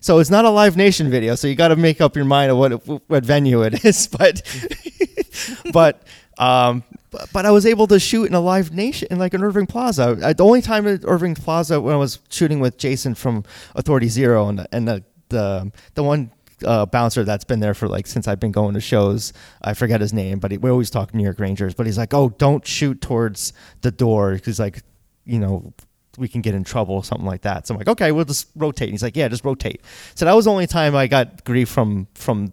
So 0.00 0.18
it's 0.18 0.30
not 0.30 0.44
a 0.44 0.50
Live 0.50 0.76
Nation 0.76 1.10
video, 1.10 1.34
so 1.34 1.48
you 1.48 1.54
got 1.54 1.68
to 1.68 1.76
make 1.76 2.02
up 2.02 2.14
your 2.14 2.26
mind 2.26 2.50
of 2.50 2.58
what 2.58 2.70
what 3.08 3.24
venue 3.24 3.62
it 3.62 3.84
is. 3.84 4.06
But 4.18 4.42
but 5.72 6.02
um, 6.38 6.84
but, 7.14 7.32
but 7.32 7.46
I 7.46 7.50
was 7.50 7.64
able 7.64 7.86
to 7.88 8.00
shoot 8.00 8.24
in 8.24 8.34
a 8.34 8.40
Live 8.40 8.72
Nation 8.72 9.08
in 9.10 9.18
like 9.18 9.34
an 9.34 9.42
Irving 9.42 9.66
Plaza. 9.66 10.18
I, 10.22 10.32
the 10.32 10.44
only 10.44 10.60
time 10.60 10.86
at 10.86 11.00
Irving 11.04 11.34
Plaza 11.34 11.80
when 11.80 11.94
I 11.94 11.96
was 11.96 12.18
shooting 12.28 12.60
with 12.60 12.76
Jason 12.76 13.14
from 13.14 13.44
Authority 13.76 14.08
Zero 14.08 14.48
and 14.48 14.58
the, 14.58 14.68
and 14.72 14.88
the 14.88 15.04
the 15.28 15.72
the 15.94 16.02
one 16.02 16.30
uh, 16.64 16.86
bouncer 16.86 17.24
that's 17.24 17.44
been 17.44 17.60
there 17.60 17.74
for 17.74 17.88
like 17.88 18.06
since 18.06 18.26
I've 18.26 18.40
been 18.40 18.52
going 18.52 18.74
to 18.74 18.80
shows. 18.80 19.32
I 19.62 19.74
forget 19.74 20.00
his 20.00 20.12
name, 20.12 20.40
but 20.40 20.50
he, 20.50 20.58
we 20.58 20.70
always 20.70 20.90
talk 20.90 21.14
New 21.14 21.22
York 21.22 21.38
Rangers. 21.38 21.74
But 21.74 21.86
he's 21.86 21.98
like, 21.98 22.12
"Oh, 22.12 22.30
don't 22.30 22.66
shoot 22.66 23.00
towards 23.00 23.52
the 23.82 23.90
door 23.90 24.34
because 24.34 24.58
like, 24.58 24.82
you 25.24 25.38
know." 25.38 25.72
We 26.16 26.28
can 26.28 26.42
get 26.42 26.54
in 26.54 26.62
trouble, 26.62 26.94
or 26.94 27.02
something 27.02 27.26
like 27.26 27.42
that. 27.42 27.66
So 27.66 27.74
I'm 27.74 27.78
like, 27.78 27.88
okay, 27.88 28.12
we'll 28.12 28.24
just 28.24 28.48
rotate. 28.54 28.86
And 28.86 28.92
he's 28.92 29.02
like, 29.02 29.16
yeah, 29.16 29.26
just 29.26 29.44
rotate. 29.44 29.80
So 30.14 30.24
that 30.24 30.32
was 30.32 30.44
the 30.44 30.52
only 30.52 30.68
time 30.68 30.94
I 30.94 31.08
got 31.08 31.42
grief 31.42 31.68
from 31.68 32.06
from 32.14 32.52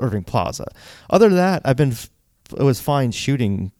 Irving 0.00 0.24
Plaza. 0.24 0.66
Other 1.08 1.28
than 1.28 1.36
that, 1.36 1.62
I've 1.64 1.76
been 1.76 1.94
it 2.56 2.62
was 2.62 2.80
fine 2.80 3.10
shooting 3.12 3.72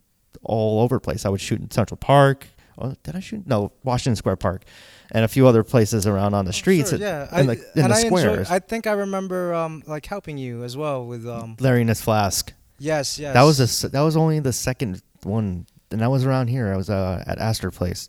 all 0.43 0.81
over 0.81 0.97
the 0.97 1.01
place. 1.01 1.25
I 1.25 1.29
would 1.29 1.41
shoot 1.41 1.61
in 1.61 1.71
Central 1.71 1.97
Park. 1.97 2.47
Oh, 2.77 2.95
did 3.05 3.15
I 3.15 3.21
shoot? 3.21 3.47
No, 3.47 3.71
Washington 3.85 4.17
Square 4.17 4.37
Park, 4.37 4.65
and 5.13 5.25
a 5.25 5.29
few 5.29 5.47
other 5.47 5.63
places 5.63 6.07
around 6.09 6.35
on 6.35 6.45
the 6.45 6.53
streets. 6.53 6.91
Sure, 6.91 6.99
yeah, 6.99 7.29
in 7.41 7.49
I, 7.49 7.53
in 7.53 7.59
and 7.77 7.93
the 7.93 7.97
I 7.97 8.03
squares. 8.07 8.51
I 8.51 8.59
think 8.59 8.87
I 8.89 8.93
remember 8.93 9.55
um 9.55 9.83
like 9.87 10.07
helping 10.07 10.39
you 10.39 10.65
as 10.65 10.77
well 10.77 11.07
with 11.07 11.25
um 11.27 11.57
Larry 11.61 11.83
and 11.83 11.89
his 11.89 12.01
flask. 12.03 12.53
yes 12.81 13.17
yes 13.19 13.33
That 13.35 13.43
was 13.45 13.85
a, 13.85 13.89
that 13.91 14.01
was 14.01 14.17
only 14.17 14.41
the 14.41 14.53
second 14.53 15.01
one, 15.23 15.67
and 15.93 16.01
that 16.01 16.11
was 16.11 16.25
around 16.25 16.49
here. 16.49 16.73
I 16.73 16.77
was 16.77 16.91
uh, 16.91 17.23
at 17.27 17.39
Astor 17.39 17.71
Place, 17.71 18.09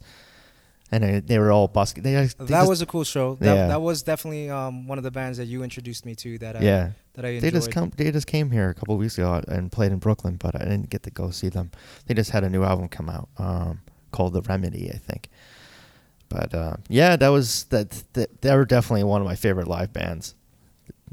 and 0.91 1.03
they, 1.03 1.19
they 1.19 1.39
were 1.39 1.51
all 1.51 1.67
busking. 1.67 2.03
They, 2.03 2.13
they 2.13 2.25
that 2.25 2.47
just- 2.47 2.69
was 2.69 2.81
a 2.81 2.86
cool 2.86 3.03
show. 3.03 3.36
That, 3.36 3.55
Yeah. 3.55 3.67
that 3.67 3.81
was 3.81 4.03
definitely 4.03 4.49
um 4.49 4.88
one 4.88 4.97
of 4.97 5.03
the 5.03 5.11
bands 5.11 5.38
that 5.38 5.45
you 5.45 5.63
introduced 5.63 6.05
me 6.05 6.15
to 6.15 6.38
that 6.39 6.55
I 6.57 6.59
yeah. 6.59 6.91
that 7.13 7.25
I 7.25 7.29
enjoyed. 7.29 7.41
They 7.43 7.51
just 7.51 7.71
come. 7.71 7.91
They 7.95 8.11
just 8.11 8.27
came 8.27 8.51
here 8.51 8.69
a 8.69 8.73
couple 8.73 8.95
weeks 8.97 9.17
ago 9.17 9.41
and 9.47 9.71
played 9.71 9.91
in 9.91 9.99
Brooklyn, 9.99 10.36
but 10.38 10.55
I 10.55 10.59
didn't 10.59 10.89
get 10.89 11.03
to 11.03 11.11
go 11.11 11.31
see 11.31 11.49
them. 11.49 11.71
They 12.05 12.13
just 12.13 12.31
had 12.31 12.43
a 12.43 12.49
new 12.49 12.63
album 12.63 12.88
come 12.88 13.09
out 13.09 13.29
um, 13.38 13.81
called 14.11 14.33
The 14.33 14.41
Remedy, 14.41 14.91
I 14.91 14.97
think. 14.97 15.29
But 16.29 16.53
uh, 16.53 16.75
yeah, 16.89 17.15
that 17.15 17.29
was 17.29 17.65
that, 17.65 18.03
that. 18.13 18.41
They 18.41 18.55
were 18.55 18.65
definitely 18.65 19.03
one 19.03 19.21
of 19.21 19.27
my 19.27 19.36
favorite 19.36 19.67
live 19.67 19.93
bands. 19.93 20.36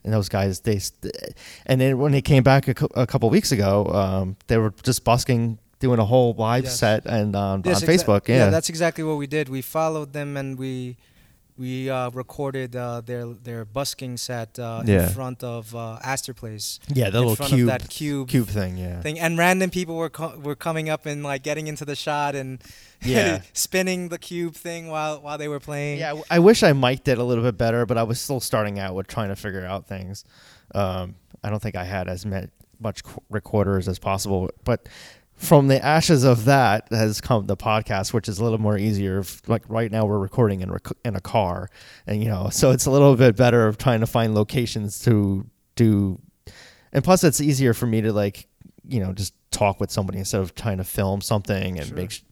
and 0.04 0.12
those 0.12 0.28
guys 0.28 0.60
they 0.60 0.80
and 1.66 1.80
then 1.80 1.98
when 1.98 2.12
they 2.12 2.22
came 2.22 2.42
back 2.42 2.66
a, 2.68 2.74
a 2.94 3.06
couple 3.06 3.28
weeks 3.30 3.52
ago, 3.52 3.86
um, 3.86 4.36
they 4.48 4.58
were 4.58 4.72
just 4.82 5.04
busking 5.04 5.58
doing 5.82 5.98
a 5.98 6.04
whole 6.12 6.32
live 6.38 6.64
Yes. 6.64 6.78
set 6.78 7.04
and 7.06 7.34
um, 7.36 7.62
Yes, 7.64 7.82
on 7.82 7.88
exa- 7.88 7.92
Facebook. 7.92 8.28
Yeah, 8.28 8.48
that's 8.50 8.68
exactly 8.70 9.04
what 9.04 9.16
we 9.22 9.26
did. 9.26 9.48
We 9.48 9.60
followed 9.62 10.12
them 10.12 10.36
and 10.40 10.58
we 10.58 10.96
we 11.58 11.90
uh, 11.90 12.08
recorded 12.22 12.74
uh, 12.74 13.02
their 13.04 13.26
their 13.48 13.64
busking 13.66 14.16
set 14.16 14.58
uh, 14.58 14.82
Yeah. 14.86 15.06
in 15.06 15.08
front 15.12 15.44
of 15.44 15.74
uh, 15.76 15.98
Astor 16.12 16.32
Place. 16.34 16.80
yeah, 16.88 17.10
the 17.10 17.18
in 17.18 17.24
little 17.24 17.36
front 17.36 17.52
cube 17.52 17.68
of 17.68 17.72
that 17.74 17.88
cube 17.90 18.28
cube 18.28 18.48
thing. 18.48 18.78
Yeah, 18.78 19.02
thing, 19.02 19.18
and 19.20 19.36
random 19.36 19.68
people 19.70 19.96
were 19.96 20.08
co- 20.10 20.38
were 20.46 20.56
coming 20.56 20.88
up 20.88 21.04
and 21.04 21.22
like 21.22 21.42
getting 21.42 21.66
into 21.66 21.84
the 21.84 21.94
shot 21.96 22.34
and 22.34 22.62
Yeah. 23.04 23.42
spinning 23.52 24.08
the 24.08 24.18
cube 24.18 24.54
thing 24.54 24.88
while 24.88 25.20
while 25.20 25.36
they 25.36 25.48
were 25.48 25.60
playing. 25.60 25.98
Yeah, 25.98 26.14
I- 26.30 26.36
I 26.36 26.38
wish 26.38 26.62
I 26.62 26.72
mic'd 26.72 27.06
it 27.08 27.18
a 27.18 27.24
little 27.24 27.44
bit 27.44 27.58
better, 27.58 27.84
but 27.86 27.98
I 27.98 28.04
was 28.04 28.18
still 28.20 28.40
starting 28.40 28.78
out 28.78 28.94
with 28.94 29.06
trying 29.08 29.28
to 29.28 29.36
figure 29.36 29.64
out 29.66 29.86
things. 29.86 30.24
Um, 30.74 31.16
I 31.44 31.50
don't 31.50 31.60
think 31.60 31.76
I 31.76 31.84
had 31.84 32.08
as 32.08 32.24
much 32.80 33.02
recorders 33.30 33.88
as 33.88 33.98
possible, 33.98 34.48
but 34.64 34.88
from 35.42 35.66
the 35.68 35.84
ashes 35.84 36.24
of 36.24 36.44
that 36.44 36.86
has 36.90 37.20
come 37.20 37.46
the 37.46 37.56
podcast, 37.56 38.12
which 38.12 38.28
is 38.28 38.38
a 38.38 38.44
little 38.44 38.60
more 38.60 38.78
easier. 38.78 39.24
Like 39.46 39.62
right 39.68 39.90
now, 39.90 40.04
we're 40.06 40.18
recording 40.18 40.60
in 40.60 40.70
rec- 40.70 40.96
in 41.04 41.16
a 41.16 41.20
car, 41.20 41.68
and 42.06 42.22
you 42.22 42.28
know, 42.28 42.48
so 42.50 42.70
it's 42.70 42.86
a 42.86 42.90
little 42.90 43.16
bit 43.16 43.36
better 43.36 43.66
of 43.66 43.76
trying 43.78 44.00
to 44.00 44.06
find 44.06 44.34
locations 44.34 45.00
to 45.04 45.44
do, 45.74 46.20
and 46.92 47.02
plus, 47.02 47.24
it's 47.24 47.40
easier 47.40 47.74
for 47.74 47.86
me 47.86 48.00
to 48.02 48.12
like, 48.12 48.46
you 48.86 49.00
know, 49.00 49.12
just 49.12 49.34
talk 49.50 49.80
with 49.80 49.90
somebody 49.90 50.18
instead 50.18 50.40
of 50.40 50.54
trying 50.54 50.78
to 50.78 50.84
film 50.84 51.20
something 51.20 51.78
and 51.78 51.88
Sure. 51.88 51.96
make. 51.96 52.10
Sh- 52.12 52.22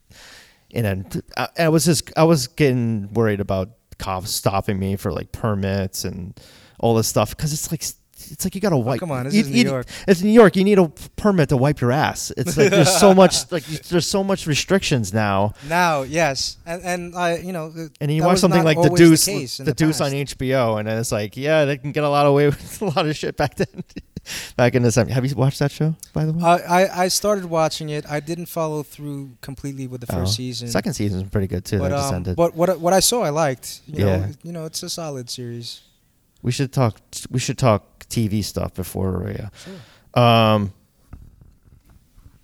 and 0.73 0.85
then 0.85 1.23
I, 1.37 1.49
I 1.59 1.69
was 1.69 1.85
just 1.85 2.13
I 2.17 2.23
was 2.25 2.47
getting 2.47 3.13
worried 3.13 3.41
about 3.41 3.71
cops 3.99 4.31
stopping 4.31 4.79
me 4.79 4.97
for 4.97 5.13
like 5.13 5.33
permits 5.33 6.05
and 6.05 6.39
all 6.79 6.95
this 6.95 7.09
stuff 7.09 7.37
because 7.37 7.53
it's 7.53 7.71
like 7.73 7.85
it's 8.31 8.45
like 8.45 8.55
you 8.55 8.61
got 8.61 8.71
to 8.71 8.77
wipe. 8.79 8.97
Oh, 8.97 9.01
come 9.01 9.11
on, 9.11 9.25
this 9.25 9.35
you- 9.35 9.41
is 9.43 9.49
New 9.51 9.59
you- 9.59 9.65
York. 9.71 9.87
It's 10.09 10.23
New 10.23 10.31
York. 10.31 10.57
You 10.57 10.65
need 10.65 10.79
a 10.79 10.89
permit 11.17 11.49
to 11.51 11.57
wipe 11.57 11.81
your 11.81 11.93
ass. 11.93 12.33
It's 12.37 12.57
like 12.57 12.71
there's 12.71 12.95
so 12.99 13.15
much 13.15 13.51
like 13.53 13.65
there's 13.65 14.07
so 14.07 14.23
much 14.25 14.47
restrictions 14.47 15.13
now. 15.13 15.55
Now, 15.69 16.03
yes, 16.03 16.57
and 16.67 16.83
and 16.83 17.15
I, 17.15 17.37
you 17.39 17.53
know, 17.53 17.73
And 18.01 18.11
you 18.11 18.23
watch 18.25 18.39
something 18.39 18.65
like 18.65 18.81
The 18.81 18.91
Deuce, 18.91 19.25
the, 19.27 19.47
the, 19.59 19.65
the 19.65 19.75
Deuce 19.75 20.01
on. 20.01 20.11
HBO, 20.13 20.79
and 20.79 20.89
it's 20.89 21.13
like, 21.13 21.37
yeah, 21.37 21.65
they 21.65 21.79
can 21.79 21.93
get 21.93 22.05
a 22.05 22.09
lot 22.09 22.27
away 22.27 22.47
with 22.47 22.83
a 22.83 22.85
lot 22.85 23.07
of 23.07 23.17
shit 23.17 23.37
back 23.37 23.55
then. 23.57 23.85
back 24.57 24.75
in 24.75 24.83
the 24.83 24.91
70s. 24.91 25.09
Have 25.09 25.25
you 25.25 25.35
watched 25.35 25.59
that 25.61 25.71
show, 25.73 25.95
by 26.13 26.27
the 26.27 26.33
way? 26.33 26.43
I, 26.45 26.57
I 26.83 27.03
I 27.05 27.09
started 27.09 27.47
watching 27.47 27.89
it. 27.89 28.05
I 28.09 28.21
didn't 28.21 28.47
follow 28.47 28.83
through 28.83 29.31
completely 29.41 29.87
with 29.87 30.03
the 30.03 30.07
first 30.07 30.33
Oh. 30.35 30.37
season. 30.37 30.69
Second 30.69 30.93
season's 30.93 31.31
pretty 31.31 31.47
good 31.47 31.65
too. 31.65 31.79
but 31.79 31.91
um, 31.93 32.23
but 32.37 32.55
what 32.55 32.79
what 32.81 32.93
I 32.93 33.01
saw, 33.01 33.23
I 33.23 33.31
liked. 33.31 33.81
You 33.87 34.05
Yeah. 34.05 34.17
know, 34.17 34.27
you 34.43 34.53
know, 34.53 34.65
it's 34.67 34.83
a 34.83 34.91
solid 34.91 35.31
series. 35.31 35.81
We 36.43 36.53
should 36.53 36.73
talk. 36.73 37.01
We 37.31 37.39
should 37.41 37.59
talk 37.59 38.07
TV 38.09 38.43
stuff 38.45 38.75
before 38.75 39.19
we. 39.25 39.33
Uh, 39.33 39.49
Sure. 39.65 40.23
Um, 40.25 40.73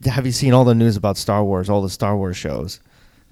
have 0.05 0.25
you 0.27 0.33
seen 0.33 0.53
all 0.53 0.65
the 0.65 0.75
news 0.75 0.97
about 0.97 1.17
Star 1.17 1.43
Wars? 1.43 1.69
All 1.69 1.83
the 1.83 1.91
Star 1.91 2.17
Wars 2.17 2.37
shows 2.37 2.81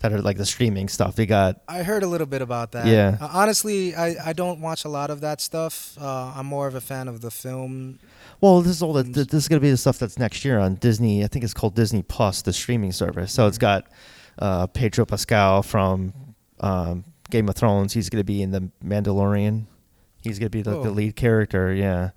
that 0.01 0.13
are 0.13 0.21
like 0.21 0.37
the 0.39 0.47
streaming 0.47 0.89
stuff. 0.89 1.15
They 1.15 1.27
got 1.27 1.61
I 1.69 1.83
heard 1.83 2.03
a 2.03 2.07
little 2.07 2.27
bit 2.27 2.43
about 2.43 2.73
that. 2.73 2.87
Yeah. 2.87 3.17
Uh, 3.21 3.29
honestly, 3.33 3.95
I, 3.95 4.17
I 4.31 4.33
don't 4.33 4.61
watch 4.61 4.85
a 4.85 4.89
lot 4.89 5.11
of 5.11 5.21
that 5.21 5.41
stuff. 5.41 5.97
Uh, 6.01 6.33
I'm 6.35 6.47
more 6.47 6.67
of 6.67 6.75
a 6.75 6.81
fan 6.81 7.07
of 7.07 7.21
the 7.21 7.31
film. 7.31 8.01
well, 8.41 8.61
this 8.61 8.73
is 8.73 8.83
all 8.83 8.93
this 8.95 9.33
is 9.33 9.49
gonna 9.49 9.61
be 9.61 9.71
the 9.71 9.77
stuff 9.77 9.99
that's 9.99 10.19
next 10.19 10.45
year 10.45 10.59
on 10.59 10.75
Disney. 10.77 11.23
I 11.23 11.29
think 11.29 11.45
it's 11.45 11.55
called 11.55 11.75
Disney 11.75 12.03
Plus, 12.03 12.43
the 12.43 12.53
streaming 12.53 12.93
service. 12.93 13.33
So 13.33 13.47
it's 13.47 13.59
got 13.59 13.87
uh, 14.39 14.67
Pedro 14.67 15.05
Pascal 15.07 15.63
from 15.63 16.13
um, 16.61 17.05
Game 17.31 17.49
of 17.49 17.55
Thrones. 17.55 17.93
He's 17.93 18.09
gonna 18.11 18.25
be 18.25 18.43
in 18.43 18.51
the 18.51 18.69
Mandalorian. 18.85 19.67
He's 20.25 20.39
gonna 20.39 20.51
be 20.51 20.63
the, 20.63 20.81
the 20.83 20.91
lead 20.91 21.17
character. 21.17 21.73
Yeah. 21.73 22.11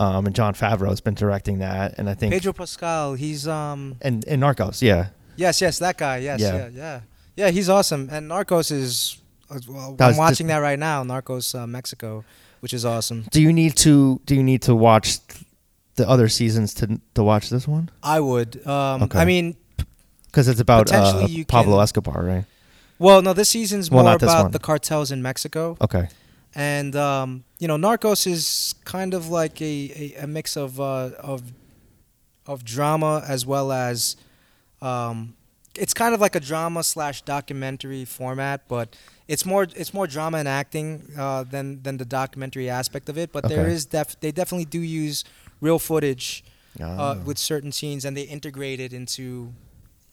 Um, 0.00 0.24
and 0.26 0.34
Jon 0.34 0.54
Favreau's 0.54 1.02
been 1.02 1.14
directing 1.14 1.58
that, 1.58 1.98
and 1.98 2.08
I 2.08 2.14
think 2.14 2.32
Pedro 2.32 2.52
Pascal, 2.54 3.14
he's 3.14 3.46
um 3.46 3.96
and 4.00 4.24
and 4.26 4.42
Narcos. 4.42 4.80
Yeah. 4.82 5.08
yes 5.36 5.60
yes 5.60 5.78
that 5.80 5.96
guy 5.98 6.16
yes 6.18 6.40
Yeah. 6.40 6.56
yeah 6.56 6.68
yeah 6.74 7.00
yeah, 7.36 7.50
he's 7.50 7.68
awesome 7.68 8.08
and 8.10 8.30
Narcos 8.30 8.70
is 8.72 9.18
uh, 9.50 9.58
well, 9.68 9.96
I'm 10.00 10.16
watching 10.16 10.46
that 10.48 10.58
right 10.58 10.78
now 10.78 11.02
Narcos 11.04 11.54
uh, 11.58 11.66
Mexico 11.66 12.24
which 12.60 12.72
is 12.72 12.84
awesome. 12.84 13.24
Do 13.30 13.40
you 13.42 13.52
need 13.52 13.76
to 13.78 14.20
do 14.26 14.34
you 14.34 14.42
need 14.42 14.62
to 14.62 14.74
watch 14.74 15.18
the 15.96 16.08
other 16.08 16.28
seasons 16.28 16.72
to 16.74 17.00
to 17.14 17.22
watch 17.22 17.50
this 17.50 17.68
one? 17.68 17.90
I 18.02 18.18
would 18.20 18.66
um 18.66 19.02
Okay. 19.04 19.18
I 19.18 19.24
mean 19.26 19.56
Because 20.26 20.48
it's 20.48 20.60
about 20.60 20.90
uh, 20.92 21.26
Pablo 21.48 21.74
can- 21.76 21.82
Escobar, 21.82 22.22
right? 22.24 22.44
well 22.98 23.20
no 23.20 23.32
this 23.34 23.50
season's 23.50 23.90
Well, 23.90 24.04
more 24.04 24.14
about 24.16 24.52
the 24.52 24.58
cartels 24.58 25.10
in 25.10 25.20
Mexico. 25.22 25.76
Okay. 25.80 26.08
And 26.54 26.94
um, 26.96 27.44
you 27.58 27.68
know, 27.68 27.76
Narcos 27.76 28.26
is 28.26 28.74
kind 28.84 29.14
of 29.14 29.28
like 29.28 29.60
a, 29.62 30.14
a, 30.18 30.22
a 30.24 30.26
mix 30.26 30.56
of 30.56 30.80
uh, 30.80 31.10
of 31.18 31.42
of 32.46 32.64
drama 32.64 33.22
as 33.26 33.46
well 33.46 33.70
as 33.72 34.16
um, 34.80 35.34
it's 35.76 35.94
kind 35.94 36.14
of 36.14 36.20
like 36.20 36.34
a 36.34 36.40
drama 36.40 36.82
slash 36.82 37.22
documentary 37.22 38.04
format, 38.04 38.66
but 38.68 38.94
it's 39.28 39.46
more 39.46 39.62
it's 39.76 39.94
more 39.94 40.06
drama 40.06 40.38
and 40.38 40.48
acting 40.48 41.02
uh, 41.16 41.44
than 41.44 41.82
than 41.82 41.96
the 41.98 42.04
documentary 42.04 42.68
aspect 42.68 43.08
of 43.08 43.16
it. 43.16 43.32
But 43.32 43.48
there 43.48 43.60
Okay. 43.64 43.72
is 43.72 43.86
def- 43.86 44.18
they 44.20 44.32
definitely 44.32 44.66
do 44.66 44.80
use 44.80 45.24
real 45.60 45.78
footage 45.78 46.44
uh, 46.80 46.84
Ah. 46.84 47.14
with 47.24 47.38
certain 47.38 47.72
scenes, 47.72 48.04
and 48.04 48.16
they 48.16 48.22
integrate 48.22 48.80
it 48.80 48.92
into 48.92 49.52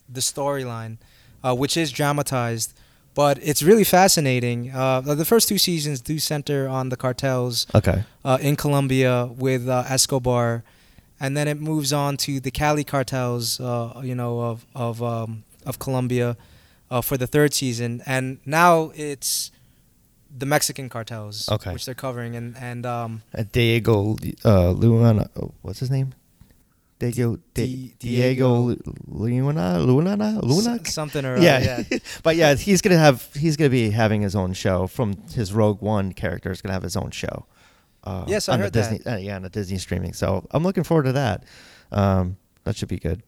the 0.08 0.22
storyline, 0.22 0.98
uh, 1.44 1.56
which 1.56 1.76
is 1.78 1.92
dramatized. 1.92 2.74
But 3.16 3.40
it's 3.42 3.62
really 3.64 3.84
fascinating. 3.84 4.72
Uh, 4.72 5.02
the 5.02 5.26
first 5.26 5.48
two 5.50 5.58
seasons 5.58 6.00
do 6.00 6.20
center 6.20 6.68
on 6.70 6.90
the 6.90 6.96
cartels 6.96 7.66
okay. 7.76 8.04
uh, 8.24 8.38
in 8.42 8.56
Colombia 8.56 9.26
with 9.38 9.68
uh, 9.68 9.84
Escobar, 9.90 10.64
and 11.20 11.36
then 11.36 11.48
it 11.48 11.60
moves 11.60 11.92
on 11.92 12.16
to 12.18 12.40
the 12.40 12.52
Cali 12.52 12.84
cartels, 12.84 13.60
uh, 13.60 14.02
you 14.04 14.16
know, 14.16 14.40
of 14.42 14.66
of 14.74 15.02
um, 15.04 15.44
of 15.66 15.80
Colombia 15.80 16.38
uh, 16.92 17.02
for 17.02 17.18
the 17.18 17.28
third 17.28 17.54
season, 17.54 18.02
and 18.06 18.38
now 18.46 18.92
it's 18.96 19.52
the 20.38 20.46
Mexican 20.46 20.88
cartels, 20.90 21.50
Okay. 21.50 21.74
which 21.74 21.86
they're 21.86 21.96
covering, 21.96 22.36
and 22.36 22.56
and 22.58 22.86
um, 22.86 23.22
Uh, 23.36 23.44
Diego 23.52 24.16
uh, 24.46 24.72
Luna, 24.72 25.30
what's 25.62 25.80
his 25.80 25.90
name? 25.90 26.14
Diego 27.00 27.38
Di- 27.54 27.66
Di- 27.66 27.96
Diego 27.98 28.76
Luna 29.08 29.80
Luna 29.80 30.40
Luna. 30.44 30.80
s- 30.86 30.94
something 30.94 31.24
or 31.26 31.38
Yeah, 31.40 31.56
other, 31.80 31.86
yeah. 31.92 31.98
but 32.24 32.36
yeah, 32.36 32.56
he's 32.56 32.82
gonna 32.82 32.98
have 32.98 33.28
he's 33.34 33.56
gonna 33.58 33.70
be 33.70 33.90
having 33.90 34.22
his 34.22 34.36
own 34.36 34.54
show 34.54 34.86
from 34.88 35.16
his 35.34 35.54
Rogue 35.54 35.82
One 35.82 36.12
character. 36.14 36.52
is 36.52 36.62
gonna 36.62 36.74
have 36.74 36.84
his 36.84 36.98
own 36.98 37.12
show. 37.12 37.46
Uh, 38.04 38.26
Yes, 38.28 38.50
I 38.50 38.54
on 38.54 38.60
heard 38.60 38.74
the 38.74 38.82
that. 38.82 38.92
Disney, 38.92 39.12
Uh, 39.14 39.18
yeah, 39.18 39.36
on 39.38 39.42
the 39.44 39.50
Disney 39.50 39.78
streaming. 39.78 40.14
So 40.14 40.46
I'm 40.52 40.64
looking 40.64 40.84
forward 40.84 41.04
to 41.04 41.14
that. 41.14 41.44
Um, 41.92 42.38
that 42.66 42.76
should 42.78 42.90
be 42.90 43.00
good. 43.00 43.24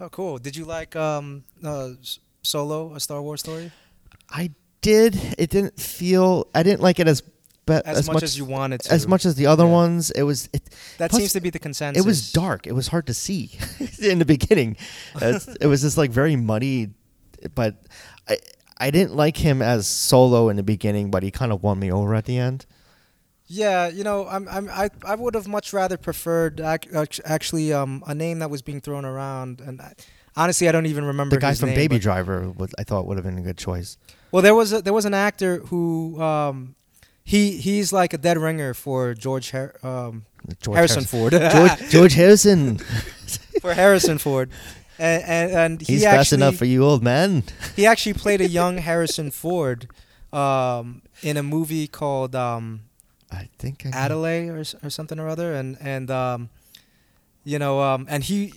Oh, 0.00 0.08
cool. 0.10 0.38
Did 0.38 0.56
you 0.56 0.64
like 0.64 0.94
um, 0.96 1.44
uh, 1.64 1.90
Solo, 2.42 2.94
a 2.94 3.00
Star 3.00 3.22
Wars 3.22 3.40
story, 3.40 3.72
I 4.30 4.50
did. 4.82 5.18
It 5.38 5.50
didn't 5.50 5.78
feel. 5.80 6.46
I 6.54 6.62
didn't 6.62 6.80
like 6.82 6.98
it 7.00 7.08
as 7.08 7.22
but 7.66 7.84
as, 7.86 8.06
much, 8.08 8.22
as 8.22 8.38
you 8.38 8.44
wanted 8.44 8.80
to? 8.82 8.92
as 8.92 9.06
much 9.06 9.26
as 9.26 9.34
the 9.34 9.46
other 9.46 9.64
Yeah. 9.64 9.72
ones. 9.72 10.10
It 10.12 10.22
was. 10.22 10.48
It, 10.52 10.62
that 10.98 11.10
plus, 11.10 11.20
seems 11.20 11.32
to 11.34 11.40
be 11.40 11.50
the 11.50 11.58
consensus. 11.58 12.02
it 12.02 12.06
was 12.06 12.32
dark. 12.32 12.66
It 12.66 12.72
was 12.72 12.88
hard 12.88 13.06
to 13.08 13.14
see 13.14 13.50
in 14.00 14.18
the 14.18 14.24
beginning. 14.24 14.76
It 15.20 15.66
was 15.66 15.82
just 15.82 15.98
like 15.98 16.10
very 16.10 16.36
muddy, 16.36 16.90
but 17.54 17.74
I 18.28 18.38
I 18.78 18.90
didn't 18.90 19.14
like 19.16 19.36
him 19.36 19.62
as 19.62 19.86
Solo 19.86 20.48
in 20.48 20.56
the 20.56 20.62
beginning, 20.62 21.10
but 21.10 21.22
he 21.22 21.30
kind 21.30 21.52
of 21.52 21.62
won 21.62 21.78
me 21.78 21.90
over 21.90 22.14
at 22.14 22.24
the 22.24 22.38
end. 22.38 22.66
Yeah, 23.48 23.86
you 23.88 24.02
know, 24.02 24.26
I'm, 24.26 24.48
I'm, 24.48 24.68
I, 24.68 24.90
I 25.06 25.14
would 25.14 25.34
have 25.36 25.46
much 25.46 25.72
rather 25.72 25.96
preferred 25.96 26.58
ac- 26.60 27.20
actually 27.24 27.72
um, 27.72 28.02
a 28.04 28.12
name 28.12 28.40
that 28.40 28.50
was 28.50 28.60
being 28.60 28.80
thrown 28.80 29.04
around, 29.04 29.60
and 29.60 29.80
I, 29.80 29.92
honestly, 30.36 30.68
I 30.68 30.72
don't 30.72 30.86
even 30.86 31.04
remember 31.04 31.36
The 31.36 31.40
guy 31.40 31.54
from 31.54 31.68
name, 31.68 31.76
Baby 31.76 32.00
Driver, 32.00 32.50
was, 32.50 32.74
I 32.76 32.82
thought 32.82 33.06
would 33.06 33.16
have 33.16 33.24
been 33.24 33.38
a 33.38 33.42
good 33.42 33.56
choice. 33.56 33.98
Well, 34.32 34.42
there 34.42 34.54
was 34.56 34.72
a, 34.72 34.82
there 34.82 34.92
was 34.92 35.04
an 35.04 35.14
actor 35.14 35.58
who 35.58 36.20
um, 36.20 36.74
he 37.26 37.56
he's 37.58 37.92
like 37.92 38.12
a 38.12 38.18
dead 38.18 38.38
ringer 38.38 38.72
for 38.72 39.12
George 39.12 39.50
Har- 39.50 39.74
um, 39.82 40.24
George 40.62 40.76
Harrison 40.76 41.04
Ford. 41.04 41.32
George, 41.52 41.72
George 41.90 42.14
Harrison. 42.14 42.78
for 43.60 43.74
Harrison 43.74 44.18
Ford, 44.18 44.48
and 44.96 45.22
and, 45.24 45.50
and 45.52 45.80
he 45.82 45.94
He's 45.94 46.04
actually 46.04 46.18
fast 46.18 46.32
enough 46.32 46.54
for 46.54 46.66
you, 46.66 46.84
old 46.84 47.02
man. 47.02 47.42
he 47.74 47.84
actually 47.84 48.14
played 48.14 48.40
a 48.40 48.48
young 48.48 48.78
Harrison 48.78 49.32
Ford 49.32 49.88
um, 50.32 51.02
in 51.20 51.36
a 51.36 51.42
movie 51.42 51.88
called. 51.88 52.36
Um, 52.36 52.82
I 53.32 53.48
think 53.58 53.84
I 53.84 53.88
Adelaide 53.90 54.50
or, 54.50 54.64
or 54.84 54.90
something 54.90 55.18
or 55.18 55.28
other, 55.28 55.52
and 55.52 55.76
and 55.80 56.08
um, 56.12 56.48
you 57.42 57.58
know, 57.58 57.80
um, 57.82 58.06
and 58.08 58.22
he, 58.22 58.52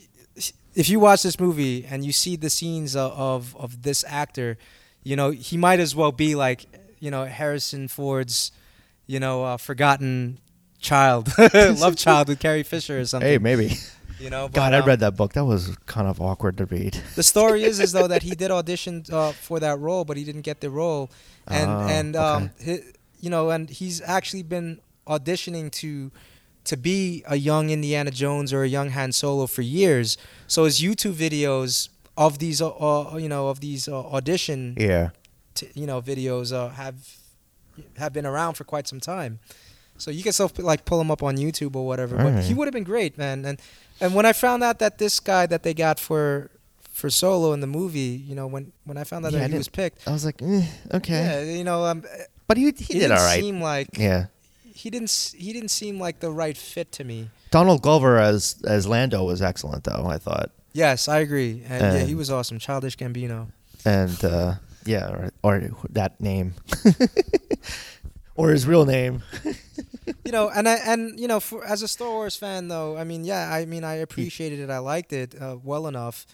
if 0.75 0.89
you 0.89 0.99
watch 0.99 1.23
this 1.23 1.39
movie 1.39 1.85
and 1.89 2.05
you 2.05 2.11
see 2.11 2.35
the 2.35 2.51
scenes 2.51 2.95
of, 2.95 3.11
of 3.13 3.55
of 3.57 3.81
this 3.81 4.05
actor, 4.07 4.59
you 5.01 5.15
know, 5.15 5.31
he 5.31 5.57
might 5.57 5.79
as 5.79 5.95
well 5.95 6.11
be 6.11 6.35
like, 6.35 6.67
you 6.99 7.09
know, 7.09 7.25
Harrison 7.25 7.87
Ford's, 7.87 8.51
you 9.09 9.19
know, 9.19 9.43
uh, 9.43 9.57
forgotten 9.57 10.39
child, 10.79 11.27
love 11.53 11.95
child 11.97 12.27
with 12.29 12.39
Carrie 12.39 12.63
Fisher 12.63 12.99
or 12.99 13.05
something. 13.05 13.27
Hey, 13.29 13.37
maybe. 13.39 13.73
you 14.19 14.29
know, 14.29 14.47
but, 14.47 14.53
God, 14.53 14.73
I 14.73 14.79
um, 14.79 14.87
read 14.87 14.99
that 15.01 15.15
book. 15.17 15.33
That 15.33 15.45
was 15.45 15.75
kind 15.87 16.07
of 16.07 16.21
awkward 16.21 16.57
to 16.57 16.65
read. 16.65 16.93
the 17.15 17.23
story 17.23 17.63
is 17.63 17.79
as 17.79 17.91
though 17.91 18.07
that 18.07 18.21
he 18.23 18.31
did 18.35 18.51
audition 18.51 19.03
uh, 19.11 19.31
for 19.31 19.59
that 19.59 19.79
role, 19.79 20.05
but 20.05 20.15
he 20.15 20.23
didn't 20.23 20.41
get 20.43 20.61
the 20.61 20.69
role, 20.69 21.09
and 21.47 21.69
Oh, 21.69 21.87
and 21.97 22.15
um, 22.15 22.51
okay. 22.61 22.77
hi 22.83 22.93
you 23.21 23.29
know, 23.29 23.49
and 23.49 23.69
he's 23.69 23.99
actually 24.01 24.43
been 24.43 24.79
auditioning 25.05 25.69
to 25.81 26.09
to 26.63 26.77
be 26.77 27.23
a 27.27 27.35
young 27.35 27.69
Indiana 27.69 28.11
Jones 28.11 28.53
or 28.53 28.63
a 28.63 28.67
young 28.67 28.91
Han 28.91 29.11
Solo 29.11 29.45
for 29.47 29.61
years. 29.63 30.17
So 30.47 30.63
his 30.65 30.79
YouTube 30.79 31.15
videos 31.15 31.89
of 32.15 32.37
these, 32.39 32.61
uh, 32.61 32.69
uh, 32.69 33.17
you 33.17 33.27
know, 33.27 33.47
of 33.49 33.59
these 33.59 33.87
uh, 33.89 33.99
audition, 34.17 34.75
Yeah. 34.77 35.09
t- 35.55 35.67
you 35.73 35.85
know, 35.87 35.99
videos 36.01 36.53
uh, 36.53 36.69
have 36.69 36.95
have 37.97 38.13
been 38.13 38.25
around 38.25 38.53
for 38.55 38.63
quite 38.63 38.87
some 38.87 38.99
time. 38.99 39.39
So 39.97 40.11
you 40.11 40.23
can 40.23 40.31
still 40.31 40.49
like 40.59 40.85
pull 40.85 40.97
them 40.97 41.11
up 41.11 41.21
on 41.23 41.37
YouTube 41.37 41.75
or 41.75 41.85
whatever. 41.85 42.15
But 42.15 42.43
he 42.43 42.53
would 42.53 42.67
have 42.67 42.73
been 42.73 42.85
great, 42.85 43.17
man. 43.17 43.45
And 43.45 43.61
and 43.99 44.15
when 44.15 44.25
I 44.25 44.33
found 44.33 44.63
out 44.63 44.79
that 44.79 44.97
this 44.97 45.19
guy 45.19 45.45
that 45.45 45.63
they 45.63 45.73
got 45.73 45.99
for 45.99 46.49
for 46.89 47.09
Solo 47.09 47.53
in 47.53 47.59
the 47.59 47.67
movie, 47.67 48.23
you 48.27 48.33
know, 48.35 48.47
when 48.47 48.71
when 48.85 48.97
I 48.97 49.03
found 49.03 49.25
out 49.25 49.33
Yeah, 49.33 49.39
I 49.39 49.41
that 49.43 49.51
he 49.51 49.57
was 49.57 49.67
picked, 49.67 50.07
I 50.07 50.11
was 50.11 50.23
like, 50.25 50.41
eh, 50.41 50.65
okay. 50.93 51.45
yeah, 51.45 51.57
you 51.57 51.63
know, 51.63 51.85
um, 51.85 52.03
But 52.47 52.57
he, 52.57 52.63
he, 52.63 52.71
he, 52.71 52.71
did 52.71 52.99
didn't 52.99 53.11
all 53.17 53.25
right. 53.25 53.39
seem 53.39 53.61
like 53.61 53.97
yeah. 53.97 54.27
he 54.73 54.89
didn't 54.89 55.33
he 55.37 55.51
didn't 55.53 55.69
seem 55.71 55.99
like 55.99 56.19
the 56.19 56.31
right 56.31 56.57
fit 56.57 56.91
to 56.93 57.03
me. 57.03 57.29
Donald 57.51 57.81
Glover 57.81 58.17
as 58.19 58.55
as 58.65 58.87
Lando 58.87 59.23
was 59.25 59.41
excellent 59.41 59.83
though. 59.83 60.05
I 60.05 60.17
thought, 60.17 60.51
Yes, 60.71 61.07
I 61.07 61.19
agree. 61.19 61.63
And 61.67 61.81
yeah, 61.81 62.05
he 62.05 62.15
was 62.15 62.31
awesome. 62.31 62.59
Childish 62.59 62.95
Gambino. 62.95 63.47
and 63.85 64.23
uh, 64.23 64.53
yeah, 64.89 65.07
or, 65.09 65.31
or 65.43 65.71
that 65.91 66.19
name, 66.19 66.55
or 68.35 68.49
his 68.49 68.65
real 68.65 68.85
name. 68.85 69.21
You 70.25 70.31
know, 70.31 70.49
and 70.49 70.67
I 70.67 70.75
and 70.85 71.19
you 71.19 71.27
know, 71.27 71.39
for 71.39 71.63
as 71.65 71.81
a 71.81 71.87
Star 71.87 72.09
Wars 72.09 72.35
fan 72.35 72.67
though, 72.67 72.97
I 72.97 73.03
mean, 73.03 73.23
yeah, 73.23 73.51
I 73.51 73.65
mean, 73.65 73.83
I 73.83 73.95
appreciated 73.95 74.59
it. 74.59 74.69
I 74.69 74.79
liked 74.79 75.13
it 75.13 75.39
uh, 75.39 75.57
well 75.63 75.87
enough, 75.87 76.25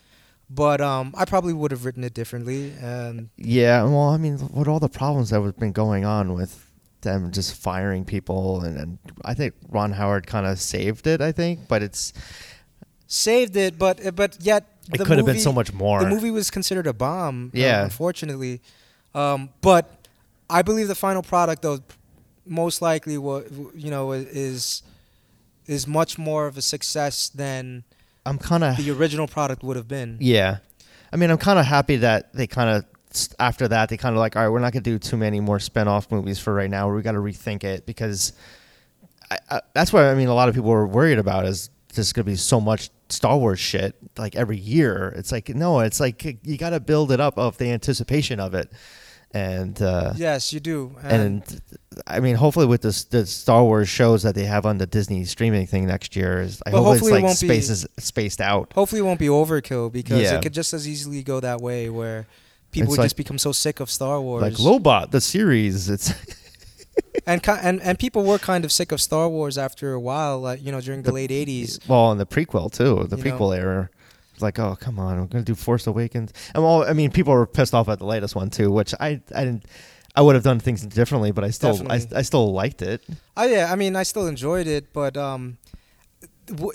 but 0.49 0.81
um, 0.81 1.13
I 1.17 1.25
probably 1.25 1.53
would 1.53 1.71
have 1.71 1.85
written 1.85 2.03
it 2.03 2.13
differently. 2.13 2.73
And 2.81 3.29
Yeah, 3.37 3.83
well, 3.83 4.09
I 4.09 4.17
mean, 4.17 4.39
with 4.53 4.67
all 4.67 4.79
the 4.79 4.89
problems 4.89 5.29
that 5.29 5.41
have 5.41 5.57
been 5.57 5.71
going 5.73 6.03
on 6.03 6.33
with 6.33 6.69
them 7.01 7.31
just 7.31 7.53
firing 7.55 8.05
people, 8.05 8.61
and, 8.61 8.77
and 8.77 8.97
I 9.23 9.33
think 9.33 9.53
Ron 9.69 9.91
Howard 9.91 10.25
kind 10.25 10.45
of 10.45 10.59
saved 10.59 11.07
it. 11.07 11.21
I 11.21 11.31
think, 11.31 11.67
but 11.67 11.83
it's 11.83 12.13
saved 13.07 13.55
it, 13.55 13.77
but 13.77 14.15
but 14.15 14.37
yet 14.41 14.74
it 14.93 14.99
could 14.99 15.17
have 15.17 15.25
been 15.25 15.39
so 15.39 15.51
much 15.53 15.73
more. 15.73 16.01
The 16.03 16.09
movie 16.09 16.31
was 16.31 16.51
considered 16.51 16.87
a 16.87 16.93
bomb. 16.93 17.51
uh, 17.53 17.57
Yeah. 17.57 17.83
unfortunately, 17.83 18.61
um, 19.13 19.49
but 19.61 20.07
I 20.49 20.61
believe 20.61 20.87
the 20.87 20.95
final 20.95 21.23
product 21.23 21.61
though, 21.61 21.79
most 22.45 22.81
likely, 22.81 23.17
what 23.17 23.47
you 23.75 23.89
know, 23.89 24.11
is 24.11 24.83
is 25.67 25.87
much 25.87 26.17
more 26.17 26.45
of 26.47 26.57
a 26.57 26.61
success 26.61 27.29
than 27.29 27.83
I'm 28.25 28.37
kind 28.37 28.63
of 28.63 28.77
the 28.77 28.91
original 28.91 29.27
product 29.27 29.63
would 29.63 29.75
have 29.77 29.87
been. 29.87 30.17
Yeah. 30.19 30.57
I 31.11 31.17
mean, 31.17 31.29
I'm 31.31 31.37
kind 31.37 31.57
of 31.59 31.65
happy 31.65 31.97
that 31.97 32.33
they 32.33 32.45
kind 32.47 32.69
of 32.69 32.85
after 33.39 33.67
that 33.69 33.87
they 33.89 33.97
kind 33.97 34.13
of 34.13 34.19
like, 34.19 34.35
all 34.35 34.43
right, 34.43 34.49
we're 34.49 34.59
not 34.59 34.73
gonna 34.73 34.81
do 34.83 34.99
too 34.99 35.15
many 35.17 35.39
more 35.39 35.59
spin-off 35.59 36.11
movies 36.11 36.37
for 36.37 36.53
right 36.53 36.69
now. 36.69 36.93
We 36.93 37.01
got 37.01 37.13
to 37.13 37.19
rethink 37.19 37.63
it 37.63 37.85
because 37.85 38.33
I, 39.31 39.37
I, 39.49 39.61
that's 39.73 39.93
what 39.93 40.03
I 40.03 40.13
mean. 40.15 40.27
A 40.27 40.33
lot 40.35 40.49
of 40.49 40.55
people 40.55 40.69
were 40.69 40.85
worried 40.85 41.17
about 41.17 41.45
is 41.45 41.69
there's 41.95 42.13
gonna 42.13 42.25
be 42.25 42.35
so 42.35 42.61
much 42.61 42.89
Star 43.09 43.37
Wars 43.37 43.59
shit 43.59 43.95
like 44.17 44.35
every 44.35 44.57
year. 44.57 45.13
It's 45.15 45.31
like 45.31 45.49
no, 45.49 45.79
it's 45.79 45.99
like 45.99 46.23
you 46.43 46.57
got 46.57 46.71
to 46.71 46.79
build 46.79 47.11
it 47.11 47.19
up 47.19 47.37
of 47.37 47.57
the 47.57 47.71
anticipation 47.71 48.39
of 48.39 48.53
it, 48.53 48.71
and 49.31 49.79
uh, 49.81 50.13
Yes, 50.15 50.53
you 50.53 50.59
do. 50.59 50.95
and 51.03 51.43
I 52.07 52.19
mean, 52.19 52.35
hopefully 52.35 52.65
with 52.65 52.81
this 52.81 53.03
the 53.05 53.25
Star 53.25 53.63
Wars 53.63 53.89
shows 53.89 54.23
that 54.23 54.35
they 54.35 54.45
have 54.45 54.65
on 54.65 54.77
the 54.77 54.87
Disney 54.87 55.23
streaming 55.25 55.67
thing 55.67 55.85
next 55.87 56.15
year 56.15 56.41
is 56.41 56.61
I 56.65 56.71
hope 56.71 56.79
it's 56.79 57.01
hopefully 57.01 57.11
it 57.21 57.23
like 57.25 57.39
be- 57.39 57.47
spaces 57.47 57.85
spaced 57.97 58.41
out. 58.41 58.71
hopefully 58.73 58.99
it 58.99 59.03
won't 59.05 59.19
be 59.19 59.27
overkill 59.27 59.91
because 59.91 60.21
Yeah. 60.21 60.35
it 60.35 60.41
could 60.41 60.53
just 60.53 60.73
as 60.73 60.87
easily 60.87 61.23
go 61.23 61.39
that 61.39 61.61
way 61.61 61.89
where 61.89 62.27
people 62.71 62.83
It's 62.85 62.89
would 62.91 62.97
like- 62.99 63.05
just 63.05 63.17
become 63.17 63.37
so 63.37 63.51
sick 63.51 63.79
of 63.79 63.89
Star 63.89 64.19
Wars. 64.21 64.41
Like 64.41 64.53
Lobot, 64.53 65.11
the 65.11 65.21
series, 65.21 65.89
it's 65.89 66.13
and 67.25 67.41
and 67.47 67.81
and 67.81 67.97
people 67.99 68.23
were 68.23 68.37
kind 68.37 68.65
of 68.65 68.71
sick 68.71 68.91
of 68.91 69.01
Star 69.01 69.27
Wars 69.29 69.57
after 69.57 69.93
a 69.93 69.99
while, 69.99 70.39
like 70.39 70.63
you 70.63 70.71
know 70.71 70.81
during 70.81 71.01
the, 71.01 71.11
The- 71.11 71.15
late 71.15 71.31
'80s. 71.31 71.87
Well, 71.87 72.11
in 72.11 72.17
the 72.17 72.25
prequel 72.25 72.71
too, 72.71 73.05
the 73.09 73.17
You 73.17 73.23
know? 73.23 73.37
prequel 73.37 73.57
era. 73.57 73.89
It's 74.33 74.41
like, 74.41 74.59
oh 74.59 74.75
come 74.79 74.99
on, 74.99 75.19
we're 75.19 75.27
gonna 75.27 75.43
do 75.43 75.55
Force 75.55 75.87
Awakens. 75.87 76.33
And 76.53 76.63
well, 76.63 76.83
I 76.83 76.93
mean, 76.93 77.09
people 77.11 77.33
were 77.33 77.47
pissed 77.47 77.73
off 77.73 77.87
at 77.87 77.99
the 77.99 78.05
latest 78.05 78.35
one 78.35 78.49
too, 78.49 78.71
which 78.71 78.93
I 78.99 79.21
I 79.33 79.45
didn't. 79.45 79.65
I 80.17 80.21
would 80.21 80.35
have 80.35 80.43
done 80.45 80.59
things 80.59 80.81
differently, 80.85 81.31
but 81.31 81.43
I 81.43 81.49
still 81.51 81.91
I, 81.91 82.01
I 82.15 82.21
still 82.21 82.53
liked 82.53 82.81
it. 82.81 83.03
Oh 83.35 83.45
yeah, 83.45 83.71
I 83.71 83.75
mean 83.75 83.95
I 83.95 84.03
still 84.03 84.27
enjoyed 84.27 84.65
it, 84.67 84.93
but 84.93 85.17
um, 85.17 85.57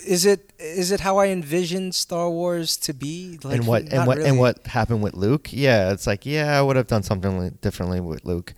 is 0.05 0.25
it 0.25 0.51
is 0.59 0.91
it 0.91 0.99
how 0.99 1.17
I 1.17 1.27
envisioned 1.27 1.95
Star 1.95 2.29
Wars 2.29 2.77
to 2.77 2.93
be? 2.93 3.39
Like, 3.43 3.57
and 3.57 3.67
what 3.67 3.83
and 3.91 4.05
what 4.07 4.17
really. 4.17 4.29
and 4.29 4.39
what 4.39 4.65
happened 4.67 5.01
with 5.01 5.13
Luke? 5.13 5.49
Yeah, 5.51 5.91
it's 5.91 6.05
like 6.05 6.25
yeah, 6.25 6.57
I 6.57 6.61
would 6.61 6.75
have 6.75 6.87
done 6.87 7.03
something 7.03 7.57
differently 7.61 7.99
with 7.99 8.25
Luke. 8.25 8.53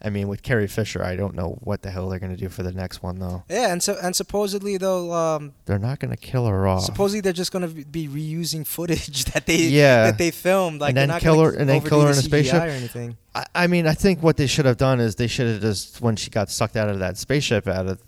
I 0.00 0.10
mean, 0.10 0.28
with 0.28 0.42
Carrie 0.44 0.68
Fisher, 0.68 1.02
I 1.02 1.16
don't 1.16 1.34
know 1.34 1.58
what 1.62 1.82
the 1.82 1.90
hell 1.90 2.08
they're 2.08 2.20
gonna 2.20 2.36
do 2.36 2.48
for 2.48 2.62
the 2.62 2.70
next 2.70 3.02
one 3.02 3.18
though. 3.18 3.42
Yeah, 3.50 3.72
and 3.72 3.82
so 3.82 3.96
and 4.00 4.14
supposedly 4.14 4.76
though, 4.76 5.12
um, 5.12 5.54
They're 5.66 5.78
not 5.78 5.98
gonna 5.98 6.16
kill 6.16 6.46
her 6.46 6.68
off. 6.68 6.84
supposedly 6.84 7.20
they're 7.20 7.32
just 7.32 7.50
gonna 7.50 7.66
be 7.66 8.06
reusing 8.06 8.64
footage 8.64 9.24
that 9.32 9.46
they 9.46 9.56
Yeah. 9.56 10.04
that 10.04 10.18
they 10.18 10.30
filmed, 10.30 10.80
like 10.80 10.90
And 10.90 10.98
then 10.98 11.08
not 11.08 11.20
kill 11.20 11.42
her- 11.42 11.50
and 11.52 11.68
then 11.68 11.80
kill 11.80 12.00
her 12.02 12.06
the 12.06 12.12
in 12.12 12.18
a 12.18 12.22
spaceship. 12.22 12.62
Or 12.62 12.66
anything. 12.66 13.16
I, 13.34 13.44
I 13.54 13.66
mean, 13.66 13.88
I 13.88 13.94
think 13.94 14.22
what 14.22 14.36
they 14.36 14.46
should 14.46 14.66
have 14.66 14.76
done 14.76 15.00
is 15.00 15.16
they 15.16 15.26
should 15.26 15.48
have 15.52 15.60
just 15.60 16.00
when 16.00 16.14
she 16.14 16.30
got 16.30 16.48
sucked 16.48 16.76
out 16.76 16.88
of 16.88 17.00
that 17.00 17.16
spaceship 17.18 17.66
out 17.66 17.86
of 17.88 18.00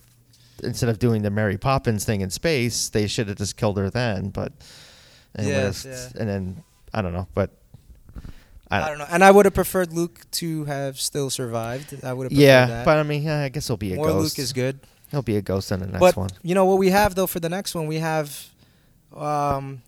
instead 0.63 0.91
of 0.91 0.99
doing 1.01 1.23
the 1.23 1.31
Mary 1.31 1.57
Poppins 1.59 2.05
thing 2.05 2.21
in 2.21 2.31
space, 2.31 2.89
they 2.91 3.07
should 3.09 3.27
have 3.29 3.39
just 3.39 3.57
killed 3.57 3.79
her 3.79 3.91
then. 3.91 4.29
But 4.29 4.53
and, 5.35 5.49
Yes, 5.49 5.85
yeah. 5.89 6.21
and 6.21 6.29
then 6.29 6.65
I 6.95 7.03
don't 7.03 7.13
know, 7.13 7.27
but 7.35 7.51
I, 8.71 8.83
I 8.83 8.89
don't 8.89 8.99
know, 8.99 9.07
and 9.11 9.25
I 9.25 9.31
would 9.31 9.47
have 9.47 9.55
preferred 9.55 9.93
Luke 9.93 10.21
to 10.33 10.65
have 10.65 11.01
still 11.01 11.29
survived. 11.31 12.05
I 12.05 12.13
would 12.13 12.25
have 12.25 12.33
yeah, 12.33 12.67
that. 12.67 12.85
but 12.85 12.99
I 12.99 13.03
mean, 13.03 13.29
I 13.29 13.49
guess 13.49 13.67
he'll 13.67 13.77
be 13.77 13.95
a 13.95 13.97
More 13.97 14.07
ghost. 14.07 14.39
Luke 14.39 14.45
is 14.45 14.53
good. 14.53 14.81
He'll 15.11 15.23
be 15.23 15.37
a 15.37 15.43
ghost 15.43 15.73
in 15.73 15.81
the 15.81 15.87
next 15.87 16.01
but 16.01 16.17
one. 16.17 16.31
you 16.43 16.55
know 16.55 16.65
what 16.65 16.79
we 16.79 16.91
have 16.91 17.17
though 17.17 17.27
for 17.27 17.41
the 17.41 17.49
next 17.49 17.75
one, 17.75 17.87
we 17.89 17.97
have, 17.97 18.49
um, 19.15 19.83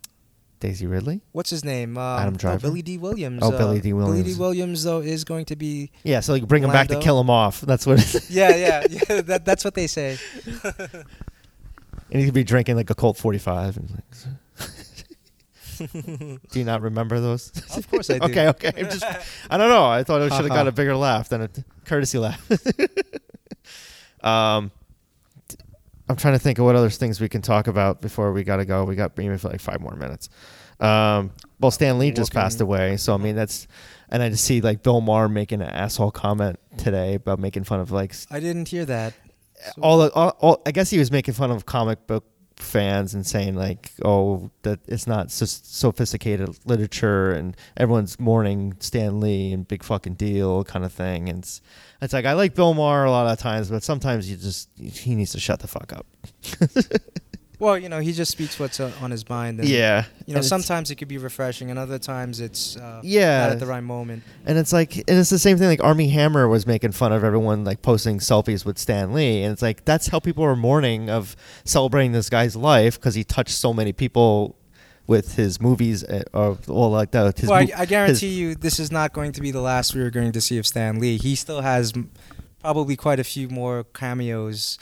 Daisy 0.63 0.87
Ridley. 0.87 1.21
what's 1.33 1.51
his 1.51 1.65
name? 1.65 1.99
Um, 1.99 2.21
Adam 2.21 2.35
oh, 2.35 2.39
Driver? 2.39 2.69
Billy 2.69 2.83
Dee 2.83 2.97
Williams. 2.97 3.41
Oh, 3.43 3.53
uh, 3.53 3.59
Billy 3.59 3.81
Dee 3.81 3.93
Williams. 3.93 4.23
Billy 4.23 4.35
Dee 4.35 4.41
Williams. 4.41 4.85
Though 4.85 5.01
is 5.01 5.25
going 5.25 5.45
to 5.47 5.57
be. 5.57 5.91
Yeah, 6.05 6.21
so 6.21 6.35
you 6.35 6.47
bring 6.47 6.63
him 6.63 6.71
back 6.71 6.87
to 6.89 7.01
kill 7.01 7.21
him 7.21 7.31
off. 7.31 7.61
That's 7.61 7.85
what. 7.85 7.99
Yeah, 8.31 8.55
yeah, 8.55 8.87
yeah. 8.89 9.21
That, 9.23 9.45
that's 9.45 9.65
what 9.65 9.75
they 9.75 9.89
say. 9.89 10.19
and 10.63 11.05
he 12.11 12.25
could 12.25 12.35
be 12.35 12.45
drinking 12.45 12.77
like 12.77 12.91
a 12.91 12.95
Colt 12.95 13.17
45. 13.17 13.77
And 13.77 13.91
like, 13.91 14.05
do 15.87 16.39
you 16.59 16.65
not 16.65 16.83
remember 16.83 17.21
those? 17.21 17.51
Of 17.77 17.89
course 17.91 18.11
I 18.11 18.19
do. 18.19 18.25
okay, 18.27 18.49
okay. 18.49 18.73
I'm 18.77 18.91
just, 18.91 19.05
I 19.51 19.57
don't 19.57 19.69
know. 19.69 19.87
I 19.87 20.03
thought 20.05 20.21
I 20.23 20.29
should 20.29 20.45
have 20.45 20.49
got 20.55 20.69
a 20.69 20.73
bigger 20.73 20.97
laugh 20.97 21.29
than 21.29 21.43
a 21.43 21.51
courtesy 21.85 22.19
laugh. 22.19 22.51
um, 24.23 24.71
I'm 26.09 26.17
trying 26.17 26.35
to 26.35 26.39
think 26.39 26.59
of 26.59 26.65
what 26.65 26.77
other 26.77 26.91
things 26.91 27.21
we 27.21 27.29
can 27.29 27.43
talk 27.43 27.67
about 27.67 28.01
before 28.01 28.33
we 28.33 28.45
got 28.45 28.57
to 28.57 28.65
go. 28.65 28.85
We 28.85 28.95
got 28.97 29.17
maybe 29.17 29.37
for 29.39 29.49
like 29.49 29.61
five 29.61 29.81
more 29.81 29.97
minutes. 29.97 30.29
Um, 30.81 31.31
well, 31.61 31.71
Stan 31.71 31.99
Lee 31.99 32.11
just 32.11 32.33
Looking- 32.33 32.43
passed 32.43 32.61
away, 32.61 32.97
so 32.97 33.15
I 33.15 33.17
mean 33.17 33.37
that's, 33.37 33.69
and 34.09 34.23
I 34.23 34.29
just 34.31 34.45
see 34.45 34.61
like 34.61 34.83
Bill 34.83 35.01
Maher 35.01 35.29
making 35.29 35.63
an 35.63 35.69
asshole 35.69 36.11
comment 36.11 36.59
today 36.77 37.15
about 37.15 37.39
making 37.39 37.65
fun 37.65 37.81
of 37.81 37.93
like 37.93 38.15
I 38.31 38.41
didn't 38.41 38.69
hear 38.69 38.85
that. 38.87 39.15
All, 39.81 39.99
the, 39.99 40.13
all, 40.13 40.37
all. 40.41 40.63
I 40.67 40.73
guess 40.73 40.91
he 40.91 40.99
was 40.99 41.13
making 41.13 41.35
fun 41.35 41.53
of 41.53 41.67
comic 41.67 42.07
book 42.09 42.25
fans 42.63 43.15
and 43.15 43.27
saying 43.27 43.55
like, 43.55 43.93
oh, 44.05 44.51
that 44.63 44.81
it's 44.87 45.07
not 45.07 45.31
so 45.31 45.47
sophisticated 45.47 46.59
literature 46.65 47.33
and 47.33 47.57
everyone's 47.77 48.19
mourning 48.19 48.75
Stan 48.81 49.21
Lee 49.21 49.53
and 49.53 49.67
big 49.67 49.83
fucking 49.83 50.15
deal 50.15 50.65
kind 50.65 50.85
of 50.85 50.93
thing. 50.93 51.29
And 51.29 51.41
it's, 51.41 51.61
it's 52.01 52.13
like 52.13 52.25
I 52.25 52.33
like 52.33 52.55
Bill 52.55 52.75
Maher 52.75 53.05
a 53.05 53.11
lot 53.11 53.27
of 53.27 53.39
times, 53.39 53.71
but 53.71 53.83
sometimes 53.83 54.31
you 54.31 54.37
just 54.37 54.69
he 54.77 55.15
needs 55.15 55.33
to 55.33 55.41
shut 55.41 55.61
the 55.61 55.69
fuck 55.69 55.93
up. 55.93 56.07
Well, 57.63 57.79
you 57.79 57.89
know, 57.89 58.01
he 58.01 58.13
just 58.13 58.33
speaks 58.33 58.59
what's 58.59 58.81
uh, 58.81 58.91
on 59.01 59.13
his 59.13 59.29
mind. 59.29 59.61
And, 59.61 59.69
yeah, 59.69 60.07
You 60.27 60.35
know, 60.35 60.39
And 60.39 60.45
sometimes 60.45 60.91
it 60.91 60.97
could 60.97 61.07
be 61.07 61.17
refreshing, 61.17 61.71
and 61.71 61.79
other 61.79 61.97
times 61.97 62.41
it's 62.41 62.77
uh, 62.77 63.01
Yeah. 63.05 63.43
not 63.43 63.51
at 63.51 63.61
the 63.61 63.67
right 63.67 63.85
moment. 63.85 64.25
And 64.45 64.59
it's 64.59 64.73
like, 64.73 64.97
and 64.97 65.17
it's 65.17 65.31
the 65.31 65.39
same 65.39 65.59
thing. 65.59 65.69
Like 65.69 65.81
Armie 65.81 66.09
Hammer 66.09 66.49
was 66.49 66.67
making 66.67 66.91
fun 66.91 67.13
of 67.13 67.23
everyone 67.23 67.63
like 67.63 67.81
posting 67.81 68.19
selfies 68.19 68.65
with 68.65 68.79
Stan 68.79 69.13
Lee, 69.13 69.45
and 69.45 69.53
it's 69.53 69.63
like 69.63 69.85
that's 69.85 70.09
how 70.09 70.19
people 70.19 70.43
are 70.43 70.57
mourning 70.57 71.09
of 71.09 71.37
celebrating 71.65 72.11
this 72.11 72.29
guy's 72.29 72.57
life 72.57 72.99
because 72.99 73.15
he 73.15 73.23
touched 73.23 73.55
so 73.55 73.73
many 73.73 73.93
people 73.93 74.57
with 75.07 75.37
his 75.37 75.61
movies, 75.61 76.03
uh, 76.03 76.25
or 76.33 76.59
well, 76.67 76.91
like 76.91 77.13
his 77.13 77.49
well, 77.49 77.61
I, 77.61 77.69
I 77.77 77.87
guarantee 77.87 78.35
you, 78.35 78.57
this 78.57 78.81
is 78.81 78.91
not 78.91 79.13
going 79.13 79.31
to 79.33 79.41
be 79.41 79.53
the 79.53 79.61
last 79.61 79.95
we 79.95 80.01
are 80.01 80.11
going 80.11 80.33
to 80.33 80.41
see 80.41 80.59
of 80.59 80.67
Stan 80.67 80.99
Lee. 80.99 81.17
He 81.17 81.37
still 81.37 81.61
has 81.61 81.93
probably 82.63 82.97
quite 82.97 83.21
a 83.21 83.25
few 83.25 83.49
more 83.49 83.85
cameos. 83.93 84.79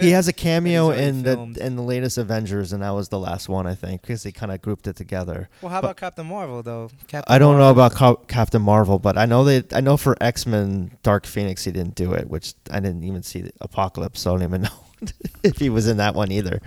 he 0.00 0.12
has 0.12 0.28
a 0.28 0.32
cameo 0.46 0.90
in 0.90 1.24
the 1.24 1.34
filmed. 1.34 1.58
in 1.58 1.76
the 1.76 1.82
latest 1.82 2.16
Avengers, 2.16 2.72
and 2.72 2.82
that 2.82 2.90
was 2.90 3.08
the 3.10 3.18
last 3.18 3.48
one 3.48 3.66
I 3.66 3.74
think 3.74 4.00
because 4.00 4.22
they 4.22 4.32
kind 4.32 4.50
of 4.52 4.62
grouped 4.62 4.86
it 4.86 4.96
together. 4.96 5.48
Well, 5.60 5.70
how 5.70 5.80
But- 5.82 5.88
about 5.88 5.96
Captain 5.98 6.26
Marvel 6.26 6.62
though? 6.62 6.90
Captain 7.08 7.34
I 7.34 7.38
don't 7.38 7.58
know 7.58 7.70
about 7.70 7.94
Cap- 7.94 8.28
Captain 8.28 8.62
Marvel, 8.62 8.98
but 8.98 9.18
I 9.18 9.26
know 9.26 9.44
that 9.44 9.74
I 9.74 9.80
know 9.80 9.96
for 9.98 10.16
X 10.20 10.46
Men 10.46 10.92
Dark 11.02 11.26
Phoenix 11.26 11.64
he 11.64 11.72
didn't 11.72 11.96
do 11.96 12.12
it, 12.14 12.30
which 12.30 12.54
I 12.70 12.80
didn't 12.80 13.04
even 13.04 13.22
see 13.22 13.42
the 13.42 13.52
Apocalypse, 13.60 14.20
so 14.20 14.30
I 14.30 14.38
don't 14.38 14.48
even 14.48 14.62
know 15.02 15.08
if 15.42 15.58
he 15.58 15.68
was 15.68 15.86
in 15.88 15.98
that 15.98 16.14
one 16.14 16.30
either. 16.32 16.60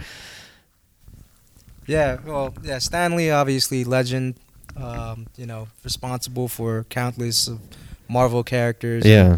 Yeah, 1.88 2.18
well, 2.26 2.54
yeah, 2.64 2.78
Stan 2.80 3.16
Lee 3.16 3.30
obviously 3.30 3.84
legend. 3.84 4.36
Um, 4.76 5.28
you 5.38 5.46
know, 5.46 5.68
responsible 5.84 6.48
for 6.48 6.86
countless 6.89 7.48
of 7.48 7.60
Marvel 8.08 8.44
characters. 8.44 9.06
Yeah. 9.06 9.38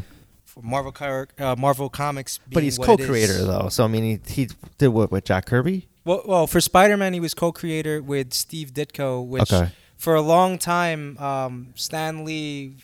For 0.56 0.62
Marvel 0.64 0.92
char- 0.92 1.28
uh, 1.38 1.56
Marvel 1.58 1.90
Comics. 1.90 2.40
but 2.52 2.64
he's 2.64 2.78
co-creator 2.78 3.44
though. 3.44 3.70
So 3.70 3.84
I 3.84 3.88
mean, 3.88 4.22
he 4.26 4.34
he 4.44 4.50
did 4.78 4.88
what 4.88 5.12
with 5.12 5.26
Jack 5.26 5.46
Kirby. 5.46 5.88
Well, 6.06 6.22
well, 6.26 6.48
for 6.48 6.62
Spider-Man, 6.62 7.14
he 7.14 7.20
was 7.20 7.34
co-creator 7.34 8.02
with 8.02 8.34
Steve 8.34 8.74
Ditko, 8.74 9.26
which 9.26 9.52
Okay. 9.52 9.72
for 9.98 10.14
a 10.16 10.22
long 10.22 10.58
time, 10.60 11.18
um, 11.18 11.74
Stan 11.76 12.24
Lee 12.24 12.76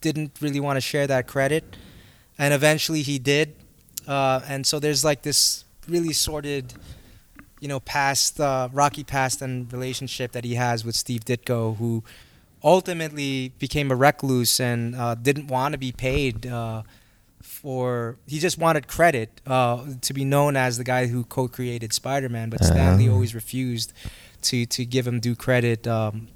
didn't 0.00 0.32
really 0.40 0.60
want 0.60 0.76
to 0.76 0.80
share 0.80 1.06
that 1.06 1.26
credit, 1.26 1.76
and 2.38 2.54
eventually 2.54 3.02
he 3.02 3.18
did. 3.18 3.54
Uh, 4.06 4.40
and 4.48 4.66
so 4.66 4.78
there's 4.78 5.04
like 5.04 5.22
this 5.22 5.64
really 5.86 6.14
sordid, 6.14 6.72
you 7.60 7.68
know, 7.68 7.80
past 7.80 8.40
uh, 8.40 8.68
rocky 8.72 9.04
past 9.04 9.42
and 9.42 9.70
relationship 9.72 10.32
that 10.32 10.44
he 10.44 10.54
has 10.54 10.84
with 10.86 10.96
Steve 10.96 11.24
Ditko, 11.26 11.76
who 11.76 12.02
ultimately 12.62 13.52
became 13.58 13.90
a 13.90 13.96
recluse 13.96 14.60
and 14.60 14.94
uh, 14.96 15.14
didn't 15.14 15.48
want 15.48 15.72
to 15.72 15.78
be 15.78 15.92
paid. 15.92 16.46
Uh, 16.46 16.82
for 17.40 18.16
he 18.26 18.38
just 18.38 18.58
wanted 18.58 18.86
credit 18.88 19.40
uh, 19.46 19.84
to 20.02 20.12
be 20.12 20.24
known 20.24 20.56
as 20.56 20.76
the 20.78 20.84
guy 20.84 21.06
who 21.06 21.24
co-created 21.24 21.92
Spider-Man, 21.92 22.50
but 22.50 22.62
Stan 22.64 22.98
Lee 22.98 23.08
Oh. 23.08 23.14
always 23.14 23.34
refused 23.34 23.92
to 24.42 24.66
to 24.66 24.84
give 24.84 25.06
him 25.06 25.18
due 25.20 25.34
credit. 25.34 25.86
Um, 25.86 26.28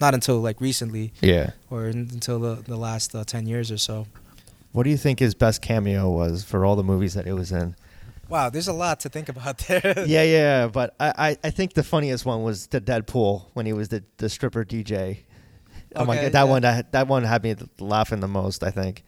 not 0.00 0.12
until 0.14 0.40
like 0.40 0.60
recently, 0.60 1.12
Yeah. 1.22 1.50
or 1.70 1.86
in, 1.86 2.00
until 2.12 2.38
the, 2.38 2.56
the 2.62 2.76
last 2.76 3.14
uh, 3.14 3.24
ten 3.24 3.46
years 3.46 3.70
or 3.72 3.78
so. 3.78 4.06
What 4.72 4.82
do 4.84 4.90
you 4.90 4.98
think 4.98 5.18
his 5.20 5.34
best 5.34 5.62
cameo 5.62 6.10
was 6.10 6.44
for 6.44 6.64
all 6.66 6.76
the 6.76 6.84
movies 6.84 7.14
that 7.14 7.26
it 7.26 7.32
was 7.32 7.50
in? 7.50 7.74
Wow, 8.28 8.50
there's 8.50 8.68
a 8.68 8.72
lot 8.72 9.00
to 9.00 9.08
think 9.08 9.28
about 9.28 9.58
there. 9.58 9.82
yeah, 10.06 10.22
yeah, 10.22 10.66
but 10.66 10.94
I, 10.98 11.12
I, 11.16 11.36
I 11.44 11.50
think 11.50 11.74
the 11.74 11.82
funniest 11.82 12.24
one 12.24 12.42
was 12.42 12.66
the 12.66 12.80
Deadpool 12.80 13.46
when 13.54 13.66
he 13.66 13.72
was 13.72 13.88
the, 13.88 14.02
the 14.16 14.28
stripper 14.28 14.64
DJ. 14.64 15.18
Oh 15.94 16.04
my 16.04 16.16
god, 16.16 16.32
that 16.32 16.34
yeah. 16.34 16.44
one 16.44 16.62
that, 16.62 16.92
that 16.92 17.08
one 17.08 17.24
had 17.24 17.42
me 17.42 17.54
laughing 17.78 18.20
the 18.20 18.28
most, 18.28 18.62
I 18.62 18.70
think. 18.70 19.04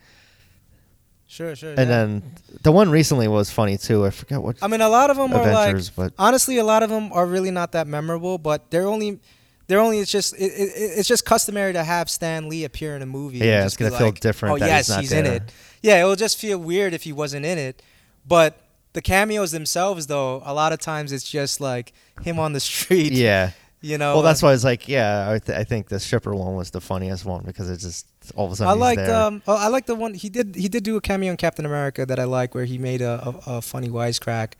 Sure, 1.27 1.55
sure. 1.55 1.71
And 1.71 1.79
yeah. 1.81 1.85
then 1.85 2.23
the 2.63 2.73
one 2.73 2.91
recently 2.91 3.29
was 3.29 3.51
funny 3.51 3.77
too. 3.77 4.07
I 4.07 4.11
forget 4.11 4.41
what 4.41 4.57
I 4.63 4.69
mean, 4.69 4.81
a 4.81 4.89
lot 4.89 5.11
of 5.11 5.19
them 5.19 5.33
are 5.35 5.53
like 5.53 5.77
but 5.95 6.15
honestly, 6.19 6.57
a 6.57 6.65
lot 6.65 6.83
of 6.83 6.89
them 6.89 7.13
are 7.13 7.27
really 7.27 7.51
not 7.51 7.73
that 7.73 7.87
memorable, 7.87 8.39
but 8.39 8.71
they're 8.71 8.87
only. 8.87 9.21
They're 9.67 9.81
only 9.81 9.99
it's 9.99 10.11
just 10.11 10.33
it, 10.35 10.47
it, 10.47 10.73
it's 10.75 11.07
just 11.07 11.27
customary 11.27 11.75
to 11.75 11.85
have 11.85 12.09
Stan 12.09 12.49
Lee 12.49 12.65
appear 12.65 12.97
in 12.97 13.03
a 13.03 13.07
movie. 13.07 13.37
Yeah, 13.37 13.67
it's 13.67 13.77
gonna 13.77 13.91
feel 13.91 14.07
like, 14.07 14.21
different 14.21 14.55
Oh 14.55 14.59
that 14.61 14.67
yes, 14.67 14.87
he's 14.97 15.13
not 15.13 15.19
in 15.19 15.27
it. 15.27 15.43
Yeah, 15.83 16.01
it 16.01 16.05
will 16.05 16.17
just 16.17 16.39
feel 16.39 16.57
weird 16.57 16.95
if 16.95 17.03
he 17.03 17.13
wasn't 17.13 17.45
in 17.45 17.59
it. 17.59 17.83
But 18.27 18.59
the 18.99 19.03
cameos 19.03 19.53
themselves, 19.53 20.09
though, 20.09 20.43
a 20.45 20.53
lot 20.53 20.73
of 20.73 20.81
times 20.81 21.13
it's 21.13 21.31
just 21.31 21.61
like 21.61 21.93
him 22.21 22.41
on 22.41 22.53
the 22.53 22.59
street. 22.73 23.13
yeah. 23.13 23.53
you 23.81 23.97
know. 23.97 24.15
Well, 24.15 24.25
that's 24.25 24.43
why 24.43 24.53
it's 24.55 24.65
like, 24.65 24.89
yeah, 24.89 25.31
I, 25.31 25.39
th- 25.39 25.57
I 25.57 25.63
think 25.63 25.87
the 25.87 26.01
stripper 26.01 26.35
one 26.35 26.57
was 26.57 26.73
the 26.73 26.81
funniest 26.81 27.25
one 27.25 27.45
because 27.45 27.71
it 27.71 27.77
just 27.79 28.09
all 28.35 28.47
of 28.47 28.53
a 28.53 28.57
sudden 28.57 28.71
I 28.71 28.75
like 28.75 28.99
um 28.99 29.41
oh, 29.47 29.55
I 29.57 29.69
like 29.69 29.87
the 29.87 29.95
one 29.95 30.15
he 30.15 30.29
did 30.29 30.57
he 30.57 30.69
did 30.69 30.83
do 30.83 30.97
a 30.97 31.01
cameo 31.01 31.31
in 31.31 31.37
Captain 31.37 31.65
America 31.65 32.05
that 32.05 32.19
I 32.19 32.25
like 32.25 32.57
where 32.57 32.65
he 32.65 32.77
made 32.77 33.01
a, 33.01 33.23
a, 33.47 33.59
a 33.59 33.63
funny 33.63 33.89
wisecrack, 33.89 34.55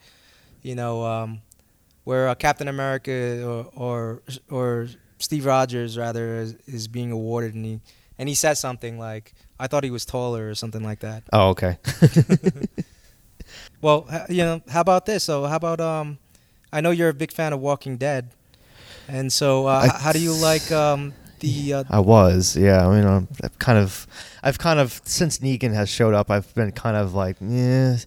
you 0.61 0.73
know, 0.73 1.03
um, 1.05 1.41
where 2.05 2.29
uh, 2.29 2.35
Captain 2.35 2.69
America 2.69 3.43
or, 3.45 3.69
or 3.75 4.21
or 4.49 4.87
Steve 5.17 5.45
Rogers 5.45 5.97
rather 5.97 6.37
is, 6.37 6.55
is 6.65 6.87
being 6.87 7.11
awarded 7.11 7.55
and 7.55 7.65
he 7.65 7.79
and 8.17 8.29
he 8.29 8.35
says 8.35 8.57
something 8.57 8.97
like 8.97 9.33
I 9.59 9.67
thought 9.67 9.83
he 9.83 9.91
was 9.91 10.05
taller 10.05 10.49
or 10.49 10.55
something 10.55 10.81
like 10.83 11.01
that. 11.01 11.23
oh, 11.33 11.49
okay. 11.49 11.77
Well, 13.81 14.07
you 14.29 14.43
know, 14.43 14.61
how 14.69 14.81
about 14.81 15.05
this? 15.05 15.23
So 15.23 15.45
how 15.45 15.55
about 15.55 15.79
um, 15.79 16.17
I 16.71 16.81
know 16.81 16.91
you're 16.91 17.09
a 17.09 17.13
big 17.13 17.31
fan 17.31 17.53
of 17.53 17.59
Walking 17.59 17.97
Dead, 17.97 18.29
and 19.07 19.31
so 19.31 19.67
uh, 19.67 19.87
I- 19.91 19.97
how 19.99 20.11
do 20.11 20.19
you 20.19 20.33
like 20.33 20.71
um 20.71 21.13
the 21.39 21.73
uh, 21.73 21.83
I 21.89 21.99
was, 22.01 22.57
yeah. 22.57 22.85
I 22.85 22.93
mean, 22.95 23.05
I'm, 23.07 23.27
I've 23.41 23.57
kind 23.59 23.77
of, 23.79 24.05
I've 24.43 24.59
kind 24.59 24.77
of 24.79 25.01
since 25.05 25.37
Negan 25.39 25.73
has 25.73 25.89
showed 25.89 26.13
up, 26.13 26.29
I've 26.29 26.53
been 26.55 26.71
kind 26.73 26.97
of 26.97 27.13
like, 27.13 27.37
yeah. 27.39 27.97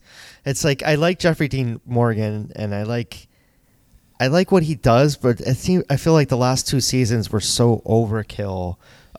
It's 0.45 0.64
like 0.64 0.83
I 0.83 0.97
like 0.97 1.18
Jeffrey 1.18 1.49
Dean 1.49 1.81
Morgan, 1.87 2.53
and 2.57 2.75
I 2.75 2.83
like, 2.83 3.29
I 4.20 4.27
like 4.27 4.53
what 4.53 4.64
he 4.64 4.75
does, 4.75 5.16
but 5.16 5.41
it 5.41 5.57
seems 5.57 5.85
I 5.89 5.97
feel 5.97 6.12
like 6.12 6.29
the 6.29 6.37
last 6.37 6.68
two 6.68 6.81
seasons 6.81 7.31
were 7.33 7.41
so 7.41 7.81
overkill 7.87 8.77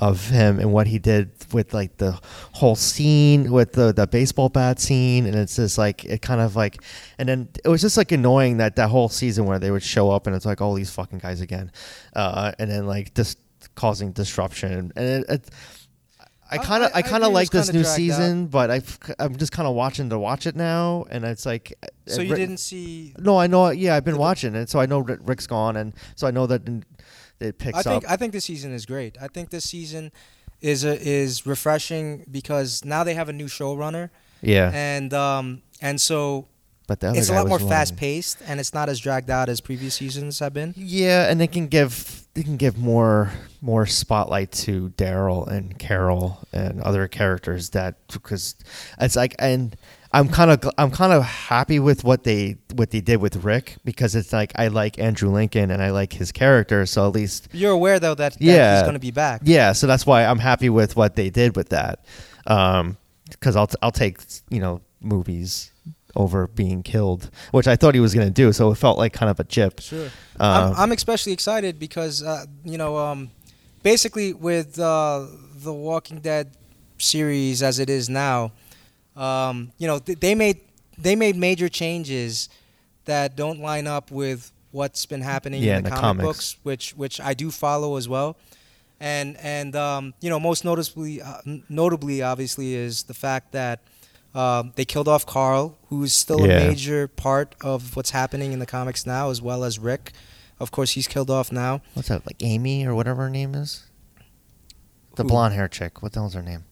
of 0.10 0.30
him 0.30 0.60
and 0.60 0.72
what 0.74 0.88
he 0.88 1.00
did 1.00 1.32
with 1.54 1.74
like 1.74 1.98
the 1.98 2.20
whole 2.54 2.76
scene 2.76 3.52
with 3.52 3.72
the 3.74 3.94
the 3.94 4.06
baseball 4.08 4.50
bat 4.50 4.80
scene, 4.80 5.26
and 5.26 5.36
it's 5.36 5.56
just 5.56 5.78
like 5.78 6.04
it 6.06 6.22
kind 6.22 6.42
of 6.42 6.56
like, 6.56 6.82
and 7.18 7.30
then 7.30 7.48
it 7.64 7.70
was 7.70 7.82
just 7.82 7.98
like 7.98 8.12
annoying 8.12 8.58
that 8.58 8.76
that 8.76 8.90
whole 8.90 9.10
season 9.10 9.46
where 9.46 9.60
they 9.60 9.72
would 9.72 9.84
show 9.84 10.12
up 10.12 10.28
and 10.28 10.36
it's 10.36 10.46
like 10.46 10.62
all 10.62 10.74
these 10.74 10.92
fucking 10.92 11.20
guys 11.20 11.42
again, 11.42 11.72
uh, 12.16 12.52
and 12.60 12.70
then 12.72 12.86
like 12.88 13.14
just 13.14 13.38
causing 13.76 14.12
disruption, 14.12 14.92
and 14.96 15.06
it. 15.08 15.26
it 15.30 15.50
I 16.52 16.56
I- 16.58 16.64
kind 16.64 16.84
of, 16.84 16.92
I- 16.94 16.98
I, 16.98 17.00
I 17.00 17.02
kind 17.02 17.24
of 17.24 17.32
like 17.34 17.50
this 17.50 17.74
new 17.74 17.84
season, 17.84 18.46
but 18.48 18.70
I've, 18.70 19.00
I'm 19.18 19.36
just 19.38 19.52
kind 19.52 19.68
of 19.68 19.74
watching 19.74 20.10
to 20.12 20.20
watch 20.20 20.46
it 20.46 20.56
now, 20.56 21.06
and 21.10 21.24
it's 21.26 21.46
like. 21.48 21.74
so 22.06 22.22
it 22.22 22.28
you 22.28 22.36
didn't 22.36 22.58
see 22.60 23.14
No, 23.18 23.38
I 23.40 23.48
know. 23.48 23.70
Yeah, 23.72 23.96
I've 23.96 24.06
been 24.06 24.18
watching 24.20 24.54
it, 24.54 24.70
so 24.70 24.80
I 24.80 24.86
know 24.86 25.00
Ri- 25.00 25.18
Rick's 25.22 25.48
gone, 25.48 25.78
and 25.78 25.94
so 26.16 26.28
I 26.28 26.32
know 26.32 26.46
that 26.48 26.62
it 27.44 27.58
picks 27.58 27.78
I 27.78 27.84
think 27.84 28.06
up. 28.06 28.12
I 28.12 28.16
think 28.16 28.34
this 28.34 28.46
season 28.46 28.74
is 28.74 28.86
great. 28.86 29.18
I 29.22 29.28
think 29.28 29.50
this 29.50 29.66
season 29.66 30.12
is 30.62 30.84
a, 30.84 31.00
is 31.00 31.46
refreshing 31.46 32.26
because 32.32 32.86
now 32.86 33.04
they 33.04 33.14
have 33.14 33.30
a 33.30 33.34
new 33.34 33.48
showrunner 33.48 34.10
yeah, 34.44 34.72
and 34.74 35.14
um 35.14 35.62
and 35.82 36.00
so 36.00 36.48
but 36.86 37.00
the 37.00 37.10
other 37.10 37.18
it's 37.18 37.30
a 37.30 37.34
lot 37.34 37.48
more 37.48 37.60
fast 37.60 37.96
paced 37.96 38.40
and 38.46 38.60
it's 38.60 38.74
not 38.74 38.90
as 38.90 39.00
dragged 39.00 39.30
out 39.30 39.48
as 39.48 39.62
previous 39.62 39.96
seasons 39.96 40.40
have 40.40 40.54
been. 40.54 40.74
Yeah, 40.76 41.30
and 41.30 41.40
they 41.40 41.48
can 41.48 41.68
give 41.68 42.28
they 42.34 42.44
can 42.44 42.58
give 42.58 42.78
more 42.78 43.32
more 43.62 43.86
spotlight 43.86 44.52
to 44.52 44.90
Daryl 44.98 45.48
and 45.48 45.80
Carol 45.80 46.46
and 46.52 46.82
other 46.82 47.08
characters 47.08 47.70
that 47.70 47.96
because 48.12 48.56
it's 49.00 49.16
like 49.16 49.34
and 49.40 49.78
I'm 50.14 50.30
kind 50.30 50.52
of 50.52 50.70
I'm 50.78 50.92
kind 50.92 51.12
of 51.12 51.24
happy 51.24 51.80
with 51.80 52.04
what 52.04 52.24
they 52.24 52.58
what 52.76 52.92
they 52.92 53.02
did 53.02 53.18
with 53.20 53.44
Rick 53.44 53.78
because 53.84 54.16
it's 54.16 54.32
like 54.32 54.52
I 54.56 54.68
like 54.68 55.00
Andrew 55.00 55.30
Lincoln 55.30 55.72
and 55.72 55.82
I 55.82 55.90
like 55.92 56.14
his 56.14 56.32
character, 56.32 56.86
so 56.86 57.08
at 57.08 57.14
least 57.14 57.48
You're 57.52 57.72
aware 57.72 58.00
though 58.00 58.14
that, 58.16 58.34
that 58.34 58.42
Yeah. 58.42 58.76
he's 58.76 58.84
going 58.84 58.94
to 58.94 59.00
be 59.00 59.12
back. 59.12 59.42
Yeah, 59.44 59.72
so 59.74 59.88
that's 59.88 60.06
why 60.06 60.26
I'm 60.26 60.40
happy 60.40 60.70
with 60.70 60.96
what 60.96 61.16
they 61.16 61.30
did 61.30 61.56
with 61.56 61.70
that. 61.70 62.06
Um, 62.46 62.98
because 63.30 63.56
I'll 63.56 63.68
t- 63.68 63.78
I'll 63.82 63.92
take 63.92 64.20
you 64.50 64.60
know 64.60 64.82
movies 65.02 65.72
over 66.16 66.46
being 66.48 66.84
killed, 66.84 67.32
which 67.52 67.68
I 67.68 67.76
thought 67.76 67.96
he 67.96 68.00
was 68.00 68.14
gonna 68.14 68.30
do. 68.30 68.54
So 68.54 68.72
it 68.72 68.76
felt 68.76 69.00
like 69.00 69.14
kind 69.14 69.32
of 69.32 69.40
a 69.40 69.44
chip. 69.44 69.80
Sure. 69.80 70.06
Um, 70.40 70.74
I'm, 70.74 70.74
I'm 70.76 70.92
especially 70.92 71.32
excited 71.34 71.80
because 71.80 72.22
uh, 72.22 72.46
you 72.64 72.78
know 72.78 72.98
um, 72.98 73.32
basically 73.82 74.34
with 74.34 74.78
uh, 74.80 75.26
the 75.56 75.74
Walking 75.74 76.20
Dead 76.20 76.56
series 77.00 77.64
as 77.64 77.80
it 77.80 77.90
is 77.90 78.10
now, 78.10 78.52
um, 79.16 79.72
you 79.78 79.88
know 79.88 80.00
th- 80.00 80.20
they 80.20 80.36
made 80.36 80.60
they 80.98 81.16
made 81.16 81.36
major 81.36 81.70
changes 81.70 82.50
that 83.06 83.36
don't 83.36 83.60
line 83.60 83.88
up 83.88 84.12
with 84.12 84.52
what's 84.72 85.06
been 85.06 85.22
happening 85.22 85.62
Yeah, 85.62 85.74
in 85.74 85.78
in 85.80 85.84
the, 85.86 85.90
the 85.90 85.96
comic 85.96 86.22
comics. 86.24 86.26
books, 86.54 86.58
which 86.64 86.92
which 86.98 87.20
I 87.22 87.34
do 87.34 87.52
follow 87.52 87.96
as 87.98 88.08
well. 88.10 88.38
And 89.00 89.36
and 89.38 89.76
um, 89.76 90.14
you 90.22 90.30
know 90.30 90.40
most 90.40 90.64
noticeably 90.66 91.22
uh, 91.22 91.42
notably 91.70 92.22
obviously 92.22 92.74
is 92.76 93.04
the 93.04 93.14
fact 93.14 93.52
that 93.52 93.82
um, 94.34 94.72
they 94.76 94.86
killed 94.86 95.08
off 95.08 95.26
Carl, 95.26 95.78
who's 95.90 96.14
still 96.14 96.46
Yeah. 96.48 96.60
a 96.60 96.68
major 96.70 97.08
part 97.08 97.54
of 97.62 97.96
what's 97.96 98.10
happening 98.12 98.52
in 98.54 98.60
the 98.60 98.66
comics 98.66 99.06
now, 99.06 99.30
as 99.30 99.42
well 99.42 99.64
as 99.64 99.78
Rick. 99.78 100.12
Of 100.60 100.72
course, 100.72 100.92
he's 100.92 101.08
killed 101.08 101.30
off 101.30 101.52
now. 101.52 101.82
what's 101.94 102.08
that 102.08 102.26
like 102.26 102.38
Amy 102.42 102.86
or 102.88 102.96
whatever 102.96 103.24
her 103.24 103.30
name 103.30 103.54
is? 103.54 103.84
The 105.16 105.24
Who? 105.24 105.30
blonde 105.30 105.54
hair 105.54 105.68
chick. 105.68 106.02
What 106.02 106.14
the 106.14 106.22
hell's 106.22 106.34
her 106.36 106.42
name? 106.42 106.64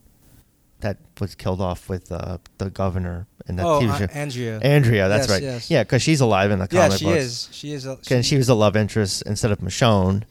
That 0.81 0.97
was 1.19 1.35
killed 1.35 1.61
off 1.61 1.89
with 1.89 2.11
uh, 2.11 2.37
the 2.57 2.69
governor 2.69 3.27
in 3.47 3.55
that 3.55 3.65
oh, 3.65 3.79
TV 3.81 3.89
uh, 3.89 3.97
show. 3.97 4.59
Andrea. 4.61 5.07
That's 5.09 5.23
Yes, 5.27 5.29
right. 5.29 5.43
yes. 5.43 5.71
Yeah, 5.71 5.83
because 5.83 6.01
she's 6.01 6.21
alive 6.21 6.51
in 6.51 6.59
the 6.59 6.67
yeah, 6.71 6.87
comic 6.87 6.99
she 6.99 7.05
books. 7.05 7.17
is. 7.17 7.49
She 7.51 7.73
is. 7.73 7.85
A, 7.85 7.97
And 8.09 8.25
she 8.25 8.37
was 8.37 8.47
the 8.47 8.55
love 8.55 8.75
interest 8.75 9.23
instead 9.25 9.51
of 9.51 9.59
Michonne 9.59 10.23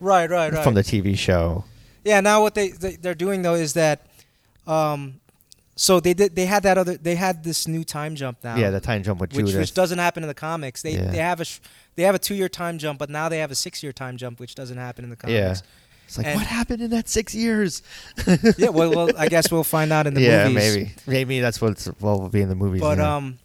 right, 0.00 0.28
right, 0.30 0.52
right. 0.52 0.64
from 0.64 0.74
the 0.74 0.82
TV 0.82 1.16
show. 1.16 1.64
Yeah, 2.04 2.20
now 2.20 2.42
what 2.42 2.54
they, 2.54 2.68
they 2.70 2.96
they're 2.96 3.14
doing 3.14 3.42
though 3.42 3.54
is 3.54 3.74
that, 3.74 4.06
um, 4.66 5.20
so 5.76 6.00
they 6.00 6.14
did 6.14 6.34
they 6.34 6.46
had 6.46 6.62
that 6.62 6.78
other 6.78 6.96
they 6.96 7.14
had 7.16 7.44
this 7.44 7.68
new 7.68 7.84
time 7.84 8.14
jump 8.14 8.38
now. 8.42 8.56
Yeah, 8.56 8.70
the 8.70 8.80
time 8.80 9.02
jump 9.02 9.20
with 9.20 9.34
which, 9.34 9.54
which 9.54 9.74
doesn't 9.74 9.98
happen 9.98 10.22
in 10.22 10.28
the 10.28 10.34
comics. 10.34 10.82
They 10.82 10.92
Yeah. 10.94 11.10
they 11.10 11.18
have 11.18 11.40
a 11.40 11.44
they 11.96 12.02
have 12.04 12.14
a 12.14 12.18
two 12.18 12.34
year 12.34 12.48
time 12.48 12.78
jump, 12.78 12.98
but 12.98 13.10
now 13.10 13.28
they 13.28 13.38
have 13.38 13.50
a 13.50 13.54
six 13.54 13.82
year 13.82 13.92
time 13.92 14.16
jump, 14.16 14.40
which 14.40 14.54
doesn't 14.54 14.76
happen 14.78 15.04
in 15.04 15.10
the 15.10 15.16
comics. 15.16 15.34
Yeah. 15.34 15.54
It's 16.08 16.16
like, 16.16 16.26
and- 16.26 16.36
what 16.36 16.46
happened 16.46 16.80
in 16.80 16.90
that 16.90 17.06
six 17.06 17.34
years? 17.34 17.82
Yeah, 18.56 18.70
well, 18.70 18.90
well, 18.90 19.10
I 19.18 19.28
guess 19.34 19.52
we'll 19.52 19.62
find 19.62 19.92
out 19.92 20.06
in 20.06 20.14
the 20.14 20.22
yeah, 20.22 20.48
movies. 20.48 20.74
maybe, 20.74 20.90
maybe 21.06 21.40
that's 21.40 21.60
what's 21.60 21.84
what 21.86 22.18
will 22.18 22.30
be 22.30 22.40
in 22.40 22.48
the 22.48 22.54
movies. 22.54 22.80
But 22.80 22.96
yeah. 22.96 23.16
um, 23.16 23.38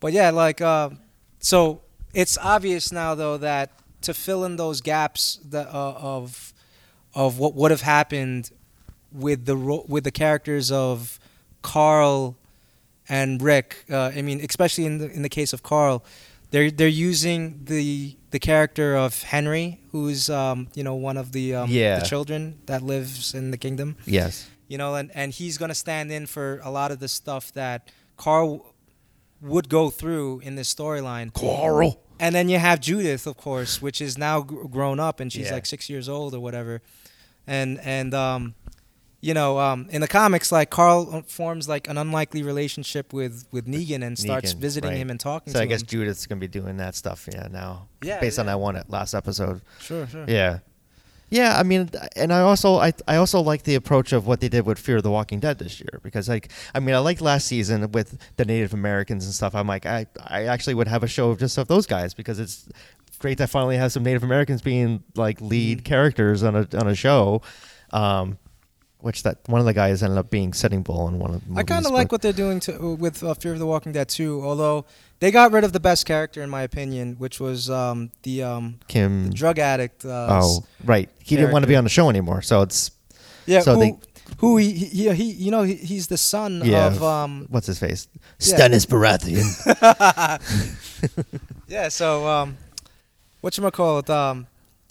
but 0.00 0.12
yeah, 0.12 0.30
like 0.30 0.60
uh, 0.60 0.90
so 1.38 1.82
it's 2.12 2.36
obvious 2.38 2.90
now 2.90 3.14
though 3.14 3.36
that 3.38 3.70
to 4.02 4.12
fill 4.12 4.44
in 4.44 4.56
those 4.56 4.80
gaps 4.80 5.38
that 5.50 5.68
uh, 5.68 5.92
of 5.92 6.52
of 7.14 7.38
what 7.38 7.54
would 7.54 7.70
have 7.70 7.82
happened 7.82 8.50
with 9.12 9.46
the 9.46 9.56
ro- 9.56 9.84
with 9.86 10.02
the 10.02 10.10
characters 10.10 10.72
of 10.72 11.20
Carl 11.62 12.36
and 13.08 13.40
Rick. 13.40 13.84
Uh, 13.88 14.10
I 14.16 14.22
mean, 14.22 14.40
especially 14.40 14.84
in 14.84 14.98
the 14.98 15.08
in 15.12 15.22
the 15.22 15.28
case 15.28 15.52
of 15.52 15.62
Carl, 15.62 16.04
they're 16.50 16.72
they're 16.72 16.88
using 16.88 17.60
the 17.66 18.16
the 18.30 18.38
character 18.38 18.96
of 18.96 19.22
Henry, 19.22 19.80
who's 19.92 20.28
um, 20.30 20.68
you 20.74 20.82
know 20.84 20.94
one 20.94 21.16
of 21.16 21.32
the 21.32 21.54
um, 21.54 21.70
Yeah. 21.70 21.98
the 21.98 22.06
children 22.06 22.58
that 22.66 22.82
lives 22.82 23.34
in 23.34 23.50
the 23.50 23.56
kingdom. 23.58 23.96
yes, 24.06 24.48
you 24.68 24.78
know, 24.78 24.94
and 24.94 25.10
and 25.14 25.32
he's 25.32 25.58
gonna 25.58 25.74
stand 25.74 26.10
in 26.12 26.26
for 26.26 26.60
a 26.62 26.70
lot 26.70 26.90
of 26.92 26.98
the 27.00 27.08
stuff 27.08 27.52
that 27.52 27.90
Carl 28.16 28.74
would 29.40 29.68
go 29.68 29.90
through 29.90 30.40
in 30.40 30.54
this 30.56 30.72
storyline. 30.72 31.32
Carl. 31.32 32.00
And 32.18 32.34
then 32.34 32.50
you 32.50 32.58
have 32.58 32.80
Judith, 32.80 33.26
of 33.26 33.38
course, 33.38 33.80
which 33.80 34.02
is 34.02 34.18
now 34.18 34.42
gr- 34.42 34.66
grown 34.66 35.00
up 35.00 35.20
and 35.20 35.32
she's 35.32 35.46
Yeah. 35.46 35.54
like 35.54 35.64
six 35.64 35.88
years 35.88 36.06
old 36.06 36.34
or 36.34 36.40
whatever. 36.40 36.82
And 37.46 37.80
and 37.80 38.12
um, 38.12 38.54
you 39.22 39.34
know, 39.34 39.58
um, 39.58 39.86
in 39.90 40.00
the 40.00 40.08
comics, 40.08 40.50
like 40.50 40.70
Carl 40.70 41.22
forms 41.26 41.68
like 41.68 41.88
an 41.88 41.98
unlikely 41.98 42.42
relationship 42.42 43.12
with 43.12 43.46
with 43.52 43.66
Negan 43.66 44.02
and 44.04 44.18
starts 44.18 44.54
Negan, 44.54 44.58
visiting 44.58 44.90
right. 44.90 44.96
him 44.96 45.10
and 45.10 45.20
talking 45.20 45.52
to 45.52 45.58
him. 45.58 45.60
So 45.60 45.60
to 45.60 45.64
I 45.64 45.66
guess 45.66 45.82
him. 45.82 45.86
Judith's 45.88 46.26
gonna 46.26 46.40
be 46.40 46.48
doing 46.48 46.76
that 46.78 46.94
stuff, 46.94 47.28
yeah, 47.32 47.48
now. 47.50 47.88
Yeah, 48.02 48.18
Based 48.20 48.38
on 48.38 48.46
that 48.46 48.58
one 48.60 48.82
last 48.88 49.14
episode. 49.14 49.60
Sure, 49.80 50.06
sure. 50.06 50.24
Yeah. 50.28 50.60
Yeah, 51.32 51.56
I 51.56 51.62
mean, 51.62 51.88
and 52.16 52.32
I 52.32 52.40
also 52.40 52.78
I 52.78 52.92
I 53.06 53.14
also 53.16 53.40
like 53.40 53.62
the 53.62 53.76
approach 53.76 54.12
of 54.12 54.26
what 54.26 54.40
they 54.40 54.48
did 54.48 54.66
with 54.66 54.80
Fear 54.80 54.96
of 54.96 55.02
the 55.04 55.12
Walking 55.12 55.38
Dead 55.38 55.58
this 55.58 55.78
year 55.78 56.00
because 56.02 56.28
like 56.28 56.50
I 56.74 56.80
mean 56.80 56.92
I 56.92 56.98
liked 56.98 57.20
last 57.20 57.46
season 57.46 57.92
with 57.92 58.18
the 58.36 58.44
Native 58.44 58.74
Americans 58.74 59.26
and 59.26 59.32
stuff. 59.32 59.54
I'm 59.54 59.68
like 59.68 59.86
I 59.86 60.06
I 60.26 60.46
actually 60.46 60.74
would 60.74 60.88
have 60.88 61.04
a 61.04 61.06
show 61.06 61.30
of 61.30 61.38
just 61.38 61.56
of 61.56 61.68
those 61.68 61.86
guys 61.86 62.14
because 62.14 62.40
it's 62.40 62.68
great 63.20 63.38
to 63.38 63.46
finally 63.46 63.76
have 63.76 63.92
some 63.92 64.02
Native 64.02 64.24
Americans 64.24 64.60
being 64.60 65.04
like 65.14 65.40
lead 65.40 65.80
Mhm. 65.82 65.84
characters 65.84 66.42
on 66.42 66.56
a 66.56 66.66
on 66.76 66.88
a 66.88 66.96
show. 66.96 67.42
Um, 67.92 68.38
which 69.02 69.22
that 69.22 69.38
one 69.46 69.60
of 69.60 69.66
the 69.66 69.72
guys 69.74 70.02
ended 70.02 70.18
up 70.18 70.30
being 70.30 70.52
Sitting 70.52 70.82
Bull 70.82 71.08
in 71.08 71.18
one 71.18 71.34
of 71.34 71.48
the 71.48 71.58
I 71.58 71.62
kind 71.62 71.86
of 71.86 71.92
like 71.92 72.12
what 72.12 72.22
they're 72.22 72.32
doing 72.32 72.60
to 72.60 72.94
with 72.94 73.22
uh, 73.22 73.34
Fear 73.34 73.54
of 73.54 73.58
the 73.58 73.66
Walking 73.66 73.92
Dead 73.92 74.08
too. 74.08 74.42
Although 74.42 74.84
they 75.20 75.30
got 75.30 75.52
rid 75.52 75.64
of 75.64 75.72
the 75.72 75.80
best 75.80 76.06
character 76.06 76.42
in 76.42 76.50
my 76.50 76.62
opinion, 76.62 77.16
which 77.18 77.40
was 77.40 77.68
um, 77.70 78.10
the 78.22 78.42
um, 78.42 78.78
Kim. 78.88 79.30
drug 79.30 79.58
addict. 79.58 80.04
Uh, 80.04 80.40
oh, 80.42 80.64
right. 80.84 81.08
He 81.22 81.36
didn't 81.36 81.52
want 81.52 81.62
to 81.62 81.68
be 81.68 81.76
on 81.76 81.84
the 81.84 81.90
show 81.90 82.08
anymore, 82.08 82.42
so 82.42 82.62
it's 82.62 82.90
yeah. 83.46 83.60
so 83.60 83.74
who, 83.74 83.80
they- 83.80 83.98
who 84.38 84.56
he, 84.56 84.72
he 84.72 85.12
he 85.12 85.24
you 85.32 85.50
know 85.50 85.62
he, 85.62 85.74
he's 85.74 86.06
the 86.06 86.16
son 86.18 86.62
Yeah, 86.64 86.86
of 86.86 87.02
um 87.02 87.46
what's 87.50 87.66
his 87.66 87.78
face? 87.78 88.08
Yeah. 88.38 88.56
Stannis 88.56 88.86
Baratheon. 88.86 89.44
yeah. 91.68 91.88
So 91.88 92.26
um, 92.26 92.56
what 93.40 93.56
you 93.56 93.70
call 93.70 93.98
it? 93.98 94.10
Um, 94.10 94.46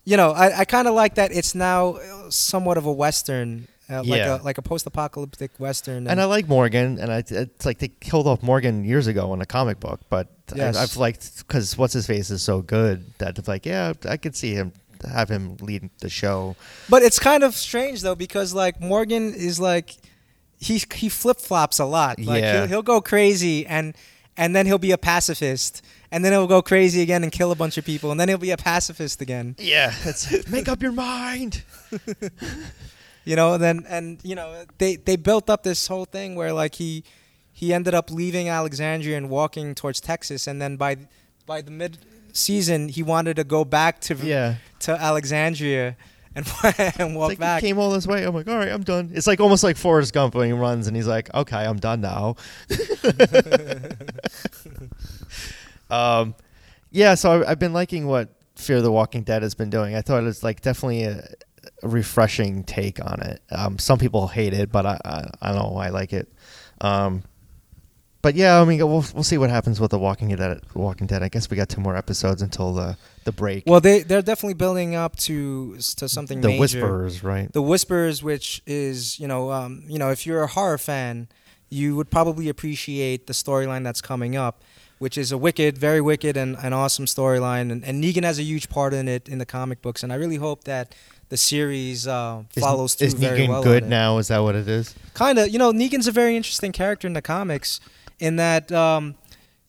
you 0.05 0.17
know, 0.17 0.31
I, 0.31 0.59
I 0.59 0.65
kind 0.65 0.87
of 0.87 0.93
like 0.93 1.15
that. 1.15 1.31
It's 1.31 1.53
now 1.53 1.95
uh, 1.95 2.29
somewhat 2.29 2.77
of 2.77 2.85
a 2.85 2.91
western, 2.91 3.67
uh, 3.89 4.03
like 4.03 4.19
Yeah. 4.19 4.41
a 4.41 4.43
like 4.43 4.57
a 4.57 4.61
post-apocalyptic 4.61 5.51
western. 5.59 6.07
And 6.07 6.19
I 6.21 6.25
like 6.25 6.47
Morgan, 6.47 6.99
and 6.99 7.11
I, 7.11 7.23
it's 7.27 7.65
like 7.65 7.79
they 7.79 7.87
killed 7.87 8.27
off 8.27 8.43
Morgan 8.43 8.83
years 8.83 9.07
ago 9.07 9.33
in 9.33 9.41
a 9.41 9.45
comic 9.45 9.79
book, 9.79 10.01
but 10.09 10.27
Yes. 10.55 10.75
I, 10.77 10.83
I've 10.83 10.97
liked 10.97 11.37
because 11.39 11.77
what's 11.77 11.93
his 11.93 12.07
face 12.07 12.29
is 12.31 12.41
so 12.41 12.61
good 12.61 13.05
that 13.19 13.37
it's 13.37 13.47
like, 13.47 13.65
yeah, 13.67 13.93
I 14.07 14.17
could 14.17 14.35
see 14.35 14.53
him 14.53 14.73
have 15.09 15.29
him 15.29 15.55
lead 15.61 15.89
the 15.99 16.09
show. 16.09 16.55
But 16.89 17.03
it's 17.03 17.19
kind 17.19 17.43
of 17.43 17.55
strange 17.55 18.01
though 18.01 18.15
because 18.15 18.53
like 18.53 18.81
Morgan 18.81 19.33
is 19.33 19.59
like 19.59 19.95
he 20.59 20.81
he 20.93 21.07
flip 21.07 21.39
flops 21.39 21.79
a 21.79 21.85
lot. 21.85 22.19
Like 22.19 22.41
Yeah. 22.41 22.61
he'll, 22.61 22.67
he'll 22.67 22.81
go 22.81 22.99
crazy 22.99 23.65
and 23.67 23.95
and 24.37 24.55
then 24.55 24.65
he'll 24.65 24.77
be 24.79 24.91
a 24.91 24.97
pacifist 24.97 25.81
and 26.11 26.25
then 26.25 26.31
he'll 26.33 26.47
go 26.47 26.61
crazy 26.61 27.01
again 27.01 27.21
and 27.23 27.31
kill 27.31 27.51
a 27.51 27.55
bunch 27.55 27.77
of 27.77 27.85
people 27.85 28.09
and 28.11 28.19
then 28.19 28.27
he'll 28.27 28.37
be 28.39 28.51
a 28.51 28.57
pacifist 28.57 29.21
again. 29.21 29.55
Yeah, 29.59 29.93
make 30.49 30.67
up 30.67 30.81
your 30.81 30.91
mind. 30.93 31.61
You 33.25 33.35
know, 33.35 33.57
then 33.57 33.85
and 33.87 34.19
you 34.23 34.35
know 34.35 34.65
they 34.77 34.95
they 34.95 35.15
built 35.15 35.49
up 35.49 35.63
this 35.63 35.87
whole 35.87 36.05
thing 36.05 36.35
where 36.35 36.53
like 36.53 36.75
he 36.75 37.03
he 37.51 37.73
ended 37.73 37.93
up 37.93 38.09
leaving 38.09 38.49
Alexandria 38.49 39.17
and 39.17 39.29
walking 39.29 39.75
towards 39.75 39.99
Texas 39.99 40.47
and 40.47 40.61
then 40.61 40.77
by 40.77 40.97
by 41.45 41.61
the 41.61 41.71
mid 41.71 41.97
season 42.31 42.89
he 42.89 43.03
wanted 43.03 43.35
to 43.35 43.43
go 43.43 43.65
back 43.65 43.99
to 44.01 44.15
Yeah, 44.15 44.55
to 44.81 44.91
Alexandria 44.93 45.97
and 46.35 46.45
and 46.97 47.15
walk 47.15 47.29
like 47.29 47.39
back. 47.39 47.61
he 47.61 47.67
came 47.67 47.79
all 47.79 47.91
this 47.91 48.07
way. 48.07 48.23
I'm 48.23 48.33
like, 48.35 48.47
all 48.47 48.55
right, 48.55 48.71
I'm 48.71 48.83
done. 48.83 49.11
It's 49.13 49.27
like 49.27 49.39
almost 49.39 49.63
like 49.63 49.77
Forrest 49.77 50.13
Gump 50.13 50.35
when 50.35 50.47
he 50.47 50.53
runs 50.53 50.87
and 50.87 50.95
he's 50.95 51.07
like, 51.07 51.33
okay, 51.33 51.57
I'm 51.57 51.77
done 51.77 52.01
now. 52.01 52.35
um, 55.89 56.35
yeah, 56.91 57.15
so 57.15 57.41
I, 57.41 57.51
I've 57.51 57.59
been 57.59 57.73
liking 57.73 58.07
what 58.07 58.29
Fear 58.55 58.81
the 58.81 58.91
Walking 58.91 59.23
Dead 59.23 59.41
has 59.41 59.55
been 59.55 59.69
doing. 59.69 59.95
I 59.95 60.01
thought 60.01 60.21
it 60.21 60.25
was 60.25 60.43
like 60.43 60.61
definitely 60.61 61.03
a 61.03 61.27
refreshing 61.83 62.63
take 62.63 63.03
on 63.03 63.21
it. 63.21 63.41
Um, 63.51 63.79
some 63.79 63.99
people 63.99 64.27
hate 64.27 64.53
it, 64.53 64.71
but 64.71 64.85
I, 64.85 64.99
I 65.05 65.29
I 65.41 65.47
don't 65.53 65.63
know. 65.63 65.69
Why 65.69 65.87
I 65.87 65.89
like 65.89 66.13
it. 66.13 66.31
Um, 66.81 67.23
but 68.21 68.35
yeah, 68.35 68.61
I 68.61 68.65
mean, 68.65 68.79
we'll 68.79 69.05
we'll 69.13 69.23
see 69.23 69.37
what 69.37 69.49
happens 69.49 69.79
with 69.79 69.91
the 69.91 69.99
Walking 69.99 70.35
Dead. 70.35 70.61
Walking 70.73 71.07
Dead. 71.07 71.23
I 71.23 71.29
guess 71.29 71.49
we 71.49 71.55
got 71.55 71.69
two 71.69 71.79
more 71.79 71.95
episodes 71.95 72.41
until 72.41 72.73
the 72.73 72.97
the 73.23 73.31
break. 73.31 73.63
Well, 73.65 73.79
they 73.79 74.01
they're 74.01 74.21
definitely 74.21 74.55
building 74.55 74.93
up 74.93 75.15
to 75.17 75.77
to 75.77 76.09
something 76.09 76.41
the 76.41 76.49
major. 76.49 76.59
Whisperers, 76.59 77.23
right? 77.23 77.51
The 77.51 77.61
Whispers, 77.61 78.21
which 78.21 78.61
is 78.65 79.19
you 79.19 79.27
know 79.27 79.51
um, 79.51 79.83
you 79.87 79.97
know 79.97 80.09
if 80.09 80.25
you're 80.25 80.43
a 80.43 80.47
horror 80.47 80.77
fan, 80.77 81.29
you 81.69 81.95
would 81.95 82.09
probably 82.09 82.49
appreciate 82.49 83.27
the 83.27 83.33
storyline 83.33 83.85
that's 83.85 84.01
coming 84.01 84.35
up, 84.35 84.63
which 84.97 85.17
is 85.17 85.31
a 85.31 85.37
wicked, 85.37 85.77
very 85.77 86.01
wicked 86.01 86.35
and 86.35 86.57
an 86.57 86.73
awesome 86.73 87.05
storyline, 87.05 87.71
and, 87.71 87.85
and 87.85 88.03
Negan 88.03 88.23
has 88.23 88.37
a 88.37 88.43
huge 88.43 88.69
part 88.69 88.93
in 88.93 89.07
it 89.07 89.29
in 89.29 89.37
the 89.37 89.45
comic 89.45 89.81
books, 89.81 90.03
and 90.03 90.11
I 90.11 90.17
really 90.17 90.37
hope 90.37 90.65
that 90.65 90.93
the 91.29 91.37
series 91.37 92.07
uh, 92.07 92.43
Is- 92.55 92.63
follows 92.63 92.95
through 92.95 93.07
is 93.07 93.13
very 93.13 93.41
Negan 93.41 93.49
well. 93.49 93.63
good 93.63 93.85
now? 93.87 94.17
Is 94.17 94.27
that 94.29 94.39
what 94.39 94.55
it 94.55 94.67
is? 94.67 94.95
kind 95.13 95.37
of 95.39 95.49
you 95.49 95.57
know 95.59 95.71
negan's 95.73 96.07
a 96.07 96.11
very 96.11 96.35
interesting 96.37 96.71
character 96.71 97.05
in 97.07 97.13
the 97.13 97.21
comics 97.21 97.79
in 98.19 98.35
that 98.37 98.71
um, 98.71 99.15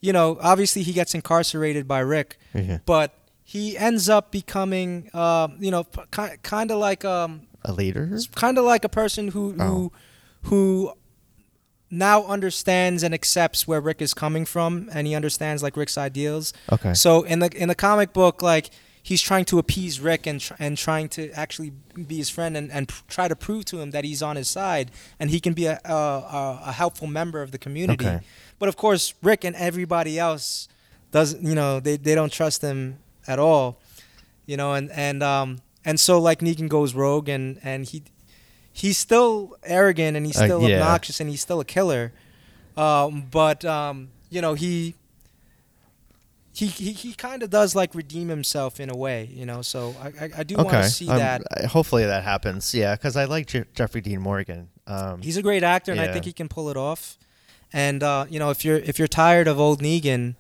you 0.01 0.13
know 0.13 0.39
obviously 0.41 0.83
he 0.83 0.93
gets 0.93 1.15
incarcerated 1.15 1.87
by 1.89 1.99
rick 1.99 2.39
Yeah. 2.55 2.79
but 2.87 3.15
he 3.43 3.77
ends 3.77 4.09
up 4.09 4.31
becoming 4.31 5.11
uh, 5.13 5.49
you 5.59 5.71
know 5.73 5.83
p- 5.85 6.37
kind 6.43 6.71
of 6.71 6.79
like 6.79 7.05
um 7.05 7.43
A 7.65 7.73
leader? 7.73 8.09
kind 8.37 8.59
of 8.59 8.65
like 8.65 8.85
a 8.85 8.89
person 8.89 9.29
who 9.29 9.55
Oh. 9.59 9.67
who 9.67 9.93
who 10.43 10.93
now 11.91 12.23
understands 12.27 13.03
and 13.03 13.13
accepts 13.13 13.67
where 13.67 13.81
rick 13.81 14.01
is 14.01 14.15
coming 14.15 14.45
from 14.45 14.89
and 14.93 15.07
he 15.09 15.15
understands 15.17 15.63
like 15.63 15.77
rick's 15.77 15.99
ideals 15.99 16.53
Okay. 16.73 16.95
so 16.95 17.23
in 17.25 17.41
the 17.41 17.51
in 17.61 17.69
the 17.69 17.75
comic 17.75 18.13
book, 18.13 18.41
like 18.43 18.71
he's 19.11 19.23
trying 19.31 19.45
to 19.53 19.59
appease 19.59 19.95
Rick 20.11 20.23
and 20.31 20.39
tr- 20.41 20.55
and 20.65 20.73
trying 20.87 21.09
to 21.17 21.23
actually 21.43 21.71
be 22.13 22.17
his 22.23 22.31
friend 22.37 22.53
and, 22.59 22.71
and 22.77 22.83
pr- 22.93 23.03
try 23.17 23.27
to 23.29 23.37
prove 23.47 23.65
to 23.71 23.77
him 23.81 23.91
that 23.91 24.05
he's 24.09 24.23
on 24.29 24.37
his 24.37 24.49
side 24.59 24.87
and 25.19 25.27
he 25.35 25.41
can 25.45 25.53
be 25.61 25.67
a 25.67 25.77
a, 25.85 25.93
a, 25.93 26.43
a 26.71 26.73
helpful 26.83 27.09
member 27.21 27.41
of 27.47 27.51
the 27.55 27.59
community. 27.67 28.07
Okay. 28.07 28.21
But 28.61 28.69
of 28.69 28.77
course, 28.77 29.05
Rick 29.31 29.43
and 29.49 29.57
everybody 29.57 30.15
else 30.29 30.69
doesn't 31.17 31.41
you 31.51 31.55
know 31.61 31.81
they, 31.87 31.97
they 32.07 32.15
don't 32.15 32.33
trust 32.41 32.63
him 32.63 32.79
at 33.27 33.39
all, 33.39 33.67
you 34.51 34.57
know 34.61 34.71
and 34.79 34.87
and 35.09 35.19
um 35.23 35.49
and 35.85 35.97
so 36.07 36.15
like 36.29 36.39
Negan 36.47 36.69
goes 36.69 36.95
rogue 36.95 37.29
and 37.37 37.59
and 37.71 37.81
he 37.91 37.99
he's 38.83 38.99
still 39.07 39.35
arrogant 39.79 40.17
and 40.17 40.25
he's 40.29 40.41
Uh, 40.41 40.45
still 40.49 40.63
yeah. 40.63 40.77
obnoxious 40.77 41.21
and 41.21 41.29
he's 41.33 41.43
still 41.49 41.61
a 41.61 41.65
killer, 41.77 42.05
um, 42.77 43.13
but 43.31 43.65
um 43.65 43.97
you 44.35 44.41
know 44.45 44.55
he 44.65 44.95
he 46.53 46.67
he, 46.67 46.93
he 46.93 47.13
kind 47.15 47.43
of 47.43 47.51
does 47.51 47.75
like 47.75 47.95
redeem 47.95 48.29
himself 48.29 48.81
in 48.81 48.91
a 48.91 48.97
way, 48.97 49.29
you 49.33 49.47
know. 49.47 49.63
So 49.63 49.95
I 50.03 50.07
I, 50.25 50.31
I 50.39 50.43
do 50.43 50.57
want 50.57 50.71
to 50.71 50.91
see 50.91 51.09
Um, 51.09 51.19
that. 51.19 51.43
I- 51.57 51.67
hopefully 51.67 52.05
that 52.07 52.25
happens. 52.25 52.75
Yeah, 52.75 52.95
because 52.97 53.17
I 53.17 53.25
like 53.25 53.47
Je- 53.47 53.65
Jeffrey 53.75 54.01
Dean 54.01 54.21
Morgan. 54.21 54.69
Um, 54.87 55.23
He's 55.23 55.37
a 55.37 55.43
great 55.43 55.63
actor, 55.63 55.93
and 55.93 56.01
I 56.01 56.13
think 56.13 56.25
he 56.25 56.33
can 56.33 56.49
pull 56.49 56.69
it 56.71 56.77
off. 56.77 57.17
And 57.73 58.03
uh, 58.03 58.27
you 58.29 58.39
know, 58.41 58.51
if 58.51 58.65
you're 58.65 58.79
if 58.79 58.99
you're 58.99 59.07
tired 59.09 59.47
of 59.47 59.61
old 59.61 59.81
Negan, 59.81 60.35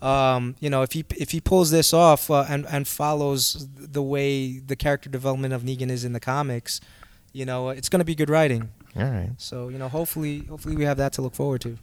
um, 0.00 0.56
you 0.60 0.70
know, 0.70 0.80
if 0.82 0.92
he 0.92 1.04
if 1.16 1.30
he 1.32 1.40
pulls 1.40 1.70
this 1.70 1.92
off 1.92 2.30
uh, 2.30 2.46
and 2.48 2.66
and 2.66 2.88
follows 2.88 3.68
the 3.76 4.02
way 4.02 4.58
the 4.58 4.76
character 4.76 5.10
development 5.10 5.52
of 5.52 5.62
Negan 5.62 5.90
is 5.90 6.04
in 6.06 6.14
the 6.14 6.20
comics, 6.20 6.80
you 7.34 7.44
know, 7.44 7.68
it's 7.68 7.90
going 7.90 7.98
to 8.00 8.04
be 8.06 8.14
good 8.14 8.30
writing. 8.30 8.70
all 8.96 9.02
right. 9.04 9.30
So 9.36 9.68
you 9.68 9.76
know, 9.76 9.88
hopefully 9.88 10.46
hopefully 10.48 10.74
we 10.74 10.84
have 10.84 10.96
that 10.96 11.12
to 11.14 11.22
look 11.22 11.34
forward 11.34 11.60
to. 11.62 11.76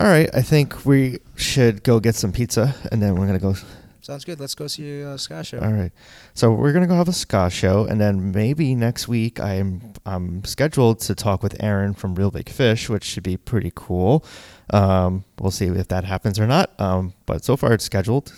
All 0.00 0.06
right. 0.06 0.30
I 0.32 0.40
think 0.40 0.86
we 0.86 1.18
should 1.36 1.82
go 1.82 2.00
get 2.00 2.14
some 2.14 2.32
pizza, 2.32 2.74
and 2.90 3.02
then 3.02 3.16
we're 3.16 3.26
gonna 3.26 3.38
go. 3.38 3.54
Sounds 4.00 4.24
good. 4.24 4.40
Let's 4.40 4.54
go 4.54 4.66
see 4.66 5.02
a 5.02 5.10
uh, 5.10 5.16
ska 5.18 5.44
show. 5.44 5.60
All 5.60 5.74
right. 5.74 5.92
So 6.32 6.52
we're 6.52 6.72
gonna 6.72 6.86
go 6.86 6.94
have 6.94 7.08
a 7.08 7.12
ska 7.12 7.50
show, 7.50 7.84
and 7.84 8.00
then 8.00 8.32
maybe 8.32 8.74
next 8.74 9.08
week 9.08 9.38
I'm 9.38 9.92
I'm 10.06 10.42
scheduled 10.44 11.00
to 11.00 11.14
talk 11.14 11.42
with 11.42 11.54
Aaron 11.62 11.92
from 11.92 12.14
Reel 12.14 12.30
Big 12.30 12.48
Fish, 12.48 12.88
which 12.88 13.04
should 13.04 13.24
be 13.24 13.36
pretty 13.36 13.72
cool. 13.74 14.24
Um, 14.70 15.26
we'll 15.38 15.50
see 15.50 15.66
if 15.66 15.88
that 15.88 16.04
happens 16.04 16.40
or 16.40 16.46
not. 16.46 16.80
Um, 16.80 17.12
but 17.26 17.44
so 17.44 17.58
far 17.58 17.74
it's 17.74 17.84
scheduled. 17.84 18.32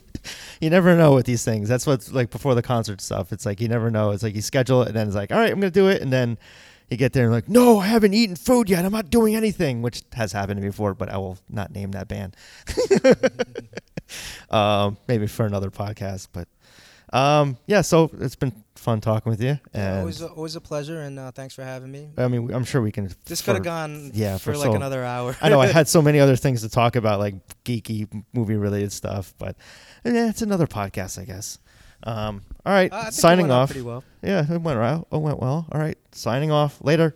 you 0.60 0.70
never 0.70 0.96
know 0.96 1.14
with 1.14 1.26
these 1.26 1.44
things. 1.44 1.68
That's 1.68 1.84
what's 1.84 2.12
like 2.12 2.30
before 2.30 2.54
the 2.54 2.62
concert 2.62 3.00
stuff. 3.00 3.32
It's 3.32 3.44
like 3.44 3.60
you 3.60 3.66
never 3.66 3.90
know. 3.90 4.12
It's 4.12 4.22
like 4.22 4.36
you 4.36 4.42
schedule 4.42 4.82
it, 4.82 4.88
and 4.88 4.96
then 4.96 5.08
it's 5.08 5.16
like, 5.16 5.32
all 5.32 5.38
right, 5.38 5.50
I'm 5.50 5.58
gonna 5.58 5.72
do 5.72 5.88
it, 5.88 6.00
and 6.00 6.12
then 6.12 6.38
you 6.92 6.96
get 6.98 7.12
there 7.12 7.24
and 7.24 7.32
like, 7.32 7.48
no, 7.48 7.80
I 7.80 7.86
haven't 7.86 8.14
eaten 8.14 8.36
food 8.36 8.70
yet. 8.70 8.84
I'm 8.84 8.92
not 8.92 9.10
doing 9.10 9.34
anything, 9.34 9.82
which 9.82 10.02
has 10.12 10.32
happened 10.32 10.58
to 10.58 10.62
me 10.62 10.68
before, 10.68 10.94
but 10.94 11.08
I 11.08 11.16
will 11.16 11.38
not 11.48 11.72
name 11.72 11.92
that 11.92 12.06
band. 12.06 12.36
um, 14.50 14.96
maybe 15.08 15.26
for 15.26 15.46
another 15.46 15.70
podcast, 15.70 16.28
but 16.32 16.46
um, 17.12 17.56
yeah. 17.66 17.80
So 17.80 18.10
it's 18.20 18.36
been 18.36 18.52
fun 18.76 19.00
talking 19.00 19.30
with 19.30 19.40
you, 19.40 19.58
Yeah, 19.74 19.90
and 19.90 19.98
always 20.00 20.22
a, 20.22 20.28
always 20.28 20.56
a 20.56 20.60
pleasure, 20.60 21.00
and 21.00 21.18
uh, 21.18 21.30
thanks 21.30 21.54
for 21.54 21.62
having 21.62 21.90
me. 21.90 22.08
I 22.16 22.28
mean, 22.28 22.52
I'm 22.52 22.64
sure 22.64 22.80
we 22.82 22.92
can. 22.92 23.10
This 23.26 23.42
could 23.42 23.54
have 23.54 23.64
gone 23.64 24.10
yeah, 24.14 24.38
for, 24.38 24.52
for 24.52 24.58
like 24.58 24.66
so- 24.66 24.74
another 24.74 25.04
hour. 25.04 25.36
I 25.40 25.48
know 25.48 25.60
I 25.60 25.66
had 25.66 25.88
so 25.88 26.02
many 26.08 26.20
other 26.20 26.36
things 26.36 26.62
to 26.62 26.68
talk 26.68 26.96
about, 26.96 27.18
like 27.18 27.34
geeky 27.64 28.24
movie 28.32 28.56
related 28.56 28.92
stuff, 28.92 29.34
but 29.38 29.56
yeah, 30.04 30.28
it's 30.28 30.42
another 30.42 30.66
podcast, 30.66 31.20
I 31.20 31.24
guess. 31.24 31.58
Um, 32.04 32.42
all 32.64 32.72
right, 32.72 32.92
Uh, 32.92 32.96
I 32.96 33.00
think 33.02 33.08
it 33.12 33.14
signing 33.14 33.50
off. 33.50 33.68
pretty 33.70 33.82
well. 33.86 34.04
Yeah, 34.22 34.40
it 34.50 34.60
went 34.60 34.78
well. 34.78 35.06
It 35.12 35.16
went 35.18 35.40
well. 35.40 35.66
All 35.72 35.80
right, 35.80 35.98
signing 36.12 36.50
off. 36.50 36.78
Later. 36.82 37.14